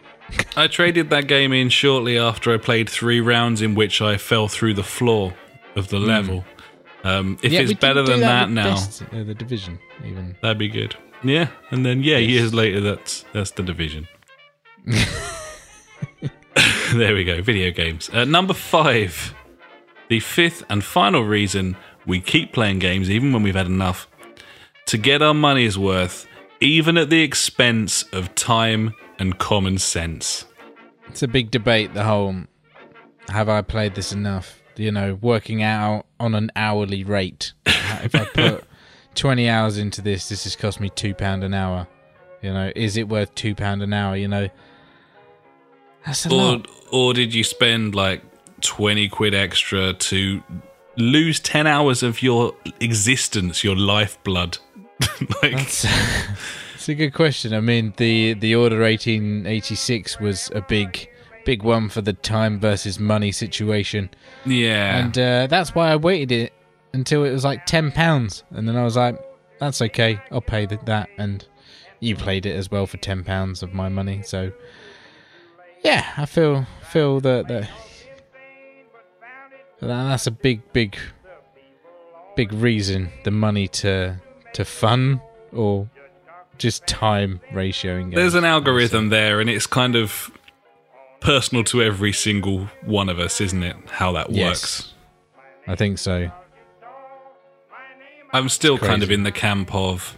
I 0.56 0.68
traded 0.68 1.10
that 1.10 1.28
game 1.28 1.54
in 1.54 1.70
shortly 1.70 2.18
after 2.18 2.54
I 2.54 2.58
played 2.58 2.90
three 2.90 3.22
rounds 3.22 3.62
in 3.62 3.76
which 3.76 4.02
I 4.02 4.18
fell 4.18 4.48
through 4.48 4.76
the 4.76 4.84
floor 4.84 5.34
of 5.76 5.90
the 5.90 6.00
level. 6.00 6.46
Um, 7.04 7.38
if. 7.42 7.52
Yeah, 7.52 7.62
it's 7.62 7.74
better 7.74 8.04
than 8.04 8.20
that, 8.22 8.48
with 8.48 8.56
now, 8.56 8.76
Dest- 8.76 9.04
uh, 9.04 9.24
the 9.24 9.34
division 9.34 9.80
even. 10.06 10.36
that'd 10.42 10.58
be 10.58 10.68
good. 10.68 10.96
Yeah, 11.24 11.50
and 11.72 11.86
then 11.86 12.04
yeah, 12.04 12.18
years 12.18 12.54
later, 12.54 12.80
that's 12.82 13.26
that's 13.34 13.52
the 13.52 13.64
division. 13.64 14.08
there 16.94 17.14
we 17.14 17.24
go. 17.24 17.42
Video 17.42 17.72
games. 17.72 18.10
Uh, 18.12 18.26
number 18.26 18.54
five, 18.54 19.34
the 20.10 20.20
fifth 20.20 20.64
and 20.70 20.84
final 20.84 21.22
reason 21.24 21.78
we 22.06 22.20
keep 22.20 22.54
playing 22.54 22.80
games 22.80 23.10
even 23.10 23.32
when 23.34 23.44
we've 23.44 23.56
had 23.56 23.68
enough, 23.68 24.08
to 24.90 24.98
get 24.98 25.22
our 25.22 25.36
money's 25.36 25.78
worth, 25.78 26.28
even 26.62 26.98
at 26.98 27.12
the 27.12 27.22
expense 27.22 28.02
of 28.12 28.34
time 28.34 28.92
and 29.20 29.38
common 29.38 29.78
sense. 29.78 30.46
It's 31.10 31.22
a 31.22 31.28
big 31.28 31.52
debate. 31.52 31.94
The 31.94 32.04
whole 32.04 32.36
have 33.28 33.50
I 33.50 33.62
played 33.62 33.94
this 33.94 34.12
enough? 34.12 34.60
You 34.78 34.92
know, 34.92 35.14
working 35.22 35.62
out 35.62 36.08
on 36.20 36.34
an 36.34 36.52
hourly 36.56 37.04
rate. 37.04 37.54
if 37.68 38.16
I 38.16 38.26
put 38.26 38.64
twenty 39.14 39.48
hours 39.48 39.78
into 39.78 40.02
this, 40.02 40.28
this 40.28 40.46
has 40.46 40.56
cost 40.56 40.80
me 40.80 40.90
two 40.90 41.14
pound 41.14 41.44
an 41.44 41.54
hour. 41.54 41.88
You 42.42 42.52
know, 42.54 42.72
is 42.76 42.98
it 42.98 43.08
worth 43.08 43.36
two 43.36 43.54
pound 43.54 43.84
an 43.84 43.94
hour? 43.94 44.16
You 44.16 44.28
know, 44.28 44.50
that's 46.04 46.26
a 46.26 46.30
or 46.30 46.36
lot. 46.36 46.68
or 46.92 47.14
did 47.14 47.32
you 47.32 47.44
spend 47.44 47.94
like 47.94 48.24
20 48.62 49.08
quid 49.10 49.36
extra 49.36 49.94
to 49.94 50.42
lose 50.98 51.40
10 51.40 51.66
hours 51.66 52.04
of 52.04 52.22
your 52.22 52.54
existence 52.82 53.64
your 53.64 53.76
lifeblood 53.76 54.58
like 55.42 55.54
It's, 55.54 55.86
it's 56.76 56.90
a 56.90 56.96
good 56.96 57.14
question. 57.14 57.54
I 57.54 57.60
mean, 57.62 57.94
the 57.98 58.34
the 58.34 58.56
Order 58.56 58.82
1886 58.82 60.20
was 60.20 60.52
a 60.54 60.62
big 60.62 61.10
big 61.46 61.64
one 61.64 61.90
for 61.90 62.02
the 62.02 62.14
time 62.14 62.60
versus 62.60 63.00
money 63.00 63.32
situation. 63.32 64.10
yeah 64.46 64.98
and 65.04 65.18
uh, 65.18 65.48
that's 65.48 65.74
why 65.74 65.90
I 65.92 65.96
waited 65.96 66.32
it 66.32 66.54
until 66.94 67.24
it 67.24 67.32
was 67.32 67.44
like 67.44 67.66
ten 67.66 67.92
pounds, 67.92 68.44
and 68.52 68.68
then 68.68 68.76
I 68.76 68.84
was 68.84 68.96
like, 68.98 69.18
"That's 69.60 69.82
okay, 69.82 70.20
I'll 70.32 70.42
pay 70.42 70.66
th- 70.66 70.82
that." 70.86 71.10
And 71.18 71.46
you 72.00 72.16
played 72.16 72.46
it 72.46 72.56
as 72.56 72.70
well 72.72 72.86
for 72.88 72.98
ten 72.98 73.24
pounds 73.24 73.62
of 73.64 73.74
my 73.74 73.90
money, 73.90 74.22
so 74.24 74.52
yeah, 75.84 76.12
I 76.18 76.26
feel 76.26 76.66
feel 76.92 77.20
that 77.22 77.48
that 77.48 77.70
that- 79.82 79.88
that's 79.88 80.28
a 80.28 80.32
big, 80.32 80.62
big, 80.74 80.98
big 82.36 82.52
reason 82.54 83.10
the 83.24 83.32
money 83.32 83.68
to 83.68 84.20
to 84.54 84.66
fun 84.66 85.22
or 85.52 85.90
just 86.58 86.86
time 86.88 87.40
ratioing. 87.54 88.14
there's 88.14 88.36
an 88.36 88.44
algorithm 88.46 89.10
there 89.10 89.40
and 89.40 89.50
it's 89.50 89.66
kind 89.68 89.96
of 89.96 90.30
personal 91.22 91.64
to 91.64 91.82
every 91.82 92.12
single 92.14 92.66
one 92.84 93.08
of 93.10 93.20
us 93.20 93.40
isn't 93.42 93.64
it? 93.64 93.76
How 93.90 94.12
that 94.14 94.30
Yes. 94.30 94.48
works. 94.48 94.94
I 95.68 95.76
think 95.76 95.98
so. 96.00 96.30
i'm 98.34 98.48
still 98.50 98.78
kind 98.78 99.02
of 99.04 99.10
in 99.12 99.24
the 99.24 99.32
camp 99.32 99.74
of 99.74 100.18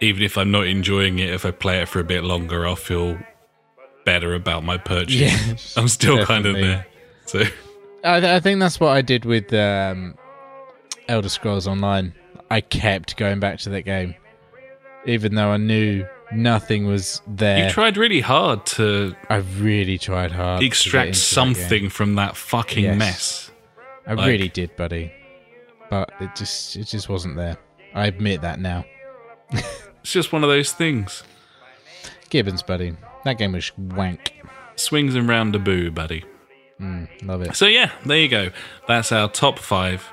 even 0.00 0.22
if 0.22 0.38
i'm 0.38 0.50
not 0.50 0.66
enjoying 0.66 1.18
it 1.18 1.30
if 1.30 1.44
i 1.44 1.50
play 1.50 1.80
it 1.82 1.88
for 1.88 2.00
a 2.00 2.04
bit 2.04 2.24
longer 2.24 2.66
i'll 2.66 2.76
feel 2.76 3.18
better 4.06 4.34
about 4.34 4.62
my 4.64 4.76
purchase. 4.78 5.14
Yes, 5.16 5.74
i'm 5.76 5.88
still 5.88 6.24
kind 6.24 6.46
of 6.46 6.54
there. 6.54 6.86
So. 7.26 7.40
I, 8.04 8.20
th- 8.20 8.30
I 8.36 8.38
think 8.38 8.60
that's 8.60 8.78
what 8.78 8.90
I 8.90 9.02
did 9.02 9.24
with 9.24 9.52
um, 9.52 10.14
Elder 11.08 11.28
Scrolls 11.28 11.66
Online. 11.66 12.14
I 12.50 12.60
kept 12.60 13.16
going 13.16 13.40
back 13.40 13.58
to 13.60 13.70
that 13.70 13.82
game, 13.82 14.14
even 15.04 15.34
though 15.34 15.50
I 15.50 15.56
knew 15.56 16.06
nothing 16.32 16.86
was 16.86 17.22
there. 17.26 17.64
you 17.64 17.70
tried 17.70 17.96
really 17.96 18.20
hard 18.20 18.66
to 18.66 19.14
I 19.28 19.36
really 19.36 19.98
tried 19.98 20.32
hard. 20.32 20.60
to 20.60 20.66
extract 20.66 21.12
that 21.12 21.18
something 21.18 21.82
game. 21.82 21.90
from 21.90 22.14
that 22.16 22.36
fucking 22.36 22.84
Yes. 22.84 22.98
mess. 22.98 23.50
I 24.06 24.14
like- 24.14 24.26
really 24.28 24.48
did, 24.48 24.76
buddy. 24.76 25.12
But 25.90 26.12
it 26.20 26.30
just 26.36 26.76
it 26.76 26.84
just 26.84 27.08
wasn't 27.08 27.36
there. 27.36 27.56
I 27.94 28.06
admit 28.06 28.40
that 28.42 28.58
now. 28.60 28.84
It's 30.02 30.12
just 30.12 30.32
one 30.32 30.44
of 30.44 30.48
those 30.48 30.72
things. 30.72 31.24
Gibbons, 32.30 32.62
buddy. 32.62 32.94
That 33.24 33.38
game 33.38 33.50
was 33.52 33.76
wank. 33.76 34.34
Swings 34.76 35.16
and 35.16 35.28
round 35.28 35.56
a 35.56 35.58
boo, 35.58 35.90
buddy. 35.90 36.24
Mm, 36.80 37.08
love 37.26 37.42
it. 37.42 37.56
So 37.56 37.66
yeah, 37.66 37.90
there 38.04 38.18
you 38.18 38.28
go. 38.28 38.50
That's 38.86 39.10
our 39.10 39.28
top 39.28 39.58
five. 39.58 40.04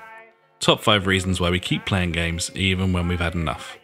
Top 0.64 0.82
five 0.82 1.06
reasons 1.08 1.42
why 1.42 1.50
we 1.50 1.60
keep 1.60 1.86
playing 1.86 2.14
games 2.14 2.50
even 2.56 2.94
when 2.94 3.10
we've 3.10 3.20
had 3.20 3.36
enough. 3.36 3.78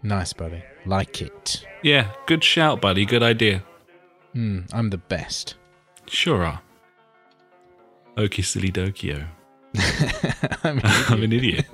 Nice, 0.00 0.32
buddy. 0.32 0.62
Like 0.86 1.20
it. 1.20 1.66
Yeah, 1.82 2.12
good 2.26 2.44
shout, 2.44 2.80
buddy. 2.80 3.04
Good 3.04 3.24
idea. 3.24 3.64
Hmm, 4.32 4.60
I'm 4.72 4.90
the 4.90 4.98
best. 4.98 5.56
Sure 6.06 6.44
are. 6.44 6.62
Okie 8.16 8.44
silly 8.44 8.70
dokio. 8.70 9.26
I 10.62 10.72
mean, 10.72 10.82
I'm 11.08 11.24
an 11.24 11.32
idiot. 11.32 11.66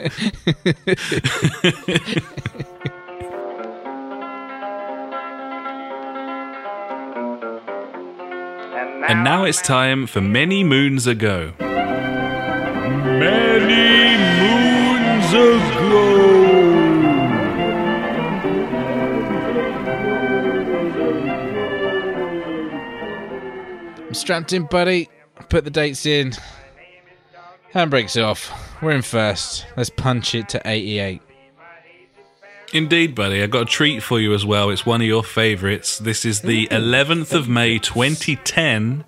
and 9.10 9.22
now 9.22 9.44
it's 9.44 9.60
time 9.60 10.06
for 10.06 10.22
many 10.22 10.64
moons 10.64 11.06
ago. 11.06 11.52
Ago. 15.36 15.76
I'm 24.06 24.14
strapped 24.14 24.52
in, 24.52 24.64
buddy. 24.64 25.08
Put 25.48 25.64
the 25.64 25.70
dates 25.70 26.06
in. 26.06 26.32
Handbrake's 27.72 28.16
off. 28.16 28.52
We're 28.82 28.92
in 28.92 29.02
first. 29.02 29.66
Let's 29.76 29.90
punch 29.90 30.34
it 30.34 30.48
to 30.50 30.62
88. 30.64 31.20
Indeed, 32.72 33.14
buddy. 33.14 33.42
I've 33.42 33.50
got 33.50 33.62
a 33.62 33.66
treat 33.66 34.02
for 34.02 34.18
you 34.20 34.34
as 34.34 34.44
well. 34.44 34.70
It's 34.70 34.84
one 34.84 35.00
of 35.00 35.06
your 35.06 35.22
favourites. 35.22 35.98
This 35.98 36.24
is 36.24 36.40
the 36.40 36.66
11th 36.68 37.32
of 37.32 37.48
May 37.48 37.78
2010, 37.78 39.04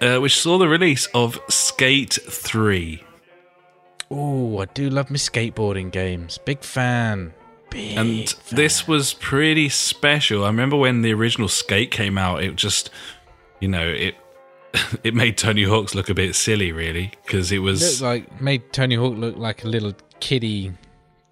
uh, 0.00 0.18
which 0.18 0.40
saw 0.40 0.58
the 0.58 0.68
release 0.68 1.06
of 1.14 1.38
Skate 1.48 2.14
3. 2.14 3.05
Oh, 4.10 4.58
I 4.60 4.66
do 4.66 4.88
love 4.88 5.10
my 5.10 5.16
skateboarding 5.16 5.90
games. 5.90 6.38
Big 6.38 6.62
fan. 6.62 7.34
Big 7.70 7.96
And 7.98 8.28
fan. 8.30 8.56
this 8.56 8.86
was 8.86 9.14
pretty 9.14 9.68
special. 9.68 10.44
I 10.44 10.48
remember 10.48 10.76
when 10.76 11.02
the 11.02 11.12
original 11.12 11.48
Skate 11.48 11.90
came 11.90 12.16
out, 12.16 12.42
it 12.42 12.54
just, 12.56 12.90
you 13.60 13.68
know, 13.68 13.86
it 13.88 14.14
it 15.04 15.14
made 15.14 15.36
Tony 15.38 15.64
Hawk's 15.64 15.94
look 15.94 16.08
a 16.08 16.14
bit 16.14 16.34
silly, 16.34 16.70
really, 16.72 17.12
because 17.24 17.50
it 17.50 17.58
was 17.58 18.00
Looked 18.00 18.02
like 18.02 18.40
made 18.40 18.72
Tony 18.72 18.94
Hawk 18.94 19.16
look 19.16 19.36
like 19.36 19.64
a 19.64 19.68
little 19.68 19.94
kiddie, 20.20 20.72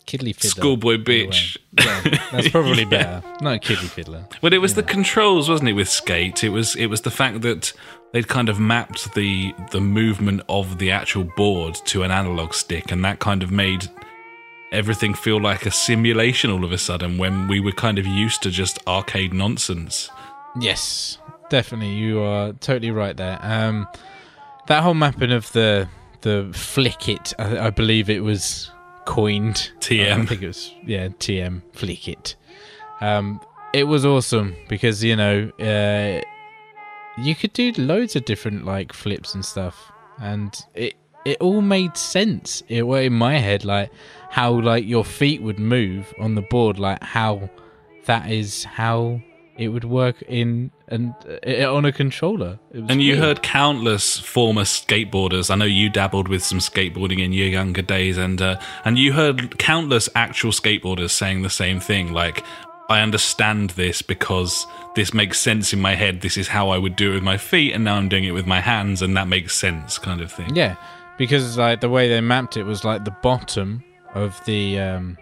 kiddly 0.07 0.33
fiddler. 0.33 0.51
schoolboy 0.51 0.95
in 0.95 1.01
a 1.01 1.05
way. 1.05 1.27
bitch. 1.29 1.57
Yeah, 1.79 2.19
that's 2.33 2.49
probably 2.51 2.83
Yeah. 2.83 2.89
better. 2.89 3.23
Not 3.41 3.55
a 3.55 3.59
kiddie 3.61 3.87
fiddler. 3.87 4.27
But 4.41 4.53
it 4.55 4.59
was 4.59 4.75
the 4.75 4.83
controls, 4.83 5.49
wasn't 5.49 5.69
it, 5.69 5.75
with 5.75 5.89
Skate? 5.89 6.43
It 6.43 6.49
was 6.51 6.75
it 6.75 6.87
was 6.87 7.03
the 7.03 7.11
fact 7.13 7.43
that 7.43 7.73
they'd 8.15 8.29
kind 8.29 8.49
of 8.49 8.59
mapped 8.59 9.13
the 9.15 9.55
the 9.73 9.81
movement 9.81 10.41
of 10.49 10.79
the 10.79 10.91
actual 10.91 11.25
board 11.37 11.75
to 11.85 12.03
an 12.05 12.11
analog 12.11 12.55
stick, 12.55 12.91
and 12.91 13.05
that 13.05 13.19
kind 13.19 13.43
of 13.43 13.51
made 13.51 13.91
everything 14.73 15.15
feel 15.15 15.41
like 15.41 15.67
a 15.67 15.71
simulation 15.71 16.51
all 16.51 16.65
of 16.65 16.73
a 16.73 16.79
sudden 16.79 17.19
when 17.19 17.47
we 17.47 17.61
were 17.61 17.73
kind 17.73 17.99
of 17.99 18.07
used 18.07 18.43
to 18.43 18.51
just 18.51 18.79
arcade 18.87 19.35
nonsense. 19.35 20.11
Yes, 20.59 21.19
definitely. 21.51 21.95
You 21.95 22.21
are 22.21 22.53
totally 22.55 22.91
right 22.91 23.17
there. 23.17 23.39
Um, 23.43 23.87
that 24.69 24.83
whole 24.83 24.95
mapping 24.95 25.33
of 25.33 25.53
the 25.53 25.89
the 26.23 26.51
flick 26.55 27.09
it, 27.09 27.35
I, 27.39 27.67
I 27.67 27.71
believe 27.71 28.09
it 28.09 28.21
was 28.21 28.71
coined. 29.05 29.73
TM. 29.81 30.23
I 30.23 30.27
think 30.27 30.43
it 30.43 30.47
was 30.47 30.73
yeah 30.87 31.09
TM 31.09 31.63
Flick 31.73 32.09
It. 32.09 32.37
Um, 33.01 33.41
it 33.73 33.85
was 33.85 34.07
awesome 34.07 34.55
because 34.69 35.03
you 35.03 35.17
know 35.17 35.51
uh, 35.59 36.23
you 37.19 37.35
could 37.35 37.53
do 37.53 37.73
loads 37.73 38.17
of 38.17 38.25
different 38.25 38.65
like 38.65 38.93
flips 38.93 39.35
and 39.35 39.45
stuff, 39.45 39.93
and 40.21 40.55
it 40.75 40.95
it 41.25 41.39
all 41.41 41.63
made 41.63 41.97
sense. 41.97 42.63
It 42.69 42.87
were 42.87 43.03
in 43.03 43.15
my 43.15 43.39
head 43.39 43.65
like 43.65 43.91
how 44.31 44.53
like 44.53 44.85
your 44.85 45.05
feet 45.05 45.43
would 45.43 45.59
move 45.59 46.13
on 46.19 46.35
the 46.35 46.43
board, 46.43 46.79
like 46.79 47.03
how 47.03 47.49
that 48.07 48.31
is 48.31 48.65
how 48.65 49.21
it 49.57 49.69
would 49.69 49.85
work 49.85 50.21
in 50.23 50.71
and 50.89 51.15
uh, 51.47 51.73
on 51.73 51.85
a 51.85 51.93
controller. 51.93 52.59
And 52.73 53.01
you 53.01 53.13
weird. 53.13 53.25
heard 53.25 53.43
countless 53.43 54.19
former 54.19 54.63
skateboarders. 54.63 55.51
I 55.51 55.55
know 55.55 55.65
you 55.65 55.89
dabbled 55.89 56.29
with 56.29 56.43
some 56.43 56.59
skateboarding 56.59 57.21
in 57.21 57.33
your 57.33 57.47
younger 57.47 57.83
days, 57.83 58.19
and 58.19 58.43
uh, 58.43 58.61
and 58.85 58.99
you 58.99 59.13
heard 59.13 59.59
countless 59.59 60.09
actual 60.15 60.51
skateboarders 60.51 61.11
saying 61.11 61.43
the 61.43 61.51
same 61.51 61.81
thing. 61.81 62.13
Like, 62.13 62.45
I 62.95 63.03
understand 63.03 63.71
this 63.71 64.01
because 64.03 64.67
this 64.95 65.13
makes 65.13 65.39
sense 65.39 65.73
in 65.73 65.81
my 65.81 65.95
head. 65.95 66.21
This 66.21 66.37
is 66.37 66.49
how 66.49 66.71
I 66.71 66.79
would 66.79 66.97
do 66.97 67.11
it 67.11 67.15
with 67.15 67.23
my 67.23 67.37
feet, 67.37 67.75
and 67.75 67.85
now 67.85 67.97
I'm 67.97 68.09
doing 68.09 68.25
it 68.25 68.33
with 68.33 68.47
my 68.47 68.61
hands, 68.61 69.03
and 69.03 69.17
that 69.17 69.29
makes 69.29 69.55
sense, 69.55 69.99
kind 69.99 70.21
of 70.21 70.33
thing. 70.33 70.55
Yeah, 70.55 70.77
because 71.19 71.59
like 71.59 71.81
the 71.81 71.91
way 71.91 72.09
they 72.09 72.21
mapped 72.21 72.57
it 72.57 72.63
was 72.65 72.85
like 72.85 73.05
the 73.05 73.17
bottom 73.23 73.83
of 74.15 74.43
the 74.45 74.79
um, 74.79 75.19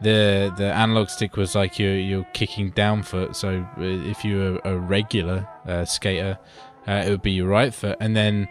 the 0.00 0.52
the 0.56 0.72
analog 0.72 1.08
stick 1.08 1.36
was 1.36 1.54
like 1.54 1.78
you're 1.78 1.96
you're 1.96 2.26
kicking 2.32 2.70
down 2.70 3.02
foot. 3.02 3.36
So 3.36 3.66
uh, 3.76 3.82
if 3.82 4.24
you're 4.24 4.58
a, 4.58 4.72
a 4.72 4.78
regular 4.78 5.46
uh, 5.66 5.84
skater, 5.84 6.38
uh, 6.86 7.02
it 7.06 7.10
would 7.10 7.22
be 7.22 7.32
your 7.32 7.48
right 7.48 7.74
foot, 7.74 7.96
and 8.00 8.16
then 8.16 8.48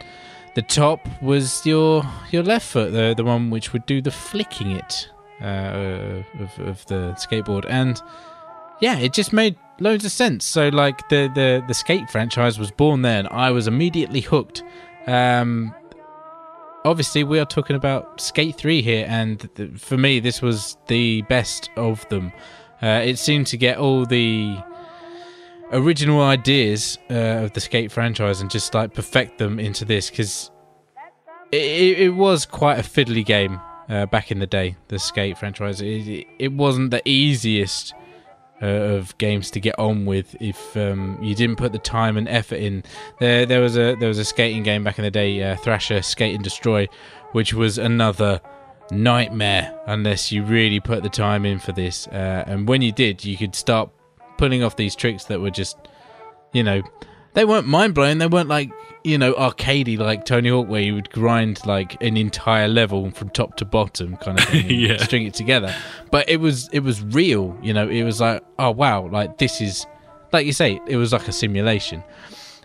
the 0.55 0.61
top 0.61 1.07
was 1.21 1.65
your 1.65 2.05
your 2.31 2.43
left 2.43 2.67
foot, 2.67 2.91
the 2.91 3.13
the 3.15 3.23
one 3.23 3.49
which 3.49 3.73
would 3.73 3.85
do 3.85 4.01
the 4.01 4.11
flicking 4.11 4.71
it 4.71 5.09
uh, 5.41 6.23
of 6.39 6.59
of 6.59 6.85
the 6.85 7.13
skateboard, 7.17 7.65
and 7.67 8.01
yeah, 8.79 8.97
it 8.97 9.13
just 9.13 9.33
made 9.33 9.55
loads 9.79 10.05
of 10.05 10.11
sense. 10.11 10.45
So 10.45 10.69
like 10.69 11.07
the 11.09 11.31
the 11.33 11.63
the 11.67 11.73
skate 11.73 12.09
franchise 12.09 12.59
was 12.59 12.71
born 12.71 13.01
there, 13.01 13.19
and 13.19 13.27
I 13.29 13.51
was 13.51 13.67
immediately 13.67 14.21
hooked. 14.21 14.63
Um, 15.07 15.73
obviously 16.85 17.23
we 17.23 17.39
are 17.39 17.45
talking 17.45 17.75
about 17.75 18.21
Skate 18.21 18.55
3 18.55 18.81
here, 18.81 19.05
and 19.09 19.49
for 19.77 19.97
me, 19.97 20.19
this 20.19 20.41
was 20.41 20.77
the 20.87 21.23
best 21.23 21.69
of 21.75 22.07
them. 22.09 22.31
Uh, 22.81 23.01
it 23.03 23.17
seemed 23.17 23.47
to 23.47 23.57
get 23.57 23.77
all 23.77 24.05
the 24.05 24.57
original 25.71 26.21
ideas 26.21 26.97
uh, 27.09 27.43
of 27.43 27.53
the 27.53 27.59
Skate 27.59 27.91
franchise 27.91 28.39
and 28.39 28.51
just 28.51 28.73
like 28.73 28.93
perfect 28.93 29.39
them 29.39 29.59
into 29.59 29.83
this 29.83 30.09
because 30.09 30.51
it, 31.51 31.99
it 31.99 32.09
was 32.09 32.45
quite 32.45 32.79
a 32.79 32.83
fiddly 32.83 33.25
game 33.25 33.59
uh, 33.89 34.05
back 34.07 34.31
in 34.31 34.39
the 34.39 34.47
day. 34.47 34.75
The 34.87 34.99
Skate 34.99 35.37
franchise, 35.37 35.81
it, 35.81 36.27
it, 36.39 36.51
wasn't 36.53 36.91
the 36.91 37.07
easiest. 37.07 37.93
Uh, 38.61 38.67
of 38.67 39.17
games 39.17 39.51
to 39.51 39.59
get 39.59 39.77
on 39.77 40.05
with 40.05 40.33
if 40.39 40.77
um, 40.77 41.19
you 41.21 41.35
didn't 41.35 41.57
put 41.57 41.73
the 41.73 41.77
time 41.77 42.15
and 42.15 42.25
effort 42.29 42.55
in. 42.55 42.85
There, 43.19 43.45
there 43.45 43.59
was 43.59 43.77
a 43.77 43.95
there 43.95 44.07
was 44.07 44.17
a 44.17 44.23
skating 44.23 44.63
game 44.63 44.81
back 44.81 44.97
in 44.97 45.03
the 45.03 45.11
day, 45.11 45.43
uh, 45.43 45.57
Thrasher 45.57 46.01
Skate 46.01 46.35
and 46.35 46.41
Destroy, 46.41 46.87
which 47.33 47.53
was 47.53 47.77
another 47.77 48.39
nightmare 48.91 49.77
unless 49.87 50.31
you 50.31 50.43
really 50.43 50.79
put 50.79 51.03
the 51.03 51.09
time 51.09 51.45
in 51.45 51.59
for 51.59 51.71
this. 51.71 52.07
Uh, 52.07 52.43
and 52.47 52.67
when 52.67 52.81
you 52.81 52.91
did, 52.91 53.25
you 53.25 53.37
could 53.37 53.55
start 53.55 53.89
pulling 54.37 54.63
off 54.63 54.75
these 54.75 54.95
tricks 54.95 55.25
that 55.25 55.41
were 55.41 55.51
just, 55.51 55.77
you 56.53 56.63
know, 56.63 56.81
they 57.33 57.45
weren't 57.45 57.67
mind 57.67 57.93
blowing. 57.93 58.17
They 58.17 58.27
weren't 58.27 58.49
like 58.49 58.71
you 59.05 59.17
know 59.17 59.33
arcadey 59.33 59.97
like 59.97 60.25
Tony 60.25 60.49
Hawk, 60.49 60.67
where 60.67 60.81
you 60.81 60.95
would 60.95 61.09
grind 61.11 61.65
like 61.65 62.01
an 62.01 62.17
entire 62.17 62.67
level 62.67 63.11
from 63.11 63.29
top 63.29 63.55
to 63.57 63.65
bottom, 63.65 64.17
kind 64.17 64.39
of 64.39 64.45
thing, 64.45 64.65
Yeah. 64.69 64.97
string 64.97 65.25
it 65.25 65.33
together. 65.33 65.73
But 66.11 66.27
it 66.29 66.37
was 66.37 66.67
it 66.73 66.79
was 66.79 67.01
real. 67.03 67.57
You 67.61 67.73
know, 67.73 67.87
it 67.87 68.03
was 68.03 68.19
like 68.19 68.43
oh 68.59 68.71
wow, 68.71 69.07
like 69.07 69.37
this 69.37 69.61
is 69.61 69.85
like 70.33 70.45
you 70.45 70.53
say, 70.53 70.79
it 70.87 70.97
was 70.97 71.13
like 71.13 71.27
a 71.27 71.31
simulation. 71.31 72.03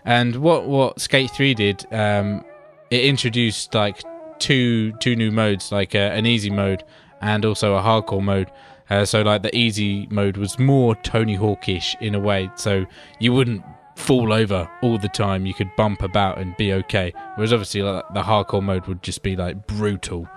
And 0.03 0.35
what 0.37 0.67
what 0.67 0.99
Skate 0.99 1.31
Three 1.31 1.53
did, 1.53 1.85
um, 1.93 2.43
it 2.89 3.05
introduced 3.05 3.73
like 3.75 4.01
two 4.39 4.91
two 4.93 5.15
new 5.15 5.31
modes, 5.31 5.71
like 5.71 5.93
uh, 5.95 5.99
an 5.99 6.25
easy 6.25 6.49
mode 6.49 6.83
and 7.21 7.45
also 7.45 7.75
a 7.75 7.81
hardcore 7.81 8.23
mode. 8.23 8.51
Uh, 8.89 9.05
so 9.05 9.21
like 9.21 9.41
the 9.41 9.55
easy 9.55 10.05
mode 10.09 10.35
was 10.35 10.59
more 10.59 10.95
Tony 10.95 11.35
Hawkish 11.35 11.95
in 12.01 12.13
a 12.15 12.19
way, 12.19 12.49
so 12.55 12.85
you 13.19 13.31
wouldn't 13.31 13.63
fall 13.95 14.33
over 14.33 14.69
all 14.81 14.97
the 14.97 15.09
time. 15.09 15.45
You 15.45 15.53
could 15.53 15.69
bump 15.75 16.01
about 16.01 16.37
and 16.37 16.55
be 16.57 16.73
okay. 16.73 17.13
Whereas 17.35 17.53
obviously 17.53 17.81
like, 17.81 18.03
the 18.13 18.21
hardcore 18.21 18.63
mode 18.63 18.87
would 18.87 19.03
just 19.03 19.23
be 19.23 19.35
like 19.35 19.67
brutal. 19.67 20.27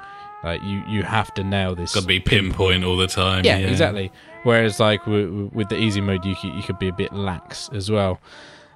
Like 0.43 0.63
you 0.63 0.83
you 0.87 1.03
have 1.05 1.33
to 1.35 1.45
nail 1.45 1.75
this. 1.75 1.95
Got 1.95 2.03
to 2.03 2.07
be 2.07 2.21
pinpoint 2.21 2.85
all 2.85 2.97
the 2.99 3.07
time. 3.07 3.45
Yeah, 3.45 3.57
exactly. 3.57 4.13
Whereas 4.43 4.79
like 4.79 5.01
w- 5.07 5.51
with 5.55 5.71
the 5.71 5.79
easy 5.79 6.03
mode, 6.03 6.25
you 6.27 6.37
could, 6.37 6.55
you 6.55 6.63
could 6.63 6.79
be 6.79 6.89
a 6.89 6.93
bit 6.93 7.15
lax 7.15 7.71
as 7.73 7.91
well. 7.91 8.21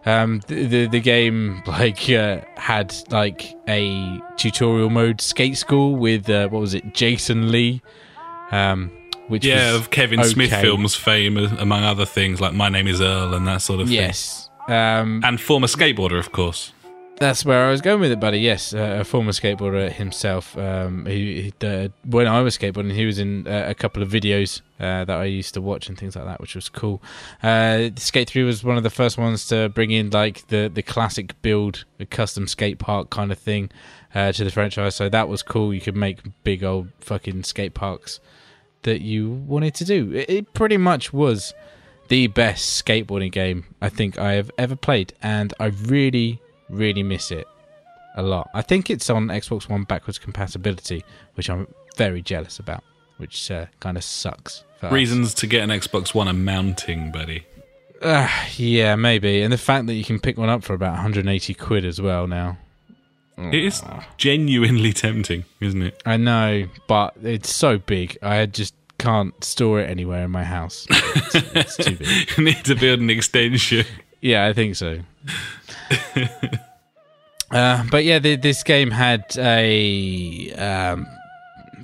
Um, 0.07 0.41
the, 0.47 0.65
the 0.65 0.87
the 0.87 1.01
game 1.01 1.63
like 1.67 2.09
uh, 2.09 2.41
had 2.57 2.95
like 3.11 3.55
a 3.69 4.19
tutorial 4.39 4.89
mode 4.89 5.21
skate 5.21 5.59
school 5.59 5.97
with 5.97 6.31
uh, 6.31 6.49
what 6.49 6.61
was 6.61 6.73
it, 6.73 6.95
Jason 6.95 7.53
Lee, 7.53 7.83
um, 8.51 8.91
which 9.27 9.45
Yeah, 9.45 9.75
of 9.75 9.91
Kevin 9.91 10.25
Smith 10.25 10.51
films 10.51 10.95
fame, 10.95 11.37
among 11.37 11.85
other 11.85 12.07
things, 12.07 12.41
like 12.41 12.55
My 12.55 12.71
Name 12.71 12.87
is 12.89 13.03
Earl 13.03 13.35
and 13.35 13.47
that 13.47 13.61
sort 13.61 13.81
of 13.81 13.89
thing. 13.89 13.97
Yes, 13.97 14.48
um, 14.69 15.23
And 15.25 15.41
former 15.41 15.67
skateboarder, 15.67 16.19
of 16.19 16.33
course. 16.33 16.73
That's 17.19 17.45
where 17.45 17.67
I 17.67 17.71
was 17.71 17.81
going 17.81 18.01
with 18.01 18.13
it, 18.13 18.21
buddy. 18.21 18.39
Yes, 18.39 18.73
uh, 18.73 18.99
a 19.01 19.05
former 19.05 19.33
skateboarder 19.33 19.91
himself. 19.91 20.57
Um, 20.57 21.05
he, 21.05 21.53
he 21.61 21.67
uh, 21.67 21.89
when 22.05 22.29
I 22.29 22.43
was 22.43 22.57
skateboarding, 22.57 22.93
he 22.93 23.07
was 23.07 23.19
in 23.19 23.45
uh, 23.49 23.65
a 23.67 23.75
couple 23.75 24.05
of 24.05 24.09
videos 24.09 24.61
uh, 24.79 25.05
that 25.05 25.19
I 25.19 25.25
used 25.25 25.55
to 25.55 25.61
watch 25.61 25.89
and 25.89 25.99
things 25.99 26.15
like 26.15 26.27
that, 26.27 26.41
which 26.41 26.55
was 26.55 26.69
cool. 26.69 27.03
Uh, 27.43 27.91
Skate 27.97 28.31
Three 28.31 28.45
was 28.45 28.63
one 28.63 28.77
of 28.77 28.85
the 28.85 28.91
first 28.91 29.19
ones 29.19 29.49
to 29.49 29.69
bring 29.69 29.91
in 29.91 30.11
like 30.11 30.47
the 30.47 30.71
the 30.73 30.83
classic 30.83 31.35
build, 31.43 31.85
a 31.99 32.07
custom 32.07 32.47
skate 32.47 32.79
park 32.79 33.11
kind 33.11 33.33
of 33.33 33.39
thing 33.39 33.71
uh, 34.15 34.31
to 34.31 34.45
the 34.45 34.53
franchise. 34.53 34.95
So 34.95 35.09
that 35.09 35.29
was 35.29 35.43
cool. 35.43 35.75
You 35.75 35.81
could 35.81 35.97
make 35.97 36.21
big 36.45 36.63
old 36.63 36.91
fucking 37.01 37.43
skate 37.43 37.75
parks 37.75 38.21
that 38.83 39.01
you 39.01 39.29
wanted 39.29 39.75
to 39.75 39.85
do. 39.85 40.13
It, 40.13 40.31
it 40.31 40.55
pretty 40.55 40.77
much 40.77 41.13
was 41.13 41.53
the 42.09 42.27
best 42.29 42.85
skateboarding 42.85 43.33
game 43.33 43.65
I 43.81 43.89
think 43.89 44.19
I 44.19 44.33
have 44.33 44.51
ever 44.59 44.77
played, 44.77 45.13
and 45.23 45.53
I 45.61 45.67
really, 45.67 46.41
really 46.69 47.03
miss 47.03 47.31
it 47.31 47.47
a 48.15 48.23
lot. 48.23 48.51
I 48.55 48.63
think 48.63 48.91
it's 48.91 49.09
on 49.11 49.29
Xbox 49.29 49.69
One 49.69 49.85
backwards 49.85 50.19
compatibility, 50.19 51.05
which 51.35 51.49
I'm 51.49 51.67
very 51.97 52.23
jealous 52.23 52.59
about, 52.59 52.83
which 53.19 53.51
uh, 53.51 53.67
kind 53.81 53.97
of 53.97 54.05
sucks. 54.05 54.65
for 54.81 54.87
us. 54.87 54.93
Reasons 54.93 55.35
to 55.35 55.47
get 55.47 55.63
an 55.63 55.71
Xbox 55.71 56.15
One 56.15 56.29
are 56.29 56.33
mounting, 56.33 57.13
buddy. 57.13 57.47
Uh, 58.01 58.29
yeah, 58.57 58.95
maybe, 58.95 59.43
and 59.43 59.53
the 59.53 59.59
fact 59.59 59.87
that 59.87 59.95
you 59.95 60.05
can 60.05 60.21
pick 60.21 60.39
one 60.39 60.49
up 60.49 60.63
for 60.63 60.75
about 60.75 60.93
180 60.93 61.55
quid 61.55 61.85
as 61.85 62.01
well 62.01 62.27
now. 62.27 62.59
It 63.37 63.55
is 63.55 63.83
genuinely 64.17 64.93
tempting, 64.93 65.45
isn't 65.61 65.81
it? 65.83 66.03
I 66.05 66.17
know, 66.17 66.67
but 66.89 67.15
it's 67.23 67.55
so 67.55 67.79
big. 67.79 68.19
I 68.21 68.35
had 68.35 68.53
just 68.53 68.75
can't 68.99 69.33
store 69.45 69.81
it 69.81 69.89
anywhere 69.91 70.25
in 70.25 70.31
my 70.31 70.45
house. 70.45 70.87
It's, 71.31 71.35
it's 71.55 71.77
too 71.77 71.97
big. 71.97 72.09
You 72.37 72.45
need 72.45 72.65
to 72.65 72.75
build 72.75 73.01
an 73.01 73.11
extension. 73.11 73.85
Yeah, 74.21 74.47
I 74.47 74.53
think 74.53 74.77
so. 74.77 75.01
uh, 77.51 77.85
but 77.91 78.05
yeah, 78.05 78.19
the, 78.19 78.37
this 78.37 78.63
game 78.63 78.91
had 78.91 79.25
a 79.37 80.53
um, 80.55 81.07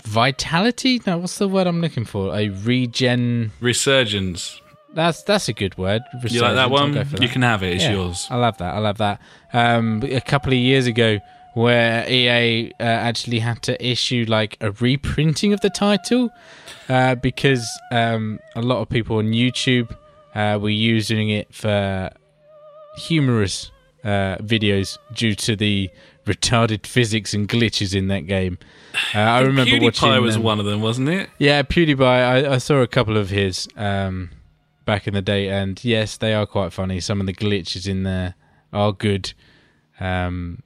vitality. 0.02 1.00
No, 1.06 1.18
what's 1.18 1.38
the 1.38 1.48
word 1.48 1.66
I'm 1.66 1.80
looking 1.80 2.04
for? 2.04 2.34
A 2.34 2.48
regen. 2.48 3.52
Resurgence. 3.60 4.60
That's 4.94 5.22
that's 5.24 5.48
a 5.48 5.52
good 5.52 5.76
word. 5.76 6.02
You 6.28 6.40
like 6.40 6.54
that 6.54 6.70
one? 6.70 6.94
You 6.94 7.04
that. 7.04 7.30
can 7.30 7.42
have 7.42 7.62
it. 7.64 7.74
It's 7.74 7.84
Yeah, 7.84 7.92
yours. 7.94 8.28
I 8.30 8.36
love 8.36 8.58
that. 8.58 8.74
I 8.74 8.78
love 8.78 8.98
that. 8.98 9.20
Um, 9.52 10.02
a 10.04 10.20
couple 10.20 10.52
of 10.52 10.58
years 10.58 10.86
ago, 10.86 11.18
where 11.54 12.08
EA 12.10 12.70
uh, 12.80 12.82
actually 12.82 13.38
had 13.38 13.62
to 13.62 13.84
issue 13.84 14.24
like 14.28 14.56
a 14.60 14.72
reprinting 14.72 15.52
of 15.52 15.60
the 15.60 15.70
title 15.70 16.30
uh, 16.88 17.14
because 17.14 17.66
um, 17.90 18.38
a 18.56 18.62
lot 18.62 18.80
of 18.80 18.88
people 18.88 19.18
on 19.18 19.26
YouTube 19.26 19.96
uh, 20.34 20.58
were 20.60 20.68
using 20.68 21.30
it 21.30 21.54
for 21.54 22.10
humorous 22.96 23.70
uh, 24.02 24.36
videos 24.38 24.98
due 25.12 25.34
to 25.34 25.56
the 25.56 25.88
retarded 26.26 26.86
physics 26.86 27.34
and 27.34 27.48
glitches 27.48 27.94
in 27.94 28.08
that 28.08 28.20
game. 28.20 28.58
Uh, 29.14 29.18
I 29.18 29.40
remember 29.40 29.70
PewDiePie 29.70 29.82
watching. 29.82 30.22
was 30.22 30.36
um, 30.36 30.42
one 30.42 30.60
of 30.60 30.66
them, 30.66 30.80
wasn't 30.80 31.08
it? 31.08 31.30
yeah, 31.38 31.62
PewDiePie. 31.62 32.02
I, 32.02 32.54
I 32.54 32.58
saw 32.58 32.76
a 32.76 32.86
couple 32.86 33.16
of 33.16 33.30
his 33.30 33.68
um, 33.76 34.30
back 34.84 35.06
in 35.06 35.14
the 35.14 35.22
day, 35.22 35.48
and 35.48 35.82
yes, 35.84 36.16
they 36.16 36.34
are 36.34 36.46
quite 36.46 36.72
funny. 36.72 37.00
Some 37.00 37.20
of 37.20 37.26
the 37.26 37.34
glitches 37.34 37.88
in 37.88 38.02
there 38.02 38.34
are 38.72 38.92
good. 38.92 39.32
Um, 40.00 40.62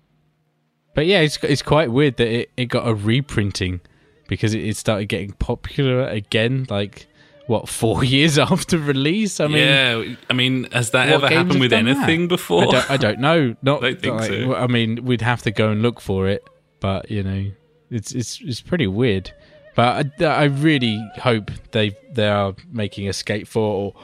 but 0.98 1.06
yeah, 1.06 1.20
it's 1.20 1.38
it's 1.44 1.62
quite 1.62 1.92
weird 1.92 2.16
that 2.16 2.26
it, 2.26 2.50
it 2.56 2.64
got 2.64 2.88
a 2.88 2.92
reprinting 2.92 3.80
because 4.26 4.52
it, 4.52 4.64
it 4.64 4.76
started 4.76 5.04
getting 5.04 5.30
popular 5.30 6.02
again. 6.02 6.66
Like 6.68 7.06
what 7.46 7.68
four 7.68 8.02
years 8.14 8.36
after 8.36 8.78
release? 8.78 9.38
I 9.38 9.46
mean, 9.46 9.58
yeah, 9.58 10.16
I 10.28 10.32
mean, 10.32 10.64
has 10.72 10.90
that 10.90 11.06
what 11.06 11.14
ever 11.14 11.28
games 11.28 11.34
happened 11.36 11.52
have 11.52 11.60
with 11.60 11.70
done 11.70 11.84
that? 11.84 11.96
anything 11.98 12.26
before? 12.26 12.62
I 12.62 12.66
don't, 12.66 12.90
I 12.90 12.96
don't 12.96 13.20
know. 13.20 13.54
Not. 13.62 13.80
Don't 13.80 14.00
think 14.00 14.16
like, 14.16 14.28
so. 14.28 14.56
I 14.56 14.66
mean, 14.66 15.04
we'd 15.04 15.20
have 15.20 15.42
to 15.42 15.52
go 15.52 15.70
and 15.70 15.82
look 15.82 16.00
for 16.00 16.26
it, 16.26 16.42
but 16.80 17.08
you 17.08 17.22
know, 17.22 17.48
it's 17.92 18.10
it's 18.10 18.40
it's 18.40 18.60
pretty 18.60 18.88
weird. 18.88 19.32
But 19.76 20.20
I, 20.20 20.24
I 20.24 20.44
really 20.46 21.00
hope 21.18 21.52
they 21.70 21.96
they 22.12 22.26
are 22.26 22.56
making 22.72 23.08
a 23.08 23.12
Skate 23.12 23.46
Four 23.46 23.94
or 23.94 24.02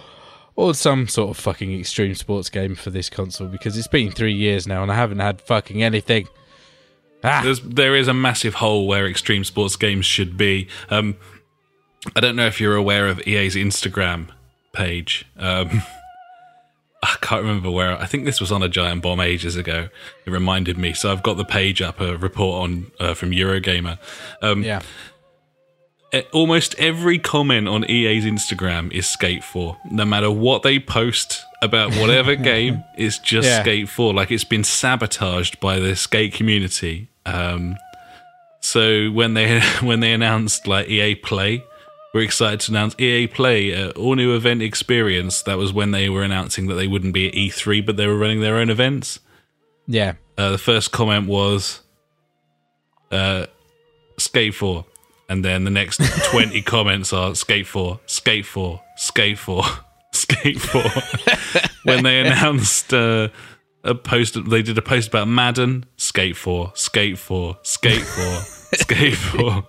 or 0.55 0.75
some 0.75 1.09
sort 1.09 1.31
of 1.31 1.39
fucking 1.39 1.77
extreme 1.77 2.15
sports 2.15 2.51
game 2.51 2.77
for 2.77 2.91
this 2.91 3.11
console 3.11 3.49
because 3.49 3.77
it's 3.77 3.89
been 3.89 4.13
three 4.13 4.33
years 4.33 4.69
now 4.69 4.85
and 4.85 4.93
I 4.93 4.95
haven't 4.95 5.19
had 5.19 5.41
fucking 5.41 5.83
anything. 5.83 6.29
Ah, 7.25 7.41
There's, 7.43 7.61
there 7.61 7.97
is 7.97 8.07
a 8.07 8.15
massive 8.15 8.55
hole 8.55 8.87
where 8.87 9.07
extreme 9.07 9.45
sports 9.45 9.77
games 9.77 10.05
should 10.05 10.37
be. 10.37 10.69
Um, 10.91 11.17
I 12.15 12.21
don't 12.21 12.37
know 12.37 12.47
if 12.47 12.61
you're 12.61 12.77
aware 12.77 13.09
of 13.09 13.27
EA's 13.27 13.55
Instagram 13.57 14.29
page. 14.75 15.25
Um, 15.39 15.83
I 17.03 17.17
can't 17.21 17.43
remember 17.43 17.71
where. 17.71 17.99
I 17.99 18.07
think 18.07 18.25
this 18.25 18.41
was 18.41 18.53
on 18.53 18.63
a 18.63 18.69
giant 18.69 19.03
bomb 19.03 19.21
ages 19.21 19.57
ago. 19.57 19.89
It 20.27 20.31
reminded 20.31 20.79
me. 20.79 20.93
So 20.95 21.11
I've 21.13 21.23
got 21.23 21.37
the 21.39 21.45
page 21.45 21.83
up, 21.83 22.01
a 22.01 22.17
report 22.17 22.63
on 22.63 22.91
uh, 23.01 23.15
from 23.15 23.31
Eurogamer. 23.31 23.99
Um, 24.41 24.63
yeah. 24.63 24.81
almost 26.33 26.75
every 26.79 27.19
comment 27.19 27.69
on 27.69 27.85
EA's 27.91 28.25
Instagram 28.25 28.91
is 28.93 29.07
Skate 29.07 29.45
4. 29.45 29.77
No 29.91 30.05
matter 30.05 30.31
what 30.31 30.63
they 30.63 30.79
post 30.79 31.43
about 31.61 31.91
whatever 31.97 32.35
game, 32.53 32.83
it's 32.97 33.19
just 33.19 33.49
Yeah. 33.49 33.63
Skate 33.63 33.89
4. 33.89 34.15
Like 34.15 34.31
it's 34.31 34.45
been 34.45 34.65
sabotaged 34.65 35.61
by 35.61 35.79
the 35.79 35.97
skate 35.97 36.33
community. 36.35 37.09
Um, 37.27 37.77
so 38.61 39.09
when 39.11 39.35
they 39.35 39.61
when 39.81 40.01
they 40.01 40.13
announced 40.13 40.67
like 40.67 40.89
EA 40.89 41.15
Play, 41.15 41.65
we're 42.15 42.23
excited 42.23 42.61
to 42.61 42.73
announce 42.73 42.95
EA 42.99 43.27
Play, 43.27 43.75
uh, 43.75 43.91
all 43.91 44.15
new 44.15 44.35
event 44.35 44.63
experience. 44.63 45.43
That 45.43 45.59
was 45.59 45.73
when 45.73 45.91
they 45.91 46.09
were 46.09 46.23
announcing 46.23 46.69
that 46.69 46.75
they 46.75 46.87
wouldn't 46.87 47.13
be 47.13 47.29
at 47.29 47.35
E3, 47.35 47.85
but 47.85 47.97
they 47.97 48.07
were 48.07 48.17
running 48.17 48.41
their 48.41 48.57
own 48.57 48.71
events. 48.71 49.21
Yeah. 49.87 50.15
Uh, 50.39 50.53
the 50.53 50.59
first 50.59 50.93
comment 50.93 51.29
was 51.29 51.81
uh, 53.11 53.47
Skate 54.19 54.55
4. 54.55 54.85
And 55.29 55.45
then 55.45 55.65
the 55.65 55.71
next 55.71 56.01
20 56.31 56.61
comments 56.63 57.13
are 57.13 57.35
Skate 57.35 57.67
4, 57.67 58.01
Skate 58.07 58.47
4, 58.47 58.81
Skate 58.97 59.39
4, 59.39 59.63
Skate 60.13 60.61
4. 60.61 60.83
when 61.85 62.05
they 62.05 62.21
announced 62.21 62.93
uh, 62.93 63.29
a 63.85 63.95
post, 63.95 64.37
they 64.49 64.63
did 64.63 64.77
a 64.79 64.83
post 64.83 65.09
about 65.09 65.29
Madden, 65.29 65.85
Skate 65.97 66.37
4, 66.37 66.73
Skate 66.75 67.19
4, 67.19 67.59
Skate 67.63 68.03
4. 68.03 68.25
Skate 68.75 69.15
4, 69.15 69.65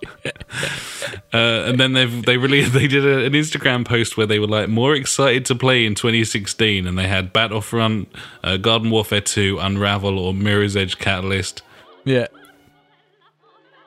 uh, 1.32 1.36
and 1.36 1.78
then 1.78 1.92
they've 1.92 2.24
they 2.24 2.38
really 2.38 2.62
they 2.64 2.88
did 2.88 3.06
a, 3.06 3.24
an 3.26 3.34
Instagram 3.34 3.86
post 3.86 4.16
where 4.16 4.26
they 4.26 4.40
were 4.40 4.48
like 4.48 4.68
more 4.68 4.96
excited 4.96 5.44
to 5.44 5.54
play 5.54 5.86
in 5.86 5.94
2016, 5.94 6.86
and 6.86 6.98
they 6.98 7.06
had 7.06 7.32
Battlefront, 7.32 8.08
uh, 8.42 8.56
Garden 8.56 8.90
Warfare 8.90 9.20
2, 9.20 9.58
Unravel, 9.60 10.18
or 10.18 10.34
Mirror's 10.34 10.76
Edge 10.76 10.98
Catalyst. 10.98 11.62
Yeah. 12.04 12.26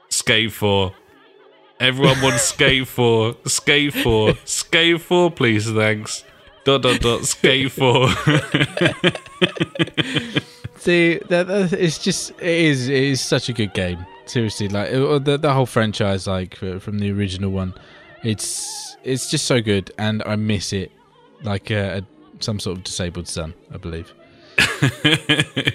Skate 0.09 0.53
4. 0.53 0.93
Everyone 1.79 2.21
wants 2.21 2.43
Skate 2.43 2.87
4. 2.87 3.35
Skate 3.45 3.93
4. 3.93 4.33
Skate 4.45 5.01
4, 5.01 5.31
please, 5.31 5.69
thanks. 5.71 6.23
Dot 6.65 6.81
dot 6.81 6.99
dot. 6.99 7.25
Skate 7.25 7.71
4. 7.71 8.07
See, 10.77 11.17
that, 11.29 11.47
that 11.47 11.73
it's 11.73 11.97
just 11.99 12.31
it 12.39 12.47
is 12.47 12.87
it 12.87 12.95
is 13.03 13.21
such 13.21 13.49
a 13.49 13.53
good 13.53 13.73
game. 13.73 14.05
Seriously, 14.25 14.67
like 14.69 14.91
it- 14.91 15.25
the 15.25 15.37
the 15.37 15.53
whole 15.53 15.65
franchise, 15.65 16.27
like 16.27 16.61
uh, 16.63 16.79
from 16.79 16.99
the 16.99 17.11
original 17.11 17.51
one, 17.51 17.73
it's 18.23 18.95
it's 19.03 19.29
just 19.29 19.45
so 19.45 19.61
good, 19.61 19.91
and 19.97 20.21
I 20.25 20.35
miss 20.35 20.71
it 20.73 20.91
like 21.43 21.69
a, 21.71 21.97
a, 21.99 22.03
some 22.43 22.59
sort 22.59 22.77
of 22.77 22.83
disabled 22.83 23.27
son, 23.27 23.53
I 23.73 23.77
believe. 23.77 24.13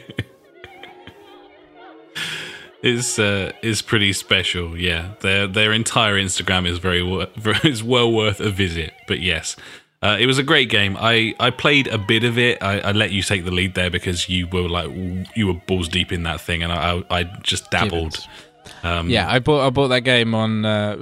is 2.82 3.19
uh, 3.19 3.52
is 3.62 3.82
pretty 3.82 4.12
special. 4.12 4.77
Yeah, 4.78 5.15
their 5.20 5.47
their 5.47 5.73
entire 5.73 6.15
Instagram 6.16 6.66
is 6.66 6.78
very 6.78 7.02
wor- 7.02 7.28
is 7.65 7.82
well 7.82 8.12
worth 8.12 8.40
a 8.40 8.51
visit. 8.51 8.93
But 9.09 9.20
yes, 9.20 9.56
uh, 10.05 10.16
it 10.20 10.26
was 10.26 10.39
a 10.39 10.43
great 10.43 10.68
game. 10.68 10.97
I, 11.01 11.35
I 11.40 11.51
played 11.51 11.86
a 11.89 11.98
bit 11.98 12.22
of 12.24 12.36
it. 12.39 12.62
I, 12.62 12.81
I 12.81 12.93
let 12.93 13.10
you 13.10 13.22
take 13.22 13.44
the 13.44 13.51
lead 13.51 13.74
there 13.74 13.90
because 13.90 14.28
you 14.28 14.47
were 14.47 14.68
like 14.68 14.90
you 15.35 15.47
were 15.48 15.55
balls 15.55 15.89
deep 15.89 16.12
in 16.12 16.22
that 16.24 16.40
thing, 16.40 16.62
and 16.62 16.70
I 16.72 17.02
I, 17.10 17.20
I 17.20 17.22
just 17.43 17.70
dabbled. 17.70 18.16
Um, 18.82 19.09
Yeah, 19.10 19.26
I 19.31 19.39
bought 19.40 19.66
I 19.66 19.70
bought 19.70 19.89
that 19.89 20.01
game 20.05 20.35
on. 20.35 20.64
Uh, 20.64 20.97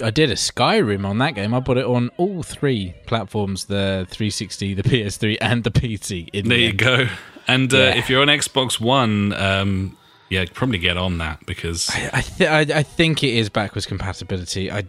I 0.00 0.04
I 0.04 0.10
did 0.10 0.30
a 0.30 0.34
Skyrim 0.34 1.04
on 1.06 1.18
that 1.18 1.34
game. 1.34 1.54
I 1.54 1.60
bought 1.60 1.78
it 1.78 1.84
on 1.86 2.10
all 2.16 2.42
three 2.42 2.94
platforms: 3.06 3.66
the 3.66 4.06
360, 4.10 4.74
the 4.74 4.82
PS3, 4.82 5.36
and 5.40 5.62
the 5.64 5.70
PC. 5.70 6.28
In 6.32 6.48
There 6.48 6.56
the 6.58 6.62
you 6.64 6.68
end. 6.70 6.78
go. 6.78 7.08
And 7.48 7.72
uh, 7.72 7.76
Yeah. 7.78 7.96
if 7.96 8.10
you're 8.10 8.22
on 8.22 8.28
Xbox 8.28 8.80
One, 8.80 9.32
um, 9.34 9.96
yeah, 10.30 10.44
probably 10.52 10.78
get 10.78 10.96
on 10.96 11.18
that 11.18 11.44
because 11.46 11.88
I 12.12 12.20
th- 12.22 12.50
I, 12.50 12.78
I 12.80 12.82
think 12.82 13.22
it 13.22 13.34
is 13.34 13.48
backwards 13.48 13.86
compatibility. 13.86 14.70
I, 14.70 14.84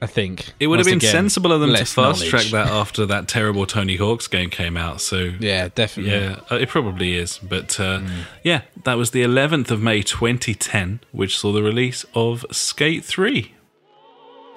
I 0.00 0.06
think 0.06 0.52
it 0.60 0.68
would 0.68 0.78
have 0.78 0.86
been 0.86 0.98
again, 0.98 1.10
sensible 1.10 1.50
of 1.52 1.60
them 1.60 1.74
to 1.74 1.84
fast 1.84 2.24
track 2.26 2.44
that 2.52 2.68
after 2.68 3.04
that 3.06 3.26
terrible 3.26 3.66
Tony 3.66 3.96
Hawk's 3.96 4.28
game 4.28 4.48
came 4.48 4.76
out. 4.76 5.00
So 5.00 5.32
Yeah, 5.40 5.68
definitely. 5.74 6.12
Yeah, 6.12 6.40
uh, 6.50 6.54
it 6.56 6.68
probably 6.68 7.14
is. 7.16 7.38
But 7.38 7.80
uh, 7.80 7.98
Mm. 8.00 8.10
yeah, 8.44 8.60
that 8.84 8.96
was 8.96 9.10
the 9.10 9.22
11th 9.24 9.72
of 9.72 9.82
May 9.82 10.02
2010, 10.02 11.00
which 11.10 11.36
saw 11.36 11.52
the 11.52 11.62
release 11.64 12.04
of 12.14 12.46
Skate 12.52 13.04
3. 13.04 13.54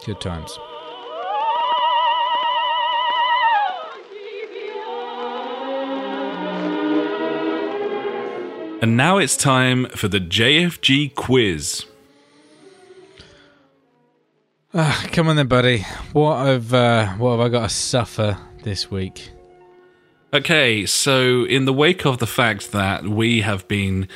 Good 0.05 0.21
times. 0.21 0.57
And 8.83 8.97
now 8.97 9.17
it's 9.17 9.37
time 9.37 9.85
for 9.89 10.07
the 10.07 10.19
JFG 10.19 11.13
quiz. 11.13 11.85
Ah, 14.73 15.05
come 15.11 15.27
on 15.27 15.35
then, 15.35 15.47
buddy. 15.47 15.79
What 16.13 16.45
have 16.45 16.73
uh, 16.73 17.07
what 17.15 17.31
have 17.31 17.39
I 17.41 17.49
got 17.49 17.63
to 17.69 17.75
suffer 17.75 18.37
this 18.63 18.89
week? 18.89 19.31
Okay, 20.33 20.85
so 20.85 21.43
in 21.45 21.65
the 21.65 21.73
wake 21.73 22.05
of 22.05 22.19
the 22.19 22.27
fact 22.27 22.71
that 22.71 23.03
we 23.03 23.41
have 23.41 23.67
been 23.67 24.07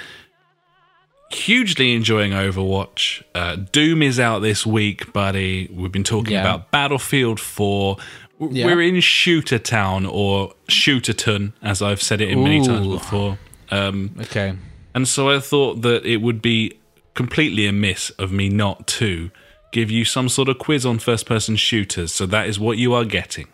hugely 1.30 1.94
enjoying 1.94 2.32
Overwatch, 2.32 3.22
uh, 3.34 3.57
Doom 3.73 4.02
is 4.02 4.18
out 4.18 4.40
this 4.40 4.65
week, 4.65 5.11
buddy. 5.11 5.69
We've 5.73 5.91
been 5.91 6.06
talking 6.06 6.34
Yeah. 6.34 6.41
about 6.41 6.72
Battlefield 6.72 7.41
4. 7.41 7.98
Yeah. 8.40 8.68
We're 8.68 8.82
in 8.82 9.02
Shooter 9.02 9.60
Town 9.60 10.06
or 10.06 10.53
Shooterton, 10.69 11.52
as 11.61 11.82
I've 11.82 12.02
said 12.02 12.22
it 12.22 12.30
in 12.30 12.44
many 12.44 12.65
times 12.65 12.88
before. 12.88 13.38
Um, 13.72 14.11
Okay. 14.22 14.53
And 14.94 15.06
so 15.10 15.30
I 15.30 15.40
thought 15.41 15.82
that 15.82 16.06
it 16.06 16.22
would 16.22 16.41
be 16.41 16.77
completely 17.14 17.68
amiss 17.68 18.10
of 18.11 18.32
me 18.32 18.48
not 18.48 18.88
to 18.88 19.32
give 19.76 19.92
you 19.92 20.06
some 20.06 20.30
sort 20.30 20.48
of 20.48 20.58
quiz 20.58 20.86
on 20.86 20.98
first 20.98 21.26
person 21.26 21.58
shooters. 21.58 22.14
So 22.14 22.26
that 22.28 22.48
is 22.48 22.58
what 22.58 22.78
you 22.78 22.94
are 22.94 23.04
getting. 23.04 23.48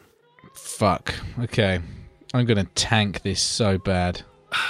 Fuck. 0.53 1.15
Okay. 1.39 1.80
I'm 2.31 2.45
gonna 2.45 2.68
tank 2.76 3.23
this 3.23 3.41
so 3.41 3.80
bad. 3.80 4.22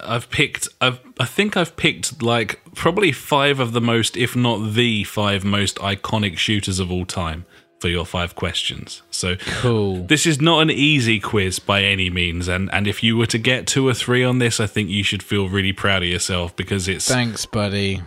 I've 0.00 0.28
picked 0.30 0.68
I've 0.80 0.98
I 1.20 1.26
think 1.26 1.56
I've 1.56 1.76
picked 1.76 2.22
like 2.22 2.60
probably 2.74 3.12
5 3.12 3.60
of 3.60 3.72
the 3.72 3.80
most 3.80 4.16
if 4.16 4.34
not 4.34 4.74
the 4.74 5.04
5 5.04 5.44
most 5.44 5.76
iconic 5.76 6.36
shooters 6.38 6.80
of 6.80 6.90
all 6.90 7.06
time 7.06 7.46
for 7.78 7.88
your 7.88 8.04
5 8.04 8.34
questions. 8.34 9.02
So 9.10 9.36
Cool. 9.62 10.04
this 10.06 10.26
is 10.26 10.40
not 10.40 10.60
an 10.60 10.70
easy 10.70 11.20
quiz 11.20 11.60
by 11.60 11.84
any 11.84 12.10
means 12.10 12.48
and 12.48 12.68
and 12.74 12.88
if 12.88 13.02
you 13.02 13.16
were 13.16 13.26
to 13.26 13.38
get 13.38 13.68
2 13.68 13.86
or 13.86 13.94
3 13.94 14.24
on 14.24 14.38
this 14.38 14.58
I 14.58 14.66
think 14.66 14.90
you 14.90 15.04
should 15.04 15.22
feel 15.22 15.48
really 15.48 15.72
proud 15.72 16.02
of 16.02 16.08
yourself 16.08 16.54
because 16.56 16.88
it's 16.88 17.06
Thanks, 17.06 17.46
buddy. 17.46 18.02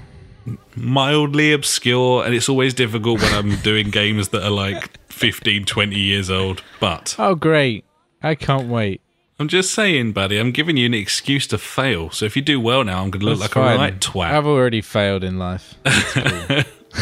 Mildly 0.75 1.53
obscure 1.53 2.25
and 2.25 2.33
it's 2.35 2.49
always 2.49 2.73
difficult 2.73 3.21
when 3.21 3.33
I'm 3.33 3.55
doing 3.61 3.89
games 3.89 4.29
that 4.29 4.43
are 4.43 4.49
like 4.51 4.99
15 5.09 5.65
20 5.65 5.95
years 5.97 6.29
old 6.29 6.61
but 6.79 7.15
Oh, 7.17 7.35
great. 7.35 7.85
I 8.21 8.35
can't 8.35 8.67
wait. 8.67 9.01
I'm 9.39 9.47
just 9.47 9.71
saying 9.73 10.11
buddy 10.11 10.37
I'm 10.37 10.51
giving 10.51 10.75
you 10.77 10.85
an 10.85 10.93
excuse 10.93 11.47
to 11.47 11.57
fail 11.57 12.09
so 12.11 12.25
if 12.25 12.35
you 12.35 12.41
do 12.41 12.59
well 12.59 12.83
now 12.83 13.01
I'm 13.03 13.09
going 13.11 13.21
to 13.21 13.25
look 13.25 13.39
That's 13.39 13.55
like 13.55 13.65
fine. 13.65 13.75
a 13.75 13.79
right 13.79 13.99
twat 13.99 14.31
I've 14.31 14.45
already 14.47 14.81
failed 14.81 15.23
in 15.23 15.39
life. 15.39 15.75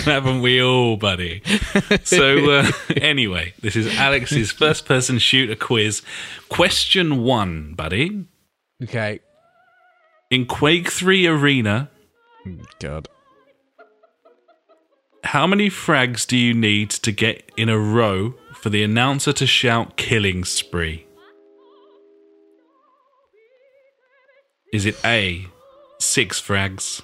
haven't 0.05 0.41
we 0.41 0.61
all 0.63 0.95
buddy 0.97 1.41
so 2.03 2.49
uh, 2.49 2.72
anyway 2.95 3.53
this 3.61 3.76
is 3.76 3.88
Alex's 3.97 4.49
first 4.51 4.85
person 4.85 5.19
shooter 5.19 5.55
quiz 5.55 6.01
question 6.49 7.23
1 7.23 7.73
buddy 7.73 8.26
Okay. 8.84 9.19
in 10.30 10.45
Quake 10.45 10.89
3 10.89 11.27
arena 11.27 11.89
God. 12.80 13.07
How 15.23 15.45
many 15.45 15.69
frags 15.69 16.26
do 16.26 16.35
you 16.35 16.53
need 16.53 16.89
to 16.89 17.11
get 17.11 17.52
in 17.56 17.69
a 17.69 17.77
row 17.77 18.34
for 18.56 18.69
the 18.69 18.84
announcer 18.84 19.31
to 19.34 19.45
shout 19.45 19.95
killing 19.95 20.43
spree? 20.43 21.06
Is 24.73 24.85
it 24.85 24.99
A, 25.06 25.45
six 25.99 26.41
frags, 26.41 27.02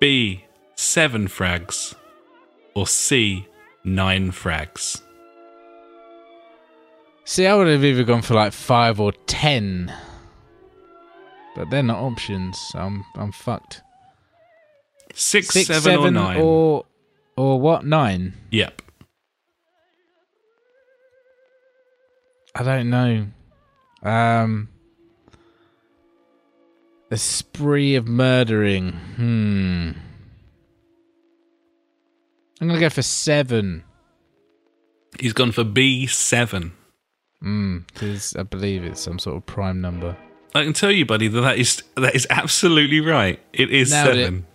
B, 0.00 0.44
seven 0.74 1.28
frags, 1.28 1.94
or 2.74 2.86
C, 2.86 3.46
nine 3.84 4.32
frags? 4.32 5.00
See, 7.24 7.46
I 7.46 7.54
would 7.54 7.68
have 7.68 7.84
either 7.84 8.02
gone 8.02 8.22
for 8.22 8.34
like 8.34 8.52
five 8.52 8.98
or 8.98 9.12
ten, 9.26 9.94
but 11.54 11.70
they're 11.70 11.82
not 11.82 11.98
options. 11.98 12.58
So 12.70 12.80
I'm 12.80 13.04
I'm 13.14 13.30
fucked. 13.30 13.82
Six, 15.14 15.48
Six, 15.48 15.66
seven, 15.66 15.98
or 15.98 16.10
nine? 16.10 16.40
or 16.40 16.84
Or 17.36 17.60
what? 17.60 17.84
Nine? 17.84 18.34
Yep. 18.50 18.82
I 22.54 22.62
don't 22.62 22.90
know. 22.90 23.26
Um, 24.02 24.68
a 27.10 27.16
spree 27.16 27.94
of 27.94 28.06
murdering. 28.08 28.92
Hmm. 28.92 29.90
I'm 32.60 32.68
gonna 32.68 32.80
go 32.80 32.90
for 32.90 33.02
seven. 33.02 33.84
He's 35.18 35.32
gone 35.32 35.52
for 35.52 35.64
B7. 35.64 36.72
Hmm. 37.40 37.78
Because 37.92 38.36
I 38.36 38.42
believe 38.42 38.84
it's 38.84 39.00
some 39.00 39.18
sort 39.18 39.36
of 39.36 39.46
prime 39.46 39.80
number. 39.80 40.16
I 40.54 40.64
can 40.64 40.72
tell 40.72 40.90
you, 40.90 41.06
buddy, 41.06 41.28
that 41.28 41.40
that 41.40 41.58
is 41.58 41.82
that 41.96 42.14
is 42.14 42.26
absolutely 42.30 43.00
right. 43.00 43.38
It 43.52 43.70
is 43.70 43.90
Nailed 43.92 44.06
seven. 44.16 44.46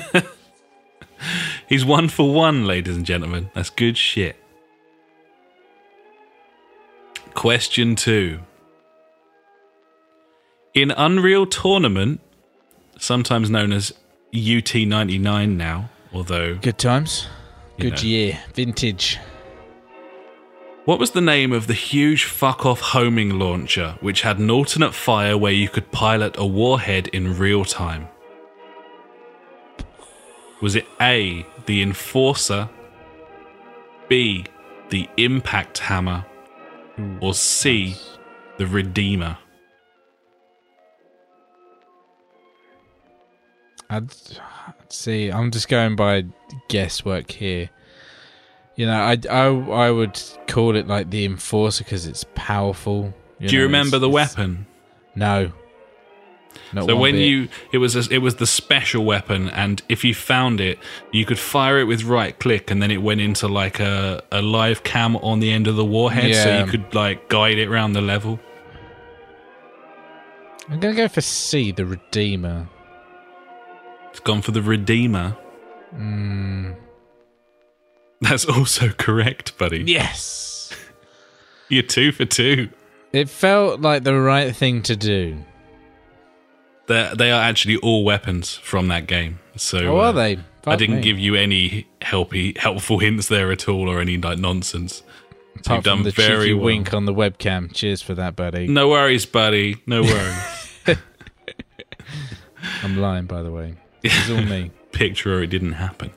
He's 1.68 1.84
one 1.84 2.08
for 2.08 2.32
one, 2.32 2.66
ladies 2.66 2.96
and 2.96 3.06
gentlemen. 3.06 3.50
That's 3.54 3.70
good 3.70 3.96
shit. 3.96 4.36
Question 7.34 7.96
two. 7.96 8.40
In 10.74 10.90
Unreal 10.90 11.46
Tournament, 11.46 12.20
sometimes 12.98 13.50
known 13.50 13.72
as 13.72 13.92
UT99 14.32 15.56
now, 15.56 15.90
although 16.12 16.56
Good 16.56 16.78
times. 16.78 17.26
Good 17.78 17.96
know. 17.96 18.02
year. 18.02 18.38
Vintage. 18.54 19.18
What 20.84 20.98
was 20.98 21.12
the 21.12 21.20
name 21.20 21.52
of 21.52 21.68
the 21.68 21.74
huge 21.74 22.24
fuck 22.24 22.66
off 22.66 22.80
homing 22.80 23.38
launcher 23.38 23.96
which 24.00 24.22
had 24.22 24.38
an 24.38 24.50
alternate 24.50 24.94
fire 24.94 25.38
where 25.38 25.52
you 25.52 25.68
could 25.68 25.92
pilot 25.92 26.34
a 26.38 26.46
warhead 26.46 27.08
in 27.08 27.38
real 27.38 27.64
time? 27.64 28.08
Was 30.62 30.74
it 30.76 30.86
A, 31.00 31.44
the 31.66 31.82
Enforcer, 31.82 32.68
B, 34.08 34.46
the 34.90 35.08
Impact 35.16 35.78
Hammer, 35.78 36.24
or 37.20 37.34
C, 37.34 37.96
the 38.58 38.66
Redeemer? 38.66 39.36
I'd, 43.90 44.04
I'd 44.68 44.92
see. 44.92 45.30
I'm 45.30 45.50
just 45.50 45.68
going 45.68 45.96
by 45.96 46.24
guesswork 46.68 47.30
here. 47.30 47.68
You 48.76 48.86
know, 48.86 48.94
I, 48.94 49.18
I, 49.28 49.46
I 49.48 49.90
would 49.90 50.18
call 50.46 50.76
it 50.76 50.86
like 50.86 51.10
the 51.10 51.26
enforcer 51.26 51.84
because 51.84 52.06
it's 52.06 52.24
powerful. 52.34 53.12
Do 53.40 53.46
you 53.46 53.58
know, 53.58 53.64
remember 53.64 53.96
it's- 53.96 54.00
the 54.00 54.08
it's- 54.08 54.36
weapon? 54.36 54.66
No. 55.14 55.52
Not 56.72 56.86
So 56.86 56.96
when 56.96 57.14
bit. 57.14 57.26
you 57.26 57.48
it 57.72 57.78
was 57.78 57.94
a, 57.96 58.14
it 58.14 58.18
was 58.18 58.36
the 58.36 58.46
special 58.46 59.04
weapon, 59.04 59.48
and 59.50 59.82
if 59.88 60.04
you 60.04 60.14
found 60.14 60.60
it, 60.60 60.78
you 61.12 61.24
could 61.26 61.38
fire 61.38 61.78
it 61.78 61.84
with 61.84 62.04
right 62.04 62.38
click, 62.38 62.70
and 62.70 62.82
then 62.82 62.90
it 62.90 63.02
went 63.02 63.20
into 63.20 63.46
like 63.48 63.78
a, 63.80 64.22
a 64.32 64.40
live 64.42 64.82
cam 64.82 65.16
on 65.16 65.40
the 65.40 65.50
end 65.52 65.66
of 65.66 65.76
the 65.76 65.84
warhead, 65.84 66.34
so 66.34 66.58
you 66.58 66.66
could 66.70 66.94
like 66.94 67.28
guide 67.28 67.58
it 67.58 67.68
around 67.68 67.92
the 67.92 68.00
level. 68.00 68.40
I'm 70.68 70.80
gonna 70.80 70.94
go 70.94 71.08
for 71.08 71.20
C, 71.20 71.72
the 71.72 71.84
Redeemer. 71.84 72.68
It's 74.10 74.20
gone 74.20 74.42
for 74.42 74.52
the 74.52 74.62
Redeemer. 74.62 75.36
Mm. 75.94 76.76
That's 78.20 78.44
also 78.44 78.90
correct, 78.90 79.58
buddy. 79.58 79.82
Yes. 79.86 80.72
You're 81.68 81.82
two 81.82 82.12
for 82.12 82.24
two. 82.24 82.70
It 83.12 83.28
felt 83.28 83.80
like 83.80 84.04
the 84.04 84.18
right 84.18 84.54
thing 84.54 84.82
to 84.82 84.96
do. 84.96 85.44
They 86.86 87.10
they 87.16 87.30
are 87.30 87.42
actually 87.42 87.76
all 87.76 88.04
weapons 88.04 88.54
from 88.56 88.88
that 88.88 89.06
game. 89.06 89.38
So 89.56 89.78
Oh, 89.78 89.98
uh, 89.98 90.02
are 90.08 90.12
they? 90.12 90.38
I 90.66 90.76
didn't 90.76 90.96
me. 90.96 91.02
give 91.02 91.18
you 91.18 91.34
any 91.34 91.86
helpy 92.00 92.56
helpful 92.58 92.98
hints 92.98 93.28
there 93.28 93.50
at 93.52 93.68
all, 93.68 93.88
or 93.88 94.00
any 94.00 94.16
like 94.16 94.38
nonsense. 94.38 95.02
So 95.62 95.74
you've 95.74 95.84
done 95.84 96.02
the 96.02 96.10
very 96.10 96.54
well. 96.54 96.64
wink 96.64 96.92
on 96.94 97.04
the 97.04 97.14
webcam. 97.14 97.72
Cheers 97.72 98.02
for 98.02 98.14
that, 98.14 98.34
buddy. 98.36 98.66
No 98.66 98.88
worries, 98.88 99.26
buddy. 99.26 99.76
No 99.86 100.02
worries. 100.02 100.68
I'm 102.82 102.96
lying, 102.98 103.26
by 103.26 103.42
the 103.42 103.50
way. 103.50 103.74
It's 104.02 104.30
all 104.30 104.42
me. 104.42 104.70
picture 104.92 105.34
or 105.38 105.42
it 105.42 105.48
didn't 105.48 105.72
happen. 105.72 106.10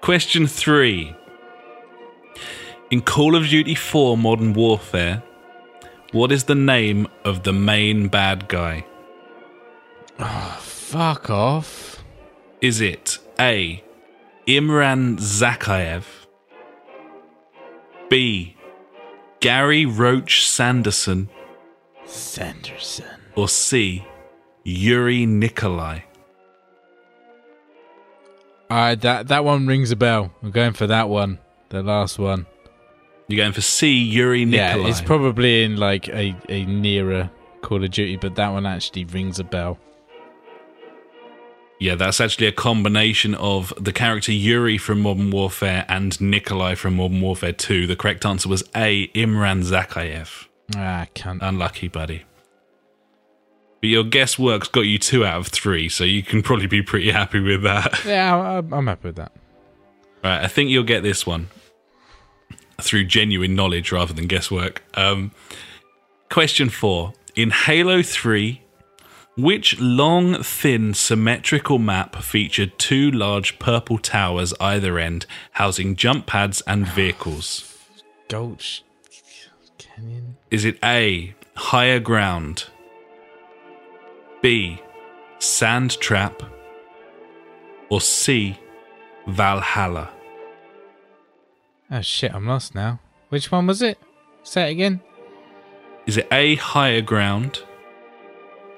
Question 0.00 0.46
three. 0.46 1.14
In 2.90 3.02
Call 3.02 3.34
of 3.34 3.48
Duty 3.48 3.74
4 3.74 4.16
Modern 4.16 4.52
Warfare, 4.52 5.22
what 6.12 6.30
is 6.30 6.44
the 6.44 6.54
name 6.54 7.08
of 7.24 7.42
the 7.42 7.52
main 7.52 8.06
bad 8.08 8.46
guy? 8.48 8.86
Fuck 10.18 11.30
off. 11.30 12.04
Is 12.60 12.80
it 12.80 13.18
A. 13.38 13.82
Imran 14.46 15.18
Zakhaev? 15.18 16.04
B. 18.08 18.56
Gary 19.40 19.84
Roach 19.84 20.46
Sanderson? 20.46 21.28
Sanderson. 22.06 23.04
Or 23.34 23.48
C. 23.48 24.04
Yuri 24.64 25.26
Nikolai? 25.26 26.00
Alright, 28.70 29.00
that, 29.02 29.28
that 29.28 29.44
one 29.44 29.66
rings 29.66 29.90
a 29.90 29.96
bell. 29.96 30.32
I'm 30.42 30.50
going 30.50 30.72
for 30.72 30.86
that 30.86 31.08
one. 31.08 31.38
The 31.68 31.82
last 31.82 32.18
one. 32.18 32.46
You're 33.28 33.38
going 33.38 33.52
for 33.52 33.60
C. 33.60 33.92
Yuri 33.92 34.44
Nikolai. 34.44 34.84
Yeah, 34.84 34.88
it's 34.88 35.00
probably 35.00 35.64
in 35.64 35.76
like 35.76 36.08
a, 36.08 36.34
a 36.48 36.64
nearer 36.64 37.30
Call 37.62 37.82
of 37.82 37.90
Duty, 37.90 38.16
but 38.16 38.36
that 38.36 38.48
one 38.52 38.66
actually 38.66 39.04
rings 39.04 39.38
a 39.38 39.44
bell. 39.44 39.78
Yeah, 41.78 41.94
that's 41.94 42.20
actually 42.20 42.46
a 42.46 42.52
combination 42.52 43.34
of 43.34 43.72
the 43.78 43.92
character 43.92 44.32
Yuri 44.32 44.78
from 44.78 45.00
Modern 45.00 45.30
Warfare 45.30 45.84
and 45.88 46.18
Nikolai 46.20 46.74
from 46.74 46.96
Modern 46.96 47.20
Warfare 47.20 47.52
2. 47.52 47.86
The 47.86 47.96
correct 47.96 48.24
answer 48.24 48.48
was 48.48 48.62
A. 48.74 49.08
Imran 49.08 49.62
Zakhaev. 49.62 50.46
Ah, 50.74 51.06
can't. 51.12 51.42
Unlucky, 51.42 51.88
buddy. 51.88 52.24
But 53.82 53.90
your 53.90 54.04
guesswork's 54.04 54.68
got 54.68 54.82
you 54.82 54.98
two 54.98 55.24
out 55.26 55.36
of 55.36 55.46
three, 55.48 55.88
so 55.90 56.02
you 56.02 56.22
can 56.22 56.42
probably 56.42 56.66
be 56.66 56.82
pretty 56.82 57.10
happy 57.10 57.40
with 57.40 57.62
that. 57.62 58.00
Yeah, 58.06 58.34
I'm, 58.34 58.72
I'm 58.72 58.86
happy 58.86 59.08
with 59.08 59.16
that. 59.16 59.32
Right, 60.24 60.42
I 60.42 60.48
think 60.48 60.70
you'll 60.70 60.82
get 60.82 61.02
this 61.02 61.26
one 61.26 61.50
through 62.80 63.04
genuine 63.04 63.54
knowledge 63.54 63.92
rather 63.92 64.14
than 64.14 64.26
guesswork. 64.26 64.82
Um, 64.94 65.32
question 66.30 66.70
four. 66.70 67.12
In 67.34 67.50
Halo 67.50 68.02
3, 68.02 68.62
which 69.36 69.78
long, 69.78 70.42
thin, 70.42 70.94
symmetrical 70.94 71.78
map 71.78 72.16
featured 72.16 72.78
two 72.78 73.10
large 73.10 73.58
purple 73.58 73.98
towers 73.98 74.54
either 74.60 74.98
end, 74.98 75.26
housing 75.52 75.94
jump 75.96 76.26
pads 76.26 76.62
and 76.66 76.86
vehicles? 76.94 77.72
Gulch 78.28 78.82
Canyon. 79.78 80.36
Is 80.50 80.64
it 80.64 80.78
A, 80.84 81.34
higher 81.56 82.00
ground? 82.00 82.64
B, 84.42 84.80
sand 85.38 85.98
trap? 86.00 86.42
Or 87.88 88.00
C, 88.00 88.58
Valhalla? 89.26 90.10
Oh 91.90 92.00
shit, 92.00 92.34
I'm 92.34 92.46
lost 92.46 92.74
now. 92.74 93.00
Which 93.28 93.52
one 93.52 93.66
was 93.66 93.82
it? 93.82 93.98
Say 94.42 94.68
it 94.68 94.72
again. 94.72 95.00
Is 96.06 96.16
it 96.16 96.28
A, 96.30 96.56
higher 96.56 97.00
ground? 97.00 97.62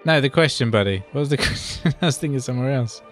No, 0.08 0.22
the 0.22 0.30
question, 0.30 0.70
buddy. 0.70 1.04
What 1.12 1.20
was 1.20 1.28
the 1.28 1.36
question? 1.46 1.94
I 2.00 2.06
was 2.06 2.16
thinking 2.16 2.40
somewhere 2.40 2.72
else. 2.72 3.02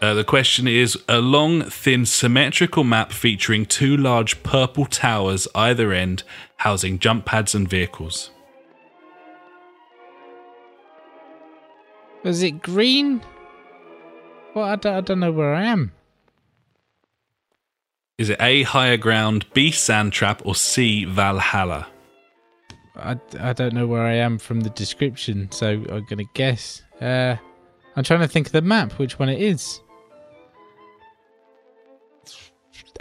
Uh, 0.00 0.12
the 0.14 0.24
question 0.24 0.66
is 0.66 0.98
a 1.08 1.20
long, 1.20 1.62
thin, 1.62 2.04
symmetrical 2.04 2.82
map 2.82 3.12
featuring 3.12 3.64
two 3.64 3.96
large 3.96 4.42
purple 4.42 4.86
towers 4.86 5.46
either 5.54 5.92
end, 5.92 6.24
housing 6.56 6.98
jump 6.98 7.26
pads 7.26 7.54
and 7.54 7.70
vehicles. 7.70 8.32
Was 12.24 12.42
it 12.42 12.60
green? 12.60 13.22
Well, 14.56 14.64
I 14.64 14.74
don't, 14.74 14.96
I 14.96 15.00
don't 15.00 15.20
know 15.20 15.30
where 15.30 15.54
I 15.54 15.62
am. 15.62 15.92
Is 18.18 18.30
it 18.30 18.40
A, 18.40 18.64
higher 18.64 18.96
ground, 18.96 19.46
B, 19.52 19.70
sand 19.70 20.12
trap, 20.12 20.42
or 20.44 20.56
C, 20.56 21.04
Valhalla? 21.04 21.91
I, 22.96 23.18
I 23.40 23.52
don't 23.52 23.72
know 23.74 23.86
where 23.86 24.02
I 24.02 24.14
am 24.14 24.38
from 24.38 24.60
the 24.60 24.70
description, 24.70 25.50
so 25.50 25.68
I'm 25.90 26.04
gonna 26.04 26.24
guess. 26.34 26.82
Uh, 27.00 27.36
I'm 27.96 28.04
trying 28.04 28.20
to 28.20 28.28
think 28.28 28.46
of 28.46 28.52
the 28.52 28.62
map, 28.62 28.92
which 28.98 29.18
one 29.18 29.28
it 29.28 29.40
is. 29.40 29.80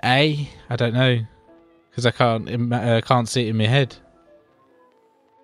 A, 0.04 0.50
I 0.70 0.76
don't 0.76 0.94
know, 0.94 1.20
because 1.90 2.06
I 2.06 2.12
can't 2.12 2.50
im- 2.50 2.74
uh, 2.74 3.02
can't 3.02 3.30
see 3.30 3.46
it 3.46 3.50
in 3.50 3.58
my 3.58 3.68
head. 3.68 3.96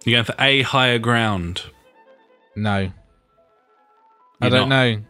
You're 0.04 0.16
going 0.18 0.26
for 0.26 0.36
A, 0.40 0.62
higher 0.64 0.98
ground. 0.98 1.62
No, 2.56 2.72
I 2.72 2.92
You're 4.42 4.50
don't 4.50 4.70
not. 4.70 4.86
know. 4.86 5.02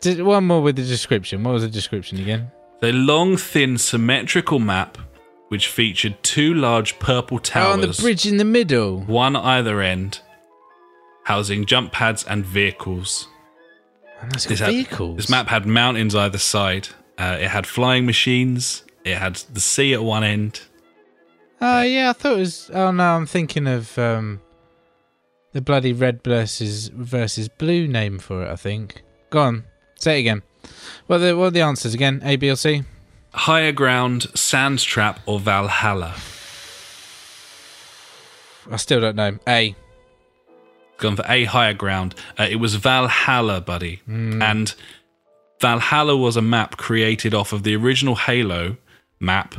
Did, 0.00 0.22
one 0.22 0.46
more 0.46 0.62
with 0.62 0.76
the 0.76 0.84
description. 0.84 1.42
What 1.44 1.52
was 1.52 1.62
the 1.62 1.68
description 1.68 2.18
again? 2.18 2.50
The 2.80 2.92
long, 2.92 3.36
thin, 3.36 3.76
symmetrical 3.78 4.58
map, 4.58 4.96
which 5.48 5.68
featured 5.68 6.22
two 6.22 6.52
large 6.54 6.98
purple 6.98 7.36
Oh, 7.36 7.40
towers, 7.40 7.72
on 7.74 7.80
the 7.80 7.98
bridge 8.02 8.26
in 8.26 8.36
the 8.38 8.44
middle. 8.44 9.00
one 9.00 9.36
either 9.36 9.80
end, 9.80 10.20
housing 11.24 11.64
jump 11.66 11.92
pads 11.92 12.24
and 12.24 12.44
vehicles. 12.44 13.28
And 14.20 14.32
that's 14.32 14.44
This, 14.46 14.60
had- 14.60 14.70
vehicles. 14.70 15.16
this 15.16 15.28
map 15.28 15.48
had 15.48 15.66
mountains 15.66 16.14
either 16.14 16.38
side, 16.38 16.88
Uh, 17.16 17.36
it 17.40 17.48
had 17.48 17.64
flying 17.66 18.04
machines. 18.06 18.82
It 19.04 19.18
had 19.18 19.36
the 19.52 19.60
sea 19.60 19.92
at 19.94 20.02
one 20.02 20.24
end. 20.24 20.62
Oh 21.60 21.82
yeah, 21.82 22.10
I 22.10 22.12
thought 22.12 22.32
it 22.32 22.38
was. 22.38 22.70
Oh 22.74 22.90
no, 22.90 23.04
I'm 23.04 23.26
thinking 23.26 23.68
of 23.68 23.96
um, 23.98 24.40
the 25.52 25.60
bloody 25.60 25.92
red 25.92 26.24
versus 26.24 26.88
versus 26.88 27.48
blue 27.48 27.86
name 27.86 28.18
for 28.18 28.44
it. 28.44 28.50
I 28.50 28.56
think. 28.56 29.02
Go 29.30 29.38
on, 29.40 29.64
say 29.94 30.16
it 30.16 30.20
again. 30.20 30.42
What 31.06 31.16
are 31.16 31.26
the 31.26 31.36
what 31.36 31.44
are 31.46 31.50
the 31.52 31.60
answers 31.60 31.94
again? 31.94 32.20
A, 32.24 32.34
B, 32.36 32.50
or 32.50 32.56
C? 32.56 32.82
Higher 33.34 33.72
ground, 33.72 34.28
sand 34.34 34.78
trap, 34.78 35.20
or 35.26 35.40
Valhalla. 35.40 36.14
I 38.70 38.76
still 38.76 39.00
don't 39.00 39.16
know. 39.16 39.38
A. 39.46 39.74
Gone 40.98 41.16
for 41.16 41.24
a 41.28 41.44
higher 41.44 41.74
ground. 41.74 42.14
Uh, 42.38 42.46
it 42.48 42.56
was 42.56 42.76
Valhalla, 42.76 43.60
buddy, 43.60 44.00
and 44.06 44.72
Valhalla 45.60 46.16
was 46.16 46.36
a 46.36 46.42
map 46.42 46.76
created 46.76 47.34
off 47.34 47.52
of 47.52 47.64
the 47.64 47.74
original 47.74 48.14
Halo 48.14 48.76
map, 49.18 49.56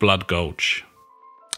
Blood 0.00 0.26
Gulch. 0.26 0.84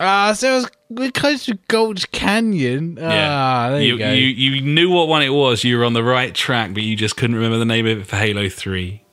Ah, 0.01 0.33
so 0.33 0.51
it 0.51 0.55
was 0.57 0.71
we're 0.91 1.11
close 1.11 1.47
to 1.47 1.55
Gulch 1.69 2.11
Canyon. 2.11 2.99
Ah, 3.01 3.69
there 3.71 3.81
you, 3.81 3.93
you, 3.95 3.99
go. 3.99 4.13
you 4.13 4.27
you 4.27 4.61
knew 4.61 4.91
what 4.91 5.09
one 5.09 5.23
it 5.23 5.31
was. 5.31 5.65
You 5.65 5.79
were 5.79 5.85
on 5.85 5.95
the 5.95 6.03
right 6.03 6.35
track, 6.35 6.75
but 6.75 6.83
you 6.83 6.97
just 6.97 7.17
couldn't 7.17 7.37
remember 7.37 7.59
the 7.59 7.65
name 7.65 7.87
of 7.87 7.99
it 7.99 8.07
for 8.07 8.17
Halo 8.17 8.49
Three. 8.49 9.06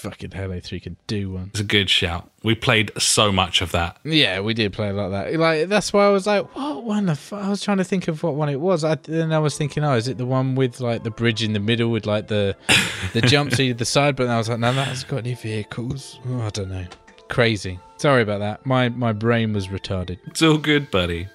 Fucking 0.00 0.30
Halo 0.30 0.60
Three 0.60 0.80
could 0.80 0.96
do 1.06 1.30
one. 1.30 1.48
It's 1.50 1.60
a 1.60 1.64
good 1.64 1.90
shout. 1.90 2.30
We 2.42 2.54
played 2.54 2.90
so 2.98 3.30
much 3.30 3.60
of 3.60 3.72
that. 3.72 3.98
Yeah, 4.02 4.40
we 4.40 4.54
did 4.54 4.72
play 4.72 4.92
like 4.92 5.10
that. 5.10 5.38
Like 5.38 5.68
that's 5.68 5.92
why 5.92 6.06
I 6.06 6.08
was 6.08 6.26
like, 6.26 6.56
what 6.56 6.84
one? 6.84 7.04
The 7.04 7.14
fu-? 7.14 7.36
I 7.36 7.50
was 7.50 7.62
trying 7.62 7.76
to 7.76 7.84
think 7.84 8.08
of 8.08 8.22
what 8.22 8.34
one 8.34 8.48
it 8.48 8.60
was. 8.60 8.82
I, 8.82 8.94
then 8.94 9.30
I 9.30 9.38
was 9.38 9.58
thinking, 9.58 9.84
oh, 9.84 9.92
is 9.94 10.08
it 10.08 10.16
the 10.16 10.24
one 10.24 10.54
with 10.54 10.80
like 10.80 11.02
the 11.02 11.10
bridge 11.10 11.42
in 11.42 11.52
the 11.52 11.60
middle 11.60 11.90
with 11.90 12.06
like 12.06 12.28
the 12.28 12.56
the 13.12 13.20
jump 13.20 13.50
to 13.52 13.74
the 13.74 13.84
side? 13.84 14.16
But 14.16 14.24
then 14.24 14.34
I 14.34 14.38
was 14.38 14.48
like, 14.48 14.58
no, 14.58 14.72
that 14.72 14.88
hasn't 14.88 15.10
got 15.10 15.18
any 15.18 15.34
vehicles. 15.34 16.18
Oh, 16.26 16.40
I 16.40 16.48
don't 16.48 16.70
know. 16.70 16.86
Crazy. 17.28 17.78
Sorry 17.98 18.22
about 18.22 18.38
that. 18.40 18.64
My 18.64 18.88
my 18.88 19.12
brain 19.12 19.52
was 19.52 19.68
retarded. 19.68 20.18
It's 20.26 20.40
all 20.40 20.56
good, 20.56 20.90
buddy. 20.90 21.28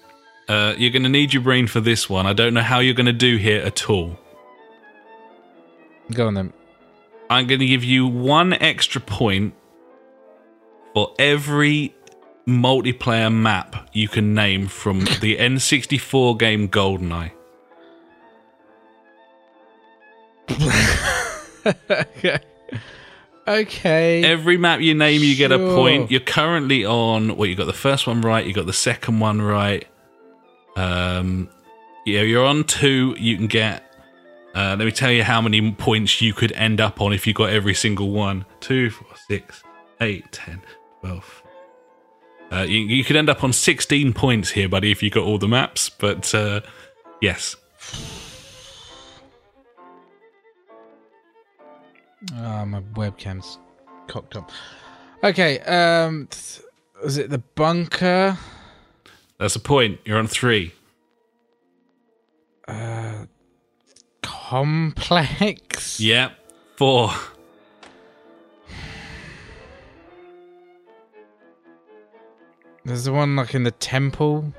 Uh, 0.47 0.73
you're 0.77 0.91
going 0.91 1.03
to 1.03 1.09
need 1.09 1.33
your 1.33 1.43
brain 1.43 1.67
for 1.67 1.81
this 1.81 2.09
one. 2.09 2.25
I 2.25 2.33
don't 2.33 2.53
know 2.53 2.61
how 2.61 2.79
you're 2.79 2.93
going 2.93 3.05
to 3.07 3.13
do 3.13 3.37
here 3.37 3.61
at 3.61 3.89
all. 3.89 4.17
Go 6.11 6.27
on 6.27 6.33
then. 6.35 6.53
I'm 7.29 7.47
going 7.47 7.59
to 7.59 7.65
give 7.65 7.83
you 7.83 8.07
one 8.07 8.53
extra 8.53 9.01
point 9.01 9.53
for 10.93 11.13
every 11.19 11.95
multiplayer 12.47 13.33
map 13.33 13.89
you 13.93 14.07
can 14.07 14.33
name 14.33 14.67
from 14.67 14.99
the 15.21 15.37
N64 15.37 16.37
game 16.37 16.69
GoldenEye. 16.69 17.31
okay. 21.89 22.39
Okay. 23.47 24.23
Every 24.23 24.57
map 24.57 24.81
you 24.81 24.95
name, 24.95 25.21
you 25.21 25.35
get 25.35 25.51
a 25.51 25.59
point. 25.59 26.09
You're 26.09 26.19
currently 26.19 26.83
on. 26.83 27.37
Well, 27.37 27.45
you 27.45 27.55
got 27.55 27.67
the 27.67 27.73
first 27.73 28.07
one 28.07 28.21
right. 28.21 28.43
You 28.43 28.53
got 28.53 28.65
the 28.65 28.73
second 28.73 29.19
one 29.19 29.39
right. 29.39 29.87
Um, 30.75 31.49
yeah, 32.07 32.21
you're 32.21 32.43
on 32.45 32.63
two. 32.63 33.15
You 33.19 33.37
can 33.37 33.45
get. 33.45 33.83
Uh, 34.55 34.75
let 34.79 34.85
me 34.85 34.91
tell 34.91 35.11
you 35.11 35.23
how 35.23 35.41
many 35.41 35.71
points 35.73 36.21
you 36.21 36.33
could 36.33 36.51
end 36.53 36.79
up 36.79 37.01
on 37.01 37.11
if 37.11 37.27
you 37.27 37.33
got 37.33 37.49
every 37.49 37.73
single 37.73 38.11
one. 38.11 38.45
Two, 38.61 38.89
four, 38.89 39.07
six, 39.27 39.63
eight, 39.99 40.31
ten, 40.31 40.61
twelve. 41.01 41.43
Uh, 42.51 42.61
you, 42.61 42.79
you 42.79 43.03
could 43.03 43.15
end 43.17 43.29
up 43.29 43.43
on 43.43 43.51
16 43.51 44.13
points 44.13 44.51
here, 44.51 44.69
buddy, 44.69 44.91
if 44.91 45.03
you 45.03 45.09
got 45.09 45.23
all 45.23 45.37
the 45.37 45.47
maps. 45.47 45.89
But 45.89 46.33
uh, 46.33 46.61
yes, 47.21 47.55
Ah, 52.33 52.65
my 52.65 52.81
webcam's 52.93 53.59
cocked 54.07 54.35
up. 54.35 54.51
Okay. 55.23 55.59
Um, 55.59 56.27
was 57.03 57.17
it 57.17 57.29
the 57.29 57.37
bunker? 57.39 58.37
that's 59.37 59.55
a 59.55 59.59
point. 59.59 59.99
You're 60.05 60.17
on 60.17 60.27
three. 60.27 60.73
Complex. 64.49 65.99
Yep, 65.99 66.31
four. 66.75 67.09
There's 72.83 73.05
the 73.05 73.11
one 73.11 73.35
like 73.35 73.55
in 73.55 73.63
the 73.63 73.71
temple. 73.71 74.53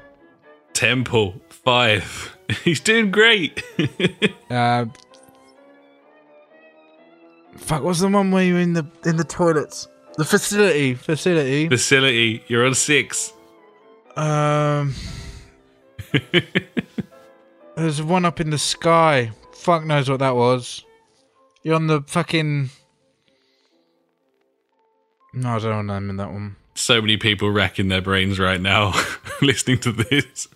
Temple, 0.73 1.41
five. 1.51 2.37
He's 2.65 2.81
doing 2.81 3.13
great. 3.13 3.63
Uh, 4.49 4.87
fuck, 7.57 7.83
what's 7.83 7.99
the 7.99 8.09
one 8.09 8.31
where 8.31 8.45
you're 8.45 8.61
in 8.61 8.75
the 8.75 8.87
in 9.05 9.17
the 9.17 9.25
toilets? 9.25 9.89
The 10.17 10.25
facility, 10.25 10.95
facility. 10.95 11.69
Facility, 11.69 12.45
you're 12.47 12.65
on 12.65 12.75
six. 12.75 13.33
Um, 14.17 14.95
there's 17.77 18.01
one 18.01 18.25
up 18.25 18.41
in 18.41 18.51
the 18.51 18.59
sky. 18.59 19.33
Fuck 19.66 19.84
knows 19.84 20.09
what 20.09 20.20
that 20.20 20.36
was. 20.36 20.84
You're 21.64 21.74
on 21.74 21.88
the 21.88 22.01
fucking. 22.02 22.70
No, 25.34 25.56
I 25.56 25.59
don't 25.59 25.88
know. 25.88 25.94
I'm 25.94 26.09
in 26.09 26.18
that 26.18 26.30
one. 26.30 26.55
So 26.76 27.01
many 27.01 27.16
people 27.16 27.51
racking 27.51 27.88
their 27.88 28.01
brains 28.01 28.38
right 28.38 28.60
now 28.60 28.94
listening 29.43 29.80
to 29.80 29.90
this. 29.90 30.47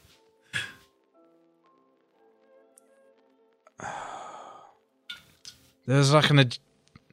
There's 5.86 6.12
like 6.12 6.30
an 6.30 6.48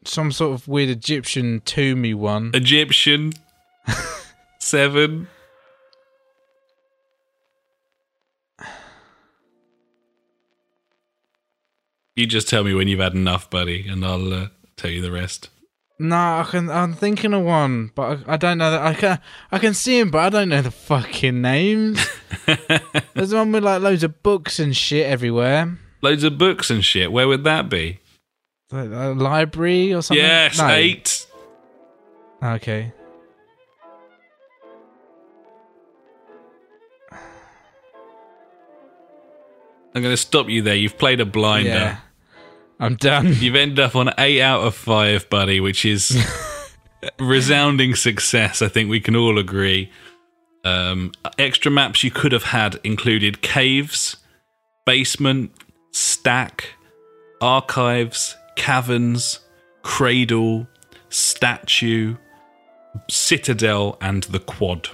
some 0.05 0.31
sort 0.31 0.53
of 0.53 0.67
weird 0.67 0.89
Egyptian 0.89 1.61
tomby 1.61 2.13
one. 2.13 2.51
Egyptian, 2.53 3.33
seven. 4.59 5.29
You 12.17 12.25
just 12.25 12.49
tell 12.49 12.63
me 12.63 12.73
when 12.73 12.87
you've 12.87 12.99
had 12.99 13.13
enough, 13.13 13.47
buddy, 13.47 13.87
and 13.87 14.03
I'll 14.03 14.33
uh, 14.33 14.47
tell 14.75 14.89
you 14.89 15.03
the 15.03 15.11
rest. 15.11 15.49
No, 15.99 16.15
I 16.15 16.47
can. 16.49 16.67
I'm 16.67 16.93
thinking 16.93 17.31
of 17.31 17.43
one, 17.43 17.91
but 17.93 18.21
I, 18.27 18.33
I 18.33 18.37
don't 18.37 18.57
know 18.57 18.71
that. 18.71 18.81
I 18.81 18.93
can. 18.95 19.19
I 19.51 19.59
can 19.59 19.75
see 19.75 19.99
him, 19.99 20.09
but 20.09 20.19
I 20.19 20.29
don't 20.29 20.49
know 20.49 20.63
the 20.63 20.71
fucking 20.71 21.39
names. 21.41 22.03
There's 23.13 23.35
one 23.35 23.51
with 23.51 23.63
like 23.63 23.83
loads 23.83 24.03
of 24.03 24.23
books 24.23 24.57
and 24.57 24.75
shit 24.75 25.05
everywhere. 25.05 25.77
Loads 26.01 26.23
of 26.23 26.39
books 26.39 26.71
and 26.71 26.83
shit. 26.83 27.11
Where 27.11 27.27
would 27.27 27.43
that 27.43 27.69
be? 27.69 27.99
A 28.71 29.13
library 29.13 29.93
or 29.93 30.01
something. 30.01 30.23
yes, 30.25 30.57
No. 30.57 30.67
eight. 30.69 31.27
Okay. 32.43 32.93
I'm 39.95 40.01
going 40.03 40.13
to 40.13 40.17
stop 40.17 40.49
you 40.49 40.61
there. 40.61 40.75
You've 40.75 40.97
played 40.97 41.19
a 41.19 41.25
blinder. 41.25 41.69
Yeah. 41.69 41.97
I'm 42.79 42.95
done. 42.95 43.33
You've 43.39 43.55
ended 43.55 43.79
up 43.79 43.95
on 43.95 44.11
eight 44.17 44.41
out 44.41 44.61
of 44.61 44.75
five, 44.75 45.29
buddy, 45.29 45.59
which 45.59 45.85
is 45.85 46.25
resounding 47.19 47.95
success. 47.95 48.61
I 48.61 48.67
think 48.67 48.89
we 48.89 48.99
can 48.99 49.15
all 49.15 49.37
agree. 49.37 49.91
Um, 50.63 51.11
extra 51.39 51.71
maps 51.71 52.03
you 52.03 52.11
could 52.11 52.31
have 52.31 52.43
had 52.43 52.79
included 52.83 53.41
caves, 53.41 54.17
basement, 54.85 55.51
stack, 55.91 56.75
archives, 57.41 58.35
caverns, 58.55 59.39
cradle, 59.81 60.67
statue, 61.09 62.17
citadel, 63.09 63.97
and 64.01 64.23
the 64.23 64.39
quad. 64.39 64.89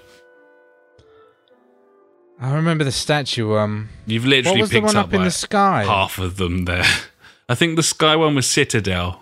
I 2.39 2.53
remember 2.53 2.83
the 2.83 2.91
statue. 2.91 3.55
Um, 3.55 3.89
You've 4.05 4.23
what 4.23 4.29
literally 4.29 4.61
was 4.61 4.69
the 4.69 4.75
picked 4.75 4.85
one 4.87 4.97
up, 4.97 5.07
up 5.07 5.13
in 5.13 5.19
like 5.21 5.27
the 5.27 5.31
sky? 5.31 5.83
half 5.85 6.19
of 6.19 6.37
them 6.37 6.65
there. 6.65 6.85
I 7.53 7.55
think 7.55 7.75
the 7.75 7.83
sky 7.83 8.15
one 8.15 8.33
was 8.33 8.49
citadel, 8.49 9.19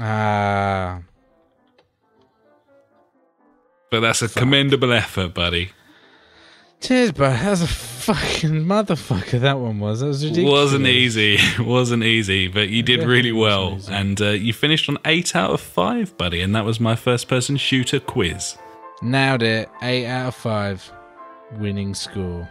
Ah, 0.00 1.00
but 3.88 4.00
that's 4.00 4.20
a 4.22 4.28
commendable 4.28 4.92
effort, 4.92 5.32
buddy. 5.32 5.70
cheers, 6.80 7.12
bro. 7.12 7.30
That 7.30 7.50
was 7.50 7.62
a 7.62 7.68
fucking 7.68 8.64
motherfucker. 8.64 9.38
That 9.40 9.58
one 9.60 9.78
was. 9.78 10.00
That 10.00 10.06
was 10.06 10.24
ridiculous. 10.24 10.50
Wasn't 10.50 10.86
easy. 10.88 11.38
Wasn't 11.60 12.02
easy, 12.02 12.48
but 12.48 12.68
you 12.68 12.82
did 12.82 13.04
really 13.06 13.30
well. 13.30 13.78
And 13.88 14.20
uh, 14.20 14.30
you 14.30 14.52
finished 14.52 14.88
on 14.88 14.98
8 15.04 15.36
out 15.36 15.50
of 15.50 15.60
5, 15.60 16.16
buddy. 16.18 16.40
And 16.40 16.56
that 16.56 16.64
was 16.64 16.80
my 16.80 16.96
first 16.96 17.28
person 17.28 17.56
shooter 17.56 18.00
quiz. 18.00 18.56
Nailed 19.02 19.42
it. 19.44 19.68
Eight 19.82 20.06
out 20.06 20.28
of 20.28 20.34
five. 20.34 20.90
Winning 21.58 21.94
score. 21.94 22.50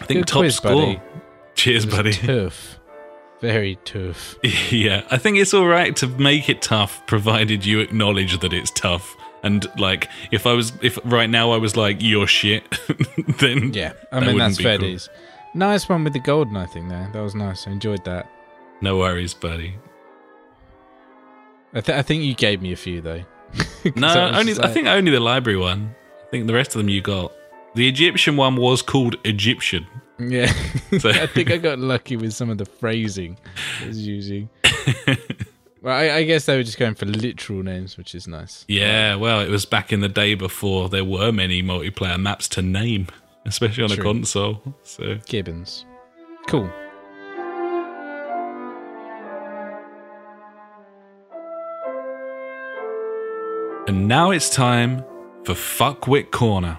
I 0.00 0.04
think 0.04 0.20
Good 0.20 0.26
top 0.28 0.40
quiz, 0.42 0.54
score. 0.56 0.72
buddy. 0.74 1.00
Cheers, 1.56 1.86
buddy. 1.86 2.12
Tough. 2.12 2.78
Very 3.42 3.76
tough. 3.84 4.36
yeah, 4.72 5.02
I 5.10 5.18
think 5.18 5.36
it's 5.36 5.52
all 5.52 5.66
right 5.66 5.94
to 5.96 6.06
make 6.06 6.48
it 6.48 6.62
tough, 6.62 7.04
provided 7.06 7.66
you 7.66 7.80
acknowledge 7.80 8.38
that 8.38 8.52
it's 8.52 8.70
tough. 8.70 9.16
And 9.42 9.66
like, 9.76 10.08
if 10.30 10.46
I 10.46 10.52
was, 10.52 10.72
if 10.80 10.96
right 11.04 11.28
now 11.28 11.50
I 11.50 11.56
was 11.56 11.76
like, 11.76 11.96
you're 12.00 12.28
shit, 12.28 12.62
then 13.40 13.74
Yeah, 13.74 13.94
I 14.12 14.20
that 14.20 14.26
mean 14.26 14.38
that's 14.38 14.60
fair 14.60 14.78
cool. 14.78 14.96
Nice 15.54 15.88
one 15.88 16.04
with 16.04 16.12
the 16.12 16.20
golden, 16.20 16.56
I 16.56 16.66
think. 16.66 16.88
There, 16.88 17.10
that 17.12 17.20
was 17.20 17.34
nice. 17.34 17.66
I 17.66 17.72
enjoyed 17.72 18.04
that. 18.04 18.30
No 18.80 18.98
worries, 18.98 19.34
buddy. 19.34 19.74
I, 21.74 21.80
th- 21.80 21.98
I 21.98 22.02
think 22.02 22.22
you 22.22 22.34
gave 22.34 22.62
me 22.62 22.72
a 22.72 22.76
few 22.76 23.00
though. 23.00 23.24
No, 23.96 24.30
only 24.30 24.52
just 24.52 24.62
I 24.64 24.72
think 24.72 24.86
only 24.86 25.10
the 25.10 25.18
library 25.20 25.58
one. 25.58 25.96
I 26.24 26.30
think 26.30 26.46
the 26.46 26.54
rest 26.54 26.70
of 26.76 26.78
them 26.78 26.88
you 26.88 27.02
got. 27.02 27.32
The 27.74 27.88
Egyptian 27.88 28.36
one 28.36 28.54
was 28.54 28.80
called 28.82 29.16
Egyptian. 29.24 29.86
Yeah, 30.18 30.52
So- 30.98 31.10
I 31.10 31.26
think 31.26 31.50
I 31.50 31.56
got 31.58 31.78
lucky 31.80 32.16
with 32.16 32.32
some 32.32 32.50
of 32.50 32.58
the 32.58 32.66
phrasing 32.66 33.36
I 33.82 33.86
was 33.88 34.06
using. 34.06 34.48
well, 35.82 35.94
I, 35.96 36.10
I 36.18 36.22
guess 36.24 36.46
they 36.46 36.56
were 36.56 36.62
just 36.62 36.78
going 36.78 36.94
for 36.94 37.06
literal 37.06 37.62
names, 37.62 37.96
which 37.96 38.14
is 38.14 38.28
nice. 38.28 38.64
Yeah, 38.68 39.16
well, 39.16 39.40
it 39.40 39.48
was 39.50 39.64
back 39.64 39.92
in 39.92 40.00
the 40.00 40.08
day 40.08 40.34
before 40.34 40.88
there 40.88 41.04
were 41.04 41.32
many 41.32 41.62
multiplayer 41.62 42.20
maps 42.20 42.48
to 42.50 42.62
name, 42.62 43.08
especially 43.46 43.84
on 43.84 43.92
a 43.92 43.96
console. 43.96 44.62
So 44.84 45.18
Gibbons. 45.26 45.84
Cool. 46.46 46.70
And 53.88 54.06
now 54.06 54.30
it's 54.30 54.48
time 54.48 55.04
for 55.44 55.54
Fuckwit 55.54 56.30
Corner. 56.30 56.78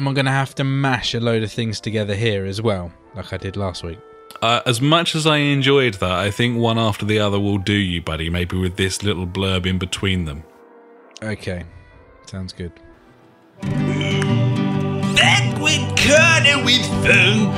Am 0.00 0.08
I 0.08 0.14
going 0.14 0.24
to 0.24 0.32
have 0.32 0.54
to 0.54 0.64
mash 0.64 1.12
a 1.12 1.20
load 1.20 1.42
of 1.42 1.52
things 1.52 1.78
together 1.78 2.14
here 2.14 2.46
as 2.46 2.62
well, 2.62 2.90
like 3.14 3.34
I 3.34 3.36
did 3.36 3.54
last 3.54 3.82
week? 3.82 3.98
Uh, 4.40 4.62
as 4.64 4.80
much 4.80 5.14
as 5.14 5.26
I 5.26 5.36
enjoyed 5.36 5.92
that, 5.96 6.10
I 6.10 6.30
think 6.30 6.56
one 6.56 6.78
after 6.78 7.04
the 7.04 7.18
other 7.18 7.38
will 7.38 7.58
do 7.58 7.74
you, 7.74 8.00
buddy. 8.00 8.30
Maybe 8.30 8.56
with 8.56 8.76
this 8.76 9.02
little 9.02 9.26
blurb 9.26 9.66
in 9.66 9.76
between 9.76 10.24
them. 10.24 10.42
Okay. 11.22 11.64
Sounds 12.24 12.54
good. 12.54 12.72
Back 13.60 13.90
with 15.60 15.86
Corner 15.98 16.64
with 16.64 16.86
Funk. 17.04 17.52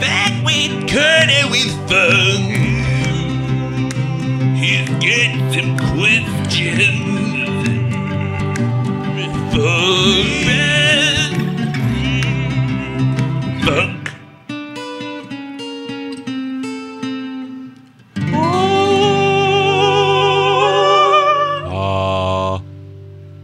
Back 0.00 0.42
with 0.46 0.88
Corner 0.90 1.50
with 1.50 1.74
Funk. 1.90 2.56
He's 4.56 4.88
got 4.88 5.52
some 5.52 5.76
questions. 5.92 6.88
Funk. 9.52 10.67
Funk. 13.68 14.10
Ah. 21.66 22.62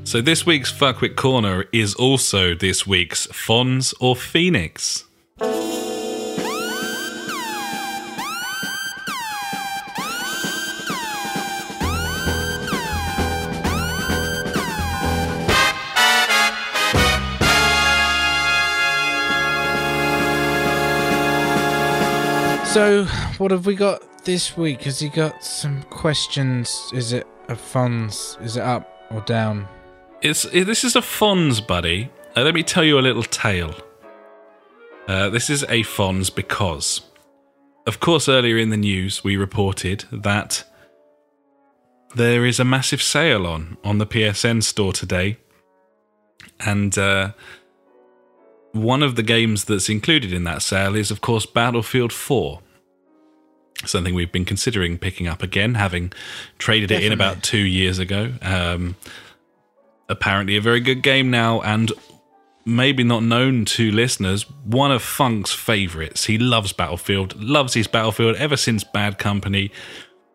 So 0.05 0.23
this 0.23 0.47
week's 0.47 0.73
Fuckwit 0.73 1.17
Corner 1.17 1.67
is 1.75 1.95
also 1.97 2.55
this 2.55 2.87
week's 2.87 3.27
Fonz 3.27 3.93
or 4.01 4.17
Phoenix. 4.17 5.05
So, 22.75 23.05
what 23.39 23.53
have 23.53 23.67
we 23.67 23.77
got 23.77 24.25
this 24.25 24.57
week? 24.57 24.83
Has 24.83 24.99
he 24.99 25.09
got 25.09 25.45
some 25.45 25.85
questions? 25.85 26.91
Is 26.93 27.13
it 27.13 27.25
a 27.49 27.55
Fonz? 27.55 28.37
Is 28.43 28.57
it 28.57 28.65
up 28.65 29.07
or 29.13 29.21
down? 29.21 29.69
It's 30.23 30.45
it, 30.47 30.65
this 30.65 30.83
is 30.83 30.97
a 30.97 31.01
Fonz, 31.01 31.65
buddy. 31.65 32.11
Uh, 32.37 32.43
let 32.43 32.53
me 32.53 32.65
tell 32.65 32.83
you 32.83 32.99
a 32.99 33.01
little 33.01 33.23
tale. 33.23 33.77
Uh, 35.07 35.31
this 35.31 35.51
is 35.51 35.63
a 35.63 35.85
Fonz 35.85 36.35
because, 36.35 37.03
of 37.87 38.01
course, 38.01 38.29
earlier 38.29 38.59
in 38.59 38.71
the 38.71 38.77
news 38.77 39.23
we 39.23 39.37
reported 39.37 40.07
that 40.11 40.65
there 42.17 42.45
is 42.45 42.59
a 42.59 42.65
massive 42.65 43.01
sale 43.01 43.47
on 43.47 43.77
on 43.85 43.99
the 43.99 44.07
PSN 44.07 44.65
store 44.65 44.93
today, 44.93 45.39
and 46.59 46.99
uh, 46.99 47.35
one 48.73 49.05
of 49.05 49.15
the 49.15 49.23
games 49.23 49.67
that's 49.67 49.89
included 49.89 50.33
in 50.33 50.43
that 50.43 50.61
sale 50.61 50.97
is, 50.97 51.13
of 51.13 51.21
course, 51.21 51.47
Battlefield 51.47 52.13
Four. 52.13 52.61
Something 53.85 54.15
we've 54.15 54.33
been 54.33 54.45
considering 54.45 54.99
picking 54.99 55.27
up 55.27 55.43
again, 55.43 55.75
having 55.75 56.13
traded 56.59 56.91
it 56.91 57.03
in 57.03 57.13
about 57.13 57.43
two 57.43 57.59
years 57.59 57.99
ago. 57.99 58.33
Um, 58.41 58.97
apparently 60.09 60.57
a 60.57 60.61
very 60.61 60.81
good 60.81 61.03
game 61.03 61.31
now 61.31 61.61
and 61.63 61.93
maybe 62.65 63.05
not 63.05 63.23
known 63.23 63.65
to 63.65 63.91
listeners 63.91 64.49
one 64.65 64.91
of 64.91 65.03
funk's 65.03 65.53
favorites. 65.53 66.25
He 66.25 66.39
loves 66.39 66.73
battlefield 66.73 67.41
loves 67.41 67.75
his 67.75 67.87
battlefield 67.87 68.37
ever 68.37 68.57
since 68.57 68.85
bad 68.85 69.19
company 69.19 69.71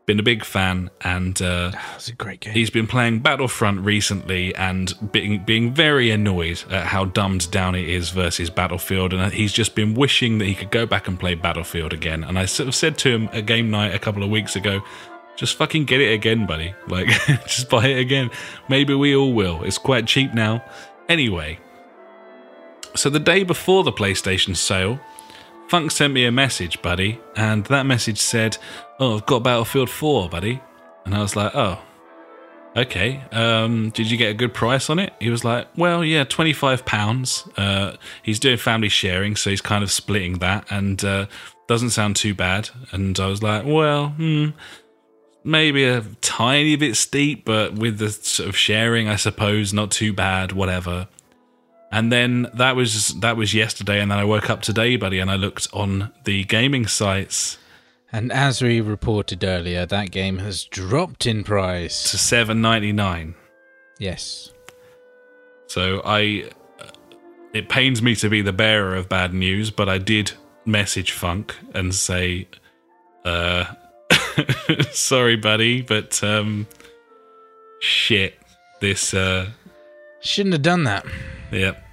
been 0.09 0.19
a 0.19 0.23
big 0.23 0.43
fan 0.43 0.89
and 1.01 1.39
uh, 1.39 1.69
That's 1.69 2.07
a 2.07 2.13
great 2.13 2.39
game. 2.39 2.51
he's 2.51 2.71
been 2.71 2.87
playing 2.87 3.19
battlefront 3.19 3.81
recently 3.81 4.55
and 4.55 4.91
being 5.11 5.45
being 5.45 5.71
very 5.71 6.09
annoyed 6.09 6.63
at 6.71 6.87
how 6.87 7.05
dumbed 7.05 7.51
down 7.51 7.75
it 7.75 7.87
is 7.87 8.09
versus 8.09 8.49
battlefield 8.49 9.13
and 9.13 9.31
he's 9.31 9.53
just 9.53 9.75
been 9.75 9.93
wishing 9.93 10.39
that 10.39 10.45
he 10.45 10.55
could 10.55 10.71
go 10.71 10.87
back 10.87 11.07
and 11.07 11.19
play 11.19 11.35
battlefield 11.35 11.93
again 11.93 12.23
and 12.23 12.39
i 12.39 12.45
sort 12.45 12.67
of 12.67 12.73
said 12.73 12.97
to 12.97 13.07
him 13.11 13.29
at 13.33 13.45
game 13.45 13.69
night 13.69 13.93
a 13.93 13.99
couple 13.99 14.23
of 14.23 14.31
weeks 14.31 14.55
ago 14.55 14.81
just 15.35 15.55
fucking 15.55 15.85
get 15.85 16.01
it 16.01 16.11
again, 16.11 16.45
buddy. 16.45 16.73
Like, 16.89 17.07
just 17.47 17.69
buy 17.69 17.85
it 17.87 17.97
again. 17.97 18.29
Maybe 18.67 18.93
we 18.93 19.15
all 19.15 19.31
will. 19.31 19.63
It's 19.63 19.77
quite 19.77 20.05
cheap 20.05 20.33
now. 20.33 20.61
Anyway, 21.07 21.59
so 22.93 23.09
the 23.09 23.21
day 23.21 23.43
before 23.43 23.85
the 23.85 23.93
PlayStation 23.93 24.53
sale, 24.53 24.99
Funk 25.69 25.91
sent 25.91 26.13
me 26.13 26.25
a 26.25 26.31
message, 26.31 26.81
buddy, 26.81 27.19
and 27.35 27.63
that 27.65 27.85
message 27.85 28.17
said, 28.17 28.57
Oh, 28.99 29.17
I've 29.17 29.25
got 29.27 29.43
Battlefield 29.43 29.89
4, 29.89 30.27
buddy. 30.27 30.59
And 31.05 31.13
I 31.13 31.21
was 31.21 31.35
like, 31.35 31.53
Oh, 31.53 31.79
okay. 32.75 33.23
Um, 33.31 33.91
did 33.91 34.09
you 34.09 34.17
get 34.17 34.31
a 34.31 34.33
good 34.33 34.51
price 34.51 34.89
on 34.89 34.97
it? 34.97 35.13
He 35.19 35.29
was 35.29 35.45
like, 35.45 35.67
Well, 35.77 36.03
yeah, 36.03 36.23
£25. 36.25 37.51
Uh, 37.55 37.97
he's 38.23 38.39
doing 38.39 38.57
family 38.57 38.89
sharing, 38.89 39.35
so 39.35 39.51
he's 39.51 39.61
kind 39.61 39.83
of 39.83 39.91
splitting 39.91 40.39
that, 40.39 40.65
and 40.71 41.05
uh, 41.05 41.27
doesn't 41.67 41.91
sound 41.91 42.15
too 42.15 42.33
bad. 42.33 42.71
And 42.91 43.19
I 43.19 43.27
was 43.27 43.43
like, 43.43 43.63
Well, 43.63 44.09
hmm 44.09 44.49
maybe 45.43 45.85
a 45.85 46.01
tiny 46.21 46.75
bit 46.75 46.95
steep, 46.95 47.45
but 47.45 47.73
with 47.73 47.97
the 47.97 48.09
sort 48.09 48.49
of 48.49 48.57
sharing, 48.57 49.07
I 49.07 49.15
suppose, 49.15 49.73
not 49.73 49.89
too 49.89 50.11
bad, 50.11 50.51
whatever. 50.51 51.07
And 51.91 52.11
then 52.11 52.47
that 52.53 52.75
was 52.75 53.19
that 53.19 53.35
was 53.35 53.53
yesterday, 53.53 53.99
and 53.99 54.11
then 54.11 54.19
I 54.19 54.23
woke 54.23 54.49
up 54.49 54.61
today, 54.61 54.95
buddy, 54.95 55.19
and 55.19 55.31
I 55.31 55.35
looked 55.35 55.67
on 55.73 56.11
the 56.23 56.43
gaming 56.43 56.85
sites 56.85 57.57
and 58.11 58.31
as 58.31 58.61
we 58.61 58.81
reported 58.81 59.43
earlier, 59.43 59.85
that 59.85 60.11
game 60.11 60.39
has 60.39 60.63
dropped 60.63 61.27
in 61.27 61.43
price 61.43 62.09
to 62.11 62.17
seven 62.17 62.61
ninety 62.61 62.91
nine. 62.91 63.35
Yes. 63.99 64.51
So 65.67 66.01
I, 66.03 66.49
it 67.53 67.69
pains 67.69 68.01
me 68.01 68.15
to 68.15 68.29
be 68.29 68.41
the 68.41 68.53
bearer 68.53 68.95
of 68.95 69.07
bad 69.07 69.33
news, 69.33 69.69
but 69.69 69.87
I 69.87 69.99
did 69.99 70.31
message 70.65 71.11
Funk 71.11 71.55
and 71.75 71.93
say, 71.93 72.47
uh, 73.23 73.65
sorry, 74.91 75.35
buddy, 75.35 75.83
but 75.83 76.23
um, 76.23 76.65
shit, 77.81 78.39
this 78.79 79.13
uh, 79.13 79.49
Shouldn't 80.21 80.53
have 80.53 80.61
done 80.61 80.83
that. 80.85 81.05
Yep. 81.51 81.83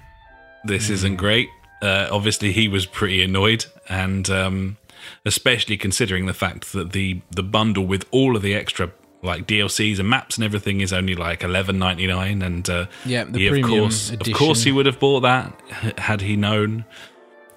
This 0.65 0.89
isn't 0.89 1.15
great. 1.17 1.49
Uh, 1.81 2.07
obviously, 2.11 2.51
he 2.51 2.67
was 2.67 2.85
pretty 2.85 3.23
annoyed, 3.23 3.65
and 3.87 4.29
um, 4.29 4.77
especially 5.25 5.77
considering 5.77 6.25
the 6.25 6.33
fact 6.33 6.73
that 6.73 6.91
the 6.91 7.21
the 7.31 7.43
bundle 7.43 7.85
with 7.85 8.05
all 8.11 8.35
of 8.35 8.41
the 8.41 8.53
extra 8.55 8.91
like 9.23 9.47
DLCs 9.47 9.99
and 9.99 10.09
maps 10.09 10.37
and 10.37 10.43
everything 10.45 10.81
is 10.81 10.91
only 10.91 11.15
like 11.15 11.43
eleven 11.43 11.77
ninety 11.79 12.07
nine, 12.07 12.41
and 12.41 12.69
uh, 12.69 12.87
Yeah, 13.05 13.25
he, 13.31 13.47
of 13.47 13.65
course, 13.65 14.09
edition. 14.11 14.33
of 14.33 14.37
course, 14.37 14.63
he 14.63 14.71
would 14.71 14.85
have 14.87 14.99
bought 14.99 15.21
that 15.21 15.53
had 15.99 16.21
he 16.21 16.35
known. 16.35 16.85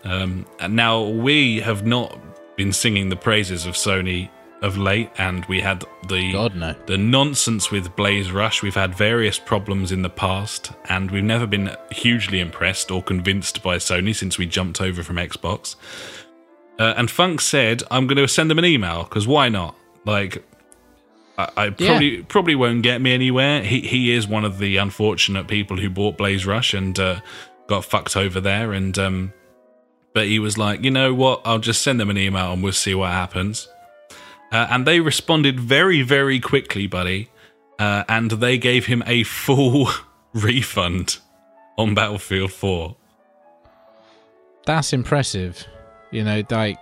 Um, 0.04 0.46
and 0.58 0.76
now 0.76 1.02
we 1.02 1.60
have 1.60 1.84
not 1.84 2.18
been 2.56 2.72
singing 2.72 3.08
the 3.10 3.16
praises 3.16 3.66
of 3.66 3.74
Sony 3.74 4.30
of 4.62 4.76
late, 4.76 5.10
and 5.18 5.44
we 5.46 5.60
had 5.60 5.84
the 6.08 6.32
God, 6.32 6.54
no. 6.54 6.74
the 6.86 6.98
nonsense 6.98 7.70
with 7.70 7.94
Blaze 7.96 8.30
Rush. 8.30 8.62
We've 8.62 8.74
had 8.74 8.94
various 8.94 9.38
problems 9.38 9.92
in 9.92 10.02
the 10.02 10.10
past, 10.10 10.72
and 10.88 11.10
we've 11.10 11.24
never 11.24 11.46
been 11.46 11.74
hugely 11.90 12.40
impressed 12.40 12.90
or 12.90 13.02
convinced 13.02 13.62
by 13.62 13.76
Sony 13.76 14.14
since 14.14 14.38
we 14.38 14.46
jumped 14.46 14.80
over 14.80 15.02
from 15.02 15.16
Xbox. 15.16 15.76
Uh, 16.78 16.94
and 16.96 17.10
Funk 17.10 17.40
said, 17.40 17.82
"I'm 17.90 18.06
going 18.06 18.16
to 18.16 18.28
send 18.28 18.50
them 18.50 18.58
an 18.58 18.64
email 18.64 19.04
because 19.04 19.26
why 19.26 19.48
not? 19.48 19.74
Like, 20.04 20.44
I, 21.38 21.48
I 21.56 21.70
probably 21.70 22.22
probably 22.22 22.54
won't 22.54 22.82
get 22.82 23.00
me 23.00 23.12
anywhere. 23.12 23.62
He 23.62 23.80
he 23.80 24.12
is 24.12 24.28
one 24.28 24.44
of 24.44 24.58
the 24.58 24.76
unfortunate 24.76 25.48
people 25.48 25.78
who 25.78 25.88
bought 25.88 26.18
Blaze 26.18 26.46
Rush 26.46 26.74
and 26.74 26.98
uh, 26.98 27.20
got 27.66 27.84
fucked 27.84 28.16
over 28.16 28.40
there. 28.40 28.72
And 28.72 28.98
um, 28.98 29.32
but 30.12 30.26
he 30.26 30.38
was 30.38 30.58
like, 30.58 30.82
you 30.82 30.90
know 30.90 31.14
what? 31.14 31.40
I'll 31.44 31.58
just 31.58 31.82
send 31.82 32.00
them 32.00 32.10
an 32.10 32.18
email 32.18 32.52
and 32.52 32.62
we'll 32.62 32.72
see 32.72 32.94
what 32.94 33.10
happens." 33.10 33.68
Uh, 34.52 34.66
and 34.70 34.86
they 34.86 35.00
responded 35.00 35.60
very, 35.60 36.02
very 36.02 36.40
quickly, 36.40 36.86
buddy. 36.86 37.30
Uh, 37.78 38.04
and 38.08 38.32
they 38.32 38.58
gave 38.58 38.86
him 38.86 39.02
a 39.06 39.22
full 39.22 39.88
refund 40.34 41.18
on 41.78 41.94
Battlefield 41.94 42.52
4. 42.52 42.96
That's 44.66 44.92
impressive. 44.92 45.66
You 46.10 46.24
know, 46.24 46.42
like 46.50 46.78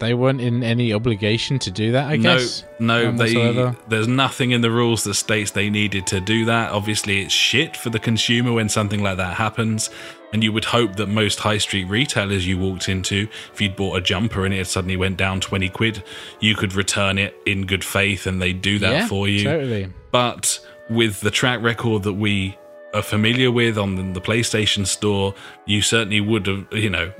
they 0.00 0.14
weren't 0.14 0.40
in 0.40 0.62
any 0.62 0.92
obligation 0.92 1.58
to 1.60 1.70
do 1.70 1.92
that. 1.92 2.08
I 2.08 2.16
no, 2.16 2.38
guess. 2.38 2.64
no, 2.78 3.04
None 3.04 3.16
they, 3.16 3.34
whatsoever. 3.34 3.76
there's 3.88 4.08
nothing 4.08 4.50
in 4.52 4.60
the 4.60 4.70
rules 4.70 5.04
that 5.04 5.14
states 5.14 5.50
they 5.50 5.70
needed 5.70 6.06
to 6.08 6.20
do 6.20 6.44
that. 6.46 6.72
Obviously, 6.72 7.22
it's 7.22 7.32
shit 7.32 7.76
for 7.76 7.90
the 7.90 7.98
consumer 7.98 8.52
when 8.52 8.68
something 8.68 9.02
like 9.02 9.16
that 9.16 9.34
happens. 9.34 9.90
And 10.32 10.44
you 10.44 10.52
would 10.52 10.66
hope 10.66 10.96
that 10.96 11.06
most 11.06 11.38
high 11.38 11.56
street 11.58 11.84
retailers 11.84 12.46
you 12.46 12.58
walked 12.58 12.88
into, 12.88 13.28
if 13.52 13.60
you'd 13.60 13.76
bought 13.76 13.96
a 13.96 14.00
jumper 14.00 14.44
and 14.44 14.52
it 14.52 14.66
suddenly 14.66 14.96
went 14.96 15.16
down 15.16 15.40
20 15.40 15.70
quid, 15.70 16.02
you 16.40 16.54
could 16.54 16.74
return 16.74 17.16
it 17.16 17.34
in 17.46 17.64
good 17.64 17.82
faith 17.82 18.26
and 18.26 18.40
they'd 18.40 18.60
do 18.60 18.78
that 18.78 18.92
yeah, 18.92 19.06
for 19.06 19.26
you. 19.26 19.44
Totally. 19.44 19.92
But 20.10 20.60
with 20.90 21.20
the 21.22 21.30
track 21.30 21.62
record 21.62 22.02
that 22.02 22.12
we 22.12 22.58
are 22.94 23.02
familiar 23.02 23.50
with 23.50 23.78
on 23.78 24.12
the 24.12 24.20
PlayStation 24.20 24.86
Store, 24.86 25.34
you 25.66 25.80
certainly 25.80 26.20
would 26.20 26.46
have, 26.46 26.66
you 26.72 26.90
know, 26.90 27.12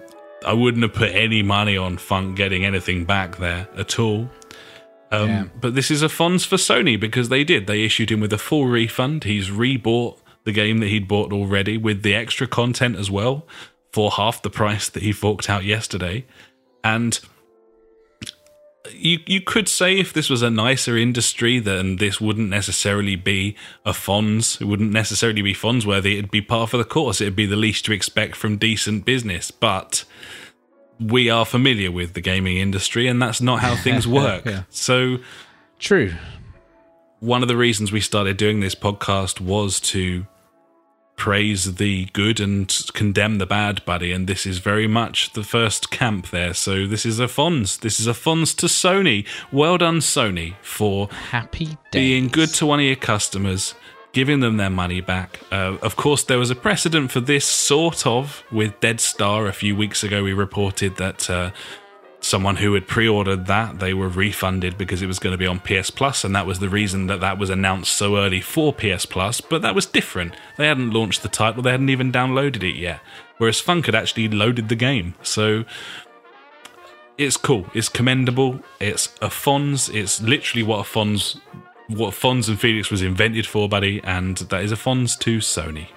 I 0.44 0.52
wouldn't 0.52 0.82
have 0.82 0.94
put 0.94 1.10
any 1.10 1.42
money 1.42 1.76
on 1.76 1.98
Funk 1.98 2.36
getting 2.36 2.64
anything 2.64 3.04
back 3.04 3.36
there 3.38 3.68
at 3.76 3.98
all. 3.98 4.30
Um, 5.10 5.28
Yeah. 5.28 5.44
But 5.60 5.74
this 5.74 5.90
is 5.90 6.02
a 6.02 6.08
Fonz 6.08 6.46
for 6.46 6.56
Sony 6.56 6.98
because 6.98 7.28
they 7.28 7.44
did. 7.44 7.66
They 7.66 7.84
issued 7.84 8.10
him 8.10 8.20
with 8.20 8.32
a 8.32 8.38
full 8.38 8.66
refund. 8.66 9.24
He's 9.24 9.48
rebought 9.50 10.18
the 10.44 10.52
game 10.52 10.78
that 10.78 10.88
he'd 10.88 11.08
bought 11.08 11.32
already 11.32 11.76
with 11.76 12.02
the 12.02 12.14
extra 12.14 12.46
content 12.46 12.96
as 12.96 13.10
well 13.10 13.46
for 13.92 14.10
half 14.12 14.42
the 14.42 14.50
price 14.50 14.88
that 14.88 15.02
he 15.02 15.12
forked 15.12 15.50
out 15.50 15.64
yesterday. 15.64 16.24
And 16.84 17.18
you 18.92 19.20
you 19.26 19.40
could 19.40 19.68
say 19.68 19.98
if 19.98 20.12
this 20.12 20.28
was 20.30 20.42
a 20.42 20.50
nicer 20.50 20.96
industry, 20.96 21.58
then 21.58 21.96
this 21.96 22.20
wouldn't 22.20 22.48
necessarily 22.48 23.16
be 23.16 23.56
a 23.84 23.92
Fonz. 23.92 24.60
It 24.60 24.64
wouldn't 24.64 24.92
necessarily 24.92 25.42
be 25.42 25.54
Fonz 25.54 25.84
worthy. 25.86 26.18
It'd 26.18 26.30
be 26.30 26.40
par 26.40 26.66
for 26.66 26.76
the 26.76 26.84
course. 26.84 27.20
It'd 27.20 27.36
be 27.36 27.46
the 27.46 27.56
least 27.56 27.84
to 27.86 27.92
expect 27.92 28.36
from 28.36 28.56
decent 28.56 29.04
business. 29.04 29.50
But 29.50 30.04
we 31.00 31.30
are 31.30 31.44
familiar 31.44 31.90
with 31.90 32.14
the 32.14 32.20
gaming 32.20 32.56
industry, 32.56 33.06
and 33.06 33.20
that's 33.22 33.40
not 33.40 33.60
how 33.60 33.76
things 33.76 34.06
work. 34.08 34.44
Yeah. 34.44 34.62
So 34.70 35.18
True. 35.78 36.12
one 37.20 37.42
of 37.42 37.48
the 37.48 37.56
reasons 37.56 37.92
we 37.92 38.00
started 38.00 38.36
doing 38.36 38.60
this 38.60 38.74
podcast 38.74 39.40
was 39.40 39.80
to 39.80 40.26
praise 41.18 41.74
the 41.74 42.06
good 42.14 42.40
and 42.40 42.74
condemn 42.94 43.36
the 43.36 43.44
bad, 43.44 43.84
buddy. 43.84 44.12
And 44.12 44.26
this 44.26 44.46
is 44.46 44.58
very 44.58 44.86
much 44.86 45.32
the 45.34 45.42
first 45.42 45.90
camp 45.90 46.30
there. 46.30 46.54
So 46.54 46.86
this 46.86 47.04
is 47.04 47.20
a 47.20 47.26
Fonz. 47.26 47.80
This 47.80 48.00
is 48.00 48.06
a 48.06 48.12
Fonz 48.12 48.56
to 48.56 48.66
Sony. 48.66 49.26
Well 49.52 49.76
done, 49.76 49.98
Sony, 49.98 50.54
for 50.62 51.08
Happy 51.30 51.66
days. 51.66 51.76
being 51.92 52.28
good 52.28 52.48
to 52.54 52.66
one 52.66 52.78
of 52.78 52.86
your 52.86 52.96
customers, 52.96 53.74
giving 54.12 54.40
them 54.40 54.56
their 54.56 54.70
money 54.70 55.00
back. 55.00 55.40
Uh, 55.50 55.76
of 55.82 55.96
course, 55.96 56.22
there 56.22 56.38
was 56.38 56.50
a 56.50 56.54
precedent 56.56 57.10
for 57.10 57.20
this, 57.20 57.44
sort 57.44 58.06
of, 58.06 58.42
with 58.50 58.78
Dead 58.80 59.00
Star. 59.00 59.46
A 59.46 59.52
few 59.52 59.76
weeks 59.76 60.02
ago, 60.04 60.22
we 60.22 60.32
reported 60.32 60.96
that 60.96 61.28
uh, 61.28 61.50
someone 62.28 62.56
who 62.56 62.74
had 62.74 62.86
pre-ordered 62.86 63.46
that 63.46 63.78
they 63.78 63.94
were 63.94 64.08
refunded 64.08 64.78
because 64.78 65.02
it 65.02 65.06
was 65.06 65.18
going 65.18 65.32
to 65.32 65.38
be 65.38 65.46
on 65.46 65.60
PS 65.60 65.90
Plus, 65.90 66.24
and 66.24 66.34
that 66.34 66.46
was 66.46 66.58
the 66.58 66.68
reason 66.68 67.06
that 67.06 67.20
that 67.20 67.38
was 67.38 67.50
announced 67.50 67.92
so 67.92 68.16
early 68.16 68.40
for 68.40 68.72
PS 68.72 69.06
Plus. 69.06 69.40
But 69.40 69.62
that 69.62 69.74
was 69.74 69.86
different. 69.86 70.34
They 70.56 70.66
hadn't 70.66 70.90
launched 70.90 71.22
the 71.22 71.28
title; 71.28 71.62
they 71.62 71.70
hadn't 71.70 71.90
even 71.90 72.12
downloaded 72.12 72.62
it 72.62 72.76
yet. 72.76 73.00
Whereas 73.38 73.60
Funk 73.60 73.86
had 73.86 73.94
actually 73.94 74.28
loaded 74.28 74.68
the 74.68 74.74
game, 74.76 75.14
so 75.22 75.64
it's 77.16 77.36
cool. 77.36 77.66
It's 77.74 77.88
commendable. 77.88 78.60
It's 78.80 79.08
a 79.20 79.28
Fonz. 79.28 79.92
It's 79.92 80.22
literally 80.22 80.62
what 80.62 80.78
a 80.78 80.88
Fonz, 80.88 81.40
what 81.88 82.14
Fonz 82.14 82.48
and 82.48 82.60
Phoenix 82.60 82.90
was 82.90 83.02
invented 83.02 83.46
for, 83.46 83.68
buddy. 83.68 84.00
And 84.04 84.36
that 84.36 84.62
is 84.62 84.72
a 84.72 84.76
Fonz 84.76 85.18
to 85.20 85.38
Sony. 85.38 85.88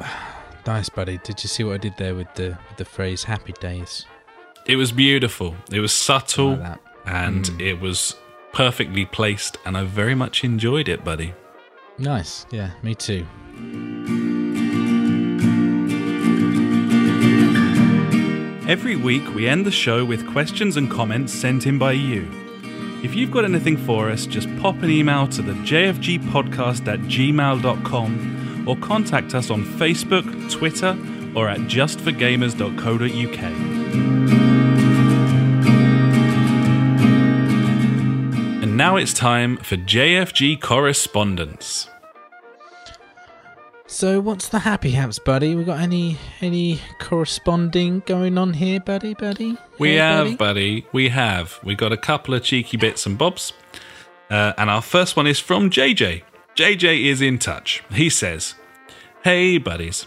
Nice, 0.66 0.88
buddy. 0.88 1.18
Did 1.18 1.40
you 1.44 1.48
see 1.48 1.62
what 1.62 1.74
I 1.74 1.76
did 1.76 1.96
there 1.96 2.16
with 2.16 2.34
the 2.34 2.58
with 2.68 2.76
the 2.76 2.84
phrase 2.84 3.22
"happy 3.22 3.52
days"? 3.60 4.04
It 4.66 4.76
was 4.76 4.90
beautiful. 4.90 5.54
It 5.70 5.80
was 5.80 5.92
subtle, 5.92 6.56
Like 6.56 6.78
and 7.04 7.44
mm. 7.44 7.60
it 7.60 7.80
was 7.80 8.16
perfectly 8.52 9.06
placed. 9.06 9.58
And 9.64 9.76
I 9.76 9.84
very 9.84 10.16
much 10.16 10.42
enjoyed 10.42 10.88
it, 10.88 11.04
buddy. 11.04 11.34
Nice. 11.98 12.46
Yeah, 12.50 12.70
me 12.82 12.96
too. 12.96 13.24
Every 18.68 18.96
week, 18.96 19.32
we 19.34 19.46
end 19.46 19.64
the 19.64 19.70
show 19.70 20.04
with 20.04 20.28
questions 20.32 20.76
and 20.76 20.90
comments 20.90 21.32
sent 21.32 21.66
in 21.66 21.78
by 21.78 21.92
you. 21.92 22.28
If 23.04 23.14
you've 23.14 23.30
got 23.30 23.44
anything 23.44 23.76
for 23.76 24.10
us, 24.10 24.26
just 24.26 24.48
pop 24.58 24.82
an 24.82 24.90
email 24.90 25.28
to 25.28 25.42
the 25.42 25.52
jfgpodcast 25.52 26.88
at 26.88 26.98
gmail.com 27.00 28.64
or 28.66 28.76
contact 28.78 29.36
us 29.36 29.50
on 29.50 29.64
Facebook, 29.64 30.50
Twitter, 30.50 30.98
or 31.36 31.48
at 31.48 31.60
justforgamers.co.uk. 31.60 34.45
And 38.76 38.82
now 38.82 38.96
it's 38.96 39.14
time 39.14 39.56
for 39.56 39.78
JFG 39.78 40.60
correspondence. 40.60 41.88
So, 43.86 44.20
what's 44.20 44.50
the 44.50 44.58
happy 44.58 44.90
haps, 44.90 45.18
buddy? 45.18 45.54
We 45.54 45.64
got 45.64 45.80
any 45.80 46.18
any 46.42 46.80
corresponding 47.00 48.02
going 48.04 48.36
on 48.36 48.52
here, 48.52 48.78
buddy, 48.80 49.14
buddy? 49.14 49.56
We 49.78 49.92
Hey, 49.92 49.94
have, 49.94 50.24
buddy? 50.24 50.36
buddy. 50.36 50.86
We 50.92 51.08
have. 51.08 51.58
We 51.64 51.74
got 51.74 51.90
a 51.90 51.96
couple 51.96 52.34
of 52.34 52.42
cheeky 52.42 52.76
bits 52.76 53.06
and 53.06 53.16
bobs. 53.16 53.54
Uh, 54.28 54.52
and 54.58 54.68
our 54.68 54.82
first 54.82 55.16
one 55.16 55.26
is 55.26 55.40
from 55.40 55.70
JJ. 55.70 56.22
JJ 56.54 57.06
is 57.06 57.22
in 57.22 57.38
touch. 57.38 57.82
He 57.90 58.10
says, 58.10 58.56
Hey, 59.24 59.56
buddies. 59.56 60.06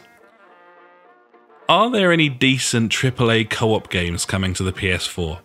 Are 1.68 1.90
there 1.90 2.12
any 2.12 2.30
decent 2.30 2.92
AAA 2.92 3.50
co 3.50 3.74
op 3.74 3.90
games 3.90 4.26
coming 4.26 4.54
to 4.54 4.62
the 4.62 4.74
PS4? 4.74 5.40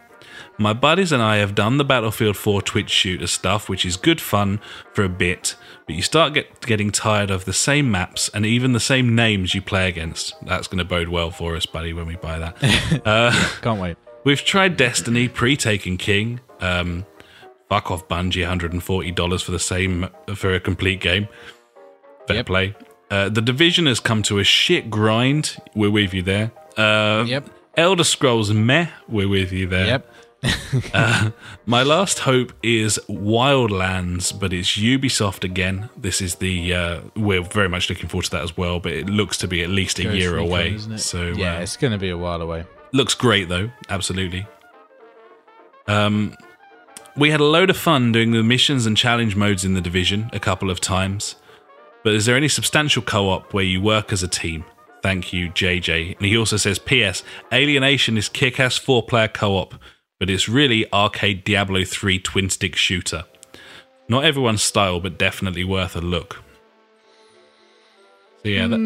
My 0.57 0.73
buddies 0.73 1.11
and 1.11 1.21
I 1.23 1.37
have 1.39 1.55
done 1.57 1.79
the 1.79 1.85
Battlefield 1.85 2.37
4 2.37 2.63
Twitch 2.63 2.91
shooter 2.91 3.27
stuff, 3.27 3.69
which 3.69 3.85
is 3.85 3.97
good 3.97 4.21
fun 4.21 4.61
for 4.93 5.03
a 5.03 5.09
bit, 5.09 5.57
but 5.87 5.97
you 5.97 6.03
start 6.03 6.33
get, 6.33 6.61
getting 6.61 6.93
tired 6.93 7.31
of 7.31 7.45
the 7.45 7.53
same 7.53 7.91
maps 7.91 8.31
and 8.33 8.47
even 8.47 8.73
the 8.73 8.79
same 8.81 9.17
names 9.17 9.53
you 9.55 9.61
play 9.61 9.89
against. 9.89 10.35
That's 10.47 10.69
going 10.69 10.79
to 10.79 10.85
bode 10.85 11.09
well 11.09 11.33
for 11.33 11.57
us, 11.57 11.67
buddy, 11.67 11.93
when 11.93 12.07
we 12.07 12.15
buy 12.17 12.39
that. 12.39 13.59
Can't 13.63 13.81
wait. 13.81 13.97
We've 14.23 14.43
tried 14.45 14.77
Destiny 14.77 15.29
pre 15.29 15.57
Taken 15.57 15.97
King. 15.97 16.41
Um, 16.61 17.05
fuck 17.69 17.91
off, 17.91 18.07
Bungie, 18.09 18.47
$140 18.47 19.43
for 19.43 19.51
the 19.51 19.59
same 19.59 20.09
for 20.37 20.55
a 20.55 20.61
complete 20.61 21.01
game. 21.01 21.27
Fair 22.29 22.37
Yep. 22.37 22.47
play. 22.47 22.75
Uh, 23.11 23.29
the 23.29 23.43
Division 23.43 23.87
has 23.87 23.99
come 24.01 24.23
to 24.23 24.39
a 24.39 24.45
shit 24.45 24.89
grind. 24.89 25.57
We're 25.75 25.91
with 25.91 26.15
you 26.15 26.23
there. 26.23 26.53
Uh, 26.77 27.25
Yep. 27.27 27.51
Elder 27.77 28.05
Scrolls 28.05 28.53
Meh. 28.53 28.87
We're 29.09 29.29
with 29.29 29.51
you 29.53 29.67
there. 29.67 29.87
Yep. 29.87 30.14
My 31.67 31.83
last 31.83 32.21
hope 32.21 32.53
is 32.63 32.99
Wildlands, 33.09 34.39
but 34.39 34.53
it's 34.53 34.77
Ubisoft 34.77 35.45
again. 35.45 35.89
This 35.97 36.21
is 36.21 36.37
the 36.37 36.75
uh, 36.75 37.01
we're 37.17 37.43
very 37.43 37.69
much 37.69 37.89
looking 37.89 38.09
forward 38.09 38.25
to 38.27 38.31
that 38.33 38.43
as 38.43 38.57
well, 38.57 38.81
but 38.81 38.93
it 38.93 39.09
looks 39.09 39.37
to 39.39 39.49
be 39.49 39.63
at 39.63 39.71
least 39.71 39.99
a 39.99 40.05
Ghost 40.05 40.17
year 40.17 40.35
Recon, 40.35 40.47
away. 40.47 40.79
So 40.99 41.29
yeah, 41.29 41.59
uh, 41.59 41.61
it's 41.61 41.77
going 41.77 41.93
to 41.93 41.99
be 41.99 42.11
a 42.11 42.19
while 42.19 42.43
away. 42.43 42.65
Looks 42.93 43.15
great 43.15 43.49
though, 43.49 43.71
absolutely. 43.89 44.47
Um, 45.87 46.37
we 47.17 47.31
had 47.31 47.41
a 47.41 47.45
load 47.45 47.71
of 47.71 47.77
fun 47.77 48.13
doing 48.13 48.33
the 48.33 48.43
missions 48.43 48.87
and 48.87 48.97
challenge 48.97 49.37
modes 49.37 49.65
in 49.65 49.75
the 49.75 49.81
division 49.81 50.31
a 50.33 50.41
couple 50.41 50.71
of 50.71 50.81
times. 50.81 51.37
But 52.03 52.15
is 52.15 52.27
there 52.27 52.37
any 52.37 52.49
substantial 52.49 53.03
co-op 53.03 53.55
where 53.55 53.65
you 53.65 53.81
work 53.81 54.13
as 54.13 54.23
a 54.23 54.29
team? 54.29 54.65
Thank 55.03 55.33
you, 55.33 55.51
JJ. 55.51 56.17
And 56.17 56.27
he 56.27 56.37
also 56.37 56.57
says, 56.57 56.79
P.S. 56.79 57.23
Alienation 57.53 58.17
is 58.17 58.29
kick-ass 58.29 58.79
four-player 58.79 59.29
co-op, 59.29 59.75
but 60.25 60.31
it's 60.31 60.49
really 60.49 60.91
arcade 60.91 61.45
Diablo 61.45 61.85
3 61.85 62.19
twin-stick 62.19 62.77
shooter. 62.77 63.25
Not 64.09 64.25
everyone's 64.25 64.63
style, 64.63 64.99
but 64.99 65.19
definitely 65.19 65.65
worth 65.65 65.95
a 65.97 66.01
look. 66.01 66.43
So 68.43 68.49
yeah, 68.49 68.67
that, 68.69 68.81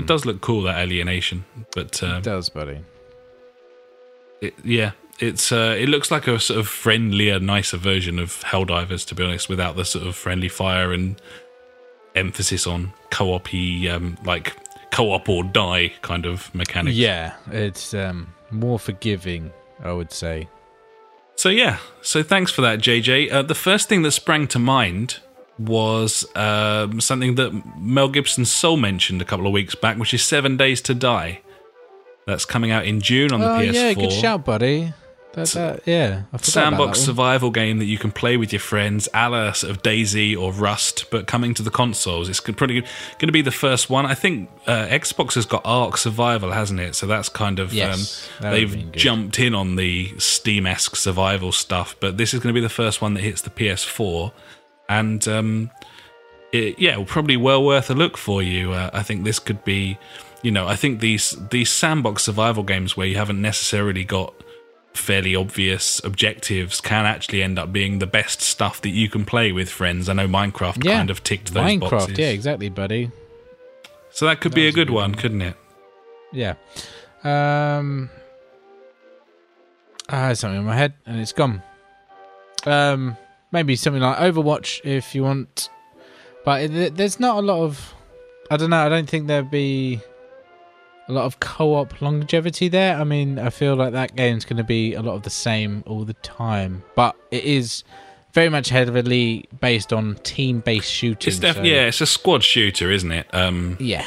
it 0.00 0.06
does 0.06 0.24
look 0.24 0.40
cool 0.40 0.62
that 0.62 0.78
Alienation, 0.78 1.44
but 1.74 2.02
um, 2.02 2.16
It 2.16 2.22
does, 2.22 2.48
buddy. 2.48 2.80
it, 4.40 4.54
yeah, 4.64 4.92
it's 5.18 5.52
uh, 5.52 5.76
it 5.78 5.90
looks 5.90 6.10
like 6.10 6.26
a 6.26 6.40
sort 6.40 6.58
of 6.58 6.66
friendlier, 6.66 7.38
nicer 7.38 7.76
version 7.76 8.18
of 8.18 8.42
Helldivers, 8.44 9.06
to 9.08 9.14
be 9.14 9.22
honest, 9.22 9.50
without 9.50 9.76
the 9.76 9.84
sort 9.84 10.06
of 10.06 10.16
friendly 10.16 10.48
fire 10.48 10.94
and 10.94 11.20
emphasis 12.14 12.66
on 12.66 12.94
co-op-y, 13.10 13.86
um, 13.90 14.16
like 14.24 14.56
co-op 14.92 15.28
or 15.28 15.44
die 15.44 15.92
kind 16.00 16.24
of 16.24 16.54
mechanics. 16.54 16.96
Yeah, 16.96 17.34
it's 17.50 17.92
um, 17.92 18.32
more 18.50 18.78
forgiving, 18.78 19.52
I 19.82 19.92
would 19.92 20.10
say. 20.10 20.48
So 21.40 21.48
yeah, 21.48 21.78
so 22.02 22.22
thanks 22.22 22.52
for 22.52 22.60
that, 22.60 22.80
JJ. 22.80 23.32
Uh, 23.32 23.40
the 23.40 23.54
first 23.54 23.88
thing 23.88 24.02
that 24.02 24.10
sprang 24.10 24.46
to 24.48 24.58
mind 24.58 25.20
was 25.58 26.26
um, 26.36 27.00
something 27.00 27.36
that 27.36 27.78
Mel 27.78 28.10
Gibson's 28.10 28.52
Soul 28.52 28.76
mentioned 28.76 29.22
a 29.22 29.24
couple 29.24 29.46
of 29.46 29.52
weeks 29.54 29.74
back, 29.74 29.96
which 29.96 30.12
is 30.12 30.22
Seven 30.22 30.58
Days 30.58 30.82
to 30.82 30.94
Die. 30.94 31.40
That's 32.26 32.44
coming 32.44 32.72
out 32.72 32.84
in 32.84 33.00
June 33.00 33.32
on 33.32 33.40
the 33.40 33.50
oh 33.50 33.58
PS4. 33.58 33.72
yeah, 33.72 33.94
good 33.94 34.12
shout, 34.12 34.44
buddy. 34.44 34.92
That, 35.32 35.46
that, 35.48 35.86
yeah, 35.86 36.22
sandbox 36.42 36.98
survival 37.00 37.52
game 37.52 37.78
that 37.78 37.84
you 37.84 37.98
can 37.98 38.10
play 38.10 38.36
with 38.36 38.52
your 38.52 38.60
friends, 38.60 39.08
a 39.14 39.30
la 39.30 39.52
sort 39.52 39.70
of 39.70 39.80
DayZ 39.82 40.36
or 40.36 40.52
Rust, 40.52 41.08
but 41.10 41.28
coming 41.28 41.54
to 41.54 41.62
the 41.62 41.70
consoles. 41.70 42.28
It's 42.28 42.40
probably 42.40 42.80
going 42.80 43.28
to 43.28 43.32
be 43.32 43.42
the 43.42 43.52
first 43.52 43.88
one. 43.88 44.06
I 44.06 44.14
think 44.14 44.50
uh, 44.66 44.86
Xbox 44.86 45.34
has 45.34 45.46
got 45.46 45.62
Ark 45.64 45.96
Survival, 45.98 46.50
hasn't 46.50 46.80
it? 46.80 46.96
So 46.96 47.06
that's 47.06 47.28
kind 47.28 47.60
of 47.60 47.72
Yes, 47.72 48.28
um, 48.40 48.50
they've 48.50 48.92
jumped 48.92 49.38
in 49.38 49.54
on 49.54 49.76
the 49.76 50.12
Steam 50.18 50.66
esque 50.66 50.96
survival 50.96 51.52
stuff. 51.52 51.94
But 52.00 52.16
this 52.16 52.34
is 52.34 52.40
going 52.40 52.52
to 52.52 52.58
be 52.58 52.62
the 52.62 52.68
first 52.68 53.00
one 53.00 53.14
that 53.14 53.20
hits 53.20 53.42
the 53.42 53.50
PS4, 53.50 54.32
and 54.88 55.26
um, 55.28 55.70
it, 56.52 56.78
yeah, 56.80 57.02
probably 57.06 57.36
well 57.36 57.64
worth 57.64 57.88
a 57.88 57.94
look 57.94 58.16
for 58.16 58.42
you. 58.42 58.72
Uh, 58.72 58.90
I 58.92 59.04
think 59.04 59.22
this 59.22 59.38
could 59.38 59.64
be, 59.64 59.96
you 60.42 60.50
know, 60.50 60.66
I 60.66 60.74
think 60.74 60.98
these 60.98 61.36
these 61.50 61.70
sandbox 61.70 62.24
survival 62.24 62.64
games 62.64 62.96
where 62.96 63.06
you 63.06 63.16
haven't 63.16 63.40
necessarily 63.40 64.02
got 64.02 64.34
fairly 64.94 65.34
obvious 65.36 66.00
objectives 66.04 66.80
can 66.80 67.06
actually 67.06 67.42
end 67.42 67.58
up 67.58 67.72
being 67.72 67.98
the 68.00 68.06
best 68.06 68.40
stuff 68.40 68.80
that 68.82 68.90
you 68.90 69.08
can 69.08 69.24
play 69.24 69.52
with 69.52 69.68
friends. 69.68 70.08
I 70.08 70.12
know 70.14 70.26
Minecraft 70.28 70.84
Yeah. 70.84 70.96
kind 70.96 71.10
of 71.10 71.22
ticked 71.24 71.54
those 71.54 71.62
Minecraft, 71.64 71.90
boxes. 71.90 72.18
yeah, 72.18 72.28
exactly, 72.30 72.68
buddy. 72.68 73.10
So 74.10 74.26
that 74.26 74.40
could 74.40 74.54
be 74.54 74.66
a 74.66 74.72
good 74.72 74.90
one, 74.90 75.14
couldn't 75.14 75.42
it? 75.42 75.56
Yeah. 76.32 76.54
Um. 77.24 78.10
I 80.08 80.16
had 80.26 80.38
something 80.38 80.58
in 80.58 80.66
my 80.66 80.76
head 80.76 80.94
and 81.06 81.20
it's 81.20 81.32
gone. 81.32 81.62
Um, 82.66 83.16
maybe 83.52 83.76
something 83.76 84.02
like 84.02 84.18
Overwatch 84.18 84.80
if 84.84 85.14
you 85.14 85.22
want, 85.22 85.70
but 86.44 86.68
there's 86.96 87.20
not 87.20 87.36
a 87.38 87.40
lot 87.40 87.62
of. 87.62 87.94
I 88.50 88.56
don't 88.56 88.70
know. 88.70 88.84
I 88.84 88.88
don't 88.88 89.08
think 89.08 89.28
there'd 89.28 89.50
be 89.50 90.00
a 91.10 91.12
lot 91.12 91.24
of 91.24 91.40
co-op 91.40 92.00
longevity 92.00 92.68
there. 92.68 92.96
I 92.96 93.04
mean, 93.04 93.38
I 93.38 93.50
feel 93.50 93.74
like 93.74 93.92
that 93.92 94.14
game's 94.16 94.44
going 94.44 94.56
to 94.58 94.64
be 94.64 94.94
a 94.94 95.02
lot 95.02 95.14
of 95.14 95.22
the 95.22 95.30
same 95.30 95.82
all 95.86 96.04
the 96.04 96.14
time, 96.14 96.82
but 96.94 97.16
it 97.30 97.44
is 97.44 97.82
very 98.32 98.48
much 98.48 98.68
heavily 98.68 99.46
based 99.60 99.92
on 99.92 100.14
team-based 100.22 100.90
shooting. 100.90 101.28
It's 101.32 101.40
definitely 101.40 101.70
so- 101.70 101.74
yeah, 101.76 101.82
it's 101.86 102.00
a 102.00 102.06
squad 102.06 102.44
shooter, 102.44 102.90
isn't 102.90 103.10
it? 103.12 103.26
Um, 103.34 103.76
yeah. 103.80 104.04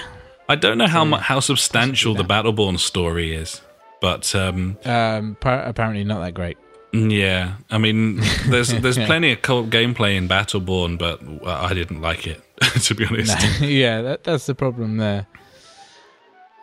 I 0.48 0.56
don't 0.56 0.78
know 0.78 0.88
how 0.88 1.04
mu- 1.06 1.18
how 1.18 1.40
substantial 1.40 2.14
the. 2.14 2.24
Battleborn 2.24 2.78
story 2.80 3.36
is, 3.36 3.62
but 4.02 4.34
um, 4.36 4.78
Um, 4.86 5.36
par- 5.40 5.64
apparently 5.64 6.04
not 6.04 6.22
that 6.22 6.34
great. 6.34 6.58
yeah, 6.94 7.54
I 7.72 7.78
mean, 7.78 8.22
there's 8.48 8.70
there's 8.70 8.98
plenty 8.98 9.32
of 9.32 9.42
co-op 9.42 9.66
gameplay 9.68 10.16
in 10.16 10.28
Battleborn, 10.28 10.98
but 10.98 11.22
I 11.48 11.74
didn't 11.74 12.02
like 12.02 12.28
it 12.28 12.42
to 12.84 12.94
be 12.94 13.06
honest. 13.06 13.38
yeah, 13.62 14.02
that, 14.02 14.24
that's 14.26 14.46
the 14.46 14.56
problem 14.56 14.98
there. 14.98 15.28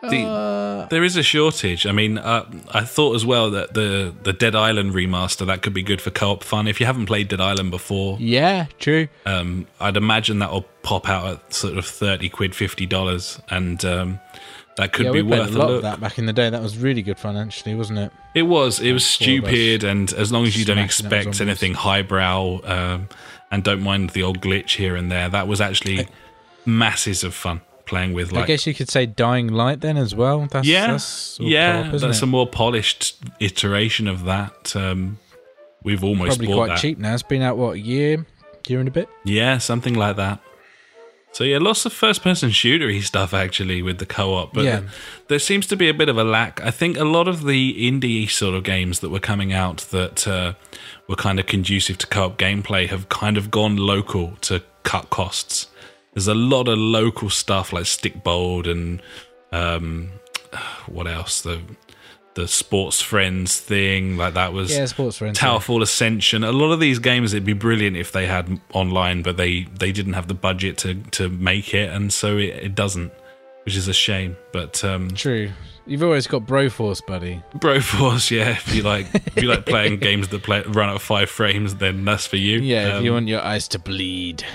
The- 0.09 0.23
Uh, 0.23 0.87
There 0.89 1.03
is 1.03 1.15
a 1.15 1.23
shortage. 1.23 1.85
I 1.85 1.91
mean, 1.91 2.17
uh, 2.17 2.43
I 2.73 2.81
thought 2.83 3.15
as 3.15 3.25
well 3.25 3.51
that 3.51 3.73
the 3.75 4.13
the 4.23 4.33
Dead 4.33 4.55
Island 4.55 4.93
remaster 4.93 5.45
that 5.45 5.61
could 5.61 5.73
be 5.73 5.83
good 5.83 6.01
for 6.01 6.09
co-op 6.09 6.43
fun. 6.43 6.67
If 6.67 6.79
you 6.79 6.85
haven't 6.87 7.05
played 7.05 7.27
Dead 7.27 7.39
Island 7.41 7.69
before, 7.71 8.17
yeah, 8.19 8.65
true. 8.79 9.07
um, 9.25 9.67
I'd 9.79 9.97
imagine 9.97 10.39
that 10.39 10.51
will 10.51 10.65
pop 10.83 11.07
out 11.07 11.25
at 11.27 11.53
sort 11.53 11.77
of 11.77 11.85
thirty 11.85 12.29
quid, 12.29 12.55
fifty 12.55 12.85
dollars, 12.87 13.39
and 13.49 13.83
um, 13.85 14.19
that 14.77 14.91
could 14.91 15.05
yeah, 15.07 15.11
be 15.11 15.21
worth 15.21 15.53
a 15.53 15.57
a 15.57 15.59
lot 15.59 15.67
look. 15.67 15.75
of 15.77 15.81
that 15.83 15.99
back 15.99 16.17
in 16.17 16.25
the 16.25 16.33
day. 16.33 16.49
That 16.49 16.61
was 16.63 16.77
really 16.77 17.03
good 17.03 17.19
fun, 17.19 17.37
actually, 17.37 17.75
wasn't 17.75 17.99
it? 17.99 18.11
It 18.33 18.43
was. 18.43 18.79
It 18.79 18.91
was 18.93 19.03
Four 19.15 19.27
of 19.27 19.43
us 19.43 19.49
stupid, 19.49 19.83
and 19.83 20.11
as 20.13 20.31
long 20.31 20.45
as 20.45 20.57
you 20.57 20.65
don't 20.65 20.79
expect 20.79 21.39
anything 21.41 21.73
highbrow 21.75 22.61
um, 22.63 23.07
and 23.51 23.63
don't 23.63 23.81
mind 23.81 24.09
the 24.11 24.23
old 24.23 24.41
glitch 24.41 24.77
here 24.77 24.95
and 24.95 25.11
there, 25.11 25.29
that 25.29 25.47
was 25.47 25.61
actually 25.61 26.07
masses 26.65 27.23
of 27.23 27.33
fun 27.33 27.61
playing 27.85 28.13
with. 28.13 28.35
I 28.35 28.45
guess 28.45 28.65
you 28.67 28.73
could 28.73 28.89
say 28.89 29.05
Dying 29.05 29.47
Light 29.47 29.81
then 29.81 29.97
as 29.97 30.13
well. 30.15 30.47
That's, 30.49 30.67
yeah, 30.67 30.87
that's 30.87 31.37
yeah, 31.39 31.83
co-op, 31.89 32.01
that's 32.01 32.17
it? 32.17 32.23
a 32.23 32.27
more 32.27 32.47
polished 32.47 33.15
iteration 33.39 34.07
of 34.07 34.25
that. 34.25 34.75
Um, 34.75 35.19
we've 35.83 36.03
almost 36.03 36.37
probably 36.39 36.53
quite 36.53 36.67
that. 36.69 36.79
cheap 36.79 36.97
now. 36.97 37.13
It's 37.13 37.23
been 37.23 37.41
out 37.41 37.57
what 37.57 37.75
a 37.75 37.79
year, 37.79 38.25
year 38.67 38.79
and 38.79 38.87
a 38.87 38.91
bit. 38.91 39.09
Yeah, 39.23 39.57
something 39.57 39.93
like 39.93 40.15
that. 40.17 40.39
So 41.33 41.45
yeah, 41.45 41.59
lots 41.59 41.85
of 41.85 41.93
first-person 41.93 42.49
shootery 42.49 43.01
stuff 43.01 43.33
actually 43.33 43.81
with 43.81 43.99
the 43.99 44.05
co-op, 44.05 44.53
but 44.53 44.65
Yeah. 44.65 44.81
there 45.29 45.39
seems 45.39 45.65
to 45.67 45.77
be 45.77 45.87
a 45.87 45.93
bit 45.93 46.09
of 46.09 46.17
a 46.17 46.25
lack. 46.25 46.59
I 46.61 46.71
think 46.71 46.97
a 46.97 47.05
lot 47.05 47.29
of 47.29 47.45
the 47.45 47.89
indie 47.89 48.29
sort 48.29 48.53
of 48.53 48.63
games 48.63 48.99
that 48.99 49.09
were 49.09 49.21
coming 49.21 49.53
out 49.53 49.77
that 49.91 50.27
uh, 50.27 50.53
were 51.07 51.15
kind 51.15 51.39
of 51.39 51.45
conducive 51.45 51.97
to 51.99 52.07
co-op 52.07 52.37
gameplay 52.37 52.89
have 52.89 53.07
kind 53.07 53.37
of 53.37 53.49
gone 53.49 53.77
local 53.77 54.33
to 54.41 54.61
cut 54.83 55.09
costs. 55.09 55.67
There's 56.13 56.27
a 56.27 56.33
lot 56.33 56.67
of 56.67 56.77
local 56.77 57.29
stuff 57.29 57.71
like 57.73 57.85
Stikbold 57.85 58.69
and 58.69 59.01
um, 59.51 60.11
what 60.87 61.07
else 61.07 61.41
the 61.41 61.61
the 62.33 62.47
Sports 62.47 63.01
Friends 63.01 63.59
thing 63.59 64.15
like 64.15 64.35
that 64.35 64.53
was 64.53 64.71
Yeah, 64.75 64.85
sports 64.85 65.17
friends. 65.17 65.37
Towerfall 65.37 65.81
Ascension. 65.81 66.45
A 66.45 66.51
lot 66.53 66.71
of 66.71 66.79
these 66.79 66.97
games, 66.99 67.33
it'd 67.33 67.45
be 67.45 67.51
brilliant 67.53 67.97
if 67.97 68.13
they 68.13 68.25
had 68.25 68.59
online, 68.73 69.21
but 69.21 69.35
they 69.37 69.63
they 69.77 69.91
didn't 69.91 70.13
have 70.13 70.27
the 70.29 70.33
budget 70.33 70.77
to 70.79 70.95
to 71.11 71.27
make 71.29 71.73
it, 71.73 71.89
and 71.89 72.11
so 72.13 72.37
it, 72.37 72.49
it 72.63 72.75
doesn't, 72.75 73.11
which 73.65 73.75
is 73.75 73.87
a 73.89 73.93
shame. 73.93 74.37
But 74.53 74.83
um, 74.85 75.09
True. 75.11 75.51
You've 75.85 76.03
always 76.03 76.27
got 76.27 76.43
Broforce, 76.45 77.05
buddy. 77.05 77.41
Broforce, 77.57 78.31
yeah, 78.31 78.51
if 78.51 78.73
you 78.73 78.83
like 78.83 79.07
if 79.13 79.41
you 79.43 79.49
like 79.49 79.65
playing 79.65 79.97
games 80.07 80.29
that 80.29 80.43
play 80.43 80.61
run 80.67 80.89
at 80.89 81.01
five 81.01 81.29
frames, 81.29 81.75
then 81.75 82.05
that's 82.05 82.27
for 82.27 82.37
you. 82.37 82.59
Yeah, 82.59 82.97
if 82.97 83.03
you 83.03 83.11
Um, 83.11 83.15
want 83.15 83.27
your 83.27 83.41
eyes 83.41 83.67
to 83.69 83.79
bleed. 83.79 84.45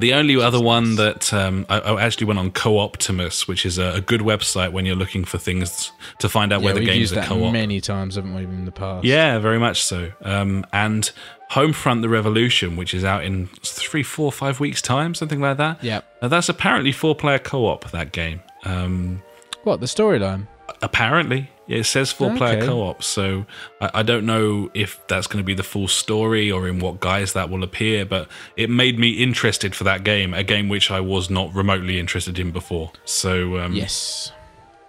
The 0.00 0.14
only 0.14 0.36
other 0.40 0.60
one 0.60 0.96
that 0.96 1.32
um, 1.32 1.66
I, 1.68 1.78
I 1.80 2.02
actually 2.02 2.26
went 2.26 2.38
on 2.38 2.50
Co-Optimus, 2.50 3.46
which 3.46 3.64
is 3.66 3.78
a, 3.78 3.94
a 3.94 4.00
good 4.00 4.20
website 4.22 4.72
when 4.72 4.86
you're 4.86 4.96
looking 4.96 5.24
for 5.24 5.38
things 5.38 5.92
to 6.18 6.28
find 6.28 6.52
out 6.52 6.60
Yeah, 6.60 6.66
whether 6.66 6.80
we've 6.80 6.88
games 6.88 6.98
used 7.00 7.12
are 7.12 7.16
that 7.16 7.28
co-op. 7.28 7.52
many 7.52 7.80
times, 7.80 8.16
haven't 8.16 8.34
we, 8.34 8.42
in 8.44 8.64
the 8.64 8.72
past? 8.72 9.04
Yeah, 9.04 9.38
very 9.38 9.58
much 9.58 9.82
so. 9.82 10.10
Um, 10.22 10.64
and 10.72 11.10
Homefront: 11.50 12.00
The 12.00 12.08
Revolution, 12.08 12.76
which 12.76 12.94
is 12.94 13.04
out 13.04 13.24
in 13.24 13.48
three, 13.62 14.02
four, 14.02 14.32
five 14.32 14.58
weeks' 14.60 14.80
time, 14.80 15.14
something 15.14 15.40
like 15.40 15.58
that. 15.58 15.82
Yeah. 15.84 16.00
Uh, 16.22 16.28
that's 16.28 16.48
apparently 16.48 16.92
four-player 16.92 17.38
co-op. 17.40 17.90
That 17.90 18.12
game. 18.12 18.40
Um, 18.64 19.22
What 19.64 19.80
the 19.80 19.86
storyline? 19.86 20.46
apparently, 20.80 21.50
yeah, 21.72 21.78
it 21.80 21.84
says 21.84 22.12
four-player 22.12 22.58
Okay. 22.58 22.66
co-op. 22.66 23.02
So 23.02 23.46
I, 23.80 23.90
I 23.94 24.02
don't 24.02 24.26
know 24.26 24.70
if 24.74 25.00
that's 25.08 25.26
going 25.26 25.42
to 25.42 25.46
be 25.46 25.54
the 25.54 25.62
full 25.62 25.88
story 25.88 26.50
or 26.50 26.68
in 26.68 26.78
what 26.78 27.00
guise 27.00 27.32
that 27.32 27.50
will 27.50 27.62
appear. 27.62 28.04
But 28.04 28.28
it 28.56 28.68
made 28.70 28.98
me 28.98 29.10
interested 29.22 29.74
for 29.74 29.84
that 29.84 30.04
game, 30.04 30.34
a 30.34 30.42
game 30.44 30.68
which 30.68 30.90
I 30.90 31.00
was 31.00 31.30
not 31.30 31.54
remotely 31.54 31.98
interested 31.98 32.38
in 32.38 32.50
before. 32.50 32.92
So 33.04 33.58
um, 33.58 33.72
Yes. 33.72 34.32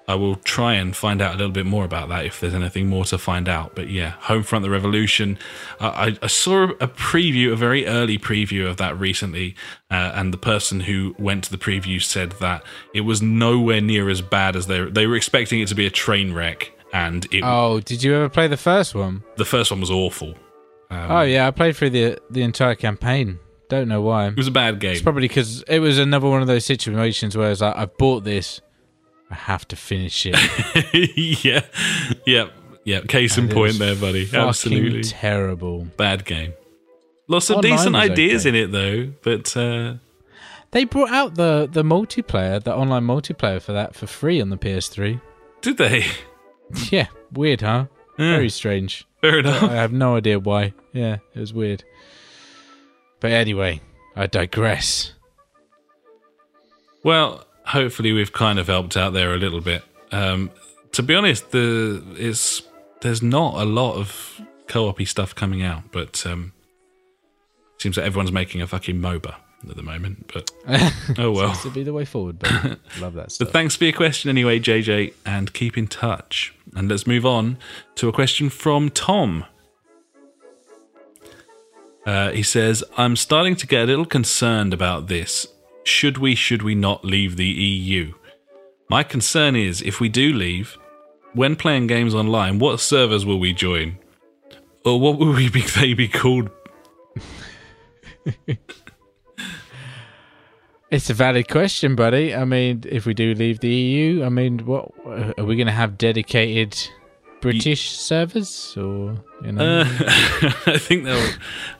I 0.07 0.15
will 0.15 0.35
try 0.35 0.73
and 0.73 0.93
find 0.95 1.21
out 1.21 1.33
a 1.33 1.37
little 1.37 1.51
bit 1.53 1.65
more 1.65 1.85
about 1.85 2.09
that 2.09 2.25
if 2.25 2.39
there's 2.41 2.53
anything 2.53 2.87
more 2.87 3.05
to 3.05 3.17
find 3.17 3.47
out. 3.47 3.73
But 3.73 3.87
yeah, 3.89 4.13
Homefront: 4.23 4.61
The 4.63 4.69
Revolution. 4.69 5.37
Uh, 5.79 5.89
I, 5.95 6.17
I 6.21 6.27
saw 6.27 6.63
a 6.81 6.87
preview, 6.87 7.53
a 7.53 7.55
very 7.55 7.85
early 7.87 8.17
preview 8.17 8.67
of 8.69 8.77
that 8.77 8.99
recently, 8.99 9.55
uh, 9.89 10.11
and 10.15 10.33
the 10.33 10.37
person 10.37 10.81
who 10.81 11.15
went 11.17 11.45
to 11.45 11.51
the 11.51 11.57
preview 11.57 12.01
said 12.03 12.33
that 12.41 12.63
it 12.93 13.01
was 13.01 13.21
nowhere 13.21 13.79
near 13.81 14.09
as 14.09 14.21
bad 14.21 14.55
as 14.57 14.67
they 14.67 14.83
they 14.89 15.07
were 15.07 15.15
expecting 15.15 15.61
it 15.61 15.67
to 15.69 15.75
be 15.75 15.85
a 15.85 15.89
train 15.89 16.33
wreck, 16.33 16.71
and 16.91 17.25
it, 17.33 17.41
Oh, 17.43 17.79
did 17.79 18.03
you 18.03 18.13
ever 18.13 18.27
play 18.29 18.47
the 18.47 18.57
first 18.57 18.93
one? 18.95 19.23
the 19.37 19.45
first 19.45 19.71
one 19.71 19.79
was 19.79 19.89
awful. 19.91 20.35
Um, 20.91 21.11
oh 21.11 21.21
yeah, 21.21 21.47
I 21.47 21.51
played 21.51 21.75
through 21.77 21.91
the 21.91 22.17
the 22.29 22.43
entire 22.43 22.75
campaign. 22.75 23.39
Don't 23.69 23.87
know 23.87 24.01
why. 24.01 24.27
It 24.27 24.35
was 24.37 24.47
a 24.47 24.51
bad 24.51 24.79
game. 24.81 24.91
It's 24.91 25.01
probably 25.01 25.27
because 25.29 25.63
it 25.63 25.79
was 25.79 25.97
another 25.97 26.27
one 26.27 26.41
of 26.41 26.47
those 26.47 26.65
situations 26.65 27.35
where 27.37 27.49
it's 27.49 27.61
like, 27.61 27.75
I've 27.75 27.97
bought 27.97 28.23
this, 28.25 28.61
I 29.31 29.35
have 29.35 29.67
to 29.69 29.75
finish 29.75 30.25
it. 30.27 30.35
yeah, 31.43 31.61
yeah, 32.25 32.47
yeah. 32.83 33.01
Case 33.01 33.37
in 33.37 33.45
And 33.45 33.51
it 33.51 33.55
point 33.55 33.79
there, 33.79 33.95
buddy. 33.95 34.29
Absolutely 34.33 35.03
terrible. 35.03 35.85
bad 35.97 36.25
game. 36.25 36.53
Lots 37.27 37.49
of 37.49 37.57
Online 37.57 37.71
decent 37.71 37.95
ideas 37.95 38.45
okay. 38.45 38.49
in 38.57 38.63
it 38.63 38.71
though, 38.71 39.13
but. 39.23 39.55
Uh, 39.57 39.95
They 40.71 40.83
brought 40.85 41.09
out 41.11 41.35
the 41.35 41.67
the 41.71 41.83
multiplayer, 41.83 42.61
the 42.63 42.75
online 42.75 43.05
multiplayer 43.05 43.61
for 43.61 43.73
that 43.73 43.95
for 43.95 44.07
free 44.07 44.41
on 44.41 44.49
the 44.49 44.57
PS3. 44.57 45.19
Did 45.61 45.77
they? 45.77 46.05
Yeah, 46.91 47.07
weird, 47.31 47.61
huh? 47.61 47.85
Yeah, 48.17 48.35
Very 48.35 48.49
strange. 48.49 49.05
fair 49.21 49.39
enough. 49.39 49.61
I 49.63 49.73
have 49.75 49.93
no 49.93 50.15
idea 50.15 50.39
why. 50.39 50.73
Yeah, 50.91 51.17
it 51.35 51.39
was 51.39 51.53
weird. 51.53 51.83
But 53.19 53.31
anyway, 53.31 53.81
I 54.15 54.25
digress. 54.25 55.13
Well, 57.03 57.45
hopefully 57.65 58.11
we've 58.13 58.33
kind 58.33 58.59
of 58.59 58.67
helped 58.67 58.95
out 58.97 59.13
there 59.13 59.33
a 59.33 59.37
little 59.37 59.61
bit. 59.61 59.83
Um, 60.11 60.51
to 60.93 61.03
be 61.03 61.15
honest, 61.15 61.51
the 61.51 62.03
it's 62.17 62.61
there's 63.01 63.21
not 63.21 63.55
a 63.55 63.65
lot 63.65 63.95
of 63.95 64.41
co-op 64.67 65.01
stuff 65.03 65.33
coming 65.35 65.61
out, 65.63 65.83
but 65.91 66.25
um, 66.25 66.53
seems 67.79 67.97
like 67.97 68.05
everyone's 68.05 68.31
making 68.31 68.61
a 68.61 68.67
fucking 68.67 68.95
MOBA 68.97 69.35
at 69.69 69.75
the 69.75 69.83
moment. 69.83 70.31
But 70.33 70.51
oh 71.17 71.31
well. 71.31 71.53
To 71.55 71.69
be 71.69 71.83
the 71.83 71.93
way 71.93 72.05
forward, 72.05 72.39
but 72.39 72.51
love 73.01 73.13
that 73.13 73.23
But 73.25 73.31
stuff. 73.31 73.49
thanks 73.51 73.75
for 73.75 73.85
your 73.85 73.93
question 73.93 74.29
anyway, 74.29 74.59
JJ, 74.59 75.13
and 75.25 75.51
keep 75.53 75.77
in 75.77 75.87
touch. 75.87 76.53
And 76.75 76.89
let's 76.89 77.05
move 77.07 77.25
on 77.25 77.57
to 77.95 78.07
a 78.07 78.13
question 78.13 78.49
from 78.49 78.89
Tom. 78.89 79.45
Uh, 82.05 82.31
he 82.31 82.43
says, 82.43 82.83
I'm 82.97 83.15
starting 83.15 83.55
to 83.55 83.65
get 83.67 83.83
a 83.83 83.85
little 83.85 84.05
concerned 84.05 84.73
about 84.73 85.07
this. 85.07 85.47
Should 85.83 86.17
we, 86.17 86.35
should 86.35 86.63
we 86.63 86.75
not 86.75 87.03
leave 87.03 87.37
the 87.37 87.45
EU? 87.45 88.13
My 88.89 89.03
concern 89.03 89.55
is 89.55 89.81
if 89.81 89.99
we 89.99 90.09
do 90.09 90.33
leave, 90.33 90.77
when 91.33 91.55
playing 91.55 91.87
games 91.87 92.13
online, 92.13 92.59
what 92.59 92.79
servers 92.79 93.25
will 93.25 93.39
we 93.39 93.53
join? 93.53 93.97
or 94.85 94.99
what 94.99 95.17
would 95.19 95.35
we 95.35 95.49
be, 95.49 95.61
they 95.79 95.93
be 95.93 96.07
called? 96.07 96.49
It's 100.89 101.09
a 101.09 101.13
valid 101.13 101.47
question, 101.47 101.95
buddy. 101.95 102.35
I 102.35 102.45
mean, 102.45 102.83
if 102.87 103.07
we 103.07 103.15
do 103.15 103.33
leave 103.33 103.59
the 103.59 103.69
EU, 103.69 104.23
I 104.23 104.29
mean, 104.29 104.59
what 104.59 104.91
are 105.05 105.43
we 105.43 105.55
going 105.55 105.65
to 105.65 105.73
have 105.73 105.97
dedicated 105.97 106.77
British 107.43 107.91
servers, 107.91 108.73
or 108.77 109.17
you 109.43 109.51
know? 109.51 109.81
Uh, 109.81 109.85
I 110.65 110.77
think 110.77 111.03
they'll. 111.05 111.29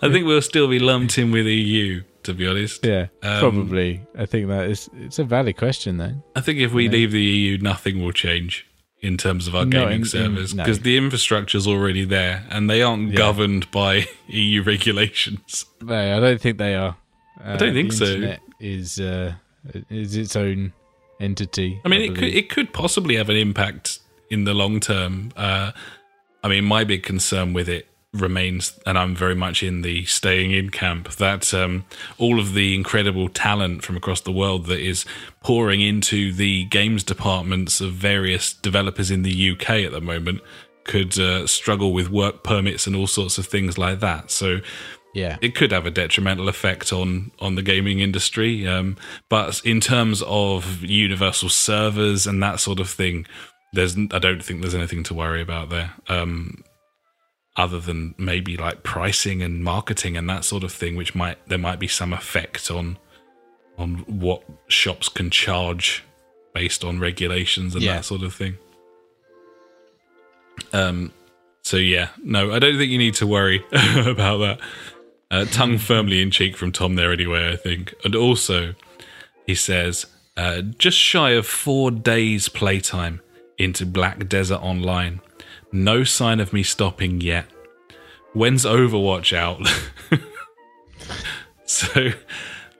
I 0.02 0.12
think 0.12 0.26
we'll 0.28 0.42
still 0.42 0.68
be 0.68 0.80
lumped 0.80 1.18
in 1.18 1.32
with 1.32 1.46
EU. 1.48 2.04
To 2.24 2.34
be 2.34 2.48
honest, 2.48 2.86
yeah, 2.86 3.08
um, 3.22 3.40
probably. 3.42 4.02
I 4.18 4.26
think 4.26 4.48
that 4.48 4.70
is 4.70 4.90
it's 4.96 5.20
a 5.20 5.26
valid 5.26 5.58
question, 5.58 5.98
Then 5.98 6.24
I 6.38 6.40
think 6.42 6.60
if 6.60 6.72
we 6.72 6.88
leave 6.88 7.12
the 7.12 7.22
EU, 7.22 7.58
nothing 7.58 8.02
will 8.02 8.14
change 8.14 8.66
in 9.02 9.18
terms 9.18 9.46
of 9.50 9.56
our 9.56 9.66
No, 9.66 9.82
gaming 9.82 10.00
in- 10.00 10.06
servers 10.06 10.54
no. 10.56 10.64
because 10.64 10.80
the 10.80 10.96
is 11.54 11.68
already 11.68 12.06
there 12.06 12.46
and 12.50 12.70
they 12.70 12.82
aren't 12.82 13.10
Yeah. 13.12 13.18
governed 13.18 13.70
by 13.72 14.08
EU 14.28 14.64
regulations. 14.64 15.66
No, 15.82 16.18
I 16.18 16.20
don't 16.22 16.40
think 16.40 16.58
they 16.58 16.76
are. 16.76 16.96
Uh, 17.44 17.58
don't 17.58 17.74
think 17.74 17.92
the 17.92 17.98
so. 17.98 18.36
Is 18.62 19.00
uh, 19.02 19.34
is 19.90 20.16
its 20.16 20.38
own 20.38 20.72
entity? 21.20 21.82
I 21.84 21.90
mean, 21.90 22.02
it 22.02 22.16
could 22.16 22.34
it 22.34 22.50
could 22.50 22.72
possibly 22.72 23.18
have 23.18 23.30
an 23.30 23.36
impact 23.36 24.00
in 24.34 24.44
the 24.44 24.54
long 24.54 24.80
term. 24.80 25.32
Uh, 25.38 25.72
I 26.44 26.48
mean, 26.50 26.66
my 26.66 26.84
big 26.84 27.04
concern 27.04 27.54
with 27.54 27.70
it 27.70 27.88
remains, 28.14 28.80
and 28.86 28.98
I'm 28.98 29.16
very 29.16 29.36
much 29.36 29.64
in 29.64 29.82
the 29.82 30.06
staying 30.06 30.52
in 30.52 30.70
camp, 30.70 31.10
that 31.14 31.54
um, 31.54 31.86
all 32.18 32.40
of 32.40 32.54
the 32.54 32.76
incredible 32.76 33.30
talent 33.30 33.84
from 33.84 33.98
across 33.98 34.22
the 34.22 34.32
world 34.32 34.66
that 34.68 34.80
is 34.80 35.06
pouring 35.42 35.82
into 35.82 36.34
the 36.34 36.66
games 36.66 37.04
departments 37.04 37.82
of 37.82 37.94
various 37.94 38.54
developers 38.54 39.10
in 39.10 39.24
the 39.24 39.52
UK 39.52 39.70
at 39.70 39.92
the 39.92 40.02
moment 40.02 40.42
could 40.84 41.18
uh, 41.18 41.48
struggle 41.48 41.94
with 41.94 42.10
work 42.10 42.44
permits 42.44 42.86
and 42.86 42.96
all 42.96 43.08
sorts 43.08 43.38
of 43.38 43.46
things 43.46 43.78
like 43.78 44.00
that. 44.02 44.30
So 44.30 44.60
yeah, 45.14 45.38
it 45.42 45.56
could 45.56 45.72
have 45.72 45.86
a 45.86 45.92
detrimental 45.92 46.50
effect 46.50 46.92
on 46.92 47.32
on 47.40 47.56
the 47.56 47.62
gaming 47.62 48.00
industry. 48.00 48.68
Um, 48.68 48.98
but 49.30 49.62
in 49.64 49.80
terms 49.80 50.24
of 50.24 50.82
universal 50.84 51.50
servers 51.50 52.28
and 52.28 52.42
that 52.42 52.60
sort 52.60 52.80
of 52.80 52.90
thing, 52.90 53.26
there's 53.74 53.98
I 54.12 54.20
don't 54.20 54.44
think 54.44 54.62
there's 54.62 54.76
anything 54.76 55.04
to 55.04 55.14
worry 55.14 55.42
about 55.42 55.70
there. 55.70 55.94
Um, 56.08 56.64
other 57.56 57.80
than 57.80 58.16
maybe 58.18 58.58
like 58.58 58.82
pricing 58.84 59.44
and 59.44 59.64
marketing 59.64 60.18
and 60.18 60.28
that 60.30 60.44
sort 60.46 60.64
of 60.64 60.72
thing, 60.72 60.96
which 60.96 61.14
might 61.14 61.38
there 61.48 61.58
might 61.60 61.80
be 61.80 61.88
some 61.88 62.14
effect 62.14 62.72
on 62.72 62.98
on 63.78 63.98
what 64.08 64.44
shops 64.68 65.10
can 65.10 65.30
charge 65.30 66.04
based 66.54 66.84
on 66.84 67.00
regulations 67.00 67.74
and 67.74 67.84
Yeah. 67.84 67.96
that 67.98 68.06
sort 68.06 68.22
of 68.24 68.34
thing. 68.34 68.58
Um. 70.72 71.12
So 71.64 71.78
yeah, 71.78 72.10
no, 72.24 72.52
I 72.54 72.60
don't 72.60 72.78
think 72.78 72.92
you 72.92 72.98
need 72.98 73.14
to 73.16 73.28
worry 73.28 73.64
about 73.72 74.38
that. 74.40 74.60
Uh, 75.32 75.46
tongue 75.46 75.78
firmly 75.78 76.22
in 76.22 76.30
cheek 76.30 76.56
from 76.58 76.72
Tom 76.72 76.96
there 76.96 77.12
anyway, 77.12 77.52
I 77.52 77.56
think. 77.56 77.94
And 78.04 78.16
also, 78.16 78.76
he 79.48 79.56
says, 79.56 80.06
uh, 80.38 80.62
just 80.78 80.98
shy 80.98 81.32
of 81.32 81.48
four 81.48 81.90
days 81.90 82.50
playtime 82.50 83.22
into 83.58 83.86
Black 83.86 84.28
Desert 84.28 84.62
Online. 84.62 85.22
No 85.72 86.04
sign 86.04 86.40
of 86.40 86.54
me 86.54 86.64
stopping 86.64 87.22
yet. 87.22 87.46
When's 88.34 88.66
Overwatch 88.66 89.36
out? 89.36 89.62
so 91.66 92.12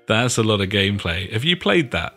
that's 0.08 0.38
a 0.38 0.44
lot 0.44 0.62
of 0.62 0.70
gameplay. 0.70 1.32
Have 1.32 1.44
you 1.44 1.58
played 1.58 1.92
that? 1.92 2.16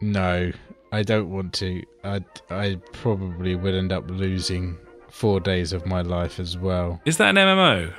no, 0.00 0.50
I 0.90 1.02
don't 1.02 1.30
want 1.30 1.52
to. 1.54 1.82
I 2.04 2.24
I 2.50 2.78
probably 2.92 3.54
would 3.54 3.74
end 3.74 3.92
up 3.92 4.10
losing 4.10 4.76
four 5.08 5.40
days 5.40 5.72
of 5.72 5.86
my 5.86 6.02
life 6.02 6.40
as 6.40 6.58
well. 6.58 7.00
Is 7.04 7.16
that 7.18 7.30
an 7.30 7.36
MMO? 7.36 7.92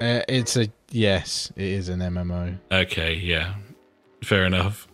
Uh, 0.00 0.22
it's 0.28 0.56
a 0.56 0.68
yes, 0.90 1.52
it 1.54 1.64
is 1.64 1.88
an 1.88 2.00
MMO. 2.00 2.58
Okay, 2.72 3.14
yeah. 3.14 3.54
Fair 4.22 4.44
enough. 4.44 4.88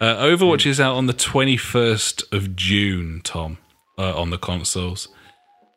Uh, 0.00 0.16
Overwatch 0.16 0.66
is 0.66 0.80
out 0.80 0.96
on 0.96 1.06
the 1.06 1.14
21st 1.14 2.32
of 2.32 2.54
June, 2.56 3.20
Tom, 3.24 3.58
uh, 3.98 4.18
on 4.18 4.30
the 4.30 4.38
consoles. 4.38 5.08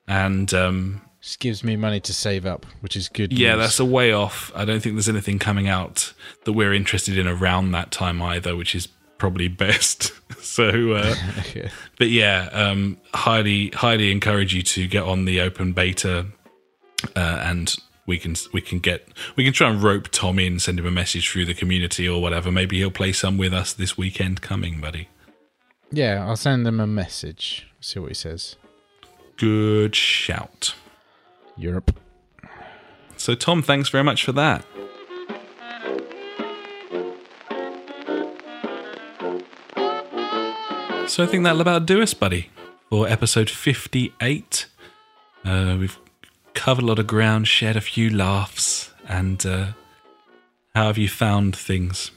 And 0.08 0.54
um, 0.54 1.02
Just 1.22 1.40
gives 1.40 1.64
me 1.64 1.76
money 1.76 2.00
to 2.02 2.14
save 2.14 2.46
up, 2.46 2.66
which 2.82 2.96
is 2.96 3.08
good. 3.10 3.32
yeah, 3.32 3.54
news. 3.56 3.64
that's 3.66 3.80
a 3.80 3.86
way 3.86 4.12
off. 4.12 4.52
I 4.56 4.66
don't 4.66 4.82
think 4.82 4.96
there's 4.96 5.10
anything 5.10 5.40
coming 5.40 5.68
out 5.68 6.14
that 6.46 6.54
we're 6.54 6.74
interested 6.74 7.18
in 7.18 7.28
around 7.28 7.72
that 7.72 7.92
time 7.92 8.22
either, 8.22 8.56
which 8.56 8.74
is 8.76 8.88
probably 9.18 9.48
best. 9.66 10.12
so, 10.42 10.94
uh, 10.94 11.16
but 11.98 12.10
yeah, 12.10 12.50
um, 12.52 12.98
highly, 13.14 13.70
highly 13.70 14.12
encourage 14.12 14.54
you 14.54 14.62
to 14.64 14.88
get 14.88 15.04
on 15.04 15.26
the 15.26 15.42
open 15.42 15.74
beta, 15.74 16.26
uh, 17.16 17.42
and 17.44 17.76
we 18.10 18.18
can 18.18 18.36
we 18.52 18.60
can 18.60 18.80
get 18.80 19.08
we 19.36 19.44
can 19.46 19.54
try 19.54 19.70
and 19.70 19.82
rope 19.82 20.10
Tom 20.10 20.40
in, 20.40 20.60
send 20.60 20.80
him 20.80 20.86
a 20.88 20.92
message 20.92 21.30
through 21.30 21.46
the 21.46 21.54
community 21.54 22.10
or 22.10 22.20
whatever. 22.22 22.52
Maybe 22.52 22.80
he'll 22.80 22.90
play 22.92 23.14
some 23.14 23.38
with 23.38 23.54
us 23.54 23.72
this 23.72 23.98
weekend 23.98 24.42
coming, 24.42 24.82
buddy. 24.82 25.08
yeah. 25.92 26.26
I'll 26.28 26.36
send 26.36 26.68
him 26.68 26.80
a 26.80 26.88
message. 26.88 27.68
See 27.80 28.00
what 28.00 28.10
he 28.10 28.16
says. 28.16 28.56
Good 29.38 29.96
shout. 29.96 30.74
Europe. 31.56 31.96
So, 33.16 33.36
Tom, 33.36 33.62
thanks 33.62 33.90
very 33.90 34.04
much 34.04 34.24
for 34.24 34.32
that. 34.34 34.66
So, 41.08 41.24
I 41.24 41.28
think 41.28 41.44
that'll 41.44 41.62
about 41.62 41.86
do 41.86 42.02
us, 42.02 42.14
buddy, 42.14 42.50
for 42.90 43.08
episode 43.08 43.50
58. 43.50 44.68
Uh, 45.44 45.78
we've 45.80 45.98
covered 46.54 46.84
a 46.84 46.88
lot 46.88 47.00
of 47.00 47.08
ground, 47.08 47.48
shared 47.48 47.76
a 47.76 47.82
few 47.82 48.10
laughs, 48.10 48.94
and 49.08 49.46
uh, 49.46 49.68
how 50.76 50.88
have 50.88 50.98
you 50.98 51.08
found 51.08 51.56
things? 51.56 52.12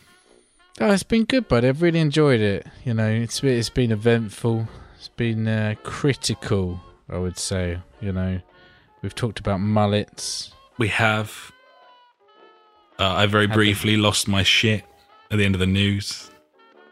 Oh, 0.81 0.91
it's 0.91 1.03
been 1.03 1.25
good, 1.25 1.49
bud. 1.49 1.65
I've 1.65 1.83
really 1.83 2.01
enjoyed 2.01 2.41
it. 2.41 2.67
You 2.85 2.95
know, 2.95 3.09
it's 3.09 3.41
been, 3.41 3.59
it's 3.59 3.71
been 3.71 3.93
eventful. 3.93 4.67
It's 4.97 5.09
been 5.09 5.47
uh, 5.47 5.75
critical, 5.83 6.81
I 7.09 7.19
would 7.19 7.39
say. 7.39 7.79
You 8.01 8.13
know, 8.13 8.41
we've 9.03 9.15
talked 9.15 9.39
about 9.39 9.61
mullets. 9.61 10.53
We 10.79 10.89
have. 10.89 11.53
Uh, 12.99 13.15
I 13.15 13.27
very 13.27 13.47
briefly 13.47 13.97
lost 13.97 14.29
my 14.29 14.43
shit 14.43 14.85
at 15.31 15.39
the 15.39 15.45
end 15.45 15.55
of 15.55 15.59
the 15.61 15.67
news. 15.67 16.31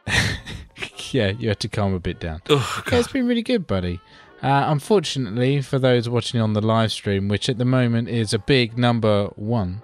yeah, 1.13 1.29
you 1.29 1.49
had 1.49 1.61
to 1.61 1.69
calm 1.69 1.95
a 1.95 2.01
bit 2.01 2.21
down. 2.21 2.43
Oh, 2.49 2.83
Yeah, 2.91 2.99
it's 2.99 3.13
been 3.13 3.27
really 3.27 3.43
good, 3.43 3.67
buddy. 3.67 4.01
Uh, 4.43 4.65
unfortunately, 4.69 5.61
for 5.61 5.79
those 5.79 6.09
watching 6.09 6.41
on 6.41 6.55
the 6.55 6.63
live 6.63 6.93
stream, 6.93 7.29
which 7.29 7.49
at 7.49 7.59
the 7.59 7.65
moment 7.65 8.09
is 8.09 8.33
a 8.33 8.39
big 8.39 8.79
number 8.79 9.27
one, 9.37 9.83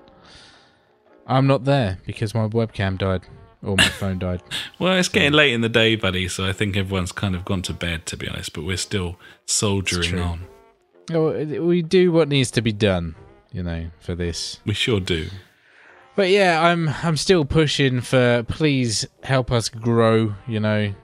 I'm 1.26 1.46
not 1.46 1.64
there 1.64 1.98
because 2.06 2.34
my 2.34 2.48
webcam 2.48 2.96
died 2.96 3.22
or 3.62 3.76
my 3.76 3.88
phone 3.88 4.18
died. 4.18 4.42
Well, 4.78 4.96
it's 4.96 5.08
getting 5.08 5.32
late 5.32 5.52
in 5.52 5.60
the 5.60 5.68
day, 5.68 5.96
buddy, 5.96 6.28
so 6.28 6.46
I 6.46 6.52
think 6.52 6.76
everyone's 6.76 7.12
kind 7.12 7.34
of 7.34 7.44
gone 7.44 7.62
to 7.62 7.74
bed, 7.74 8.06
to 8.06 8.16
be 8.16 8.28
honest, 8.28 8.52
but 8.54 8.64
we're 8.64 8.76
still 8.76 9.18
soldiering 9.44 10.18
on. 10.18 10.46
Oh, 11.12 11.32
we 11.44 11.82
do 11.82 12.10
what 12.10 12.28
needs 12.28 12.50
to 12.52 12.62
be 12.62 12.72
done, 12.72 13.14
you 13.52 13.62
know, 13.62 13.90
for 14.00 14.14
this. 14.14 14.60
We 14.64 14.74
sure 14.74 15.00
do. 15.00 15.28
But 16.16 16.30
yeah, 16.30 16.62
I'm 16.62 16.88
I'm 17.02 17.18
still 17.18 17.44
pushing 17.44 18.00
for 18.00 18.42
please 18.48 19.06
help 19.22 19.52
us 19.52 19.68
grow, 19.68 20.34
you 20.48 20.58
know. 20.58 20.94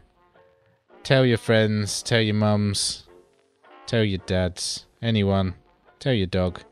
Tell 1.03 1.27
your 1.27 1.37
friends, 1.37 2.03
tell 2.03 2.21
your 2.21 2.35
mums, 2.35 3.02
tell 3.93 4.03
your 4.03 4.21
dads, 4.25 4.87
anyone, 5.03 5.55
tell 6.01 6.15
your 6.15 6.27
dog. 6.27 6.63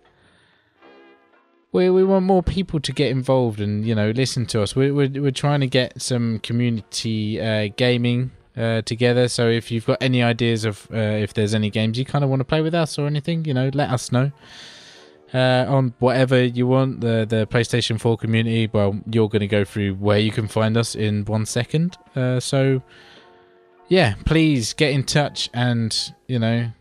We 1.70 1.90
we 1.90 2.02
want 2.02 2.24
more 2.24 2.42
people 2.42 2.80
to 2.80 2.92
get 2.92 3.10
involved 3.10 3.60
and 3.60 3.86
you 3.86 3.94
know 3.94 4.10
listen 4.10 4.46
to 4.46 4.62
us. 4.62 4.74
We're 4.74 4.94
we're, 4.94 5.10
we're 5.24 5.30
trying 5.30 5.60
to 5.60 5.66
get 5.66 6.00
some 6.00 6.38
community 6.38 7.38
uh, 7.38 7.68
gaming 7.76 8.30
uh, 8.56 8.80
together. 8.82 9.28
So 9.28 9.50
if 9.50 9.70
you've 9.70 9.84
got 9.84 9.98
any 10.02 10.22
ideas 10.22 10.64
of 10.64 10.88
uh, 10.90 10.96
if 10.96 11.34
there's 11.34 11.52
any 11.52 11.68
games 11.68 11.98
you 11.98 12.06
kind 12.06 12.24
of 12.24 12.30
want 12.30 12.40
to 12.40 12.44
play 12.44 12.62
with 12.62 12.74
us 12.74 12.98
or 12.98 13.06
anything, 13.06 13.44
you 13.44 13.52
know, 13.52 13.70
let 13.74 13.90
us 13.90 14.10
know 14.10 14.32
uh, 15.34 15.66
on 15.68 15.92
whatever 15.98 16.42
you 16.42 16.66
want. 16.66 17.02
The 17.02 17.26
the 17.28 17.46
PlayStation 17.46 18.00
4 18.00 18.16
community. 18.16 18.70
Well, 18.72 18.98
you're 19.12 19.28
going 19.28 19.40
to 19.40 19.46
go 19.58 19.66
through 19.66 19.96
where 19.96 20.18
you 20.18 20.32
can 20.32 20.48
find 20.48 20.74
us 20.74 20.94
in 20.94 21.26
one 21.26 21.44
second. 21.44 21.98
Uh, 22.16 22.40
so, 22.40 22.82
yeah, 23.88 24.14
please 24.24 24.72
get 24.72 24.92
in 24.92 25.04
touch 25.04 25.50
and 25.52 26.14
you 26.26 26.38
know 26.38 26.72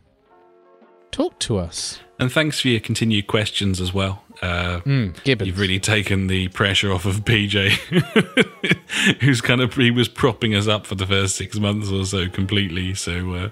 talk 1.12 1.40
to 1.40 1.58
us. 1.58 2.00
And 2.20 2.32
thanks 2.32 2.60
for 2.60 2.68
your 2.68 2.82
continued 2.82 3.28
questions 3.28 3.80
as 3.80 3.94
well. 3.94 4.24
Uh, 4.42 4.82
Mm. 4.86 5.16
You've 5.48 5.60
really 5.60 5.80
taken 5.80 6.28
the 6.28 6.48
pressure 6.50 6.92
off 6.92 7.06
of 7.06 7.24
PJ, 7.26 7.72
who's 9.22 9.42
kind 9.42 9.62
of 9.62 9.74
he 9.74 9.92
was 9.92 10.08
propping 10.08 10.56
us 10.56 10.68
up 10.68 10.86
for 10.86 10.96
the 10.96 11.06
first 11.08 11.36
six 11.36 11.58
months 11.60 11.92
or 11.92 12.06
so 12.06 12.30
completely. 12.30 12.94
So 12.96 13.34
uh, 13.34 13.50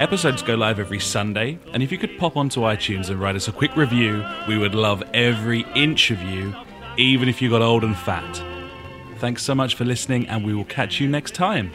Episodes 0.00 0.42
go 0.42 0.56
live 0.56 0.80
every 0.80 0.98
Sunday, 0.98 1.60
and 1.72 1.80
if 1.80 1.92
you 1.92 1.98
could 1.98 2.18
pop 2.18 2.36
onto 2.36 2.62
iTunes 2.62 3.08
and 3.08 3.20
write 3.20 3.36
us 3.36 3.46
a 3.46 3.52
quick 3.52 3.76
review, 3.76 4.26
we 4.48 4.58
would 4.58 4.74
love 4.74 5.00
every 5.14 5.64
inch 5.76 6.10
of 6.10 6.20
you, 6.22 6.52
even 6.96 7.28
if 7.28 7.40
you 7.40 7.50
got 7.50 7.62
old 7.62 7.84
and 7.84 7.96
fat. 7.96 8.42
Thanks 9.18 9.44
so 9.44 9.54
much 9.54 9.76
for 9.76 9.84
listening, 9.84 10.26
and 10.26 10.44
we 10.44 10.54
will 10.54 10.64
catch 10.64 10.98
you 10.98 11.06
next 11.06 11.36
time. 11.36 11.70